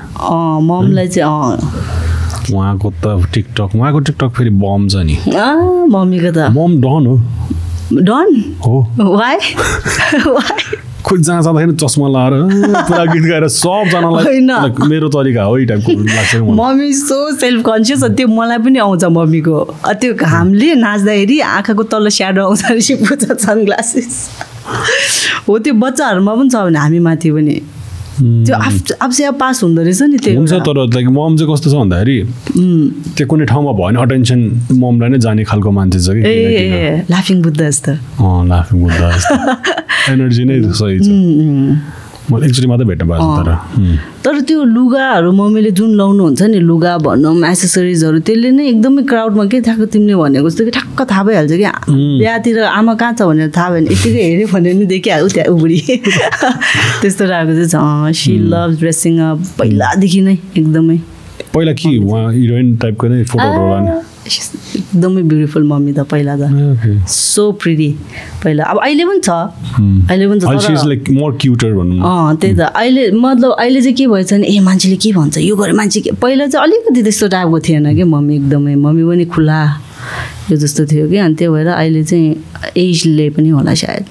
ममलाई 0.70 1.08
चाहिँ 1.08 1.58
उहाँको 2.54 2.92
त 3.04 3.06
टिकटक 3.34 3.76
उहाँको 3.76 4.00
टिकटक 4.00 4.30
फेरि 4.38 4.50
बम 4.50 4.88
छ 4.88 4.96
नि। 5.08 5.18
मम्मीको 5.96 6.32
त। 6.32 6.38
मम 6.56 6.72
डन 6.82 7.04
हो। 7.08 7.16
डन? 7.94 8.30
हो। 8.66 8.78
वाइ 9.00 9.38
वाइ 10.28 10.78
खोइ 11.06 11.22
जहाँ 11.22 11.42
जाँदाखेरि 11.42 11.74
चस्मा 11.82 12.08
लाएर 12.08 12.34
पुरा 12.88 13.06
गीत 13.06 13.26
गाएर 13.30 13.48
सबजनालाई 13.48 14.40
मेरो 14.90 15.08
तरिका 15.10 15.44
हो 15.44 15.58
यही 15.58 15.66
टाइपको 15.66 15.92
लाग्छ। 15.92 16.36
मम्मी 16.60 16.94
सो 16.94 17.18
सेल्फ 17.38 17.66
कन्सियस 17.66 18.04
त्यो 18.18 18.28
मलाई 18.28 18.58
पनि 18.62 18.80
आउँछ 18.80 19.04
मम्मीको। 19.18 19.58
त्यो 20.02 20.14
घामले 20.14 20.74
नाच्दाखेरि 20.78 21.40
आँखाको 21.40 21.84
तल 21.90 22.08
स्याडो 22.10 22.42
आउँछ 22.46 22.62
रहेछ 22.72 22.92
पुग्छ 23.02 23.24
सनग्लासेस 23.42 24.14
हो 25.48 25.58
त्यो 25.58 25.74
बच्चाहरूमा 25.74 26.34
पनि 26.36 26.50
छ 26.50 26.56
भने 26.56 26.80
हामी 26.80 27.00
माथि 27.02 27.32
पनि। 27.32 27.56
त्यो 28.22 28.56
आफ 28.56 29.02
आफसे 29.02 29.24
अब 29.26 29.36
पास 29.40 29.64
हुँदो 29.64 29.82
रहेछ 29.82 30.02
नि 30.02 30.18
त्यो 30.18 30.38
हुन्छ। 30.38 30.54
तर 30.68 30.78
लाइक 30.94 31.08
मम 31.10 31.36
चाहिँ 31.38 31.50
कस्तो 31.54 31.68
छ 31.72 31.76
भन्दाखेरि 31.82 32.18
उम्, 32.22 32.86
त्यो 33.18 33.26
कुनै 33.28 33.46
ठाउँमा 33.50 33.72
भयो 33.72 33.86
भने 33.88 34.02
अटेन्सन 34.02 34.40
ममलाई 34.78 35.10
नै 35.10 35.20
जाने 35.26 35.44
खालको 35.50 35.70
मान्छे 35.72 36.00
छ 36.00 36.08
कि 36.14 37.10
लाफिङ 37.10 37.42
बुद्ध 37.42 37.60
जस्तो। 37.62 37.92
लाफिङ 38.22 38.78
बुद्ध 38.84 39.02
एनर्जी 40.14 40.44
नै 40.46 40.56
सही 40.70 41.00
छ। 41.00 41.08
उम्। 41.10 42.01
मैले 42.32 42.46
एकचोटि 42.48 42.68
मात्रै 42.68 42.86
भेट्नु 42.88 43.06
भएको 43.12 43.30
तर. 43.44 43.50
तर 44.24 44.40
त्यो 44.48 44.64
लुगाहरू 44.64 45.32
मम्मीले 45.32 45.72
जुन 45.72 45.92
लाउनुहुन्छ 46.00 46.42
नि 46.52 46.60
लुगा 46.60 46.98
भनौँ 47.06 47.36
एसेसरिजहरू 47.52 48.20
त्यसले 48.28 48.50
नै 48.58 48.64
एकदमै 48.72 49.04
क्राउडमा 49.12 49.46
के 49.52 49.62
थाहा 49.68 49.86
तिमीले 49.94 50.16
भनेको 50.16 50.50
जस्तो 50.50 50.66
कि 50.66 50.72
ठ्याक्क 50.72 51.00
थाहा 51.12 51.24
भइहाल्छ 51.24 51.52
कि 51.52 51.68
बिहातिर 52.20 52.64
आमा 52.64 52.94
कहाँ 53.02 53.14
छ 53.14 53.22
भनेर 53.30 53.52
थाहा 53.58 53.70
भएन 53.72 53.86
यतिकै 53.92 54.24
हेऱ्यो 54.24 54.48
भने 54.54 54.74
नि 54.74 54.86
देखिहाल्यो 54.86 55.28
त्यहाँ 55.28 55.54
उब्री। 55.56 55.80
त्यस्तो 57.02 57.24
रहेको 57.26 57.54
चाहिँ 57.66 58.12
छ। 58.12 58.16
सी 58.22 58.38
लभ 58.52 58.78
ड्रेसिङ 58.80 59.20
अप 59.20 59.40
पहिलादेखि 59.60 60.22
नै 60.22 60.38
एकदमै। 60.58 60.98
पहिला 61.54 61.74
के 61.74 61.98
उहाँ 61.98 62.32
हिरोइन 62.34 62.76
टाइपको 62.82 63.08
नै 63.08 63.24
फोटोहरू 63.24 63.62
होला 63.62 63.80
नि 63.82 63.92
एकदमै 64.22 65.22
ब्युटिफुल 65.22 65.64
मम्मी 65.68 65.92
त 65.94 66.00
पहिला 66.12 66.36
त. 66.40 66.44
सो 67.10 67.52
प्रिटी 67.62 67.90
पहिला। 68.44 68.64
अब 68.64 68.78
अहिले 68.80 69.04
पनि 69.06 69.20
छ। 69.20 69.30
अहिले 69.30 70.28
पनि 70.30 70.40
छ 70.40 70.46
अँ 72.00 72.36
त्यही 72.40 72.56
त। 72.56 72.62
अहिले 72.62 73.12
मतलब 73.12 73.52
अहिले 73.60 73.82
चाहिँ 73.82 73.96
के 73.98 74.08
भएछ 74.08 74.34
भने 74.34 74.48
ए 74.48 74.60
मान्छेले 74.62 74.96
के 74.96 75.12
भन्छ? 75.12 75.38
यो 75.38 75.56
गरे 75.56 75.74
मान्छे 75.74 76.00
के? 76.02 76.12
पहिला 76.22 76.48
चाहिँ 76.48 76.64
अलिकति 76.64 77.02
त्यस्तो 77.04 77.28
टाइपको 77.28 77.60
थिएन 77.60 77.96
कि 77.96 78.04
मम्मी 78.04 78.36
एकदमै। 78.36 78.76
मम्मी 78.76 79.04
पनि 79.10 79.26
खुला 79.34 79.60
यो 80.52 80.56
जस्तो 80.58 80.86
थियो 80.86 81.10
कि। 81.10 81.18
अनि 81.18 81.36
त्यो 81.36 81.52
भएर 81.52 81.68
अहिले 81.68 82.04
चाहिँ 82.04 82.30
एजले 82.78 83.30
पनि 83.36 83.50
होला 83.50 83.74
सायद। 83.74 84.06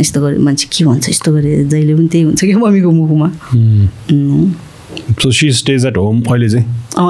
यस्तो 0.00 0.20
गरे 0.20 0.38
मान्छे 0.38 0.66
के 0.68 0.84
भन्छ? 0.84 1.08
यस्तो 1.08 1.32
गरे 1.32 1.64
जहिले 1.64 1.94
पनि 1.96 2.08
त्यही 2.12 2.24
हुन्छ 2.24 2.40
कि 2.44 2.54
मम्मीको 2.54 2.90
मुखमा. 2.90 3.28
So 5.22 5.30
she 5.30 5.50
stays 5.52 5.84
at 5.86 5.96
home 5.96 6.20
अहिले 6.22 6.48
चाहिँ? 6.48 6.64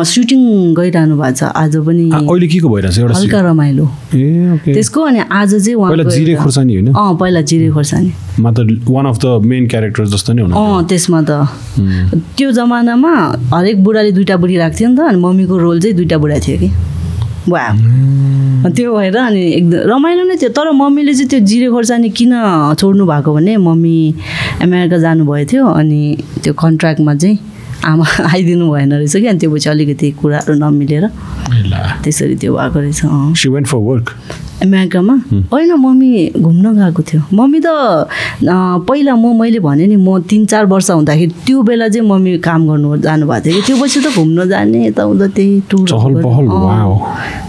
सुटिङ 0.05 0.41
गइरहनु 0.75 1.17
भएको 1.17 1.37
छ। 1.37 1.43
आज 1.55 1.77
पनि 1.87 2.11
अहिले 2.11 2.47
के 2.49 2.59
को 2.59 2.69
भइरहेछ? 2.69 2.99
एउटा 2.99 3.15
हल्का 3.15 3.41
रमाइलो। 3.41 3.85
ए 4.15 4.51
ओके। 4.55 4.75
त्यसको 4.75 5.01
अनि 5.03 5.21
आज 5.21 5.55
चाहिँ 5.55 5.77
पहिला 5.79 6.05
जिरे 6.11 6.35
खुर्सानी 6.37 6.75
होइन? 6.75 6.89
अँ 6.89 7.17
पहिला 7.17 7.41
जिरे 7.41 7.71
खोर्सानी। 7.71 8.13
मा 8.41 8.51
त 8.51 8.59
one 8.89 9.07
of 9.07 9.19
the 9.19 9.27
main 9.47 9.67
character 9.69 10.07
जस्तो 10.11 10.33
नै 10.33 10.43
हुनु 10.43 10.55
अँ 10.55 10.87
त्यसमा 10.89 11.21
त। 11.23 11.31
त्यो 12.37 12.51
जमानामा 12.53 13.13
हरेक 13.55 13.83
बुढाले 13.85 14.13
दुइटा 14.13 14.37
बुढी 14.37 14.57
राख्थ्यो 14.59 14.89
नि 14.89 14.97
त 14.97 15.01
अनि 15.09 15.19
मम्मीको 15.23 15.59
रोल 15.59 15.81
चाहिँ 15.81 15.97
दुइटा 15.97 16.19
बुढा 16.19 16.39
थियो 16.43 16.59
कि। 16.59 16.71
वा 17.49 17.65
त्यो 18.77 18.97
भएर 18.97 19.17
अनि 19.17 19.43
एकदम 19.53 19.79
रमाइलो 19.89 20.25
नै 20.25 20.37
थियो। 20.37 20.51
तर 20.51 20.71
मम्मीले 20.75 21.13
चाहिँ 21.15 21.29
त्यो 21.31 21.41
जिरे 21.47 21.69
खोर्सानी 21.71 22.09
किन 22.11 22.35
छोड्नु 22.75 23.07
भएको 23.07 23.31
भने 23.35 23.57
मम्मी 23.57 23.97
अमेरिका 24.63 24.99
जानुभएको 24.99 25.51
थियो 25.53 25.65
अनि 25.65 26.01
त्यो 26.43 26.53
कन्ट्र्याक्टमा 26.55 27.15
चाहिँ 27.15 27.39
आमा 27.85 28.05
आइदिनु 28.33 28.71
भएन 28.73 28.93
रहेछ 28.93 29.17
कि? 29.17 29.27
अनि 29.27 29.39
त्यो 29.39 29.51
पछि 29.55 29.69
अलिकति 29.71 30.11
कुराहरू 30.21 30.55
नमिलेर 30.55 31.05
त्यसरी 32.05 32.35
त्यो 32.37 32.53
भएको 32.57 32.79
रहेछ 32.81 33.01
अमेरिकामा? 34.63 35.15
होइन 35.53 35.73
मम्मी 35.79 36.11
घुम्न 36.43 36.67
गएको 36.75 37.03
थियो। 37.03 37.23
मम्मी 37.33 37.61
त 37.63 37.69
पहिला 38.89 39.15
म 39.15 39.35
मैले 39.41 39.59
भने 39.63 39.87
नि 39.87 39.97
म 39.97 40.19
तिन 40.27 40.47
चार 40.51 40.65
वर्ष 40.67 40.91
हुँदाखेरि 40.91 41.33
त्यो 41.47 41.63
बेला 41.63 41.89
चाहिँ 41.89 42.09
मम्मी 42.09 42.39
काम 42.43 42.67
गर्नु 42.69 42.97
जानुभएको 43.07 43.45
थियो 43.45 43.61
कि? 43.61 43.67
त्यो 43.67 43.77
पछि 43.83 44.01
त 44.03 44.07
घुम्न 44.19 44.49
जाने 44.49 44.87
यताउता 44.87 45.27
त्यही 45.37 45.61
टुर 45.71 45.87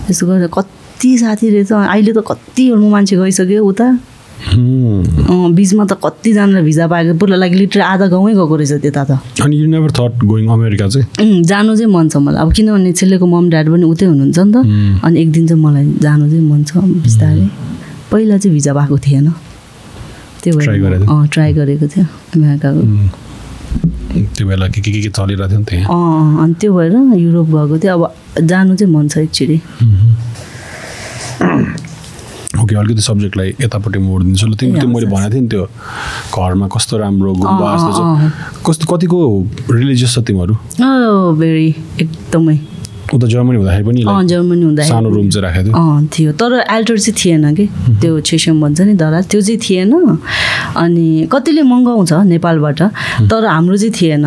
त्यसो 0.05 0.23
गरेर 0.27 0.47
कति 0.53 1.17
साथी 1.17 1.49
रहेछ। 1.49 1.71
अहिले 1.73 2.13
त 2.13 2.23
कतिहरू 2.29 2.89
मान्छे 2.89 3.15
गइसक्यो 3.17 3.65
उता। 3.65 3.87
बिचमा 4.39 5.83
त 5.85 5.93
कतिजनाले 6.03 6.61
भिजा 6.63 6.87
पाएको 6.87 7.13
पुरा 7.19 7.35
लाइक 7.35 7.53
लिटर 7.53 7.81
आधा 7.81 8.05
गाउँै 8.07 8.33
गएको 8.39 8.55
रहेछ 8.55 8.73
त्यता 8.81 9.03
त 9.03 9.11
अनि 9.43 9.55
you 9.61 9.67
never 9.67 9.91
thought 9.99 10.23
going 10.23 10.47
America 10.47 10.87
चाहिँ? 10.87 11.43
जानु 11.43 11.75
चाहिँ 11.75 11.91
मन 11.91 12.09
छ 12.09 12.17
मलाई। 12.23 12.41
अब 12.41 12.49
किनभने 12.55 12.91
छेलेको 12.99 13.25
मम 13.25 13.49
ड्याड 13.49 13.67
पनि 13.69 13.83
उतै 13.83 14.05
हुनुहुन्छ 14.05 14.39
नि 14.39 14.51
त. 14.53 14.57
अनि 15.05 15.15
एक 15.21 15.29
दिन 15.31 15.47
चाहिँ 15.47 15.61
मलाई 15.63 15.85
जानु 15.99 16.25
चाहिँ 16.31 16.45
मन 16.49 16.63
छ 16.63 16.71
बिस्तारै। 17.03 17.47
पहिला 18.11 18.37
चाहिँ 18.37 18.53
भिजा 18.55 18.73
पाएको 18.73 18.97
थिएन। 19.05 19.27
त्यो 20.41 20.51
भएर 20.55 21.03
अँ 21.03 21.27
ट्राई 21.27 21.53
गरेको 21.53 21.85
थियो 21.91 22.05
अमेरिकाको. 22.35 22.81
त्यो 24.35 24.47
बेला 24.47 24.67
के 24.67 24.79
के 24.81 24.91
के 24.91 25.09
चलिरहेको 25.09 25.47
थियो 25.51 25.59
नि 25.59 25.65
त्यहाँ। 25.69 25.85
अँ 25.85 25.93
अँ, 25.93 26.43
अनि 26.43 26.53
त्यो 26.59 26.71
भएर 26.73 26.93
युरोप 27.19 27.47
गएको 27.47 27.75
थियो 27.83 27.93
अब 27.97 28.03
जानु 28.47 28.75
चाहिँ 28.79 28.93
मन 28.93 29.07
छ 29.11 29.17
एकचोटि 29.27 29.57
ओके 32.49 32.75
अलिकति 32.75 33.01
सब्जेक्टलाई 33.01 33.49
यतापट्टि 33.61 33.99
मोडिदिन्छु 34.01 34.47
ल 34.47 34.53
तिमी 34.57 34.79
त्यो 34.81 34.89
मैले 34.89 35.05
भनेको 35.05 35.29
थिएँ 35.33 35.41
नि 35.41 35.47
त्यो 35.53 35.63
घरमा 36.33 36.67
कस्तो 36.73 36.97
राम्रो 36.97 37.33
गुम्बा 37.37 37.67
जस्तो 37.77 38.03
कस्तो 38.65 38.85
कतिको 38.89 39.19
रिलिजियस 39.69 40.13
छ 40.15 40.19
तिमीहरू? 40.25 40.53
भेरी 41.37 41.69
एकदमै। 42.01 42.57
उता 43.13 43.25
जर्मनी 43.25 43.57
हुँदाखेरि 43.57 43.85
पनि 43.85 44.01
जर्मनी 44.01 44.63
हुँदाखेरि 44.65 44.89
सानो 44.89 45.09
रुम 45.09 45.29
चाहिँ 45.29 45.43
राखेको 45.45 45.69
थियो। 45.69 45.77
अँ 45.77 46.07
थियो। 46.13 46.31
तर 46.41 46.51
एल्टर 46.73 46.97
चाहिँ 46.97 47.15
थिएन 47.21 47.45
कि? 47.55 47.65
त्यो 48.01 48.19
छेसम 48.25 48.61
भन्छ 48.61 48.81
नि 48.81 48.93
दराज। 48.97 49.25
त्यो 49.29 49.41
चाहिँ 49.41 49.59
थिएन। 49.61 49.93
अनि 50.73 51.29
कतिले 51.29 51.61
मगाउँछ 51.61 52.11
नेपालबाट। 52.33 52.81
तर 53.29 53.45
हाम्रो 53.45 53.77
चाहिँ 53.77 53.93
थिएन। 53.93 54.25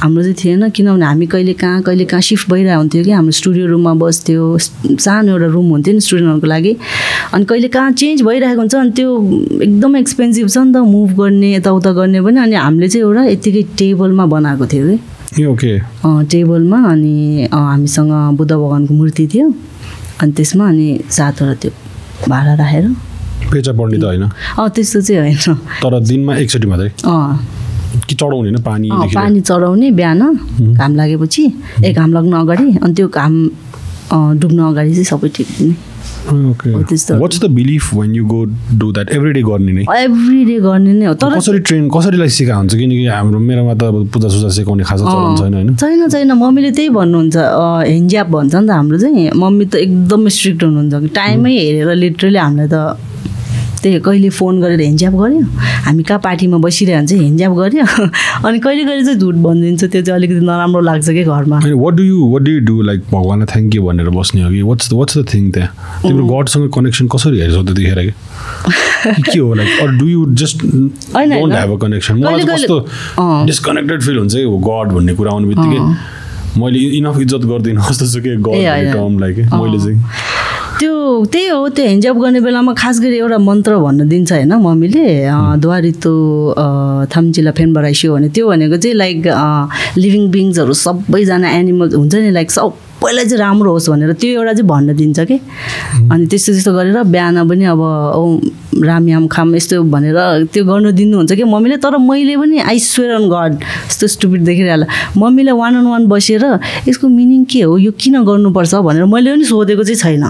हाम्रो 0.00 0.22
चाहिँ 0.22 0.34
थिएन 0.34 0.68
किनभने 0.72 1.04
हामी 1.04 1.26
कहिले 1.26 1.52
कहाँ 1.60 1.82
कहिले 1.84 2.04
कहाँ 2.08 2.20
सिफ्ट 2.24 2.50
भइरहेको 2.50 2.78
हुन्थ्यो 2.80 3.04
कि 3.04 3.10
हाम्रो 3.10 3.32
स्टुडियो 3.36 3.66
रुममा 3.66 3.92
बस्थ्यो। 4.00 4.58
सानो 4.96 5.32
एउटा 5.32 5.46
रुम 5.52 5.68
हुन्थ्यो 5.70 5.92
नि 5.94 6.00
स्टुडेन्टहरूको 6.00 6.46
लागि। 6.46 6.72
अनि 7.34 7.44
कहिले 7.44 7.68
कहाँ 7.68 7.92
चेन्ज 7.92 8.22
भइरहेको 8.22 8.60
हुन्छ 8.60 8.74
अनि 8.74 8.90
त्यो 8.96 9.08
एकदम 9.60 9.96
एक्सपेन्सिभ 9.96 10.48
छ 10.48 10.58
नि 10.58 10.72
त 10.72 10.76
मुभ 10.88 11.10
गर्ने 11.20 11.54
यताउता 11.54 11.92
गर्ने 11.92 12.20
पनि 12.24 12.38
अनि 12.40 12.56
हामीले 12.56 12.88
चाहिँ 12.88 13.04
एउटा 13.04 13.22
यत्तिकै 13.28 13.62
टेबलमा 13.76 14.26
बनाएको 14.26 14.66
थियो 14.72 14.96
कि। 15.36 15.44
ओके 15.46 15.72
टेबलमा 16.32 16.78
अनि 16.90 17.48
हामीसँग 17.52 18.12
बुद्ध 18.40 18.52
भगवान्को 18.52 18.94
मूर्ति 18.94 19.26
थियो। 19.34 19.52
अनि 20.20 20.32
त्यसमा 20.32 20.68
अनि 20.68 20.88
सातवटा 21.12 21.54
त्यो 21.60 21.70
भाडा 22.28 22.54
राखेर। 22.56 22.84
पेचा 23.52 23.72
पढ्ने 23.72 23.98
त 24.00 24.04
होइन? 24.04 24.24
अँ 24.24 24.68
त्यस्तो 24.74 25.00
चाहिँ 25.00 25.20
होइन। 25.20 25.54
तर 25.84 26.00
दिनमा 26.08 26.36
एकचोटि 26.40 26.66
मात्रै? 26.66 26.90
अँ। 27.04 27.59
कि 28.08 28.14
चढाउने 28.14 28.48
होइन 28.48 28.62
पानीदेखि 28.62 29.14
पानी 29.14 29.40
चढाउने 29.40 29.90
बिहान 30.00 30.20
घाम 30.78 30.96
लागेपछि 30.96 31.44
ए 31.84 31.92
घाम 31.92 32.12
लाग्नु 32.12 32.36
अगाडि 32.36 32.66
अनि 32.82 32.92
त्यो 32.94 33.08
घाम 33.08 33.34
डुब्न 34.40 34.58
अगाडि 34.72 34.90
चाहिँ 34.90 35.08
सबै 35.12 35.28
ठिक 35.36 35.48
दिने 35.58 35.74
ओके 36.20 36.70
हो, 36.70 36.82
त्यस्तो। 36.84 37.14
What's 37.20 37.40
the 37.40 37.46
belief 37.50 37.94
when 37.94 38.14
you 38.14 38.24
go 38.26 38.44
do 38.78 38.90
that 38.92 39.10
every 39.16 39.32
day 39.32 39.42
गर्ने 39.42 39.72
नै? 39.72 39.84
एभ्री 39.98 40.44
डे 40.44 40.58
गर्ने 40.60 40.92
नै 40.92 41.06
हो 41.06 41.14
तर 41.16 41.34
कसरी 41.36 41.58
ट्रेन 41.66 41.88
कसरीलाई 41.90 42.28
सिका 42.28 42.54
हुन्छ? 42.56 42.74
किनकि 42.74 43.06
हाम्रो 43.06 43.38
मेरोमा 43.40 43.74
त 43.74 43.82
अब 43.88 43.96
पूजा 44.12 44.28
सुजा 44.28 44.48
सिकाउने 44.58 44.84
खासा 44.84 45.04
चलन 45.04 45.36
छैन 45.40 45.54
होइन? 45.54 45.74
छैन 45.80 46.08
छैन। 46.08 46.32
मम्मीले 46.32 46.70
त्यही 46.76 46.88
भन्नुहुन्छ 46.98 47.36
हेन्ज्याप 47.88 48.26
भन्छ 48.36 48.54
नि 48.54 48.66
त 48.66 48.70
हाम्रो 48.70 48.98
चाहिँ। 49.00 49.30
मम्मी 49.42 49.64
त 49.64 49.74
एकदमै 49.86 50.30
स्ट्रिक्ट 50.36 50.60
हुनुहुन्छ। 50.64 50.94
कि 51.02 51.08
टाइमै 51.18 51.50
हेरेर 51.56 51.90
लिटरली 52.04 52.38
हामीलाई 52.38 52.68
त 52.68 52.76
त्यही 53.82 54.00
कहिले 54.00 54.28
फोन 54.30 54.60
गरेर 54.60 54.80
हेन्ज्याप 54.80 55.14
गऱ्यो 55.14 55.40
हामी 55.84 56.02
कहाँ 56.02 56.20
पार्टीमा 56.24 56.58
बसिरह्यो 56.64 56.96
भने 56.98 57.06
चाहिँ 57.06 57.24
हेन्ज्याप 57.24 57.52
गऱ्यो 57.58 57.84
अनि 58.48 58.58
कहिले 58.58 58.84
कहिले 58.84 59.04
चाहिँ 59.04 59.18
झुट 59.18 59.34
भनिदिन्छ 59.34 59.84
त्यो 59.84 60.02
चाहिँ 60.02 60.16
अलिकति 60.16 60.44
नराम्रो 60.46 60.80
लाग्छ 60.80 61.08
कि 61.08 61.24
घरमा? 61.24 61.60
What 61.64 61.94
do 61.94 62.02
you 62.02 62.18
what 62.32 62.42
do 62.42 62.58
do 62.66 62.80
like 62.82 63.00
भगवान्लाई 63.12 63.46
थ्याङ्क 63.52 63.74
यू 63.74 63.82
भनेर 63.86 64.08
बस्ने 64.10 64.42
हो 64.42 64.50
कि? 64.50 64.62
वाट्स 64.62 64.92
वाट्स 64.92 65.18
द 65.18 65.26
थिङ 65.34 65.50
त्यहाँ 65.50 66.02
तिम्रो 66.02 66.24
गडसँग 66.26 66.70
कनेक्सन 66.76 67.08
कसरी 67.16 67.40
हेर्छौ 67.40 67.62
त्यतिखेर 67.62 67.98
कि? 68.04 68.12
कि 69.32 69.38
हो 69.38 69.54
like 69.54 69.98
do 69.98 70.06
you 70.08 70.26
just 70.44 70.64
don't. 70.66 71.54
Have 71.54 71.72
a 71.72 71.76
connection 71.82 72.14
मलाई 72.24 72.44
कस्तो। 72.52 72.78
डिस्कनेक्टेड 73.46 74.02
फिल 74.02 74.18
हुन्छ 74.18 74.34
कि? 74.34 74.46
गड 74.68 74.92
भन्ने 74.94 75.14
कुरा 75.14 75.32
आउने 75.32 75.54
बित्तिकै 75.54 75.80
मैले 76.60 76.78
इनफ 76.98 77.18
इज्जत 77.20 77.44
गर्दिनँ 77.46 77.82
जस्तो 77.88 78.06
छ 78.06 78.22
कि 78.22 78.36
गड 78.36 78.54
ए, 78.54 78.64
भन्ने 78.64 78.68
होइन। 78.68 78.92
टर्मलाई 78.92 79.32
कि 79.34 79.42
मैले 79.42 79.78
चाहिँ। 79.78 79.98
त्यही 81.24 81.46
हो 81.48 81.68
त्यो 81.68 81.84
हेन्जप 81.86 82.16
गर्ने 82.22 82.40
बेलामा 82.40 82.72
खास 82.78 83.00
गरी 83.00 83.16
एउटा 83.18 83.38
मन्त्र 83.38 83.76
भन्न 83.78 84.08
दिन्छ 84.08 84.32
होइन 84.32 84.52
मम्मीले 84.66 85.06
द्वारितो 85.60 86.12
थाम्चिला 87.14 87.50
फेन 87.58 87.72
बराइसियो 87.72 88.14
भने 88.14 88.28
त्यो 88.34 88.48
भनेको 88.48 88.76
चाहिँ 88.76 88.96
लाइक 88.96 89.18
लिभिङ 89.98 90.30
बिङ्सहरू 90.30 90.72
सबैजना 90.86 91.48
एनिमल 91.58 91.94
हुन्छ 91.94 92.14
नि 92.14 92.30
लाइक 92.30 92.50
सबैलाई 92.50 93.24
चाहिँ 93.24 93.40
राम्रो 93.40 93.70
होस् 93.72 93.90
भनेर 93.90 94.12
त्यो 94.12 94.30
एउटा 94.30 94.52
चाहिँ 94.52 94.68
भन्न 94.68 94.96
दिन्छ 94.96 95.20
कि। 95.20 95.36
अनि 96.12 96.26
त्यस्तो 96.26 96.52
त्यस्तो 96.52 96.72
गरेर 96.72 97.02
बिहान 97.08 97.48
पनि 97.48 97.64
अब 97.72 97.80
औ 97.80 98.22
रामयाम 98.84 99.26
खाम 99.26 99.54
यस्तो 99.56 99.82
भनेर 99.94 100.18
त्यो 100.52 100.64
गर्नु 100.64 100.90
दिनुहुन्छ 101.00 101.32
कि 101.32 101.44
मम्मीले। 101.44 101.76
तर 101.84 101.96
मैले 101.96 102.36
पनि 102.36 102.58
आई 102.60 102.78
स्वेयर 102.78 103.10
अन 103.14 103.28
गड 103.32 103.52
यस्तो 103.88 104.06
स्टुपिड 104.14 104.44
देखिरहेला। 104.44 104.86
मम्मीले 105.16 105.52
वान 105.52 105.74
अन 105.76 105.86
वान 105.86 106.06
बसेर 106.12 106.44
यसको 106.88 107.08
मिनिङ 107.08 107.44
के 107.50 107.62
हो? 107.62 107.76
यो 107.78 107.92
किन 107.98 108.22
गर्नुपर्छ 108.24 108.74
भनेर 108.86 109.04
मैले 109.04 109.32
पनि 109.32 109.44
सोधेको 109.44 109.84
चाहिँ 109.84 110.00
छैन। 110.04 110.24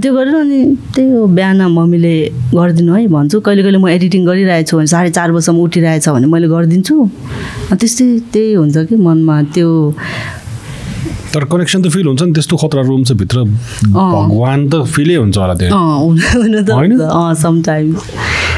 त्यो 0.00 0.10
गरेर 0.14 0.34
अनि 0.34 0.60
त्यही 0.94 1.10
हो 1.10 1.26
बिहान 1.26 1.60
मम्मीले 1.72 2.14
गरिदिनु 2.54 2.92
है 2.94 3.06
भन्छु। 3.08 3.40
कहिले 3.40 3.62
कहिले 3.62 3.78
म 3.78 3.88
एडिटिङ 3.88 4.20
गरिरहेको 4.26 4.66
छु 4.68 4.76
भने 4.76 4.86
साढे 4.86 5.10
चार 5.16 5.28
बजीसम्म 5.32 5.58
उठिरहेछ 5.66 6.06
भने 6.08 6.26
मैले 6.26 6.48
गरिदिन्छु। 6.54 6.94
त्यस्तै 7.74 8.06
त्यही 8.32 8.54
हुन्छ 8.60 8.76
कि 8.88 8.96
मनमा 8.96 9.36
त्यो। 9.54 9.70
तर 11.34 11.42
कनेक्सन 11.50 11.80
त 11.82 11.86
फिल 11.94 12.06
हुन्छ 12.06 12.22
नि 12.22 12.32
त्यस्तो 12.36 12.54
खतरा 12.56 12.82
रुम 12.86 13.02
छ 13.04 13.12
भित्र। 13.20 13.38
भगवान् 13.90 14.70
त 14.70 14.74
फिलै 14.94 15.16
हुन्छ 15.22 15.36
होला 15.38 15.54
त्यो। 15.60 15.70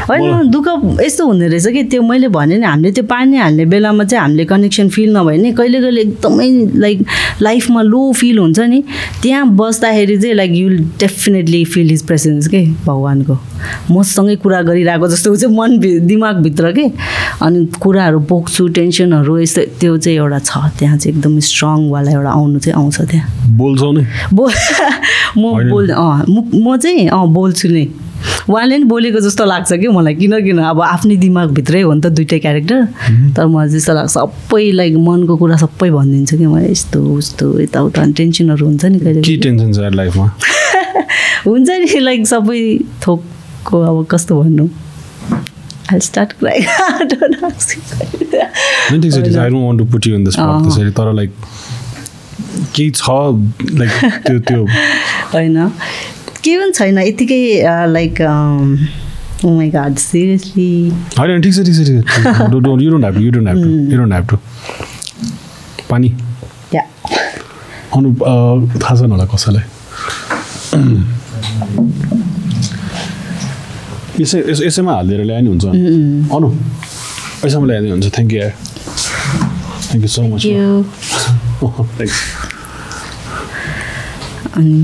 होइन? 0.09 0.51
दुःख 0.51 0.69
यस्तो 1.03 1.27
हुँदो 1.27 1.47
रहेछ 1.47 1.67
कि 1.67 1.83
त्यो 1.85 2.03
मैले 2.03 2.29
भने 2.29 2.57
नि 2.59 2.67
हामीले 2.67 2.93
त्यो 2.93 3.05
पानी 3.05 3.37
हाल्ने 3.37 3.65
बेलामा 3.67 4.05
चाहिँ 4.05 4.23
हामीले 4.23 4.45
कनेक्सन 4.45 4.89
फिल 4.89 5.17
नभए 5.17 5.37
नि 5.37 5.53
कहिले 5.53 5.81
कहिले 5.81 6.01
एकदमै 6.01 6.49
लाइक 6.81 7.05
लाइफमा 7.43 7.83
लो 7.83 8.01
फिल 8.13 8.39
हुन्छ 8.39 8.59
नि 8.61 8.83
त्यहाँ 9.23 9.47
बस्दाखेरि 9.57 10.17
चाहिँ 10.17 10.35
like 10.35 10.53
you 10.53 10.69
definitely 11.01 11.65
feel 11.65 11.89
his 11.91 12.03
presence 12.07 12.49
के 12.49 12.65
भगवान्को 12.87 13.39
मसँगै 13.91 14.37
कुरा 14.37 14.63
गरिरहेको 14.63 15.09
जस्तो 15.09 15.37
चाहिँ 15.37 15.57
मन 15.57 15.79
दिमागभित्र 16.07 16.73
के 16.73 16.87
अनि 17.43 17.65
कुराहरू 17.81 18.21
पोख्छु 18.21 18.69
टेन्सनहरू 18.69 19.39
यस्तो 19.39 19.63
त्यो 19.81 19.97
चाहिँ 19.99 20.19
एउटा 20.19 20.39
छ 20.39 20.57
त्यहाँ 20.79 20.99
चाहिँ 20.99 21.17
एकदम 21.17 21.39
स्ट्रङवाला 21.41 22.11
एउटा 22.11 22.31
आउनु 22.31 22.59
चाहिँ 22.59 22.83
आउँछ 22.83 23.01
त्यहाँ 23.01 23.57
बोल्छौ 23.59 23.93
नि 23.93 24.05
बोल 24.35 24.53
म। 25.39 25.71
बोल 25.71 25.89
अँ 25.91 26.25
म 26.29 26.77
चाहिँ 26.77 27.09
अँ 27.09 27.27
बोल्छु 27.33 27.69
नै 27.69 27.87
उहाँले 28.51 28.79
नि 28.79 28.85
बोलेको 28.85 29.21
जस्तो 29.21 29.45
लाग्छ 29.45 29.73
कि 29.73 29.89
मलाई। 29.89 30.15
किन 30.15 30.35
किन 30.45 30.59
अब 30.59 30.81
आफ्नै 30.83 31.17
दिमागभित्रै 31.17 31.81
हो 31.81 31.93
नि 31.95 32.01
त 32.01 32.07
दुइटै 32.07 32.39
क्यारेक्टर 32.39 32.85
तर 33.37 33.47
मलाई 33.47 33.69
त्यस्तो 33.69 33.95
लाग्छ 33.95 34.11
सबै 34.13 34.65
लाइक 34.73 34.95
मनको 34.97 35.37
कुरा 35.37 35.57
सबै 35.57 35.91
भनिदिन्छु 35.91 36.39
कि 36.39 36.47
मैले 36.47 36.71
यस्तो 36.71 36.99
उस्तो 37.15 37.47
यताउता 37.61 38.05
टेन्सनहरू 38.17 38.67
हुन्छ 38.67 38.85
नि 38.85 38.99
कहिले 38.99 39.21
के 39.21 39.37
टेन्सन 39.37 39.73
छ 39.73 39.95
लाइफमा 39.95 40.27
हुन्छ 41.47 41.69
नि 41.71 41.99
लाइक 42.01 42.27
सबै 42.27 42.61
थोकको 43.07 43.83
अब 43.83 44.07
कस्तो 44.11 44.43
भन्नु। 44.43 44.69
त्यसरी 50.65 50.91
तर 50.91 51.13
लाइक 51.13 51.33
केही 52.75 52.91
छ 52.91 53.09
लाइक 53.81 53.93
त्यो 54.27 54.39
त्यो। 54.39 54.67
होइन। 55.33 55.57
के 56.45 56.53
पनि 56.61 56.73
छैन 56.79 56.99
यतिकै 56.99 57.41
लाइक 57.97 58.15
टु 64.31 64.37
पानी। 65.91 66.09
या 66.75 66.83
अनु 67.97 68.09
अँ, 68.13 68.79
थाहा 68.83 68.95
छैन 69.01 69.11
होला 69.13 69.25
कसैलाई। 69.35 69.65
यसै 74.21 74.39
यस- 74.51 74.65
यसैमा 74.67 74.93
हालिदिएर 74.95 75.23
ल्याए 75.29 75.41
नि 75.43 75.49
हुन्छ। 75.49 75.65
अनु 76.37 76.49
हुन्छ 77.95 78.07
thank 78.17 78.33
you 78.33 78.41
thank 79.89 80.03
you 80.03 80.09
so 80.17 80.23
much 80.35 80.43
अनि 84.57 84.75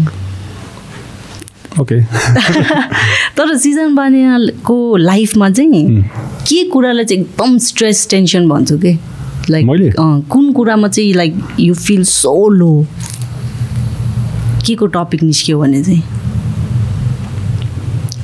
ओके 1.81 2.01
तर 3.37 3.57
सिजन 3.59 3.95
बानियाको 3.95 4.97
लाइफमा 4.97 5.51
चाहिँ 5.51 6.03
के 6.49 6.65
कुरालाई 6.65 7.05
चाहिँ 7.05 7.23
एकदम 7.23 7.59
स्ट्रेस 7.59 8.07
टेन्सन 8.11 8.49
भन्छु 8.49 8.79
कि? 8.79 8.99
लाइक 9.51 9.67
मैले? 9.67 9.93
कुन 9.99 10.53
कुरामा 10.53 10.89
चाहिँ 10.89 11.13
like 11.13 11.39
you 11.61 11.75
feel 11.75 12.05
so 12.05 12.49
low 12.49 12.87
के 14.67 14.75
को 14.75 14.87
टपिक 14.87 15.23
निस्क्यो 15.23 15.61
भने 15.61 15.83
चाहिँ? 15.85 16.03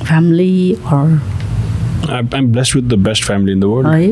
Family 0.05 0.79
I'm 2.09 2.51
blessed 2.51 2.75
with 2.75 2.89
the 2.89 2.97
best 2.97 3.23
family 3.23 3.51
in 3.51 3.59
the 3.59 3.69
world. 3.69 3.85
है. 3.85 4.11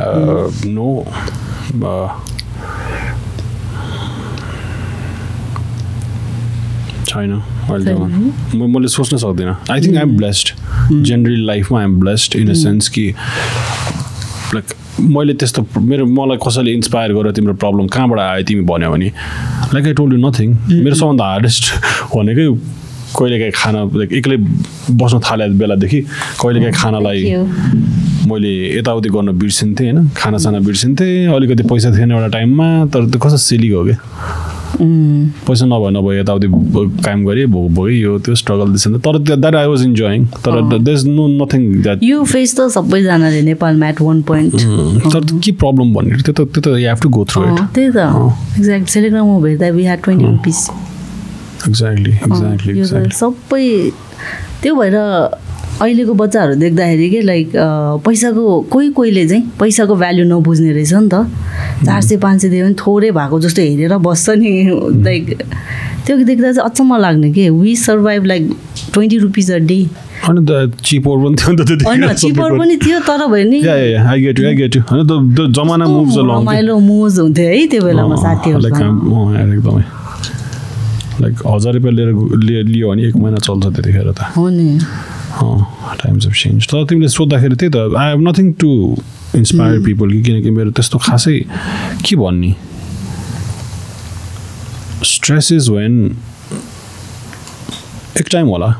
Uh, 0.00 0.50
छैन 7.04 7.42
अहिले 7.70 7.94
त 7.94 8.56
म 8.56 8.70
मैले 8.74 8.88
सोच्न 8.88 9.16
सक्दिनँ 9.18 9.56
I 9.70 9.80
think 9.80 9.96
I'm 9.96 10.16
blessed 10.16 10.54
generally 11.02 11.44
लाइफमा 11.44 11.78
I'm 11.78 11.98
blessed 12.00 12.36
in 12.36 12.50
a 12.50 12.54
sense 12.56 12.88
कि 12.88 13.06
लाइक 14.54 14.74
मैले 15.10 15.34
त्यस्तो 15.34 15.66
मेरो 15.82 16.06
मलाई 16.08 16.38
कसैले 16.46 16.72
इन्सपायर 16.72 17.12
गरेर 17.14 17.32
तिम्रो 17.32 17.54
प्रब्लम 17.56 17.86
कहाँबाट 17.88 18.18
आयो 18.20 18.44
तिमी 18.44 18.62
भन्यो 18.66 18.90
भने 18.90 19.08
like 19.74 19.86
I 19.86 19.92
told 19.94 20.12
you 20.14 20.20
nothing 20.26 20.56
मेरो 20.74 20.94
सबभन्दा 20.94 21.24
हार्डेस्ट 21.26 21.72
भनेकै 22.14 22.46
कहिलेकाहीँ 23.16 23.52
खाना 23.54 23.84
लाइक 23.94 24.12
एक्लै 24.12 24.36
बस्न 24.96 25.18
थाले 25.20 25.48
बेलादेखि 25.58 26.00
कहिलेकाहीँ 26.40 26.74
खानालाई 26.74 27.22
मैले 28.28 28.52
यताउति 28.78 29.08
गर्न 29.08 29.38
बिर्सिन्थेँ 29.38 29.86
होइन 29.86 30.08
खानासाना 30.16 30.58
बिर्सिन्थेँ 30.60 31.26
अलिकति 31.34 31.62
पैसा 31.64 31.90
थिएन 31.90 32.12
एउटा 32.12 32.28
टाइममा 32.28 32.68
तर 32.92 33.10
त्यो 33.10 33.20
कस्तो 33.20 33.38
सिली 33.40 33.68
हो 33.68 33.84
क्या 33.84 34.49
पैसा 34.78 35.66
नभए 35.66 35.90
नभए 35.90 36.18
यताउति 36.18 36.46
काम 37.04 37.24
गरेँ 37.24 37.46
भोग 37.52 37.72
भोगेँ 37.74 37.96
यो 38.00 38.18
त्यो 38.24 38.34
स्ट्रगल 38.34 38.68
दिन्छ 38.74 39.00
तर 39.06 39.18
द्याट 39.18 39.54
आई 39.54 39.66
वाज 39.66 39.82
इन्जोइङ 39.84 40.26
तर 40.46 40.78
there 40.78 40.92
is 40.92 41.06
no 41.08 41.26
nothing 41.42 41.82
that 41.82 42.02
यो 42.02 42.22
फेस 42.24 42.56
त 42.58 42.68
सबैजनाले 42.76 43.42
नेपालमा 43.42 43.88
एट 43.88 44.00
वान 44.00 44.22
पोइन्ट 44.30 44.54
तर 45.12 45.20
के 45.44 45.52
प्रब्लम 45.64 45.92
भन्ने? 45.94 46.22
त्यो 46.22 46.32
त 46.32 46.48
त्यो 46.54 46.60
त 46.62 46.76
you 46.78 46.88
have 46.88 47.02
to 47.02 47.08
go 47.18 47.24
through 47.32 47.42
it 47.44 47.60
त्यही 47.74 47.90
त। 47.90 47.98
एक्ज्याक्ट 48.58 48.88
सेलिग्राममा 48.94 49.38
भेट्दा 49.40 49.68
we 49.76 49.84
had 49.84 50.02
twenty 50.04 50.24
rupees 50.24 50.68
exactly 51.68 52.12
exactly 52.12 52.72
सबै 53.20 53.66
त्यो 54.62 54.74
भएर 54.74 54.96
अहिलेको 55.80 56.14
बच्चाहरू 56.14 56.54
देख्दाखेरि 56.60 57.08
के 57.10 57.20
लाइक 57.20 57.52
पैसाको 58.04 58.44
कोही 58.72 58.88
कोहीले 58.92 59.26
चाहिँ 59.28 59.42
पैसाको 59.60 59.94
भ्याल्यु 59.96 60.24
नबुझ्ने 60.28 60.72
रहेछ 60.72 60.92
नि 60.92 61.08
त। 61.08 61.24
चार 61.86 62.00
सय 62.02 62.16
पाँच 62.20 62.40
सय 62.42 62.48
दियो 62.48 62.64
भने 62.66 62.74
थोरै 62.80 63.10
भएको 63.10 63.40
जस्तो 63.40 63.62
हेरेर 63.62 63.96
बस्छ 63.98 64.30
नि। 64.36 64.50
लाइक 65.06 65.24
त्यो 66.06 66.16
देख्दा 66.16 66.52
चाहिँ 66.52 66.68
अचम्म 66.70 66.96
लाग्ने 67.00 67.30
के 67.32 67.48
we 67.50 67.74
survive 67.76 68.24
like 68.24 68.50
twenty 68.92 69.18
rupees 69.18 69.50
a 69.50 69.58
day 69.70 69.78
होइन 70.26 70.44
त 70.44 70.50
चिपर 70.84 71.16
पनि 71.24 71.36
थियो 71.40 71.52
नि 71.52 71.64
त 71.64 71.86
होइन 71.86 72.12
चिपर 72.14 72.58
पनि 72.58 72.76
थियो 72.76 72.98
तर 73.08 73.26
भयो 73.26 73.44
नि 73.50 73.58
I 73.64 74.20
get 74.20 74.40
you 74.40 74.46
I 74.46 74.54
get 74.54 74.76
you 74.76 74.82
होइन 74.90 75.06
त 75.06 75.12
द 75.40 75.52
जमाना 75.56 75.84
अलङ 75.84 76.36
रमाइलो 76.36 76.78
मोज 76.78 77.18
हुन्थ्यो 77.18 77.46
है 77.48 77.66
त्यो 77.66 77.82
बेलामा 77.84 78.16
साथीहरू 78.16 78.60
एकदमै। 78.60 79.84
लाइक 81.20 81.34
हजार 81.46 81.72
रुपियाँ 81.74 81.92
लिएर 81.94 82.12
लिए- 82.44 82.66
लियो 82.66 82.90
भने 82.90 83.02
एक 83.08 83.16
महिना 83.16 83.38
चल्छ 83.38 83.64
त्यतिखेर 83.66 84.10
त। 84.12 84.32
हो 84.36 84.48
नि। 84.48 84.68
टाइम्स 85.42 86.26
अफ 86.26 86.32
चेन्ज 86.32 86.66
तर 86.66 86.84
तिमीले 86.84 87.08
सोद्धाखेरि 87.08 87.56
त्यही 87.56 87.72
त 87.72 87.96
I 87.98 88.10
have 88.10 88.28
nothing 88.28 88.52
to 88.60 88.70
inspire 89.36 89.80
people 89.84 90.12
कि 90.12 90.22
किनकि 90.22 90.50
मेरो 90.50 90.70
त्यस्तो 90.70 90.98
खासै 90.98 91.38
के 92.06 92.16
भन्ने 92.16 92.54
स्ट्रेस 95.04 95.52
इज 95.52 95.70
वेन 95.70 96.16
एक 98.20 98.28
टाइम 98.32 98.46
होला 98.46 98.72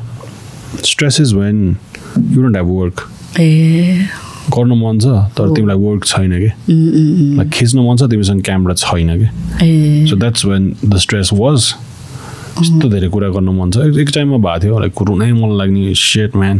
stress 0.85 1.21
is 1.21 1.33
when 1.33 1.77
you 2.19 2.41
don't 2.41 2.55
have 2.55 2.67
work 2.67 3.07
ए 3.39 4.07
गर्न 4.51 4.71
मन 4.77 4.99
छ 4.99 5.05
तर 5.37 5.53
तिमीलाई 5.55 5.77
वर्क 5.77 6.05
छैन 6.05 6.31
कि। 6.39 6.51
लाइक 7.37 7.49
खिच्न 7.49 7.79
मन 7.79 7.97
छ 7.97 8.09
तिमीसँग 8.11 8.41
क्यामेरा 8.43 8.73
छैन 8.73 9.17
कि 9.19 10.07
so 10.09 10.15
that's 10.15 10.45
when 10.45 10.73
the 10.85 10.97
stress 10.97 11.29
was 11.33 11.73
यस्तो 12.59 12.89
धेरै 12.89 13.07
कुरा 13.09 13.29
गर्न 13.35 13.49
मन 13.59 13.71
छ। 13.71 13.77
एक- 13.99 14.13
टाइममा 14.13 14.37
भएको 14.43 14.59
थियो 14.63 14.79
लाइक 14.79 14.93
रुनै 15.07 15.31
मन 15.33 15.51
लाग्ने 15.59 15.93
सेट 15.95 16.35
म्यान 16.35 16.57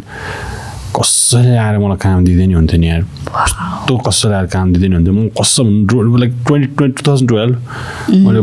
कसैले 0.95 1.55
आएर 1.57 1.77
मलाई 1.80 1.97
काम 2.03 2.23
दिँदैन 2.26 2.47
नि 2.49 2.53
हुन्थ्यो 2.53 2.80
नि 2.80 2.88
यार। 2.89 3.01
कस्तो 3.35 3.97
कसैले 4.07 4.35
आएर 4.35 4.47
काम 4.55 4.73
दिँदैन 4.73 4.93
हुन्थ्यो। 4.93 5.13
म 5.13 5.27
कसम 5.39 5.68
like 6.19 6.31
twenty 6.47 6.68
twenty 6.76 6.95
two 6.99 7.03
thousand 7.07 7.30
twelve 7.30 7.55
मैले 8.26 8.39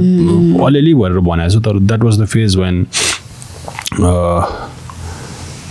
अलिअलि 0.66 0.94
भएर 0.94 1.18
भनेको 1.28 1.50
छु 1.52 1.60
तर 1.60 1.78
that 1.88 2.02
was 2.04 2.20
the 2.20 2.24
phase 2.24 2.56
when 2.56 2.76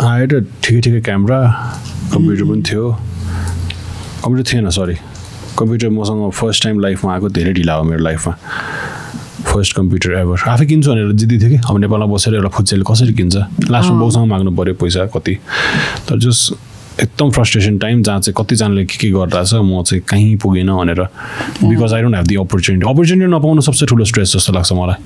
आएर 0.02 0.30
ठिकै 0.64 0.82
ठिकै 0.82 1.02
क्यामेरा 1.02 1.40
कम्प्युटर 2.14 2.44
पनि 2.44 2.62
थियो। 2.70 2.86
कम्प्युटर 4.24 4.46
थिएन 4.54 4.70
सरी 4.70 4.96
कम्प्युटर 5.58 5.90
मसँग 5.90 6.32
फर्स्ट 6.32 6.64
टाइम 6.64 6.80
लाइफमा 6.80 7.14
आएको 7.14 7.30
धेरै 7.30 7.54
ढिला 7.54 7.74
हो 7.74 7.84
मेरो 7.84 8.04
लाइफमा 8.04 8.34
फर्स्ट 9.58 9.76
कम्प्युटर 9.76 10.14
एभर 10.22 10.38
आफै 10.54 10.66
किन्छु 10.70 10.92
भनेर 10.92 11.12
जिद्दी 11.18 11.38
थियो 11.42 11.50
कि? 11.50 11.58
अब 11.66 11.78
नेपालमा 11.82 12.06
बसेर 12.14 12.34
एउटा 12.38 12.50
फुच्चेले 12.54 12.84
कसरी 12.86 13.14
किन्छ? 13.18 13.36
लास्टमा 13.74 14.00
बाउसँग 14.00 14.26
माग्नु 14.30 14.52
पऱ्यो 14.54 14.74
पैसा 14.78 15.06
कति? 15.10 15.34
तर 16.08 16.20
जस 16.22 16.40
एकदम 16.98 17.30
फ्रस्ट्रेसन 17.30 17.78
टाइम 17.78 18.02
जहाँ 18.04 18.20
चाहिँ 18.20 18.34
कतिजनाले 18.38 18.86
के 18.86 18.98
के 18.98 19.10
गरिरहेछ 19.14 19.54
म 19.54 19.82
चाहिँ 19.86 20.02
कहीँ 20.10 20.36
पुगेन 20.42 20.70
भनेर। 20.74 21.02
Because 21.62 21.94
I 21.94 22.02
don't 22.02 22.16
have 22.16 22.28
the 22.28 22.36
opportunity 22.42 22.90
opportunity 22.90 23.30
नपाउनु 23.34 23.62
सबसे 23.62 23.86
ठुलो 23.86 24.06
स्ट्रेस 24.06 24.34
जस्तो 24.34 24.54
लाग्छ 24.54 24.74
मलाई। 24.74 24.98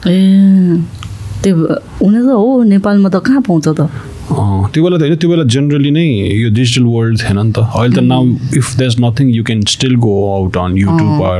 त्यो 1.43 1.55
हुन 1.99 2.15
त 2.15 2.31
हो। 2.31 2.63
नेपालमा 2.63 3.09
त 3.09 3.19
कहाँ 3.27 3.41
पाउँछ 3.43 3.67
त? 3.75 3.91
त्यो 4.31 4.83
बेला 4.83 4.97
त 4.97 5.01
होइन 5.01 5.15
त्यो 5.21 5.29
बेला 5.29 5.43
जेनरली 5.53 5.91
नै 5.91 6.05
यो 6.41 6.49
डिजिटल 6.55 6.85
वर्ल्ड 6.87 7.19
थिएन 7.21 7.39
नि 7.39 7.51
त। 7.51 7.59
अहिले 7.59 7.95
त 7.95 7.99
now 8.03 8.21
if 8.57 8.67
there 8.77 8.89
is 8.91 8.95
nothing 9.03 9.25
you 9.35 9.43
can 9.43 9.61
still 9.73 9.95
go 10.05 10.13
out 10.35 10.57
on 10.57 10.77
YouTube 10.77 11.23
or 11.29 11.39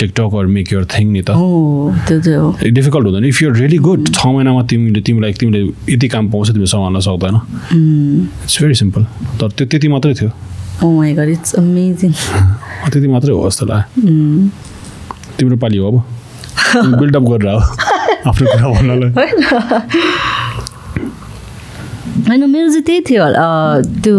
TikTok 0.00 0.34
or 0.40 0.46
make 0.56 0.72
your 0.72 0.84
thing 0.94 1.06
नि 1.12 1.22
त 1.28 1.30
डिफिकल्ट 2.78 3.04
हुँदैन। 3.06 3.24
इफ 3.24 3.42
युर 3.42 3.52
रियली 3.56 3.78
गुड 3.88 4.08
छ 4.08 4.26
महिनामा 4.26 4.62
तिमीले 4.72 5.00
तिमीलाई 5.06 5.32
तिमीले 5.40 5.60
यति 5.92 6.08
काम 6.08 6.30
पाउँछ 6.32 6.48
तिमीले 6.48 6.70
सम्हाल्न 6.72 7.00
सक्दैन। 7.08 7.36
इट्स 8.44 8.56
भेरी 8.62 8.74
सिम्पल 8.82 9.02
तर 9.40 9.48
त्यो 9.56 9.66
त्यति 9.66 9.88
मात्रै 9.94 10.14
थियो। 10.20 10.30
अमेजिङ 11.58 12.12
त्यति 12.92 13.08
मात्रै 13.08 13.32
हो 13.32 13.48
जस्तो 13.48 13.66
लाग्यो। 13.66 14.02
तिम्रो 15.38 15.56
पालि 15.56 15.78
हो 15.78 15.88
अब। 15.90 15.96
बिल्डअप 17.00 17.22
गरेर 17.22 17.48
हो 17.52 17.60
आफ्नो 18.30 18.46
कुरा 18.46 18.68
भन्नलाई। 18.72 19.10
होइन 22.32 22.44
मेरो 22.48 22.68
चाहिँ 22.68 22.82
त्यही 22.88 23.00
थियो 23.04 23.24
त्यो 24.00 24.16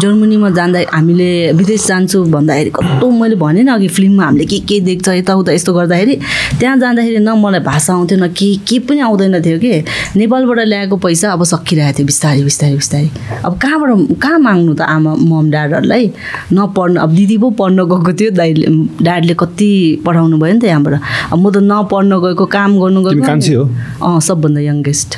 जर्मनीमा 0.00 0.48
जाँदा 0.52 0.80
हामीले 0.92 1.28
विदेश 1.56 1.86
जान्छु 1.88 2.18
भन्दाखेरि 2.36 2.70
कस्तो 2.76 3.06
मैले 3.16 3.36
भनेँ 3.40 3.64
नि 3.64 3.70
अघि 3.72 3.88
फिल्ममा 3.96 4.24
हामीले 4.24 4.44
के 4.44 4.58
के 4.68 4.80
देख्छ 4.84 5.08
यताउता 5.08 5.52
यस्तो 5.52 5.72
गर्दाखेरि। 5.72 6.14
त्यहाँ 6.60 6.76
जाँदाखेरि 6.84 7.18
न 7.24 7.32
मलाई 7.40 7.60
भाषा 7.64 7.92
आउँथ्यो 7.96 8.18
न 8.20 8.28
के 8.36 8.48
के 8.68 8.78
पनि 8.84 9.00
आउँदैन 9.08 9.40
थियो 9.40 9.58
कि। 9.58 9.72
नेपालबाट 10.20 10.58
ल्याएको 10.68 10.96
पैसा 11.00 11.32
अब 11.32 11.44
सकिरहेको 11.48 11.96
थियो 11.96 12.06
बिस्तारै 12.12 12.42
बिस्तारै 12.44 12.76
बिस्तारै। 12.76 13.08
अब 13.40 13.52
कहाँबाट 13.56 14.20
कहाँ 14.20 14.38
माग्नु 14.44 14.72
त 14.76 14.84
आमा 14.84 15.12
मम 15.16 15.50
ड्याडहरूलाई? 15.50 16.04
नपढ्नु 16.52 17.00
अब 17.00 17.10
दिदी 17.16 17.36
पो 17.40 17.48
पढ्न 17.56 17.88
गएको 17.88 18.12
थियो 18.20 18.30
दाइले 18.36 18.66
ड्याडले 19.00 19.34
कति 19.40 19.70
पढाउनु 20.04 20.36
भयो 20.36 20.52
नि 20.52 20.60
त 20.60 20.64
यहाँबाट। 20.68 20.94
अब 21.32 21.38
म 21.40 21.48
त 21.48 21.64
नपढ्न 21.64 22.12
गएको 22.20 22.44
काम 22.52 22.70
गर्नु 22.84 23.00
गएको। 23.08 23.64
अँ 24.04 24.20
सबभन्दा 24.28 24.60
यङ्गेस्ट। 24.60 25.10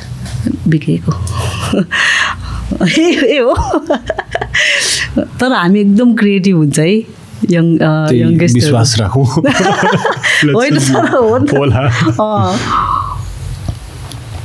बिग्रेको। 0.67 1.11
ए 2.87 3.37
हो। 3.37 3.53
तर 5.17 5.53
हामी 5.53 5.79
एकदम 5.79 6.13
क्रिएटिभ 6.13 6.55
हुन्छ 6.57 6.79
है 6.79 6.95
यङ 7.51 7.65
यङ्गेस्ट 8.13 8.55
विश्वास 8.55 8.95
राखौँ। 8.99 9.25
होइन 10.55 10.77
तर 10.79 11.07
हो 11.15 11.37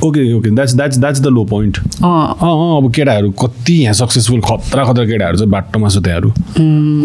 okay 0.07 0.33
okay 0.33 0.49
that's 0.49 0.73
that's 0.73 0.97
that's 0.97 1.19
the 1.19 1.27
low 1.27 1.43
point 1.45 1.77
अँ। 1.77 2.35
अँ 2.41 2.77
अब 2.77 2.91
केटाहरू 2.93 3.31
कति 3.31 3.73
यहाँ 3.73 3.93
सक्सेसफुल 3.93 4.41
खतरा 4.41 4.83
खतरा 4.85 5.05
केटाहरू 5.05 5.37
छ 5.37 5.41
बाटोमा 5.41 5.89
छ 5.89 5.97
त्यहाँहरू। 5.97 6.29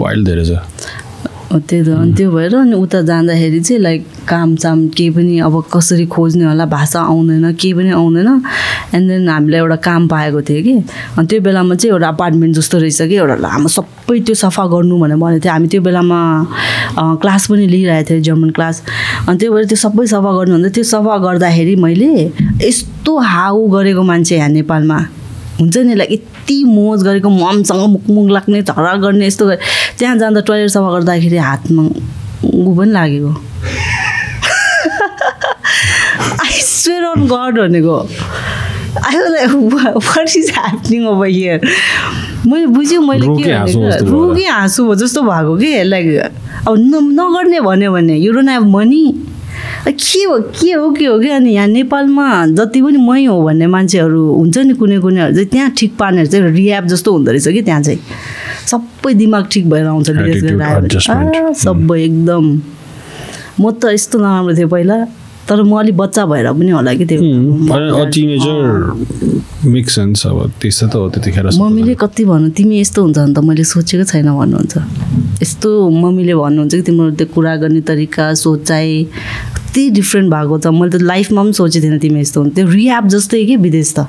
वाइल्ड 0.03 0.29
धेरै 0.29 0.45
छ। 0.45 0.59
त्यही 1.59 1.83
त। 1.85 1.89
अनि 1.89 2.13
त्यो 2.17 2.31
भएर 2.31 2.55
अनि 2.55 2.75
उता 2.75 3.01
जाँदाखेरि 3.09 3.61
चाहिँ 3.61 3.81
लाइक 3.83 4.03
कामसाम 4.29 4.79
केही 4.97 5.11
पनि 5.15 5.39
अब 5.47 5.55
कसरी 5.75 6.07
खोज्ने 6.07 6.45
होला 6.45 6.67
भाषा 6.67 7.01
आउँदैन 7.01 7.53
केही 7.55 7.73
पनि 7.75 7.91
आउँदैन। 7.95 8.29
एन्ड 8.95 9.07
देन 9.11 9.29
हामीलाई 9.29 9.61
एउटा 9.61 9.77
काम 9.87 10.03
पाएको 10.09 10.41
थियो 10.43 10.63
कि। 10.63 10.75
अनि 11.19 11.27
त्यो 11.27 11.41
बेलामा 11.41 11.75
चाहिँ 11.75 11.93
एउटा 11.95 12.09
अपार्टमेन्ट 12.09 12.57
जस्तो 12.57 12.79
रहेछ 12.79 13.01
कि 13.03 13.15
एउटा 13.15 13.37
लामो 13.47 13.69
सबै 13.69 14.19
त्यो 14.27 14.35
सफा 14.35 14.65
गर्नु 14.73 14.99
भनेर 14.99 15.17
भनेको 15.17 15.41
थियो। 15.45 15.53
हामी 15.53 15.69
त्यो 15.69 15.81
बेलामा 15.83 16.21
क्लास 17.23 17.47
पनि 17.51 17.67
लिइरहेको 17.67 18.11
थियो 18.11 18.21
जर्मन 18.27 18.51
क्लास। 18.57 18.83
अनि 19.29 19.39
त्यो 19.39 19.53
भएर 19.53 19.65
त्यो 19.71 19.79
सबै 19.85 20.07
सफा 20.07 20.31
गर्नु 20.39 20.55
भन्दा 20.55 20.69
त्यो 20.75 20.85
सफा 20.85 21.15
गर्दाखेरि 21.27 21.75
मैले 21.77 22.11
यस्तो 22.63 23.13
हाउ 23.19 23.67
गरेको 23.75 24.03
मान्छे 24.03 24.37
यहाँ 24.37 24.49
नेपालमा। 24.49 24.99
हुन्छ 25.61 25.77
नि 25.77 25.95
लाइक 25.95 26.13
यति 26.13 26.63
मोज 26.65 27.03
गरेको 27.05 27.29
ममसँग 27.31 27.83
मुखमुख 27.91 28.31
लाग्ने 28.31 28.63
झगडा 28.63 28.95
गर्ने 29.03 29.27
यस्तो 29.27 29.47
गरे। 29.47 29.59
त्यहाँ 29.99 30.17
जाँदा 30.19 30.41
टोइलेट 30.47 30.71
सफा 30.71 30.91
गर्दाखेरि 30.93 31.37
हातमा 31.37 31.83
ऊ 32.45 32.75
पनि 32.77 32.91
लागेको। 32.93 33.33
आई 36.45 36.61
स्वेयर 36.63 37.05
अन 37.05 37.27
गड 37.27 37.61
भनेको। 37.61 37.99
I 39.05 39.17
what 39.17 40.37
is 40.37 40.51
happening 40.57 41.07
over 41.09 41.27
here 41.27 41.61
मैले 42.47 42.67
बुझ्यो 42.67 43.01
मैले 43.03 43.27
के। 43.43 43.47
रोकी 44.11 44.45
हाँसु 44.45 44.95
जस्तो 44.95 45.23
भएको 45.23 45.57
कि? 45.59 45.83
लाइक 45.85 46.07
अब 46.69 46.75
नगर्ने 47.21 47.61
भन्यो 47.61 47.93
भने 47.93 48.17
यु 48.17 48.33
डोन्ट 48.33 48.51
हेभ 48.51 48.67
मनी 48.75 49.05
के 49.85 50.23
हो 50.25 50.39
के 50.57 50.73
हो 50.73 50.91
के 50.93 51.05
हो 51.07 51.19
कि 51.21 51.29
अनि 51.29 51.51
यहाँ 51.55 51.69
नेपालमा 51.69 52.47
जति 52.57 52.81
पनि 52.83 52.99
मै 53.05 53.25
हो 53.25 53.43
भन्ने 53.45 53.67
मान्छेहरू 53.67 54.23
हुन्छ 54.33 54.59
नि 54.59 54.75
कुनै 54.81 54.99
कुनैहरू 55.01 55.35
चाहिँ 55.35 55.49
त्यहाँ 55.49 55.71
ठिक 55.77 55.97
पार्नेहरू 55.99 56.31
चाहिँ 56.31 56.53
रियाब 56.57 56.87
जस्तो 56.89 57.13
हुँदो 57.13 57.31
रहेछ 57.31 57.49
कि 57.49 57.63
त्यहाँ 57.63 57.83
चाहिँ। 57.83 57.99
सबै 58.65 59.15
दिमाग 59.15 59.45
ठिक 59.53 59.69
भएर 59.71 59.87
आउँछ 59.87 60.11
विदेश. 60.11 61.11
आ, 61.11 61.53
सबै 61.53 62.01
एकदम। 62.01 62.45
म 63.61 63.71
त 63.77 63.93
यस्तो 63.93 64.19
नराम्रो 64.19 64.57
थियो 64.57 64.69
पहिला 64.69 64.97
तर 65.45 65.63
म 65.63 65.77
अलिक 65.77 65.97
बच्चा 65.97 66.25
भएर 66.33 66.49
पनि 66.57 66.71
होला 66.73 66.95
कि 66.97 67.05
त्यो 67.05 67.21
अब 70.25 70.53
त्यस्तो 70.61 70.87
त 70.89 70.95
हो 70.97 71.09
त्यतिखेर 71.13 71.47
मम्मीले 71.61 71.95
कति 72.01 72.25
भन्नु 72.25 72.49
तिमी 72.57 72.81
यस्तो 72.81 73.03
हुन्छ 73.05 73.19
भने 73.19 73.33
त 73.37 73.39
मैले 73.45 73.65
सोचेको 73.69 74.05
छैन 74.09 74.33
भन्नुहुन्छ। 74.33 74.75
यस्तो 75.45 75.69
मम्मीले 75.93 76.35
भन्नुहुन्छ 76.35 76.73
कि 76.75 76.83
तिम्रो 76.89 77.11
त्यो 77.21 77.27
कुरा 77.37 77.53
गर्ने 77.61 77.81
तरिका 77.85 78.33
सोचाइ 78.33 78.89
कति 79.75 79.91
डिफ्रेन्ट 79.91 80.31
भएको 80.31 80.59
छ। 80.59 80.67
मैले 80.71 80.91
त 80.95 81.03
लाइफमा 81.03 81.43
पनि 81.43 81.53
सोचेको 81.53 81.83
थिइनँ 81.83 81.99
तिमी 81.99 82.21
यस्तो 82.21 82.41
हुन्छ 82.41 82.55
त्यो 82.55 82.67
रियाब 82.71 83.09
जस्तै 83.11 83.45
कि 83.45 83.57
विदेश 83.59 83.95
त? 83.99 84.07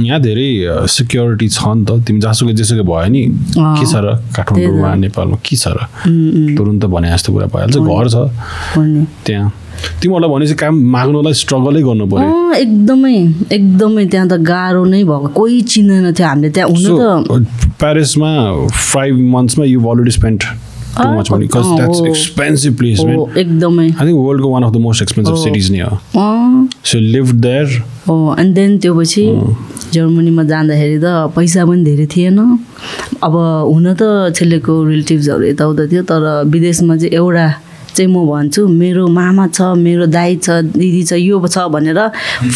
यहाँ 0.00 0.20
धेरै 0.20 0.48
सिक्योरिटी 0.88 1.48
छ 1.52 1.60
नि 1.76 1.84
त। 1.84 2.00
तिमी 2.00 2.20
जहाँसुकै 2.24 2.52
जेसुकै 2.56 2.84
भयो 2.88 3.08
नि 3.12 3.22
के 3.52 3.84
छ 3.84 3.94
र? 4.00 4.16
काठमाडौँमा 4.32 4.94
नेपालमा 4.96 5.36
के 5.44 5.56
छ 5.60 5.76
र? 5.76 5.92
तुरुन्त 6.56 6.84
भने 6.88 7.12
जस्तो 7.12 7.32
कुरा 7.36 7.46
भइहाल्छ। 7.52 7.76
घर 7.76 8.08
छ। 8.08 8.16
त्यहाँ। 9.28 9.52
तिमीहरूलाई 10.00 10.30
भनेपछि 10.32 10.56
काम 10.56 10.74
माग्नुलाई 10.88 11.34
स्ट्रगलै 11.36 11.82
गर्नु 11.84 12.06
पर्यो। 12.08 12.32
एकदमै 12.64 13.16
एकदमै 13.52 14.04
त्यहाँ 14.08 14.28
त 14.32 14.40
गाह्रो 14.40 14.84
नै 14.88 15.04
भएको। 15.04 15.28
कोही 15.36 15.60
चिन्दैन 15.68 16.16
थियो। 16.16 16.26
हामीले 16.32 16.50
त्यहाँ 16.56 16.68
हुन 16.72 16.80
त 17.28 17.44
प्यारिसमा 17.76 18.30
five 18.72 19.14
मन्थ्समा 19.36 19.64
you 19.68 19.78
already 19.84 20.12
spend 20.16 20.40
too 20.96 21.08
much 21.18 21.30
money 21.32 21.46
because 21.46 21.66
that's. 21.76 22.00
Expensive 22.06 22.76
place 22.78 23.00
एकदमै 23.00 23.86
आई 23.88 24.06
थिङ्क 24.06 24.18
वर्ल्डको 24.26 24.48
one 24.52 24.62
of 24.62 24.72
the 24.72 24.76
most 24.86 25.02
expensive 25.02 25.36
cities 25.44 25.70
नै 25.72 25.80
हो 25.80 25.96
सो 26.84 26.98
लिभ 26.98 27.32
देयर 27.46 27.82
हो 28.08 28.16
अनि 28.38 28.52
देन 28.52 28.78
त्यो 28.78 28.94
पछि 29.00 29.24
जर्मनीमा 29.92 30.42
जाँदाखेरि 30.50 30.98
त 30.98 31.06
पैसा 31.36 31.64
पनि 31.64 31.84
धेरै 31.84 32.06
थिएन। 32.14 32.38
अब 33.22 33.34
हुन 33.72 33.86
त 33.94 34.32
छेलेको 34.36 34.72
रिलेटिभ्सहरू 34.84 35.44
यताउता 35.46 35.86
थियो 35.92 36.02
तर 36.10 36.24
विदेशमा 36.52 36.96
चाहिँ 36.96 37.14
एउटा 37.14 37.46
चाहिँ 37.94 38.08
म 38.10 38.24
भन्छु 38.26 38.66
मेरो 38.68 39.06
मामा 39.12 39.46
छ 39.52 39.76
मेरो 39.76 40.06
दाई 40.08 40.36
छ 40.44 40.64
दिदी 40.64 41.02
छ 41.04 41.12
यो 41.20 41.36
छ 41.46 41.68
भनेर 41.74 42.00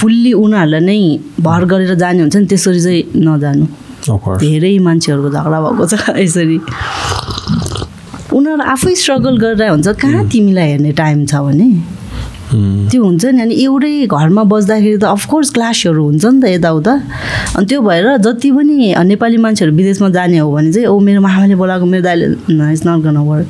फुल्ली 0.00 0.32
उनीहरूलाई 0.32 0.80
नै 0.80 0.98
भर 1.44 1.64
गरेर 1.72 1.94
जाने 1.94 2.20
हुन्छ 2.24 2.36
नि 2.36 2.46
त्यसरी 2.48 2.80
चाहिँ 2.80 3.02
नजानु। 3.26 3.66
धेरै 4.40 4.78
मान्छेहरूको 4.86 5.28
झगडा 5.36 5.58
भएको 5.60 5.84
छ 5.86 5.94
यसरी। 6.24 6.58
उनीहरू 8.36 8.62
आफै 8.62 8.94
स्ट्रगल 9.00 9.36
गरेर 9.42 9.70
हुन्छ। 9.70 9.88
कहाँ 10.02 10.28
तिमीलाई 10.28 10.68
हेर्ने 10.70 10.92
टाइम 10.92 11.24
छ 11.26 11.34
भने? 11.46 11.68
त्यो 12.46 13.02
हुन्छ 13.02 13.24
नि 13.26 13.40
अनि 13.42 13.54
एउटै 13.64 14.06
घरमा 14.06 14.42
बस्दाखेरि 14.52 14.98
त 15.02 15.04
अफकोर्स 15.10 15.50
क्लासहरू 15.56 16.02
हुन्छ 16.04 16.24
नि 16.24 16.40
त 16.42 16.44
यताउता। 16.54 16.92
अनि 17.56 17.66
त्यो 17.66 17.80
भएर 17.82 18.06
जति 18.22 18.50
पनि 18.56 18.94
नेपाली 18.94 19.36
मान्छेहरू 19.44 19.72
विदेशमा 19.76 20.08
जाने 20.16 20.38
हो 20.38 20.50
भने 20.54 20.72
चाहिँ 20.72 20.86
ओ 20.86 20.98
मेरो 21.00 21.20
मामाले 21.26 21.54
बोलाएको 21.58 21.86
मेरो 21.90 22.02
दाइले 22.06 22.26
इट्स 22.72 22.86
नट 22.86 23.00
गन 23.02 23.16
वर्क 23.26 23.48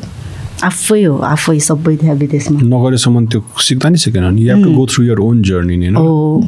आफै 0.65 1.03
हो 1.05 1.17
आफै 1.33 1.59
सबै 1.61 1.97
त्यहाँ 1.97 2.17
विदेशमा। 2.17 2.61
नगरेसम्म 2.65 3.27
त्यो 3.33 3.41
सिक्दा 3.61 3.89
नि 3.89 3.99
सिकेन 3.99 4.25
नि 4.35 4.49
to 4.65 4.71
go 4.73 4.87
through 4.87 5.05
your 5.05 5.19
own 5.21 5.43
journey 5.43 5.77
नि 5.77 5.87
हो। 5.97 6.43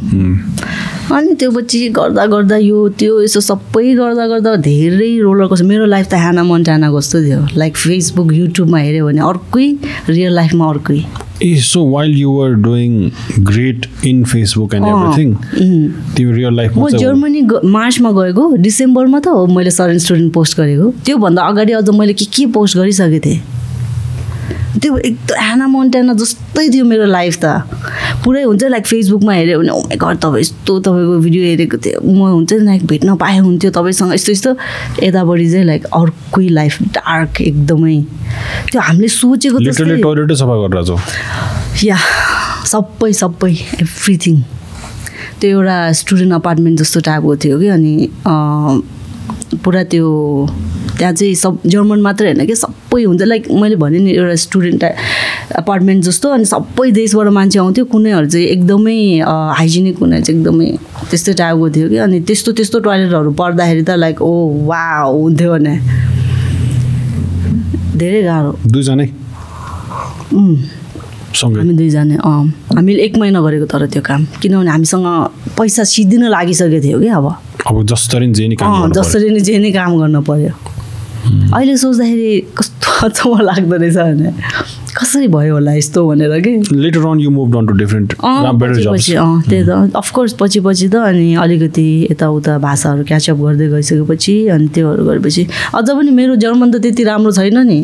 अनि 1.17 1.35
त्यो 1.41 1.51
पछि 1.51 1.89
गर्दा 1.99 2.25
गर्दा 2.27 2.57
यो 2.57 2.89
त्यो 3.01 3.21
यसो 3.23 3.41
सबै 3.41 3.95
गर्दा 4.01 4.27
गर्दा 4.33 4.57
धेरै 4.65 5.13
रोलर 5.21 5.47
कस्तो 5.53 5.67
मेरो 5.69 5.87
लाइफ 5.87 6.07
त 6.09 6.15
ह्याना 6.25 6.43
मन्टाना 6.45 6.89
जस्तो 6.97 7.23
थियो? 7.25 7.41
लाइक 7.57 7.77
फेसबुक 7.77 8.33
युट्युबमा 8.33 8.79
हेऱ्यो 8.79 9.07
भने 9.07 9.21
अर्कै 9.29 9.69
रियल 10.09 10.33
लाइफमा 10.35 10.69
अर्कै। 10.69 11.01
ए 11.43 11.55
so 11.63 11.85
while 11.91 12.17
you 12.19 12.31
were 12.33 12.55
doing 12.63 13.11
great 13.51 13.87
in 14.07 14.25
Facebook 14.25 14.75
and 14.75 14.87
everything. 14.87 15.35
तिम्रो 16.17 16.35
रियल 16.37 16.55
लाइफमा 16.57 16.85
म 16.85 16.89
जर्मनी 16.97 17.43
मार्चमा 17.77 18.11
गएको 18.13 18.45
डिसेम्बरमा 18.67 19.21
त 19.21 19.29
हो 19.29 19.47
मैले 19.47 19.71
सरेन 19.71 19.99
स्टुडेन्ट 19.99 20.33
पोस्ट 20.33 20.57
गरेको। 20.61 20.91
त्योभन्दा 21.05 21.43
अगाडि 21.43 21.73
अझ 21.73 21.89
मैले 21.91 22.13
के 22.13 22.25
के 22.25 22.47
पोस्ट 22.59 22.77
गरिसकेको 22.77 23.25
थिएँ? 23.27 23.41
त्यो 24.69 24.97
एकदम 24.99 25.35
ह्याना 25.41 25.67
मोन्टाना 25.67 26.13
जस्तै 26.21 26.69
थियो 26.69 26.85
मेरो 26.85 27.05
लाइफ 27.09 27.35
त। 27.41 27.45
पुरै 28.25 28.43
हुन्छ 28.43 28.65
लाइक 28.69 28.85
फेसबुकमा 28.87 29.33
हेऱ्यो 29.33 29.59
भने 29.59 29.73
ओमे 29.73 29.97
घर 29.97 30.15
तपाईँ 30.21 30.41
यस्तो 30.45 30.73
तपाईँको 30.85 31.19
भिडियो 31.25 31.43
हेरेको 31.45 31.77
थिएँ। 31.85 31.97
म 32.05 32.21
हुन्छ 32.37 32.53
नि 32.53 32.65
लाइक 32.65 32.83
भेट्न 32.87 33.17
पाए 33.17 33.39
हुन्थ्यो 33.39 33.71
तपाईँसँग। 33.71 34.13
यस्तो 34.15 34.33
यस्तो 34.33 34.51
यतापट्टि 35.03 35.47
चाहिँ 35.51 35.67
लाइक 35.67 35.83
अर्कै 35.89 36.49
लाइफ 36.49 36.75
डार्क 36.99 37.41
एकदमै। 37.41 37.97
त्यो 38.73 38.81
हामीले 38.81 39.09
सोचेको 39.09 39.57
या 41.85 41.97
सबै 42.67 43.13
सबै 43.13 43.53
एभ्रिथिङ 43.81 44.37
त्यो 45.41 45.51
एउटा 45.51 45.77
स्टुडेन्ट 45.93 46.33
अपार्टमेन्ट 46.35 46.79
जस्तो 46.79 47.01
टाइपको 47.09 47.37
थियो 47.43 47.59
कि 47.59 47.69
अनि 47.69 47.95
पुरा 49.65 49.83
त्यो 49.93 50.07
त्यहाँ 50.99 51.15
चाहिँ 51.15 51.35
सब 51.35 51.59
जर्मन 51.67 52.01
मात्रै 52.03 52.33
होइन 52.33 52.47
कि 52.47 52.55
सबै 52.57 53.03
हुन्छ। 53.03 53.23
लाइक 53.23 53.51
मैले 53.51 53.77
भने 53.79 53.99
नि 53.99 54.11
एउटा 54.13 54.35
स्टुडेन्ट 54.45 54.85
अपार्टमेन्ट 55.57 56.05
जस्तो 56.05 56.29
अनि 56.31 56.45
सबै 56.45 56.91
देशबाट 56.91 57.29
मान्छे 57.39 57.59
आउँथ्यो। 57.59 57.85
कुनैहरू 57.95 58.27
चाहिँ 58.27 58.47
एकदमै 58.47 58.99
हाइजेनिक 59.59 59.99
कुनै 59.99 60.21
चाहिँ 60.21 60.41
एकदमै 60.41 60.69
त्यस्तै 61.11 61.33
टाइपको 61.39 61.71
थियो 61.71 61.89
कि। 61.89 61.97
अनि 62.03 62.21
त्यस्तो 62.27 62.53
त्यस्तो 62.59 62.79
टोइलेटहरू 62.87 63.31
पर्दाखेरि 63.39 63.83
त 63.83 63.91
लाइक 63.95 64.23
ओ 64.23 64.33
वा 64.67 64.83
हुन्थ्यो 65.07 65.51
भने। 65.53 65.75
धेरै 67.99 68.23
गाह्रो। 68.23 68.53
दुईजनै? 68.67 69.07
हामी 71.39 71.75
दुईजना 71.79 72.17
अँ। 72.19 72.45
हामीले 72.75 73.03
एक 73.03 73.17
महिना 73.19 73.41
गरेको 73.41 73.67
तर 73.71 73.87
त्यो 73.87 74.03
काम। 74.03 74.25
किनभने 74.43 74.71
हामीसँग 74.71 75.07
पैसा 75.59 75.83
सिद्धिन 75.85 76.23
लागिसकेको 76.35 76.83
थियो 76.85 76.99
कि 76.99 77.09
अब। 77.15 77.27
अब 77.67 77.77
जसरी 77.87 78.27
जे 78.33 79.59
नि 79.59 79.71
काम 79.73 79.93
गर्नु 79.99 80.21
पर्यो। 80.27 80.53
पर्यो 81.25 81.57
अहिले 81.57 81.77
सोच्दाखेरि 81.77 82.41
कस्तो 82.59 82.87
अचम्म 83.07 83.41
लाग्दो 83.41 83.77
रहेछ 83.77 83.97
भने 83.97 84.33
कसरी 84.99 85.29
भयो 85.29 85.55
होला 85.55 85.73
यस्तो 85.73 86.07
भनेर 86.09 86.41
कि? 86.41 86.53
Later 86.75 87.07
on 87.07 87.21
you 87.21 87.31
move 87.31 87.55
to 87.69 87.75
different 87.79 88.15
पछि 88.19 89.15
अँ 89.15 89.43
त्यही 89.49 89.65
त। 89.65 89.93
अफकोर्स 89.97 90.33
पछि 90.41 90.61
पछि 90.61 90.89
त 90.89 90.95
अनि 90.95 91.35
अलिकति 91.35 91.87
यताउता 92.11 92.59
भाषाहरू 92.59 93.05
क्याचअप 93.05 93.39
गर्दै 93.39 93.69
गइसकेपछि 93.69 94.37
अनि 94.49 94.69
त्योहरू 94.75 95.05
गरेपछि 95.05 95.47
अझ 95.75 95.87
पनि 95.91 96.11
मेरो 96.11 96.37
जर्मन 96.43 96.73
त 96.73 96.83
त्यति 96.83 97.03
राम्रो 97.05 97.33
छैन 97.33 97.59
नि। 97.67 97.81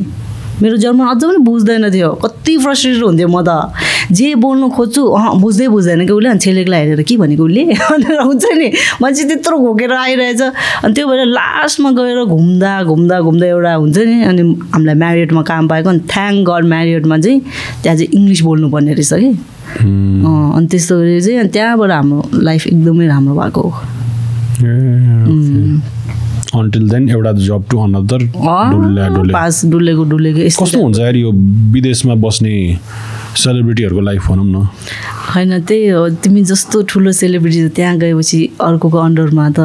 मेरो 0.63 0.77
जर्मन 0.77 1.07
अझ 1.07 1.23
पनि 1.25 1.39
बुझ्दैन 1.47 1.91
थियो। 1.91 2.11
कति 2.25 2.57
फ्रस्ट्रेटेड 2.59 3.03
हुन्थ्यो 3.05 3.29
म 3.29 3.43
त। 3.43 3.75
जे 4.19 4.35
बोल्नु 4.45 4.69
खोज्छु 4.77 5.03
अँ 5.19 5.39
बुझ्दै 5.41 5.69
बुझ्दैन 5.69 6.07
कि 6.07 6.13
उसले 6.13 6.29
अनि 6.29 6.39
छेलेकलाई 6.45 6.81
हेरेर 6.81 7.03
के 7.03 7.17
भनेको 7.17 7.45
उसले? 7.45 7.65
भनेर 7.91 8.21
हुन्छ 8.21 8.45
नि 8.59 8.69
मान्छे 9.03 9.25
त्यत्रो 9.29 9.57
घोकेर 9.59 9.93
आइरहेछ। 9.93 10.41
अनि 10.85 10.93
त्यो 10.95 11.07
भएर 11.09 11.25
लास्टमा 11.39 11.91
गएर 11.99 12.25
घुम्दा 12.25 12.73
घुम्दा 12.83 13.21
घुम्दा 13.21 13.47
एउटा 13.47 13.75
हुन्छ 13.75 13.97
नि 13.99 14.23
अनि 14.31 14.43
हामीलाई 14.75 14.95
म्यारियटमा 14.95 15.43
काम 15.51 15.69
पाएको 15.69 15.89
अनि 15.91 16.01
थ्याङ्क 16.13 16.49
गड 16.51 16.65
म्यारियटमा 16.75 17.19
चाहिँ 17.19 17.41
त्यहाँ 17.83 17.97
चाहिँ 17.99 18.11
इङ्ग्लिस 18.13 18.41
बोल्नुपर्ने 18.43 18.93
रहेछ 18.95 19.13
कि। 19.15 19.31
अनि 20.55 20.67
त्यस्तो 20.71 20.95
गरेर 20.99 21.21
चाहिँ 21.25 21.39
अनि 21.41 21.49
त्यहाँबाट 21.49 21.91
हाम्रो 21.91 22.21
लाइफ 22.49 22.67
एकदमै 22.67 23.07
राम्रो 23.07 23.35
भएको 23.41 23.61
हो। 23.61 23.71
अन्टिल 26.55 26.89
देन 26.91 27.09
एउटा 27.11 27.33
जब 27.47 27.65
टु 27.71 27.79
अनदर 27.83 28.21
पास 29.33 29.65
डुलेको 29.67 30.05
डुलेको 30.11 30.41
कस्तो 30.63 30.83
हुन्छ 30.83 30.99
यार 30.99 31.17
यो 31.17 31.31
विदेशमा 31.75 32.15
बस्ने 32.23 32.55
सेलिब्रिटीहरूको 33.37 34.01
लाइफ 34.01 34.29
भनौँ 34.29 34.47
न। 34.47 34.57
होइन 35.35 35.61
त्यही 35.67 35.89
हो। 35.89 36.09
तिमी 36.23 36.43
जस्तो 36.45 36.83
ठुलो 36.89 37.13
सेलिब्रिटी 37.13 37.69
त्यहाँ 37.77 37.97
गएपछि 37.99 38.39
अर्कोको 38.61 38.99
अन्डरमा 38.99 39.49
त. 39.51 39.59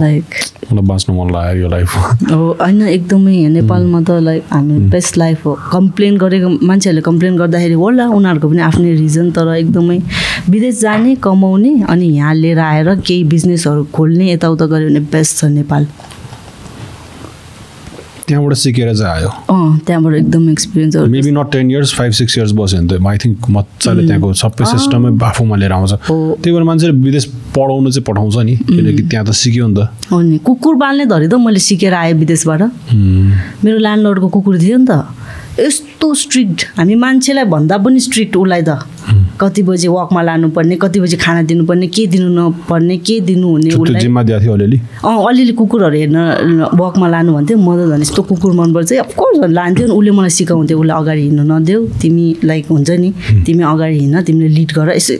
लाइक 0.00 0.24
मलाई 0.72 0.84
बाँच्नु 0.86 1.14
मन 1.14 1.30
लाग्यो 1.32 1.62
यो 1.62 1.68
लाइफ 1.68 1.96
अब 2.32 2.40
होइन 2.60 2.82
एकदमै 2.88 3.36
नेपालमा 3.48 4.00
त 4.00 4.10
लाइक 4.22 4.42
हामी 4.52 4.78
बेस्ट 4.88 5.18
लाइफ 5.18 5.44
हो। 5.46 5.52
कम्प्लेन 5.72 6.16
गरेको 6.18 6.48
मान्छेहरूले 6.62 7.02
कम्प्लेन 7.02 7.36
गर्दाखेरि 7.36 7.74
होला 7.74 8.04
उनीहरूको 8.16 8.48
पनि 8.48 8.62
आफ्नै 8.62 8.92
रिजन 8.94 9.30
तर 9.36 9.54
एकदमै 9.54 9.98
विदेश 10.48 10.80
जाने 10.80 11.14
कमाउने 11.26 11.72
अनि 11.88 12.06
यहाँ 12.16 12.34
लिएर 12.34 12.58
आएर 12.58 12.94
केही 12.96 13.24
बिजनेसहरू 13.34 13.84
खोल्ने 13.92 14.32
यताउता 14.32 14.66
गऱ्यो 14.66 14.88
भने 14.88 15.00
बेस्ट 15.12 15.38
छ 15.38 15.44
नेपाल। 15.52 15.86
त्यहाँबाट 18.26 18.54
सिकेर 18.56 18.94
चाहिँ 18.96 19.12
आयो। 19.14 19.28
अँ 19.28 19.78
त्यहाँबाट 19.86 20.14
एकदम 20.14 20.50
एक्सपिरियन्सहरू 20.50 21.06
maybe 21.10 21.30
not 21.30 21.52
ten 21.52 21.70
years 21.70 21.94
five 21.94 22.12
six 22.12 22.38
years 22.38 22.52
बस्यो 22.56 22.80
भने 22.80 22.98
त। 22.98 23.06
आई 23.06 23.18
थिङ्क 23.20 23.50
मजाले 23.50 24.06
त्यहाँको 24.06 24.32
सबै 24.32 24.64
सिस्टमै 24.64 25.10
आफूमा 25.24 25.56
लिएर 25.56 25.72
आउँछ। 25.72 25.92
त्यही 25.92 26.52
भएर 26.52 26.62
मान्छेले 26.64 26.92
विदेश 27.04 27.24
पढाउनु 27.52 27.90
चाहिँ 27.90 28.04
पठाउँछ 28.08 28.36
नि 28.48 28.56
किनकि 28.64 29.02
त्यहाँ 29.08 29.26
त 29.26 29.30
सिक्यो 29.32 29.66
नि 29.68 29.74
त। 29.76 29.88
हो 30.12 30.20
नि। 30.20 30.38
कुकुर 30.40 30.74
पाल्ने 30.76 31.04
धरि 31.06 31.28
त 31.28 31.34
मैले 31.36 31.60
सिकेर 31.60 31.94
आएँ 31.94 32.14
विदेशबाट। 32.14 32.62
Hmm. 32.62 33.28
मेरो 33.64 33.78
ल्यान्डलर्डको 33.78 34.28
कुकुर 34.28 34.58
थियो 34.58 34.78
नि 34.78 34.86
त। 34.88 35.04
यस्तो 35.60 36.14
स्ट्रिक्ट 36.14 36.58
हामी 36.76 36.94
मान्छेलाई 36.94 37.44
भन्दा 37.44 37.76
पनि 37.78 38.00
स्ट्रिक्ट 38.00 38.36
उसलाई 38.36 38.62
त। 38.62 38.70
कति 39.40 39.62
बजी 39.62 39.88
वकमा 39.88 40.22
लानुपर्ने 40.22 40.76
कति 40.76 41.00
बजी 41.00 41.16
खाना 41.16 41.42
दिनुपर्ने 41.42 41.86
के 41.86 42.06
दिनु 42.06 42.28
नपर्ने 42.34 42.96
के 42.98 43.20
दिनु 43.20 43.48
हुने 43.48 43.70
त्यो 43.70 43.82
उसलाई 43.82 44.00
जिम्मा 44.02 44.22
दिएको 44.22 44.40
थियो 44.42 44.52
अलिअलि? 44.54 44.78
अँ 45.04 45.16
अलिअलि 45.28 45.52
कुकुरहरू 45.58 45.96
हेर्न 45.98 46.18
वकमा 46.80 47.08
लानु 47.08 47.32
भन्थ्यो। 47.34 47.58
म 47.58 47.68
त 47.74 47.90
झन् 47.90 48.02
यस्तो 48.02 48.22
कुकुर 48.30 48.52
मनपर्छ 48.54 48.92
अफकोर्स 49.04 49.36
लान्थ्यो 49.50 49.86
नि। 49.86 49.92
उसले 49.92 50.10
मलाई 50.14 50.30
सिकाउँथ्यो 50.38 50.78
उसलाई 50.78 50.96
अगाडि 51.02 51.22
हिँड्नु 51.22 51.44
नदेऊ। 51.50 51.80
तिमी 52.02 52.26
लाइक 52.44 52.66
हुन्छ 52.70 52.90
नि। 52.90 53.10
तिमी 53.46 53.62
अगाडि 53.62 53.98
हिँड 53.98 54.16
तिमीले 54.26 54.48
लिड 54.54 54.70
गर। 54.78 54.88
यसो 54.96 55.14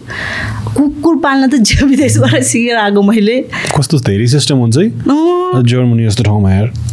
कुकुर 0.77 1.15
पाल्न 1.25 1.43
त 1.51 1.55
जे 1.67 1.85
विदेशबाट 1.87 2.43
सिकेर 2.43 2.77
आएको 2.77 3.03
मैले। 3.03 3.37
कस्तो 3.75 3.99
धेरै 4.07 4.27
सिस्टम 4.31 4.57
हुन्छ 4.63 4.77
जर्मनी 5.55 6.05
जस्तो 6.07 6.23
ठाउँमा 6.25 6.51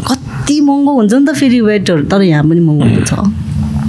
कति 0.10 0.56
महँगो 0.62 0.92
हुन्छ 0.94 1.14
नि 1.14 1.26
त 1.26 1.34
फेरि 1.38 1.60
वेटर 1.62 2.04
तर 2.10 2.22
यहाँ 2.22 2.44
पनि 2.50 2.62
महँगो 2.62 3.06
छ 3.06 3.14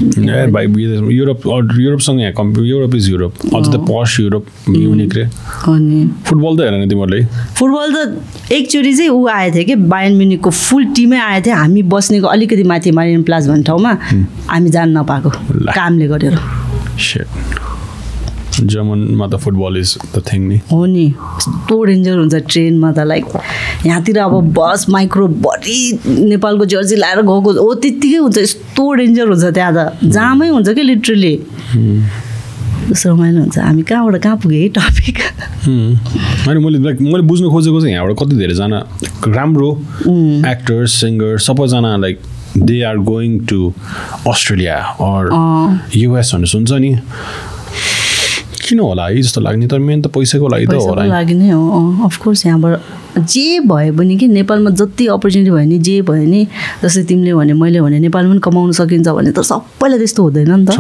विदेशमा 0.03 1.11
युरोप 1.13 1.47
युरोपसँग 1.79 2.21
यहाँ 2.21 2.33
कम्प 2.33 2.59
युरोप 2.65 2.95
इज 2.95 3.09
युरोप 3.11 3.33
अझ 3.55 3.67
त 3.69 3.77
पस 3.89 4.17
युरोप 4.21 4.47
म्युनिक 4.69 5.15
रे 5.17 5.25
फुटबल 6.27 6.57
त 6.57 6.61
हेरेन 6.61 6.89
तिमीहरूले। 6.89 7.25
फुटबल 7.59 7.95
त 7.95 8.53
एकचोटि 8.53 8.93
चाहिँ 8.95 9.11
ऊ 9.11 9.27
आएको 9.27 9.55
थियो 9.57 9.65
कि? 9.67 9.75
बायन 9.75 10.17
म्युनिकको 10.17 10.51
फुल 10.51 10.85
टिमै 10.97 11.19
आएको 11.19 11.45
थियो 11.47 11.57
हामी 11.57 11.83
बस्नेको 11.95 12.27
अलिकति 12.27 12.63
माथि 12.63 12.91
मारिन 12.91 13.23
प्लाज 13.23 13.49
भन्ने 13.49 13.65
ठाउँमा 13.65 13.93
हामी 14.51 14.71
जान 14.71 14.99
नपाएको। 14.99 15.31
कामले 15.75 16.07
गरेर 16.09 16.39
जर्मनमा 18.61 19.27
त 19.27 19.37
फुटबल 19.43 19.77
इज 19.79 19.97
द 20.15 20.23
थिङ 20.33 20.41
नि। 20.49 20.57
हो 20.71 20.85
नि। 20.87 21.07
यस्तो 21.07 21.83
डेन्जर 21.85 22.17
हुन्छ 22.19 22.35
ट्रेनमा 22.35 22.93
त 22.93 22.99
लाइक 23.11 23.25
यहाँतिर 23.87 24.19
अब 24.19 24.35
बस 24.59 24.87
माइक्रो 24.91 25.27
बडी 25.47 25.81
नेपालको 26.29 26.65
जर्सी 26.73 26.97
लाएर 26.97 27.21
गएको 27.23 27.53
हो 27.53 27.75
त्यत्तिकै 27.75 28.17
हुन्छ 28.17 28.39
यस्तो 28.39 28.93
डेन्जर 28.95 29.27
हुन्छ 29.29 29.45
त्यहाँ 29.45 29.73
त। 29.73 30.11
जामै 30.13 30.49
हुन्छ 30.49 30.69
कि 30.69 30.83
लिटरली 30.83 31.35
रमाइलो 32.93 33.41
हुन्छ। 33.41 33.59
हामी 33.59 33.83
कहाँबाट 33.89 34.23
कहाँ 34.23 34.37
पुग्यो 34.43 34.61
है 34.61 34.69
टपिक 34.77 35.19
होइन 36.47 36.59
मैले 36.65 36.79
लाइक 36.85 37.01
मैले 37.01 37.23
बुझ्नु 37.31 37.51
खोजेको 37.51 37.81
चाहिँ 37.81 37.95
यहाँबाट 37.95 38.17
कति 38.19 38.37
धेरैजना 38.37 38.79
राम्रो 39.33 39.71
एक्टर्स 40.51 40.91
सिङ्गर 41.01 41.39
सबैजना 41.47 41.97
like 41.97 42.21
they 42.59 42.83
are 42.85 42.97
going 43.09 43.39
to 43.49 43.73
Australia 44.29 44.77
or 45.01 45.23
US 45.97 46.35
भन्ने 46.35 46.47
सुन्छ 46.53 46.73
नि। 46.73 46.93
किन 48.73 48.81
होला 48.81 49.07
है 49.07 49.23
जस्तो 49.23 49.41
लाग्ने 49.41 49.67
तर 49.69 49.79
मेन 49.87 50.03
त 50.03 50.17
पैसाको 50.17 50.49
लागि 50.49 50.67
त 50.67 50.81
होला 50.81 51.21
अफकोर्स 52.09 52.47
यहाँबाट 52.47 53.02
जे 53.19 53.61
भए 53.61 53.91
पनि 53.93 54.17
कि 54.17 54.27
नेपालमा 54.29 54.71
जति 54.71 55.07
अपर्च्युनिटी 55.07 55.51
भयो 55.51 55.67
नि 55.69 55.79
जे 55.79 56.01
भयो 56.03 56.25
नि 56.25 56.47
जस्तै 56.83 57.03
तिमीले 57.05 57.35
भने 57.35 57.53
मैले 57.53 57.81
भने 57.81 57.99
नेपालमा 57.99 58.31
पनि 58.33 58.41
कमाउन 58.41 58.73
सकिन्छ 58.73 59.09
भने 59.09 59.33
त 59.33 59.43
सबैलाई 59.45 59.99
त्यस्तो 59.99 60.23
हुँदैन 60.23 60.51
नि 60.51 60.65
त। 60.65 60.73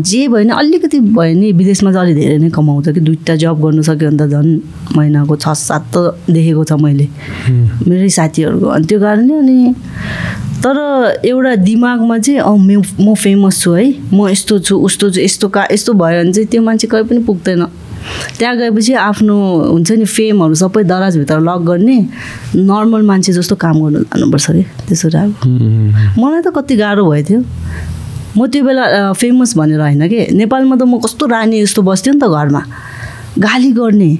जे 0.00 0.28
भयो 0.28 0.44
नि 0.44 0.52
अलिकति 0.56 1.00
भयो 1.00 1.34
नि 1.40 1.52
विदेशमा 1.52 1.92
चाहिँ 1.92 2.04
अलिक 2.06 2.16
धेरै 2.16 2.38
नै 2.38 2.50
कमाउँछ 2.50 2.88
कि 2.88 3.00
दुइटा 3.00 3.36
जब 3.36 3.60
गर्नु 3.60 3.82
सक्यो 3.84 4.10
भने 4.10 4.18
त 4.24 4.30
झन् 4.32 4.50
महिनाको 4.96 5.36
छ 5.36 5.52
सात 5.52 5.84
त 5.92 6.16
देखेको 6.32 6.64
छ 6.64 6.72
मैले 6.80 7.06
मेरै 7.88 8.08
साथीहरूको। 8.08 8.66
अनि 8.66 8.84
त्यो 8.88 9.00
कारणले 9.00 9.34
अनि 9.34 9.58
तर 10.64 10.76
एउटा 11.28 11.54
दिमागमा 11.60 12.18
चाहिँ 12.24 12.40
अँ 12.40 12.56
म 13.04 13.14
फेमस 13.14 13.60
छु 13.60 13.72
है 13.72 13.84
म 14.16 14.28
यस्तो 14.32 14.58
छु 14.64 14.74
उस्तो 14.80 15.10
छु 15.10 15.20
यस्तो 15.20 15.48
का 15.52 15.68
यस्तो 15.72 15.92
भयो 15.92 16.22
भने 16.24 16.32
चाहिँ 16.32 16.48
त्यो 16.48 16.62
मान्छे 16.62 16.86
कहीँ 16.88 17.04
पनि 17.04 17.20
पुग्दैन। 17.28 17.62
त्यहाँ 18.38 18.56
गएपछि 18.56 18.92
आफ्नो 18.92 19.34
हुन्छ 19.72 19.90
नि 19.92 20.04
फेमहरू 20.04 20.54
सबै 20.54 20.84
दराजभित्र 20.84 21.38
लक 21.40 21.60
गर्ने 21.70 21.98
नर्मल 22.56 23.02
मान्छे 23.02 23.32
जस्तो 23.32 23.54
काम 23.56 23.76
गर्नु 23.82 24.00
जानुपर्छ 24.04 24.46
कि 24.50 24.62
त्यसो 24.88 25.08
अब 25.18 25.30
मलाई 26.18 26.42
त 26.42 26.48
कति 26.56 26.76
गाह्रो 26.76 27.04
भयो 27.10 27.24
थियो 27.24 27.40
म 28.36 28.46
त्यो 28.50 28.64
बेला 28.64 29.12
फेमस 29.14 29.56
भनेर 29.56 29.80
होइन 29.80 30.08
कि? 30.08 30.26
नेपालमा 30.34 30.76
त 30.76 30.82
म 30.82 30.98
कस्तो 30.98 31.26
रानी 31.26 31.62
जस्तो 31.62 31.82
बस्थ्यो 31.86 32.12
नि 32.14 32.20
त 32.20 32.26
घरमा। 32.26 32.62
गाली 33.38 33.70
गर्ने। 33.72 34.10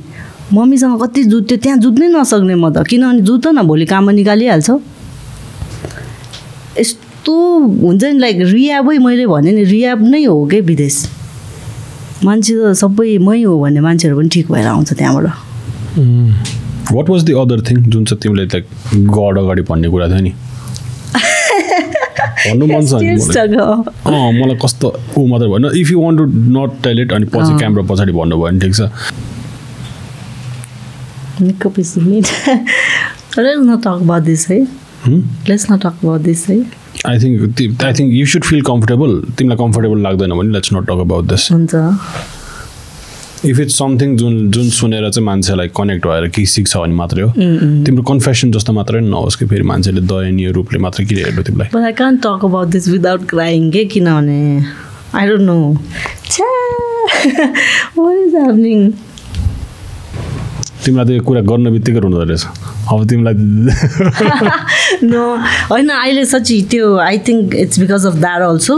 मम्मीसँग 0.55 1.03
कति 1.03 1.25
जुत्थ्यो 1.25 1.57
त्यहाँ 1.59 1.79
जुत्नै 1.83 2.07
नसक्ने 2.15 2.55
म 2.55 2.71
त। 2.71 2.87
किनभने 2.87 3.21
जुत्त 3.27 3.47
न 3.51 3.67
भोलि 3.67 3.87
काममा 3.91 4.13
निकालिहाल्छ। 4.15 4.71
यस्तो 6.79 7.35
हुन्छ 7.83 8.03
नि 8.05 8.19
लाइक 8.23 8.37
रियाबै 8.55 8.99
मैले 9.03 9.27
भने 9.27 9.51
नि 9.51 9.65
रियाब 9.67 9.99
नै 10.07 10.25
हो 10.31 10.47
कि 10.47 10.61
विदेश? 10.63 10.97
मान्छे 12.27 12.55
त 12.55 12.73
सबै 12.83 13.11
मै 13.29 13.39
हो 13.43 13.53
भन्ने 13.63 13.81
मान्छेहरू 13.87 14.15
पनि 14.19 14.29
ठिक 14.35 14.47
भएर 14.53 14.67
आउँछ 14.67 14.91
त्यहाँबाट 14.93 15.27
what 16.95 17.07
was 17.11 17.21
the 17.25 17.31
other 17.43 17.59
thing 17.69 17.77
जुन 17.93 18.03
चाहिँ 18.05 18.21
तिमीले 18.23 18.45
लाइक 18.55 18.65
गड 19.19 19.35
अगाडि 19.39 19.63
भन्ने 19.71 19.89
कुरा 19.95 20.07
थियो 20.09 20.23
नि 20.29 20.33
भन्नु 22.45 22.65
मन 22.67 22.83
छ 22.87 22.93
मलाई। 22.95 23.19
struggle. 23.27 23.73
अँ 24.07 24.33
मलाई 24.41 24.57
कस्तो 24.65 24.89
ऊ 25.19 25.27
मात्रै 25.27 25.49
भएन 25.49 25.65
if 25.81 25.91
you 25.91 25.99
want 26.01 26.19
to 26.19 26.25
not 26.57 26.71
tell 26.85 26.97
it 27.03 27.13
अनि 27.13 27.27
पछि। 27.35 27.53
क्यामेरा 27.59 27.83
पछाडि 27.91 28.13
भन्नुभयो 28.13 28.45
भने 28.47 28.59
ठिक 28.61 28.75
छ 28.75 28.81
Makeup 31.37 31.79
is 31.83 31.97
neat. 31.97 32.29
Let's 33.37 33.63
not 33.69 33.81
talk 33.83 34.01
about 34.03 34.25
this, 34.25 34.43
है 34.51 34.59
Let's 35.49 35.65
not 35.71 35.81
talk 35.85 35.97
about 36.03 36.23
this, 36.27 36.43
है 36.51 36.59
I 37.07 37.19
think 37.23 37.83
I 37.85 37.93
think 37.99 38.13
you 38.13 38.27
should 38.33 38.45
feel 38.45 38.63
comfortable 38.71 39.11
तिमीलाई 39.39 39.59
कम्फर्टेबल 39.65 39.99
लाग्दैन 40.09 40.31
भने 40.39 40.53
let's 40.53 40.73
not 40.73 40.85
talk 40.87 41.01
about 41.09 41.25
this 41.33 41.51
हुन्छ। 41.53 41.75
इफ 43.45 43.59
इट्स 43.61 43.75
समथिङ 43.79 44.17
जुन 44.17 44.51
जुन 44.51 44.69
सुनेर 44.75 45.09
चाहिँ 45.11 45.25
मान्छेलाई 45.25 45.69
कनेक्ट 45.77 46.07
भएर 46.07 46.29
केही 46.29 46.47
सिक्छ 46.53 46.77
भने 46.77 46.95
मात्रै 47.01 47.23
हो 47.23 47.31
तिम्रो 47.85 48.03
कन्फेसन 48.11 48.53
जस्तो 48.53 48.73
मात्रै 48.73 49.01
नहोस् 49.01 49.37
कि 49.37 49.47
फेरि 49.47 49.63
मान्छेले 49.73 50.01
दयनीय 50.13 50.51
रूपले 50.59 50.79
मात्रै 50.81 51.05
किन 51.07 51.19
हेर्नु 51.19 51.43
तिमीलाई। 51.43 51.69
But 51.75 51.85
I 51.85 51.93
can't 51.93 52.21
talk 52.23 52.41
about 52.49 52.73
this 52.77 52.89
without 52.89 53.21
crying 53.33 53.67
के 53.73 53.85
किनभने? 53.95 54.41
I 55.15 55.27
don't 55.29 55.45
know. 55.49 55.77
छ्या। 56.31 56.53
What 57.97 58.15
is 58.23 58.33
happening? 58.35 58.83
तिमीलाई 60.85 61.05
त 61.05 61.11
यो 61.11 61.23
कुरा 61.29 61.41
गर्न 61.49 61.67
बित्तिकै 61.73 62.01
रुँदो 62.01 62.25
रहेछ। 62.25 62.45
अब 62.93 62.99
तिमीलाई 63.09 63.35
नो 65.05 65.25
होइन 65.71 65.89
अहिले 65.89 66.25
सची 66.27 66.61
त्यो 66.71 66.97
I 66.99 67.19
think 67.29 67.55
it's 67.55 67.81
because 67.81 68.07
of 68.07 68.15
that 68.25 68.43
also 68.43 68.77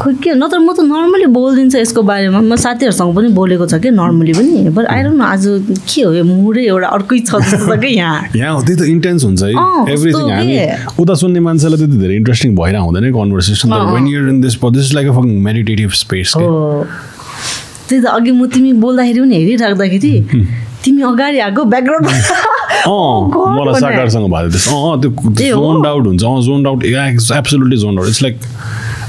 खोइ 0.00 0.14
के 0.24 0.34
नत्र 0.34 0.58
म 0.58 0.72
त 0.72 0.80
नर्मली 0.86 1.26
बोलिदिन्छ 1.36 1.74
यसको 1.76 2.02
बारेमा। 2.02 2.40
म 2.40 2.56
साथीहरूसँग 2.56 3.14
पनि 3.16 3.28
बोलेको 3.36 3.66
छ 3.66 3.80
कि 3.82 3.90
नर्मली 3.90 4.32
पनि 4.32 4.68
बट 4.76 4.84
डोन्ट 4.86 5.16
नो 5.16 5.24
आज 5.24 5.44
के 5.88 6.02
हो 6.02 6.12
यो 6.12 6.24
मुडै 6.24 6.64
एउटा 6.64 6.88
अर्कै 6.88 7.18
छ 7.28 7.40
जस्तो 7.44 7.76
कि 7.80 7.90
यहाँ। 7.96 8.20
यहाँ 8.36 8.54
हो 8.54 8.62
त्यही 8.62 8.76
त 8.80 8.88
इन्टेन्स 8.94 9.24
हुन्छ 9.24 9.42
है। 9.42 9.50
एभ्रिथिङ 9.94 10.30
हामी? 10.30 10.56
उता 11.02 11.14
सुन्ने 11.22 11.40
मान्छेलाई 11.40 11.78
त्यति 11.78 11.96
धेरै 12.00 12.16
इन्ट्रेस्टिङ 12.16 12.56
भएर 12.56 12.76
हुँदैन 12.78 13.12
conversation 13.12 13.74
when 13.94 14.06
you're 14.06 14.28
in 14.28 14.40
this 14.40 14.54
this 14.64 14.86
is 14.86 14.94
like 14.94 15.08
a 15.08 15.12
fucking 15.20 15.36
meditative 15.48 15.90
space 16.04 16.32
त्यही 16.36 18.02
त 18.02 18.06
अघि 18.06 18.30
म 18.30 18.46
तिमी 18.54 18.72
बोल्दाखेरि 18.80 19.20
पनि 19.20 19.36
हेरिराख्दाखेरि 19.36 20.14
तिमी 20.84 21.02
अगाडि 21.02 21.38
आएको 21.46 21.64
ब्याकग्राउन्ड 21.64 22.08
अँ 22.70 23.54
मलाई 23.56 23.80
साकारसँग 23.80 24.30
भएको 24.32 24.48
थियो 24.58 25.32
त्यो? 25.36 25.56
जोन 25.56 25.86
आउट 25.86 26.06
हुन्छ। 26.06 26.22
अँ 26.24 26.40
zone 26.42 26.66
out 26.66 26.84
absolutely 26.84 27.76
zone 27.76 27.98
out 27.98 28.08
it's 28.08 28.22
like 28.22 28.36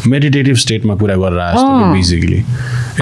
meditative 0.08 0.56
स्टेटमा 0.58 0.96
कुरा 0.96 1.16
गरेर 1.16 1.40
आएको। 1.40 1.94
Basically 1.94 2.38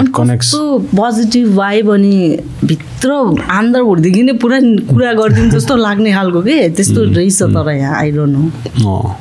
it 0.00 0.12
connects 0.16 0.50
positive 0.96 1.54
vibe 1.56 1.90
अनि 1.92 2.38
भित्र 2.64 3.10
आन्दारभरिदेखि 3.50 4.22
नै 4.22 4.32
पुरा 4.42 4.58
कुरा 4.92 5.12
गरिदिनु 5.12 5.50
जस्तो 5.50 5.76
लाग्ने 5.76 6.12
खालको 6.12 6.42
के? 6.42 6.68
त्यस्तो 6.76 7.04
रहेछ 7.16 7.42
तर 7.42 7.70
यहाँ 7.70 7.96
आई 8.00 8.10
डोन्ट 8.12 8.32
नो 8.78 8.98
अँ। 8.98 9.16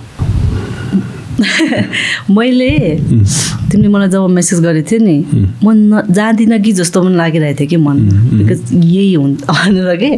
मैले 2.35 2.69
तिमीले 3.71 3.87
मलाई 3.87 4.09
जब 4.09 4.27
मेसेज 4.29 4.59
गरेको 4.59 4.87
थियो 4.91 4.99
नि 5.05 5.17
म 5.63 5.71
न 5.71 6.03
जाँदिनँ 6.11 6.59
कि 6.59 6.71
जस्तो 6.73 7.03
पनि 7.03 7.15
लागिरहेको 7.15 7.59
थियो 7.59 7.67
कि 7.69 7.77
मन। 7.77 7.97
बिकज 8.37 8.73
यही 8.73 9.13
हुन् 9.13 9.35
भनेर 9.49 9.95
के 9.97 10.11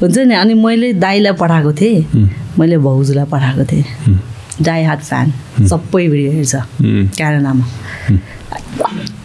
हुन्छ 0.00 0.18
नि 0.18 0.34
अनि 0.34 0.54
मैले 0.54 0.92
दाईलाई 0.92 1.32
पठाएको 1.32 1.72
थिएँ। 1.72 2.30
मैले 2.58 2.78
भाउजूलाई 2.78 3.24
पठाएको 3.24 3.64
थिएँ। 3.64 3.84
डाई 4.62 4.82
हार्ट 4.84 5.00
फ्यान 5.00 5.32
सबै 5.68 6.08
भिडियो 6.08 6.32
हेर्छ। 6.32 6.54
क्यानाडामा। 7.16 7.64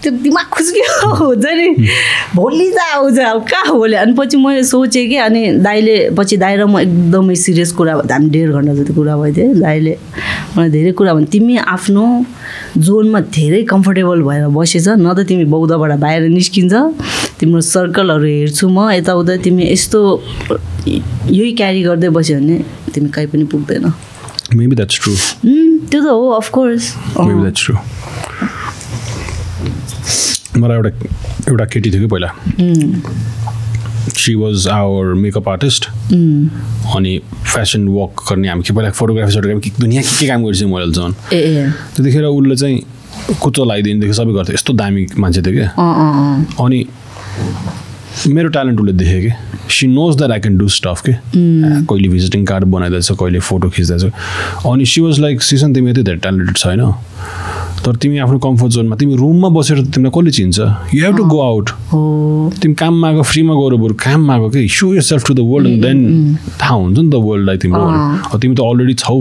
त्यो 0.04 0.12
दिमाग 0.24 0.46
खुस्कियो 0.52 1.14
हुन्छ 1.16 1.46
नि 1.46 1.68
भोलि 2.36 2.70
त 2.72 2.80
आउँछ 2.94 3.20
अब 3.20 3.42
कहाँ 3.48 3.74
भोलि 3.74 3.96
अनि 3.96 4.14
पछि 4.14 4.38
मैले 4.38 4.64
सोचेँ 4.64 5.08
कि 5.10 5.18
अनि 5.26 5.42
दाइले 5.64 5.96
पछि 6.18 6.38
दाइ 6.38 6.56
र 6.58 6.66
म 6.66 6.80
एकदमै 6.80 7.36
सिरियस 7.36 7.72
कुरा 7.72 7.96
भयो 7.96 8.14
हामी 8.14 8.30
डेढ 8.30 8.52
घन्टा 8.52 8.74
जति 8.74 8.94
कुरा 8.94 9.16
भयो 9.18 9.34
थियो 9.34 9.54
दाइले 9.62 9.98
मलाई 10.58 10.70
धेरै 10.70 10.92
कुरा 11.00 11.14
भन्यो 11.14 11.28
तिमी 11.32 11.58
आफ्नो 11.58 12.04
जोनमा 12.78 13.20
धेरै 13.32 13.62
कम्फर्टेबल 13.72 14.22
भएर 14.28 14.48
बसेछ 14.52 14.88
न 14.90 15.14
त 15.14 15.28
तिमी 15.28 15.46
बौद्धबाट 15.56 15.92
बाहिर 16.00 16.30
निस्किन्छ 16.30 16.74
तिम्रो 17.40 17.62
सर्कलहरू 17.64 18.28
हेर्छु 18.28 18.70
म 18.70 18.90
यताउता 18.92 19.38
तिमी 19.40 19.64
यस्तो 19.72 20.00
यही 20.88 21.52
क्यारी 21.60 21.82
गर्दै 21.84 22.10
बस्यो 22.18 22.40
भने 22.40 22.58
तिमी 22.94 23.10
कहीँ 23.10 23.28
पनि 23.32 23.46
पुग्दैन 23.52 23.92
मेबी 24.56 24.76
द्याट्स 24.76 25.00
ट्रु 25.04 25.16
त्यो 25.90 26.02
त 26.02 26.06
हो 26.06 26.30
अफकोर्स 26.40 26.94
मेबी 27.20 27.42
द्याट्स 27.42 27.66
ट्रु 27.66 27.76
मलाई 30.58 30.78
एउटा 30.78 30.90
एउटा 31.50 31.66
केटी 31.66 31.92
थियो 31.92 32.02
कि 32.02 32.08
पहिला। 32.08 32.30
She 34.10 34.36
was 34.36 34.68
our 34.68 35.14
makeup 35.14 35.50
artist 35.50 35.86
अनि 36.96 37.22
फेसन 37.56 37.88
वक 37.88 38.22
गर्ने 38.30 38.50
हामी 38.50 38.64
के 38.64 38.74
पहिला 38.74 38.92
फोटोग्राफी 38.92 39.32
सोटोग्राफी 39.32 39.70
के- 39.70 39.80
दुनियाँ 39.80 40.04
के 40.04 40.18
के 40.20 40.28
काम 40.28 40.44
गरिसक्यो 40.46 40.70
मैले 40.70 40.92
झन्। 40.92 41.14
त्यतिखेर 41.96 42.24
उसले 42.24 42.56
चाहिँ 42.56 42.80
कुचो 43.42 43.66
लगाइदिनेदेखि 43.66 44.14
सबै 44.14 44.34
गर्थ्यो। 44.34 44.54
यस्तो 44.54 44.74
दामी 44.74 45.08
मान्छे 45.18 45.42
थियो 45.42 45.54
क्या 45.54 45.70
अनि 46.66 46.86
मेरो 48.28 48.48
ट्यालेन्ट 48.50 48.80
उसले 48.80 48.94
देखेँ 48.94 49.22
कि। 49.22 49.32
She 49.76 49.88
knows 49.88 50.18
that 50.18 50.32
I 50.32 50.40
can 50.40 50.58
do 50.58 50.68
stuff 50.70 51.02
के। 51.06 51.14
कहिले 51.86 52.08
भिजिटिङ 52.08 52.46
कार्ड 52.46 52.64
बनाइदिएछ 52.64 53.12
कहिले 53.12 53.40
फोटो 53.40 53.70
खिच्दैछ। 53.70 54.04
अनि 54.66 54.86
सी 54.86 55.02
वाज 55.02 55.20
लाइक 55.20 55.42
सिसन 55.42 55.74
तिमी 55.74 55.92
यति 55.92 56.04
धेरै 56.04 56.18
ट्यालेन्टेड 56.18 56.58
छैन 56.58 56.94
तर 57.86 57.96
तिमी 58.00 58.18
आफ्नो 58.24 58.38
कम्फर्ट 58.40 58.72
जोनमा 58.72 58.96
तिमी 58.96 59.16
रुममा 59.20 59.50
बसेर 59.56 59.80
तिमीलाई 59.92 60.12
कसले 60.16 60.32
चिन्छ? 60.32 60.60
You 60.94 61.04
have 61.06 61.16
to 61.18 61.24
go 61.28 61.40
out 61.42 61.70
तिमी 62.62 62.74
काममा 62.80 63.08
आएको 63.08 63.24
फ्रीमा 63.32 63.54
गएर 63.54 63.76
बरु 63.84 63.94
काममा 64.00 64.34
आएको 64.34 64.50
कि 64.50 64.68
show 64.72 64.94
yourself 65.04 65.24
to 65.28 65.34
the 65.34 65.40
world 65.52 65.68
and 65.68 65.84
then 65.84 66.38
थाहा 66.62 66.76
हुन्छ 66.76 66.98
नि 67.00 67.10
त 67.12 67.16
वर्ल्डलाई 67.28 67.58
तिम्रो 67.64 68.38
तिमी 68.40 68.56
त 68.56 68.60
अलरेडी 68.64 68.94
छौ। 69.04 69.18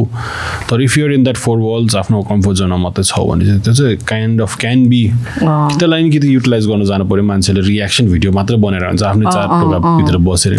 तर 0.70 0.82
if 0.82 0.98
you're 0.98 1.12
in 1.12 1.22
that 1.24 1.36
four 1.36 1.58
worlds 1.58 1.96
आफ्नो 1.96 2.22
कम्फर्ट 2.30 2.56
जोनमा 2.58 2.76
मात्रै 2.86 3.04
छौ 3.04 3.24
भने 3.26 3.44
चाहिँ 3.46 3.60
त्यो 3.60 3.74
चाहिँ 3.74 3.96
काइन्ड 4.08 4.40
अफ 4.42 4.56
क्यान 4.60 4.86
बी 4.88 5.02
त्यसलाई 5.42 6.02
नि 6.02 6.10
कि 6.10 6.34
युटिलाइज 6.34 6.66
गर्न 6.66 6.84
जानु 6.86 7.04
पऱ्यो 7.10 7.24
मान्छेले 7.32 7.60
रियाक्सन 7.66 8.08
भिडियो 8.14 8.32
मात्रै 8.32 8.56
बनाएर 8.62 8.86
हुन्छ 8.86 9.02
आफ्नै 9.02 9.26
चार 9.26 9.46
टोकाभित्र। 9.58 10.16
बसेर। 10.22 10.52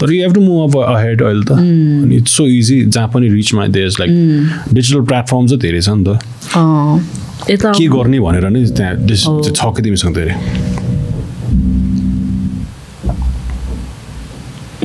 तर 0.00 0.12
you 0.12 0.22
have 0.22 0.32
to 0.34 0.40
move 0.40 0.76
up 0.76 0.94
ahead 0.94 1.22
अहिले 1.22 1.44
त। 1.44 1.52
अनि 1.58 2.16
इट्स 2.16 2.36
सो 2.36 2.46
इजी 2.46 2.84
जहाँ 2.86 3.08
पनि 3.14 3.28
रिचमा 3.28 3.66
देयर्स 3.66 4.00
लाइक 4.00 4.10
डिजिटल 4.74 5.00
प्लेटफर्म 5.10 5.46
चाहिँ 5.46 5.60
धेरै 5.60 5.80
छ 5.80 5.88
नि 5.90 6.04
त। 6.04 6.99
के 7.78 7.86
गर्ने 7.96 8.18
भनेर 8.26 8.48
नै 8.56 8.64
त्यहाँ 8.76 8.94
छ 9.58 9.72
कि 9.76 9.82
तिमीसँग 9.82 10.14
धेरै 10.14 10.34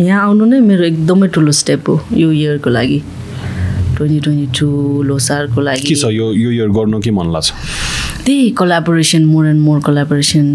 यहाँ 0.05 0.21
आउनु 0.27 0.45
नै 0.51 0.59
मेरो 0.69 0.83
एकदमै 0.85 1.27
ठुलो 1.35 1.51
स्टेप 1.61 1.89
हो 1.89 1.93
यो 2.21 2.31
इयरको 2.31 2.69
लागि 2.69 2.99
ट्वेन्टी 3.97 4.19
ट्वेन्टी 4.25 4.47
टू 4.59 4.67
लोसारको 5.09 5.61
लागि 5.67 5.83
के 5.87 5.95
छ 5.95 6.11
यो 6.11 6.31
यो 6.33 6.49
इयर 6.51 6.69
गर्नु 6.77 6.99
के 7.05 7.11
मन 7.17 7.31
लाग्छ 7.35 7.51
त्यही 8.25 8.49
collaboration 8.59 9.23
more 9.31 9.45
and 9.47 9.61
more 9.67 9.79
collaboration 9.87 10.45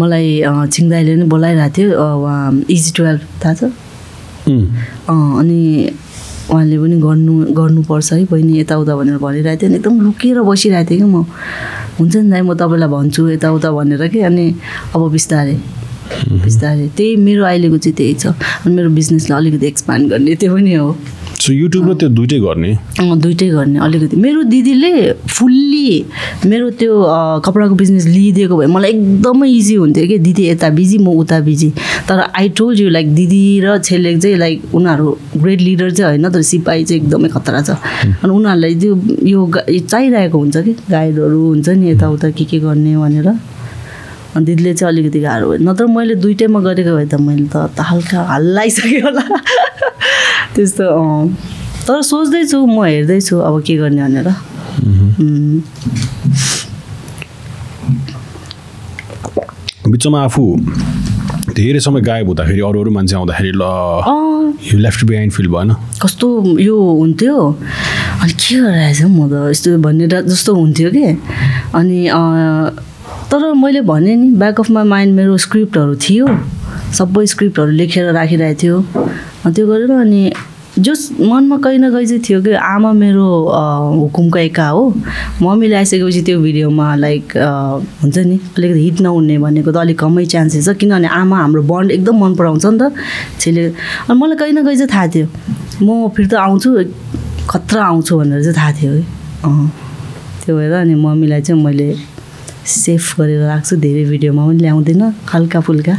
मलाई 0.00 0.40
अँ, 0.40 0.66
छिङदाईले 0.74 1.14
नै 1.20 1.26
बोलाइरहेको 1.34 1.74
थियो 1.76 1.88
उहाँ 2.18 2.64
इजी 2.74 2.90
टुवेल्भ 2.96 3.20
थाहा 3.44 3.54
छ 3.54 3.62
अनि 4.48 5.60
उहाँले 6.50 6.76
पनि 6.82 6.96
गर्नु 7.00 7.32
गर्नुपर्छ 7.54 8.12
है 8.12 8.24
बहिनी 8.26 8.58
यताउता 8.60 8.96
भनेर 8.96 9.18
भनिरहेको 9.22 9.60
थियो। 9.62 9.68
अनि 9.70 9.76
एकदम 9.78 10.00
लुकेर 10.00 10.40
बसिरहेको 10.42 10.90
थिएँ 10.90 11.00
कि 11.00 11.06
म। 11.06 11.22
हुन्छ 11.98 12.14
नि 12.16 12.30
दाइ 12.30 12.42
म 12.42 12.54
तपाईँलाई 12.58 12.88
भन्छु 12.90 13.28
यताउता 13.38 13.70
भनेर 13.70 14.02
कि। 14.10 14.20
अनि 14.26 14.46
अब 14.94 15.10
बिस्तारै 15.14 15.56
बिस्तारै। 16.42 16.86
त्यही 16.96 17.16
मेरो 17.16 17.44
अहिलेको 17.46 17.78
चाहिँ 17.78 17.96
त्यही 17.96 18.14
छ। 18.14 18.26
अनि 18.66 18.74
मेरो 18.74 18.90
बिजनेसलाई 18.98 19.38
अलिकति 19.38 19.66
एक्सपान्ड 19.66 20.10
गर्ने 20.10 20.34
त्यो 20.34 20.54
पनि 20.54 20.74
हो। 20.74 20.90
सो 21.40 21.52
युट्युब 21.52 21.92
त्यो 21.98 22.08
दुइटै 22.12 22.38
गर्ने? 22.40 22.72
दुइटै 23.00 23.48
गर्ने 23.48 23.78
अलिकति। 23.80 24.16
मेरो 24.16 24.42
दिदीले 24.52 24.92
फुल्ली 25.24 26.04
मेरो 26.46 26.70
त्यो 26.76 26.92
कपडाको 27.44 27.74
बिजनेस 27.80 28.06
लिइदिएको 28.06 28.56
भए 28.56 28.66
मलाई 28.68 28.90
एकदमै 28.92 29.48
इजी 29.48 29.74
हुन्थ्यो 29.74 30.06
कि? 30.06 30.18
दिदी 30.20 30.42
यता 30.48 30.68
बिजी 30.76 30.98
म 30.98 31.16
उता 31.16 31.40
बिजी 31.48 31.72
तर 32.08 32.20
आई 32.36 32.48
टोल्ड 32.60 32.80
यु 32.80 32.88
लाइक 32.92 33.14
दिदी 33.14 33.42
र 33.64 33.78
छेलेक 33.88 34.20
चाहिँ 34.20 34.36
लाइक 34.36 34.74
उनीहरू 34.76 35.16
ग्रेट 35.40 35.60
लिडर 35.60 35.90
चाहिँ 35.90 36.18
होइन 36.18 36.28
तर 36.28 36.42
सिपाही 36.44 36.84
चाहिँ 36.84 37.02
एकदमै 37.02 37.28
खतरा 37.32 37.60
छ। 37.62 37.70
अनि 38.20 38.32
उनीहरूलाई 38.32 38.74
त्यो 38.76 38.92
यो 39.32 39.40
चाहिरहेको 39.80 40.38
हुन्छ 40.38 40.56
कि? 40.56 40.72
गाइडहरू 40.92 41.40
हुन्छ 41.46 41.68
नि 41.68 41.90
यताउता 41.90 42.30
के 42.36 42.44
के 42.44 42.58
गर्ने 42.60 42.96
भनेर। 43.00 43.28
अनि 44.36 44.44
दिदीले 44.44 44.74
चाहिँ 44.74 44.92
अलिकति 44.92 45.20
गाह्रो 45.20 45.48
भयो। 45.50 45.58
नत्र 45.64 45.86
मैले 45.88 46.14
दुइटैमा 46.20 46.60
गरेको 46.68 46.92
भए 46.96 47.06
त 47.08 47.14
मैले 47.16 47.48
त 47.48 47.80
हल्का 47.80 48.18
हल्लाइसकेँ 48.28 49.00
होला। 49.08 49.24
त्यस्तो 50.54 50.86
तर 51.86 52.02
सोच्दैछु 52.02 52.58
म 52.66 52.84
हेर्दैछु 52.84 53.36
अब 53.38 53.54
के 53.66 53.76
गर्ने 53.76 54.02
भनेर। 54.02 54.28
बिचमा 59.90 60.18
आफू 60.24 60.44
धेरै 61.56 61.80
समय 61.80 62.00
गायब 62.00 62.26
हुँदाखेरि 62.26 62.60
अरू 62.60 62.80
अरू 62.80 62.90
मान्छे 62.90 63.14
आउँदाखेरि 63.16 63.52
ल 63.54 63.64
यु 64.70 64.78
लेफ्ट 64.78 65.04
बिहाइन्ड 65.04 65.32
फिल 65.32 65.48
भएन। 65.48 65.70
कस्तो 66.02 66.26
यो 66.60 66.76
हुन्थ्यो। 66.76 67.36
अनि 68.22 68.32
के 68.32 68.54
गरिरहेछ 68.60 69.02
म 69.02 69.28
त 69.30 69.50
यस्तो 69.50 69.78
भनेर 69.82 70.20
जस्तो 70.30 70.54
हुन्थ्यो 70.54 70.90
कि। 70.94 71.06
अनि 71.74 71.98
तर 73.30 73.42
मैले 73.54 73.80
भने 73.86 74.14
नि 74.16 74.28
ब्याक 74.38 74.60
अफ 74.60 74.70
माई 74.70 74.84
माइन्ड 74.84 75.14
मेरो 75.16 75.36
स्क्रिप्टहरू 75.46 75.94
थियो। 75.96 76.26
सबै 76.98 77.26
स्क्रिप्टहरू 77.32 77.70
लेखेर 77.80 78.12
राखिरहेको 78.12 78.60
थियो। 78.62 78.76
त्यो 79.54 79.66
गरेर 79.66 79.90
अनि 79.90 80.22
जस 80.78 81.00
मनमा 81.20 81.56
कहीँ 81.58 81.78
न 81.78 81.90
कहीँ 81.92 82.06
चाहिँ 82.06 82.22
थियो 82.22 82.40
कि 82.42 82.52
आमा 82.54 82.92
मेरो 82.92 83.26
हुकुमको 84.00 84.38
एका 84.38 84.66
हो। 84.68 84.82
मम्मीले 85.42 85.76
आइसकेपछि 85.76 86.22
त्यो 86.22 86.38
भिडियोमा 86.40 86.94
लाइक 86.96 87.36
हुन्छ 88.02 88.18
नि 88.18 88.36
अलिकति 88.56 88.80
हिट 88.84 89.00
नहुने 89.00 89.38
भनेको 89.38 89.70
त 89.72 89.76
अलिक 89.76 89.98
कमै 89.98 90.24
चान्सेस 90.30 90.68
छ। 90.68 90.76
किनभने 90.78 91.08
आमा 91.10 91.36
हाम्रो 91.38 91.62
बन्ड 91.66 91.90
एकदम 91.90 92.16
मन 92.22 92.34
पराउँछ 92.38 92.66
नि 92.66 92.78
त। 92.78 92.92
छेले 93.40 93.66
अनि 94.06 94.14
मलाई 94.14 94.36
कहीँ 94.38 94.52
न 94.54 94.64
कहीँ 94.64 94.76
चाहिँ 94.78 94.90
थाहा 94.94 95.06
थियो। 95.14 95.26
म 95.82 96.08
फेरि 96.14 96.28
त 96.28 96.34
आउँछु 96.38 96.68
खतरा 97.50 97.82
आउँछु 97.84 98.12
भनेर 98.18 98.42
चाहिँ 98.42 98.56
थाहा 98.56 98.72
थियो 98.78 98.92
अँ 99.44 99.66
त्यो 100.46 100.56
भएर 100.56 100.72
अनि 100.72 100.94
मम्मीलाई 100.94 101.42
चाहिँ 101.42 101.62
मैले 101.64 101.88
सेफ 102.66 103.20
गरेर 103.20 103.40
राख्छु 103.46 103.76
धेरै 103.76 104.04
भिडियोमा 104.04 104.46
पनि 104.46 104.58
ल्याउँदिनँ 104.58 105.12
हल्का 105.32 105.60
फुल्का 105.60 105.94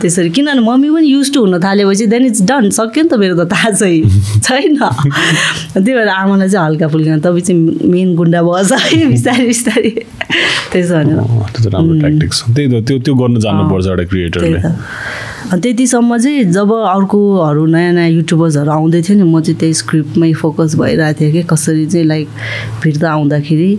त्यसरी। 0.00 0.30
किनभने 0.30 0.60
मम्मी 0.60 0.90
पनि 0.90 1.06
युज 1.06 1.32
टु 1.34 1.40
हुन 1.40 1.58
थालेपछि 1.58 2.06
देन 2.06 2.24
इट्स 2.26 2.42
डन 2.42 2.70
सक्यो 2.70 3.02
नि 3.04 3.08
त 3.08 3.14
मेरो 3.14 3.34
त 3.44 3.50
थाहा 3.52 3.70
चाहिँ। 3.70 4.02
छैन। 4.44 4.76
त्यही 4.78 5.92
भएर 5.94 6.08
आमालाई 6.08 6.48
चाहिँ 6.48 6.66
हल्का 6.66 6.88
फुल्का 6.88 7.16
तपाईँ 7.16 7.42
चाहिँ 7.42 7.60
मेन 7.90 8.14
गुन्डा 8.16 8.42
बस 8.42 8.72
है 8.72 9.06
बिस्तारै 9.14 9.46
बिस्तारै। 9.46 9.90
त्यसो 10.72 10.94
भनेर। 10.94 11.18
त्यो 12.86 12.98
त्यो 12.98 13.14
गर्नु 13.14 13.40
जान्नुपर्छ 13.40 13.86
एउटा 13.86 14.04
क्रिएटरले 14.04 14.58
त्यतिसम्म 15.40 16.16
चाहिँ 16.18 16.44
जब 16.52 16.72
अर्कोहरू 16.72 17.66
नयाँ 17.66 17.92
नयाँ 17.92 18.10
युट्युबर्सहरू 18.10 18.70
आउँदै 18.70 19.00
थियो 19.02 19.16
नि 19.18 19.24
म 19.24 19.40
चाहिँ 19.40 19.58
त्यही 19.58 19.74
स्क्रिप्टमै 19.74 20.32
फोकस 20.36 20.74
भइरहेको 20.76 21.20
थिएँ 21.20 21.32
कि 21.32 21.42
कसरी 21.48 21.86
चाहिँ 21.86 22.06
लाइक 22.06 22.28
फिर्ता 22.82 23.08
आउँदाखेरि 23.10 23.70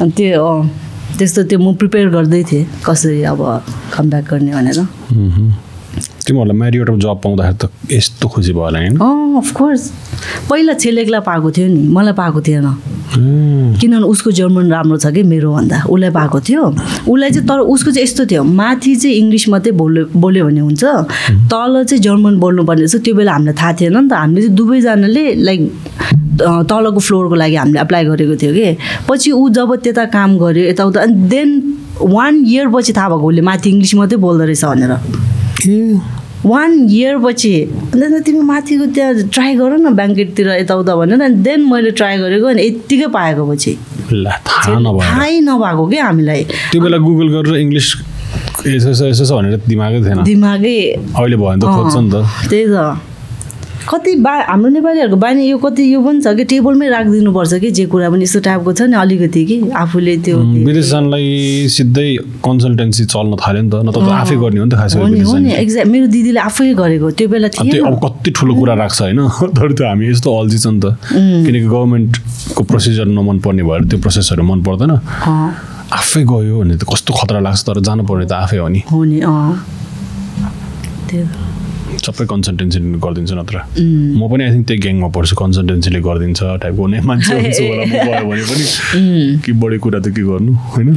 अनि 0.00 0.10
त्यो 0.16 0.44
अँ 0.46 0.70
त्यस्तो 1.18 1.42
त्यो 1.50 1.58
म 1.58 1.74
प्रिपेयर 1.74 2.08
गर्दै 2.10 2.42
थिएँ 2.50 2.64
कसरी 2.86 3.22
अब 3.30 3.40
कमब्याक 3.94 4.24
गर्ने 4.30 4.52
भनेर। 4.52 4.78
तिमीहरूलाई 6.26 6.56
म्यारियोटमा 6.58 6.98
जब 6.98 7.18
पाउँदाखेरि 7.24 7.56
त 7.56 7.64
यस्तो 7.92 8.28
खुसी 8.28 8.52
भयो 8.52 8.64
होला 8.64 8.78
होइन 8.78 8.96
अफकोर्स 9.42 9.82
पहिला 10.50 10.72
छेलेग्ला 10.74 11.20
पाएको 11.20 11.50
थियो 11.50 11.66
नि 11.68 11.80
मलाई 11.88 12.12
पाएको 12.12 12.40
थिएन। 12.40 12.66
किनभने 13.80 14.06
उसको 14.12 14.30
जर्मन 14.30 14.70
राम्रो 14.72 14.96
छ 14.98 15.06
कि 15.14 15.22
मेरो 15.22 15.52
भन्दा 15.52 15.76
उसलाई 15.88 16.10
पाएको 16.10 16.40
थियो। 16.40 16.62
उसलाई 17.08 17.30
चाहिँ 17.30 17.46
तर 17.48 17.58
उसको 17.72 17.90
चाहिँ 17.90 18.02
यस्तो 18.02 18.26
थियो 18.26 18.42
माथि 18.42 18.94
चाहिँ 18.96 19.16
इङ्ग्लिस 19.16 19.48
मात्रै 19.48 19.72
बोल्यो 19.72 20.04
बोल्यो 20.14 20.44
भने 20.46 20.60
हुन्छ। 20.60 20.84
तल 21.52 21.84
चाहिँ 21.84 22.02
जर्मन 22.02 22.34
बोल्नुपर्ने 22.42 22.82
रहेछ 22.82 23.04
त्यो 23.04 23.14
बेला 23.14 23.32
हामीलाई 23.32 23.54
थाहा 23.54 23.72
थिएन 23.80 23.96
नि 23.96 24.08
त। 24.08 24.12
हामीले 24.12 24.40
चाहिँ 24.42 24.56
दुवैजनाले 24.56 25.24
लाइक 25.46 25.60
तलको 26.68 27.00
फ्लोरको 27.00 27.34
लागि 27.34 27.56
हामीले 27.56 27.80
एप्लाई 27.80 28.04
गरेको 28.04 28.34
थियो 28.36 28.52
कि। 28.52 28.76
पछि 29.08 29.30
ऊ 29.32 29.48
जब 29.56 29.74
त्यता 29.84 30.04
काम 30.12 30.36
गर्यो 30.38 30.64
यताउता 30.70 31.00
अनि 31.00 31.14
देन 31.30 31.48
वान 31.96 32.44
इयर 32.44 32.68
पछि 32.74 32.92
थाहा 32.92 33.08
भएको 33.08 33.26
उसले 33.28 33.42
माथि 33.48 33.70
इङ्ग्लिस 33.70 33.94
मात्रै 33.94 34.18
बोल्दो 34.20 34.44
रहेछ 34.44 34.64
भनेर। 34.64 34.92
ए, 35.66 35.98
वान 36.46 36.72
इयर 36.90 37.18
पछि 37.18 37.52
अन्त 37.94 38.22
तिमी 38.26 38.40
माथिको 38.46 38.86
त्यहाँ 38.94 39.28
ट्राई 39.34 39.54
गर 39.58 39.72
न 39.82 39.94
ब्याङ्केटतिर 39.98 40.48
यताउता 40.62 40.94
भनेर 40.96 41.20
अनि 41.26 41.42
देन 41.42 41.60
मैले 41.70 41.90
ट्राई 41.98 42.18
गरेको 42.22 42.46
अनि 42.46 42.62
यत्तिकै 42.66 43.08
पाएको 43.18 43.42
पछि. 43.50 43.72
थाहा 44.46 44.78
नभएको 45.48 45.86
क्या 45.90 46.04
हामीलाई? 46.06 46.42
त्यो 46.70 46.80
बेला 46.82 46.98
गुगल 47.06 47.28
गरेर 47.34 47.56
इङ्ग्लिस 47.66 47.88
यसो 48.66 48.90
यसो 48.90 49.04
यसो 49.06 49.24
छ 49.26 49.32
भनेर 49.38 49.60
दिमागै 49.66 49.98
थिएन। 50.06 50.22
दिमागै 50.22 50.78
अहिले 51.18 51.36
भयो 51.36 51.56
त 51.58 51.64
खोज्छ 51.66 51.96
नि 51.98 52.08
त। 52.14 52.14
त्यही 52.50 52.64
त। 52.70 53.15
कति 53.86 54.14
बा 54.24 54.32
हाम्रो 54.50 54.70
नेपालीहरूको 54.70 55.16
बानी 55.16 55.42
यो 55.48 55.58
कति 55.58 55.82
यो 55.94 56.00
पनि 56.02 56.20
छ 56.20 56.34
कि 56.36 56.44
टेबलमै 56.50 56.88
राखिदिनुपर्छ 56.88 57.54
कि 57.62 57.70
जे 57.70 57.84
कुरा 57.86 58.10
पनि 58.10 58.22
यस्तो 58.26 58.40
टाइपको 58.46 58.72
छ 58.72 58.82
नि 58.90 58.96
अलिकति 58.98 59.44
कि 59.46 59.56
आफूले 59.82 60.16
त्यो 60.26 60.38
उम्, 60.38 60.64
विदेश 60.66 60.86
जानलाई 60.90 61.68
सिधै 61.70 62.08
कन्सल्टेन्सी 62.46 63.04
चल्न 63.14 63.36
थाल्यो 63.38 63.62
नि 63.62 63.70
त 63.70 63.74
न 63.86 63.88
त 63.94 63.98
आफै 64.22 64.36
गर्ने 64.42 64.58
हो 64.60 64.66
नि 64.66 64.70
त 64.70 64.74
खास। 64.74 64.96
एक्ज्याक्ट 64.96 65.90
मेरो 65.90 66.06
दिदीले 66.10 66.40
आफै 66.40 66.74
गरेको 66.74 67.10
त्यो 67.14 67.28
बेला 67.30 67.48
अब 67.86 67.94
कति 68.04 68.30
ठुलो 68.36 68.54
कुरा 68.58 68.74
राख्छ 68.82 69.00
होइन 69.02 69.20
तर 69.54 69.72
त्यो 69.72 69.86
हामी 69.86 70.04
यस्तो 70.10 70.28
अल्झी 70.38 70.58
छ 70.58 70.66
नि 70.66 70.80
त। 70.82 70.84
किनकि 71.46 71.66
गभर्मेन्टको 71.70 72.62
प्रोसिजर 72.66 73.06
नमन 73.16 73.38
पर्ने 73.46 73.62
भएर 73.62 73.82
त्यो 73.86 73.98
प्रोसेसहरू 74.02 74.42
मन 74.42 74.62
पर्दैन 74.66 74.92
आफै 75.86 76.22
गयो 76.26 76.54
भने 76.60 76.74
त 76.76 76.82
कस्तो 76.90 77.14
खतरा 77.14 77.40
लाग्छ 77.46 77.60
तर 77.66 77.80
जानुपर्ने 77.86 78.26
त 78.26 78.32
आफै 78.44 78.58
हो 78.58 78.68
नि। 78.68 78.80
हो 78.90 79.04
नि 79.04 79.20
अँ। 79.22 79.54
त्यही 81.08 81.22
त। 81.22 81.55
सबै 82.06 82.24
कन्सल्टेन्सी 82.32 82.78
गरिदिन्छ 83.04 83.32
नत्र। 83.40 83.56
म 84.18 84.22
पनि 84.30 84.42
आई 84.44 84.50
थिङ्क 84.54 84.66
त्यही 84.68 84.80
ग्याङमा 84.84 85.08
पर्छु 85.16 85.34
कन्सल्टेन्सीले 85.42 86.00
गरिदिन्छ 86.08 86.40
टाइपको 86.62 86.82
हुने 86.82 86.98
मान्छे 87.10 87.32
हुन्छ 87.40 87.58
होला 87.60 87.84
म 87.84 87.86
गयो 87.96 88.24
भने 88.30 88.44
पनि 88.46 88.64
कि 89.44 89.52
बढी 89.62 89.78
कुरा 89.84 89.98
त 90.00 90.06
के 90.16 90.22
गर्नु 90.30 90.52
होइन? 90.74 90.88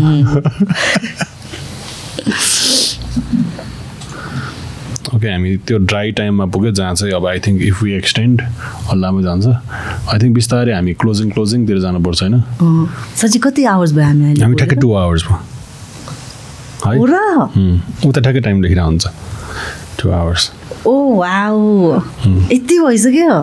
ओके 5.16 5.28
हामी 5.34 5.50
त्यो 5.68 5.78
ड्राई 5.90 6.12
टाइममा 6.20 6.46
पुग्यो 6.54 6.72
जहाँ 6.80 6.94
चाहिँ 6.96 7.14
अब 7.14 7.26
I 7.28 7.40
think 7.48 7.62
if 7.70 7.82
we 7.84 7.92
extend 7.94 8.42
हल्लामै 8.90 9.22
जान्छ। 9.24 9.46
आई 9.48 10.18
थिङ्क 10.22 10.34
बिस्तारै 10.36 10.74
हामी 10.74 10.94
क्लोजिङ 11.02 11.30
क्लोजिङतिर 11.32 11.80
जानुपर्छ 11.86 12.20
होइन? 12.24 12.36
साँच्चै 13.22 13.40
कति 13.48 13.64
आवर्स 13.76 13.92
भयो 13.94 14.06
हामी 14.06 14.40
हामी 14.42 14.56
ठ्याक्कै 14.56 14.78
टु 14.82 14.94
आवर्समा 15.04 15.38
है? 15.38 16.98
हो 16.98 17.04
उता 18.10 18.20
ठ्याक्कै 18.22 18.42
टाइम 18.42 18.62
लेखिरहेको 18.64 18.88
हुन्छ 18.88 19.06
टु 20.00 20.10
आवर्स 20.22 20.52
ओ 20.88 20.96
वाउ 21.16 22.00
यति 22.54 22.80
भइसक्यो 22.80 23.36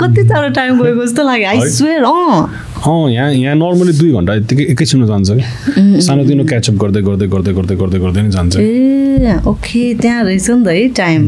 कति 0.00 0.22
टाढो 0.28 0.48
टाइम 0.54 0.82
गएको 0.82 1.04
जस्तो 1.06 1.22
लाग्यो 1.24 1.48
आई? 1.48 1.60
स्वेयर 1.70 2.02
अँ 2.04 2.42
अँ 2.78 3.10
यहाँ 3.10 3.30
यहाँ 3.32 3.54
नर्मली 3.56 3.92
दुई 3.98 4.12
घन्टा 4.12 4.34
यत्तिकै 4.34 4.64
एकैछिनमा 4.72 5.06
जान्छ 5.06 5.30
कि 5.30 6.00
सानोतिनो 6.02 6.44
क्याचअप 6.48 6.74
गर्दै 6.82 7.00
गर्दै 7.02 7.26
गर्दै 7.28 7.52
गर्दै 7.52 7.76
गर्दै 7.76 7.98
गर्दै 7.98 8.22
नै 8.22 8.30
जान्छ 8.30 8.56
ए 8.58 9.34
ओके 9.46 9.82
त्यहाँ 10.02 10.22
रहेछ 10.24 10.50
नि 10.50 10.64
त 10.64 10.68
है 10.68 10.88
टाइम 11.00 11.22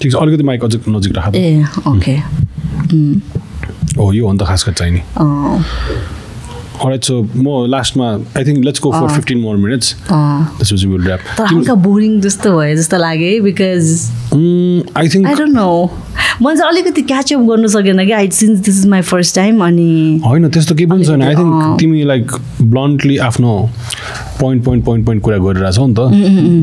ठिक 0.00 0.12
छ 0.12 0.14
अलिकति 0.16 0.44
माइक 0.44 0.64
अझ 0.64 0.74
नजिक 0.88 1.12
राख 1.16 1.34
ए 1.36 1.64
ओके 1.88 2.16
हो 3.98 4.12
यो 4.12 4.26
हो 4.26 4.32
नि 4.32 4.38
त 4.38 4.46
खास 4.48 4.64
गरी 4.66 4.74
चाहिने 4.74 5.00
अँ 6.82 6.90
अलराइट 6.90 7.04
सो 7.04 7.20
म 7.36 7.66
लास्टमा 7.70 8.06
I 8.38 8.44
think 8.44 8.64
let's 8.64 8.80
go 8.82 8.92
for 8.92 9.08
fifteen 9.14 9.38
more 9.40 9.56
minutes 9.56 9.94
त्यसपछि 10.02 10.86
विल 10.86 11.06
ऱ्याप 11.08 11.20
तर 11.38 11.44
हल्का 11.54 11.74
बोरिङ 11.88 12.20
जस्तो 12.20 12.58
भयो 12.58 12.76
जस्तो 12.76 12.96
लाग्यो 12.98 13.28
है 13.28 13.40
because 13.40 13.92
I 14.96 15.08
think 15.08 15.26
I 15.26 15.34
don't 15.34 15.54
know 15.54 15.68
मैले 16.42 16.56
चाहिँ 16.58 16.70
अलिकति 16.70 17.02
क्याचअप 17.02 17.40
गर्नु 17.48 17.68
सकेन 17.68 18.04
कि 18.06 18.12
I 18.12 18.30
since 18.30 18.58
this 18.58 18.78
is 18.78 18.86
my 18.86 19.00
first 19.10 19.34
time 19.36 19.64
अनि 19.64 20.20
होइन 20.26 20.48
त्यस्तो 20.50 20.74
केही 20.74 20.86
पनि 20.90 21.04
छैन। 21.04 21.22
I 21.22 21.34
think. 21.34 21.78
तिमी 21.80 22.02
लाइक 22.04 22.32
ब्लन्टली 22.62 23.16
आफ्नो 23.28 23.54
पोइन्ट 24.42 24.64
पोइन्ट 24.64 24.84
पोइन्ट 24.84 25.02
पोइन्ट 25.06 25.22
कुरा 25.22 25.38
गरिरहेछौ 25.46 25.86
नि 25.86 25.94
त। 25.94 26.00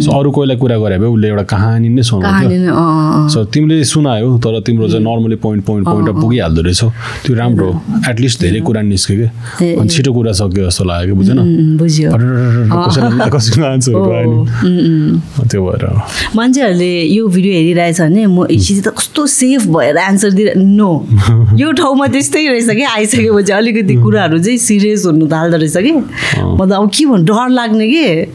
सो 0.04 0.10
अरू 0.20 0.30
कोहीलाई 0.36 0.58
कुरा 0.60 0.78
गरे 0.84 0.98
भए 1.00 1.08
उसले 1.08 1.28
एउटा 1.28 1.44
कहानी 1.54 1.90
नै 1.90 2.04
सुनाउँथ्यो। 2.10 3.30
सो 3.34 3.40
तिमीले 3.54 3.84
सुनायो 3.94 4.38
तर 4.44 4.60
तिम्रो 4.68 4.88
चाहिँ 4.90 5.04
नर्मली 5.06 5.38
पोइन्ट 5.46 5.62
पोइन्ट 5.66 5.88
पोइन्ट 5.88 6.10
पुगिहाल्दो 6.22 6.62
रहेछौ। 6.62 6.90
त्यो 7.24 7.36
राम्रो 7.36 7.72
हो 7.72 7.80
एटलिस्ट 8.10 8.38
धेरै 8.42 8.60
कुरा 8.68 8.82
निस्क्यो 8.92 9.16
कि 9.60 9.68
अनि 9.80 9.90
छिटो 9.90 10.12
कुरा 10.14 10.32
सक्यो 10.40 10.62
जस्तो 10.68 10.84
लाग्यो 10.90 11.16
कि 11.16 11.18
बुझेन 11.20 11.40
उम्। 11.40 11.78
त्यो 15.50 15.62
भएर। 15.66 15.84
मान्छेहरूले 16.36 16.92
यो 17.16 17.28
भिडियो 17.28 17.54
हेरिरहेछ 17.54 18.02
भने 18.02 18.26
म 18.26 18.46
हिसी 18.52 18.82
त 18.82 18.88
कस्तो 18.98 19.22
सेफ 19.28 19.62
भएर 19.76 19.98
एन्सर 19.98 20.32
दिएर 20.38 20.50
नो 20.58 20.92
यो 21.62 21.72
ठाउँमा 21.80 22.08
त्यस्तै 22.14 22.48
रहेछ 22.48 22.70
कि 22.70 22.84
आइसकेपछि 22.84 23.52
अलिकति 23.54 23.96
कुराहरू 24.04 24.38
चाहिँ 24.40 24.58
सिरियस 24.68 25.06
हुनु 25.06 25.26
थाल्दो 25.32 25.58
रहेछ 25.58 25.78
कि। 25.78 25.92
मतलब 26.60 26.76
अब 26.82 26.90
के 26.90 27.06
भन्नु 27.06 27.26
डर 27.26 27.48
लाग्ने 27.70 27.86
कि? 27.94 28.26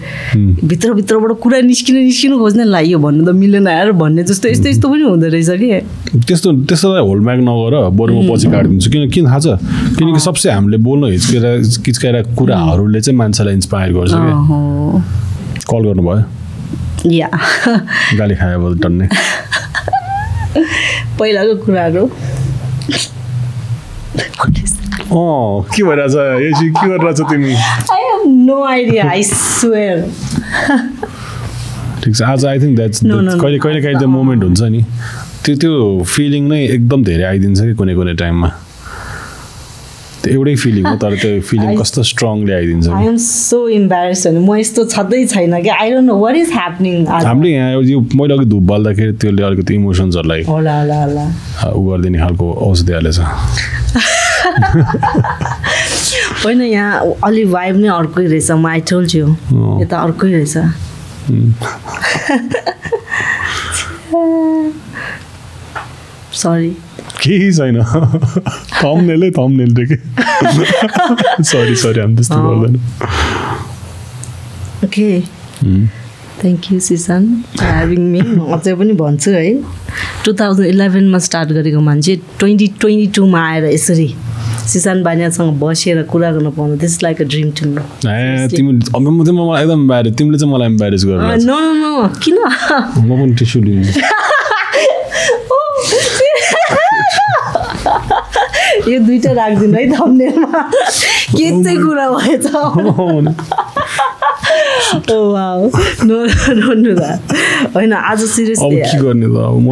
भित्रभित्रबाट 0.67 1.33
कुरा 1.43 1.61
निस्किनु 1.61 2.01
निस्किनु 2.01 2.39
खोज्ने 2.39 2.65
ला 2.65 2.81
यो 2.81 2.99
भन्नु 2.99 3.25
त 3.27 3.29
मिलेन 3.35 3.69
यार 3.69 3.93
भन्ने 3.93 4.23
जस्तो 4.25 4.49
यस्तो 4.49 4.69
यस्तो 4.69 4.89
पनि 4.89 5.03
हुँदो 5.03 5.29
रहेछ 5.29 5.51
कि? 5.51 5.81
त्यस्तो 6.27 6.53
त्यस्तोलाई 6.71 7.03
होलब्याक 7.03 7.39
नगर 7.43 7.89
बरु 7.99 8.15
म 8.15 8.17
पछि 8.31 8.47
काटिदिन्छु। 8.55 8.91
किन 8.91 9.11
किन 9.11 9.27
थाहा 9.27 9.39
छ? 9.39 9.47
किनकि 9.99 10.21
सबसे 10.21 10.51
हामीले 10.51 10.77
बोल्न 10.79 11.05
हिचकेर 11.13 11.63
किचकाएर 11.85 12.23
कुराहरूले 12.39 13.01
चाहिँ 13.01 13.19
मान्छेलाई 13.19 13.55
इन्सपायर 13.55 13.93
गर्छ 13.93 14.13
कल 15.71 15.83
गर्नुभयो? 15.85 16.25
या। 17.11 17.29
गाली 18.19 18.35
खायो 18.35 18.67
अब 18.67 18.81
टन्ने। 18.83 19.09
पहिलाको 21.19 21.55
कुराहरू। 21.65 22.11
अँ 25.05 25.63
के 25.75 25.83
भइरहेछ 25.85 26.15
यसो 26.45 26.65
के 26.81 26.89
गरिरहेछ 26.89 27.21
तिमी 27.31 27.53
I 27.55 28.03
have 28.03 28.23
no 28.47 28.63
idea 28.65 29.09
I 29.11 29.23
swear 29.33 30.05
ठिक 32.05 32.15
छ 32.17 32.23
आज 32.23 32.45
आई 32.47 32.59
थिङ्क 32.61 32.77
द्याट्स. 32.77 33.01
कहिले 33.05 33.59
कहिले 33.59 33.81
काहीँ 33.83 33.97
त्यो 33.99 34.09
मोमेन्ट 34.09 34.45
हुन्छ 34.45 34.63
नि 34.75 34.83
त्यो 35.45 35.55
त्यो 35.61 35.73
फिलिङ 36.09 36.49
नै 36.49 36.61
एकदम 36.65 37.05
धेरै 37.05 37.25
आइदिन्छ 37.25 37.61
कि 37.61 37.75
कुनै 37.81 37.95
कुनै 37.95 38.15
टाइममा 38.23 38.49
त्यो 40.25 40.33
एउटै 40.33 40.55
फिलिङ 40.65 40.85
हो 40.87 40.95
तर 41.05 41.17
त्यो 41.23 41.41
फिलिङ 41.51 41.77
कस्तो 41.81 42.03
स्ट्रङली 42.11 42.53
आइदिन्छ 42.53 42.89
आई 42.89 43.07
एम 43.07 43.17
सो 43.25 43.59
इम्बारेस 43.79 44.27
म 44.27 44.57
यस्तो 44.57 44.85
छँदै 44.97 45.25
छैन 45.35 45.63
कि 45.63 45.69
I 45.77 45.91
don't 45.91 46.07
know 46.09 46.19
what 46.25 46.37
is 46.37 46.51
happening 46.53 47.07
हामीले 47.13 47.51
यहाँ 47.55 47.83
यो 47.93 48.01
मैले 48.21 48.35
अघि 48.35 48.47
धुप 48.53 48.63
बाल्दाखेरि 48.73 49.13
त्यसले 49.25 49.43
अलिकति 49.51 49.75
इमोसन्सहरूलाई 49.75 50.43
ऊ 50.45 51.89
गरिदिने 51.91 52.19
खालको 52.19 52.53
औषधि 52.69 52.93
हालेछ। 52.93 53.21
होइन 56.45 56.61
यहाँ 56.63 57.01
अलि 57.25 57.45
भाइब 57.53 57.77
नै 57.77 57.89
अर्कै 57.89 58.27
रहेछ 58.27 58.51
म 58.51 58.67
आई 58.67 58.81
टोल्ड 58.91 59.15
यु। 59.17 59.27
यता 59.83 59.99
अर्कै 60.09 60.33
रहेछ। 60.33 60.57
सरी 66.43 66.71
केही 67.25 67.49
छैन। 67.57 67.77
थम्नेलै 68.75 69.31
थम्नेल 69.39 69.71
थियो 69.77 69.87
कि 69.91 69.97
सरी 71.51 71.75
सरी 71.83 71.99
हामी 72.01 72.15
त्यस्तो। 72.17 72.39
गर्दैन 72.49 72.75
okay. 74.85 75.09
Thank 76.41 76.61
you 76.73 76.79
सिसन 76.87 77.23
having 77.61 78.03
me 78.13 78.21
म 78.21 78.23
अझै 78.57 78.73
पनि 78.75 78.93
भन्छु 79.01 79.31
है। 79.31 79.53
टु 80.25 80.31
थाउजन्ड 80.41 80.67
इलेभेनमा 80.67 81.19
स्टार्ट 81.29 81.49
गरेको 81.59 81.81
मान्छे 81.89 82.13
ट्वेन्टी 82.39 82.67
ट्वेन्टी 82.81 83.07
टूमा 83.17 83.41
आएर 83.51 83.65
यसरी 83.73 84.09
सिसान 84.73 85.03
बानियासँग 85.03 85.59
बसेर 85.61 86.03
कुरा 86.13 86.31
गर्न 86.33 86.51
पाउनु 86.51 86.77
this 86.77 87.03
like 87.03 87.21
a 87.23 87.25
dream 87.25 87.51
to 87.59 87.65
मलाई 87.69 89.63
एकदम 89.63 89.81
एम्बारेस 89.81 90.15
तिमीले 90.19 90.39
चाहिँ 90.39 90.53
मलाई 90.55 90.69
एम्बारेस 90.69 91.05
गरेर 91.05 91.43
नो 91.45 91.59
नो 91.83 91.93
किन 92.25 92.39
म 92.39 93.11
पनि 93.11 93.35
टिस्यु 93.35 93.63
लिन्छु 93.63 94.01
यो 98.89 98.99
दुइटा 99.01 99.33
राखिदिनु 99.33 99.77
है 99.77 99.85
थम्नेलमा 99.93 100.63
के 101.37 101.51
चाहिँ 101.65 101.79
कुरा 101.83 102.09
भएछ 102.11 102.47
होइन 107.75 107.93
आज 107.93 108.23
अब 108.23 108.29
सिरियसली 108.29 108.77
के 108.77 108.99
गर्ने 108.99 109.27
त 109.27 109.37
अब 109.41 109.57
म 109.59 109.69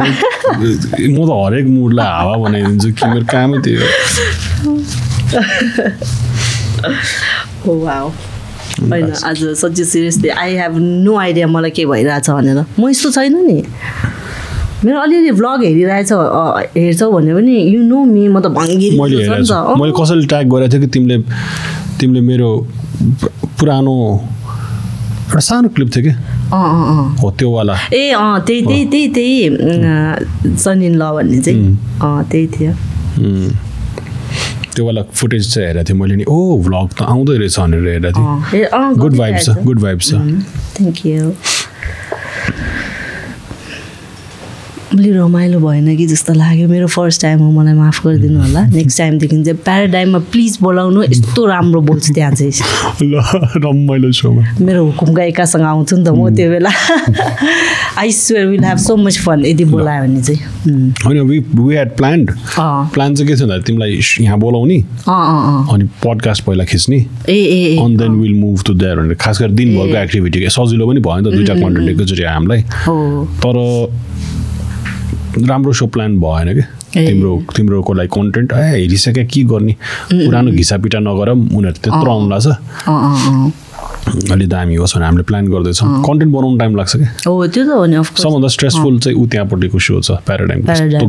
म 1.11 1.25
त 1.27 1.29
हरेक 1.35 1.65
मुडलाई 1.67 2.07
हावा 2.07 2.35
बनाइदिन्छु 2.43 2.89
कि 2.91 3.03
मेरो 3.07 3.25
कामै 3.31 3.57
त्यही 3.63 3.77
हो 7.65 7.81
होइन 8.81 9.11
आज 9.25 9.43
सच्ची 9.55 9.83
seriously 9.85 10.29
I 10.29 10.55
have 10.55 10.77
no 10.77 11.15
idea 11.17 11.47
मलाई 11.47 11.71
के 11.71 11.85
भइरहेछ 11.85 12.29
भनेर 12.29 12.63
म 12.79 12.89
यस्तो 12.89 13.11
छैन 13.11 13.35
नि 13.45 13.61
मेरो 14.85 14.99
अलिअलि 14.99 15.31
भ्लग 15.31 15.63
हेरिरहेछ 15.63 16.11
हेर्छौ 16.77 17.11
भने 17.11 17.33
पनि 17.33 17.55
यु 17.65 17.81
नो 17.83 18.03
मी 18.05 18.27
म 18.27 18.39
त 18.39 18.47
भङ्गिरी 18.55 18.97
मैले 18.99 19.91
कसैले 19.99 20.25
ट्याग 20.27 20.49
गरेको 20.49 20.71
थिएँ 20.73 20.81
कि 20.81 20.87
तिमीले 20.87 21.17
तिमीले 21.99 22.21
मेरो 22.21 22.49
पुरानो 23.63 23.95
एउटा 25.33 25.39
सानो 25.39 25.69
क्लिप 25.75 25.89
थियो 25.95 26.03
कि 26.03 26.13
हो 27.21 27.29
त्योवाला 27.39 27.75
ए 27.93 28.09
अँ 28.11 28.39
त्यही 28.47 28.61
त्यही 28.67 28.85
त्यही 28.91 29.07
त्यही 29.15 30.57
सन 30.63 30.81
इन 30.83 30.95
ल 31.01 31.11
भन्ने 31.15 31.39
चाहिँ 31.41 31.77
अँ 32.03 32.23
त्यही 32.31 32.47
थियो 32.55 32.71
उम्. 33.23 33.51
त्योवाला 34.75 35.01
फुटेज 35.13 35.53
चाहिँ 35.53 35.67
हेरेको 35.67 35.85
थिएँ 35.89 35.97
मैले 35.99 36.15
नि 36.15 36.23
ओ 36.27 36.37
भ्लग 36.65 36.89
त 36.99 37.01
आउँदै 37.07 37.37
रहेछ 37.37 37.59
भनेर 37.59 37.87
हेरेको 37.87 38.21
थिएँ 38.51 38.93
गुड 38.99 39.17
भाइब्स 39.17 39.45
छ 39.45 39.57
गुड 39.65 39.79
भाइब्स 39.81 40.09
छ 40.09 40.13
थ्याङ्क 40.77 41.05
यू 41.05 41.31
अलि 44.93 45.11
रमाइलो 45.11 45.59
भएन 45.59 45.95
कि 45.97 46.05
जस्तो 46.07 46.33
लाग्यो। 46.33 46.67
मेरो 46.67 46.87
फर्स्ट 46.87 47.21
टाइम 47.21 47.39
हो 47.39 47.51
मलाई 47.51 47.73
माफ 47.73 48.05
गरिदिनु 48.05 48.39
होला। 48.41 48.65
नेक्स्ट 48.73 48.97
टाइमदेखि 48.97 49.43
चाहिँ 49.43 49.59
प्याराडाइममा 49.65 50.19
प्लिज 50.31 50.57
बोलाउनु। 50.61 51.03
यस्तो 51.03 51.45
राम्रो 51.45 51.81
बोल्छु 51.81 52.13
त्यहाँ 52.13 52.31
चाहिँ। 52.31 52.51
ल 53.13 53.21
रमाइलो 53.65 54.11
सोमा 54.11 54.43
मेरो 54.61 54.85
हुकुमका 54.85 55.23
एकासँग 55.23 55.63
आउँछु 55.63 55.97
नि 55.97 56.03
त 56.03 56.09
म 56.09 56.29
त्यो 56.35 56.49
बेला। 56.49 56.71
I 57.97 58.11
swear 58.11 58.45
we'll 58.47 58.63
have 58.65 58.77
so 58.77 58.95
much 58.95 59.19
fun 59.19 59.45
यदि 59.45 59.65
बोलायो 59.65 60.03
भने 60.03 60.21
चाहिँ. 60.21 60.93
होइन 61.05 61.21
वी 61.21 61.39
प्लान्ड 61.97 62.31
अँ। 62.31 62.89
प्लान 62.93 63.15
चाहिँ 63.15 63.27
के 63.27 63.35
थियो 63.35 63.47
भन्दा 63.47 63.65
तिमीलाई 63.65 63.99
यहाँ 64.21 64.39
बोलाउने। 64.39 64.77
अनि 65.73 65.89
पडकास्ट 66.05 66.43
पहिला 66.43 66.65
खिच्ने। 66.65 66.97
Uh 67.29 67.39
A 67.39 67.77
and 67.83 67.97
then 67.97 68.21
we'll 68.21 68.33
move 68.39 68.63
to 68.65 68.73
there 68.73 68.99
भनेर। 68.99 69.15
खास 69.15 69.41
गरी 69.41 69.53
दिनभरको 69.53 69.97
एक्टिभिटी 69.97 70.49
सजिलो 70.49 70.87
पनि 70.87 70.99
भयो 70.99 71.19
नि 71.21 71.31
त 71.31 71.35
दुइटा 71.35 71.55
कन्टेन्ट 71.55 71.89
एकैचोटि 71.89 72.23
हामीलाई। 72.23 72.61
तर 73.43 73.57
राम्रो 75.37 75.73
सो 75.73 75.85
प्लान 75.93 76.19
भएन 76.19 76.53
कि। 76.53 76.63
तिम्रो 76.93 77.31
तिम्रोको 77.55 77.93
लागि 77.93 78.09
कन्टेन्ट 78.13 78.53
ए 78.53 78.55
हेरिसक्यो 78.85 79.25
के 79.25 79.43
गर्ने? 79.49 79.73
पुरानो 80.13 80.51
घिसापिटा 80.51 80.99
नगर 80.99 81.29
उनीहरू 81.29 81.77
त्यत्रो 81.83 82.11
आउनु 82.11 82.29
लाग्छ 82.29 82.47
अलि 84.03 84.45
दामी 84.45 84.75
होस् 84.75 84.93
भनेर 84.95 85.05
हामीले 85.05 85.23
प्लान 85.23 85.47
गर्दैछौँ। 85.47 85.87
कन्टेन्ट 86.05 86.31
बनाउनु 86.33 86.57
टाइम 86.59 86.75
लाग्छ 86.75 86.95
कि? 86.95 87.05
हो 87.25 87.47
त्यो 87.47 87.63
त 87.65 87.69
हो 87.73 87.85
नि 87.85 87.95
अफकोर्स 87.95 88.23
सबभन्दा 88.23 88.47
स्ट्रेसफुल 88.55 88.99
चाहिँ 88.99 89.17
ऊ 89.17 89.25
त्यहाँपट्टिको 89.31 89.79
सो 89.79 90.01
छ 90.01 90.11
प्याराडाइम 90.27 90.59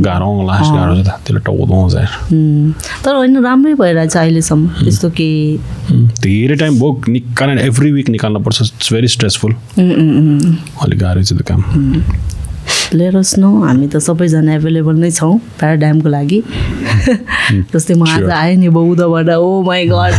गाह्रो 0.01 0.47
लास्ट 0.49 0.71
गाह्रो 0.73 0.95
छ 0.97 1.05
त 1.05 1.11
त्यसले 1.27 1.41
टाउको 1.45 1.65
यार 1.99 2.11
तर 3.05 3.15
होइन 3.15 3.37
राम्रै 3.45 3.75
भइरहेछ 3.75 4.17
अहिलेसम्म 4.17 4.63
त्यस्तो 4.81 5.09
उम्, 5.11 6.07
धेरै 6.23 6.57
टाइम 6.57 6.73
भयो 6.81 6.91
निकाल्ने 7.13 7.63
एभ्री 7.63 7.91
विक 7.93 8.09
निकाल्नु 8.17 8.41
पर्छ 8.47 8.63
इट्स 8.63 8.93
भेरी 8.93 9.09
स्ट्रेसफुल। 9.17 9.53
अलिक 10.83 10.99
गाह्रो 10.99 11.23
छ 11.23 11.33
त्यो 11.35 11.45
काम। 11.51 11.61
लेट 12.95 13.15
अस 13.17 13.35
नो 13.39 13.51
हामी 13.65 13.87
त 13.87 13.99
सबैजना 13.99 14.55
एभाइलेबल 14.55 14.97
नै 15.03 15.11
छौँ 15.11 15.39
प्याराडाइमको 15.59 16.09
लागि। 16.09 16.43
जस्तै 17.73 17.95
म 17.95 18.07
आज. 18.09 18.31
आएँ 18.31 18.57
नि 18.57 18.69
बौद्धबाट 18.69 19.29
ओ 19.31 19.63
माई 19.67 19.87
गड 19.89 20.13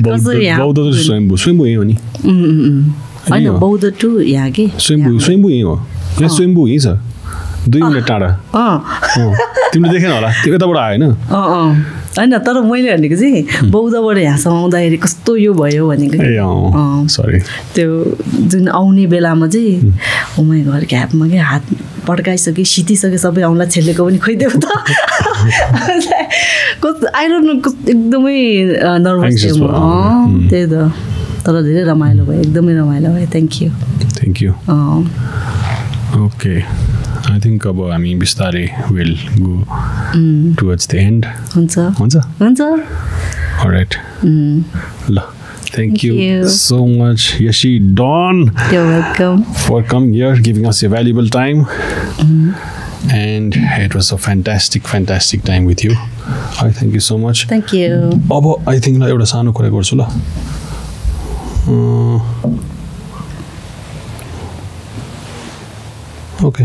बौद्ध 0.00 0.22
कसरी 0.22 0.44
यहाँ? 0.46 0.58
बौद्ध 0.64 0.78
त 0.78 0.94
स्वयम्भू 1.04 1.36
स्वयम्भू 1.36 1.64
यहीँ 1.66 1.76
हो 1.76 1.82
नि। 1.82 1.94
होइन 1.94 3.42
यहीँ 3.42 3.46
हो। 3.46 3.58
बौद्ध 3.58 3.92
टु 4.00 4.20
यहाँ 4.20 4.50
के? 4.50 4.66
स्वयम्भू 4.78 5.18
स्वयम्भू 5.20 5.48
यहीँ 5.50 5.62
हो। 5.62 5.74
यहाँ 6.20 6.28
स्वयम्भू 6.36 6.66
यहीँ 6.68 6.78
छ। 6.78 6.98
दुई 7.68 7.82
मिनट 7.82 8.06
टाढा। 8.06 8.28
तिमीले 9.72 9.92
देखेन 9.92 10.10
होला 10.12 10.28
त्यो 10.42 10.54
यताबाट 10.54 10.76
आयो 10.76 11.04
होइन। 11.04 11.84
होइन 12.18 12.38
तर 12.42 12.60
मैले 12.66 12.96
भनेको 12.96 13.16
चाहिँ 13.16 13.70
बौद्धबाट 13.70 14.18
यहाँसम्म 14.18 14.56
आउँदाखेरि 14.56 14.96
कस्तो 14.98 15.36
यो 15.36 15.52
भयो 15.54 15.88
भनेको। 15.88 16.16
सरी 17.06 17.38
त्यो 17.74 17.88
जुन 18.50 18.68
आउने 18.68 19.06
बेलामा 19.06 19.46
चाहिँ 19.46 19.94
उमै 20.38 20.60
घर 20.66 20.84
घ्यापमा 20.90 21.28
क्या 21.28 21.44
हात 21.44 21.62
पड्काइसक्यो 22.06 22.64
सितिसक्यो 22.64 23.18
सबै 23.18 23.42
औँला 23.46 23.64
छेलेको 23.70 24.04
पनि 24.06 24.18
खोइदेऊ 24.18 24.50
त। 24.58 24.64
कस्तो 26.82 27.06
आई 27.14 27.26
डोन्ट 27.30 27.46
नो 27.46 27.54
कस्तो 27.62 27.90
एकदमै 27.94 28.38
नर्भस 29.06 29.44
म। 29.54 29.70
उम्. 29.70 30.48
त्यही 30.50 30.66
त। 30.66 30.90
तर 31.46 31.62
धेरै 31.62 31.82
रमाइलो 31.90 32.24
भयो 32.26 32.40
एकदमै 32.40 32.74
रमाइलो 32.74 33.08
भयो। 33.14 33.26
Thank 33.30 33.62
you 33.62 33.70
thank 34.18 34.42
you 34.42 34.52
okay 36.24 36.54
I 37.30 37.40
think 37.44 37.66
अब 37.66 37.80
हामी 37.90 38.14
बिस्तारै 38.22 38.66
we'll 38.92 39.14
go 39.40 39.56
towards 40.58 40.88
the 40.90 40.94
end 41.04 41.26
हुन्छ 41.56 41.78
हुन्छ 42.00 42.16
हुन्छ 42.40 42.60
राइट 43.74 43.94
ल 45.10 45.20
thank 45.74 46.04
you 46.04 46.14
you. 46.14 46.48
So 46.56 46.84
much 46.86 47.30
यसी 47.40 47.78
डन 48.02 48.44
you're 48.72 48.88
welcome 48.90 49.42
for 49.64 49.80
coming 49.94 50.12
here, 50.20 50.36
giving 50.48 50.68
us 50.72 50.82
your 50.84 50.92
valuable 50.98 51.28
time. 51.38 51.64
And 53.16 53.54
it 53.56 53.94
was 53.98 54.08
a 54.14 54.16
fantastic, 54.24 54.88
fantastic 54.94 55.44
time 55.44 55.68
with 55.68 55.82
you. 55.84 55.94
I 56.64 56.66
thank 56.78 56.96
you 56.96 57.04
so 57.06 57.16
much. 57.22 57.44
Thank 57.52 57.74
you 57.74 58.10
अब 58.38 58.48
I 58.68 58.80
think 58.86 59.02
ल 59.02 59.08
एउटा 59.14 59.28
सानो 59.30 59.52
कुरा 59.60 59.68
गर्छु 59.76 59.96
ल 59.96 60.08
okay 66.48 66.64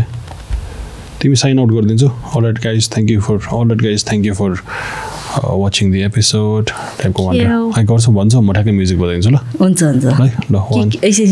तिमी 1.26 1.36
sign 1.36 1.58
out 1.58 1.70
गरिदिन्छु 1.72 2.08
all 2.08 2.44
right 2.44 2.58
guys 2.64 2.88
thank 2.94 3.10
you 3.10 3.20
for 3.20 3.34
all 3.58 3.68
right 3.68 3.82
guys 3.82 4.04
thank 4.10 4.26
you 4.26 4.34
for 4.34 4.58
watching 5.36 5.90
the 5.92 6.00
episode 6.02 6.70
टाइपको. 6.70 7.22
भनेर 7.28 7.84
गर्छु 7.88 8.12
भन्छ 8.12 8.34
म 8.34 8.52
ठ्याक्कै 8.52 8.72
म्युजिक 8.72 8.98
बजाइदिन्छु 9.00 9.30
ल 9.30 9.38
हुन्छ 9.60 9.82
हुन्छ 9.82 10.04
है 10.04 10.28
ल 10.50 10.58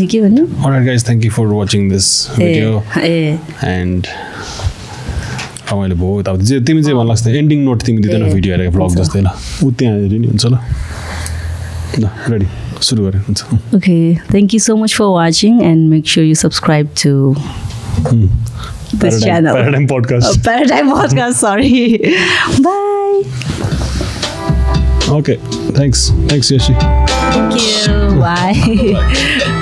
के- 0.09 0.21
भन्नु 0.21 0.43
Alright, 0.63 0.85
guys, 0.87 1.03
thank 1.09 1.23
you 1.27 1.31
for 1.37 1.45
watching 1.53 1.87
this 1.93 2.09
A 2.39 2.43
video. 2.43 2.83
A 2.97 3.39
And 3.71 4.07
रमाइलो 5.71 5.95
भयो 5.95 6.21
अब 6.33 6.41
जे 6.49 6.59
तिमी 6.69 6.83
चाहिँ 6.83 6.95
भन्नु 6.97 7.07
लाग्छ 7.09 7.27
एन्डिङ 7.41 7.63
नोट 7.65 7.83
तिमी 7.83 8.01
दिँदैन 8.01 8.29
भिडियो 8.33 8.53
हेरेको 8.55 8.71
ब्लग 8.77 8.87
हुन्छ। 8.89 8.99
जस्तै 8.99 9.21
ल 9.21 9.33
ऊ 9.63 9.71
त्यहाँ 9.79 9.97
हेरि 9.99 10.19
नि 10.19 10.27
हुन्छ 10.27 10.45
ल 10.45 10.57
ल 12.03 12.09
रेडी 12.29 12.47
सुरु 12.85 13.01
गरेँ 13.07 13.21
हुन्छ 13.25 13.39
Okay, 13.79 14.19
thank 14.35 14.53
you 14.53 14.61
so 14.67 14.77
much 14.83 14.93
for 15.01 15.09
watching 15.17 15.63
and 15.71 15.89
make 15.95 16.05
sure 16.15 16.23
you 16.31 16.35
subscribe 16.45 16.93
to 17.05 17.15
this 18.99 19.23
paradigm, 19.23 19.43
channel. 19.43 19.55
Paradigm 19.55 19.87
podcast. 19.87 20.23
Oh, 20.25 20.35
paradigm 20.43 20.89
podcast, 20.89 21.33
sorry. 21.33 21.97
Bye. 22.61 23.23
Okay. 25.19 25.37
Thanks. 25.73 26.09
Thanks, 26.27 26.51
Yashi. 26.51 26.75
Thank 27.31 27.53
you. 27.55 28.19
Bye. 28.19 28.53
Bye. 28.93 29.61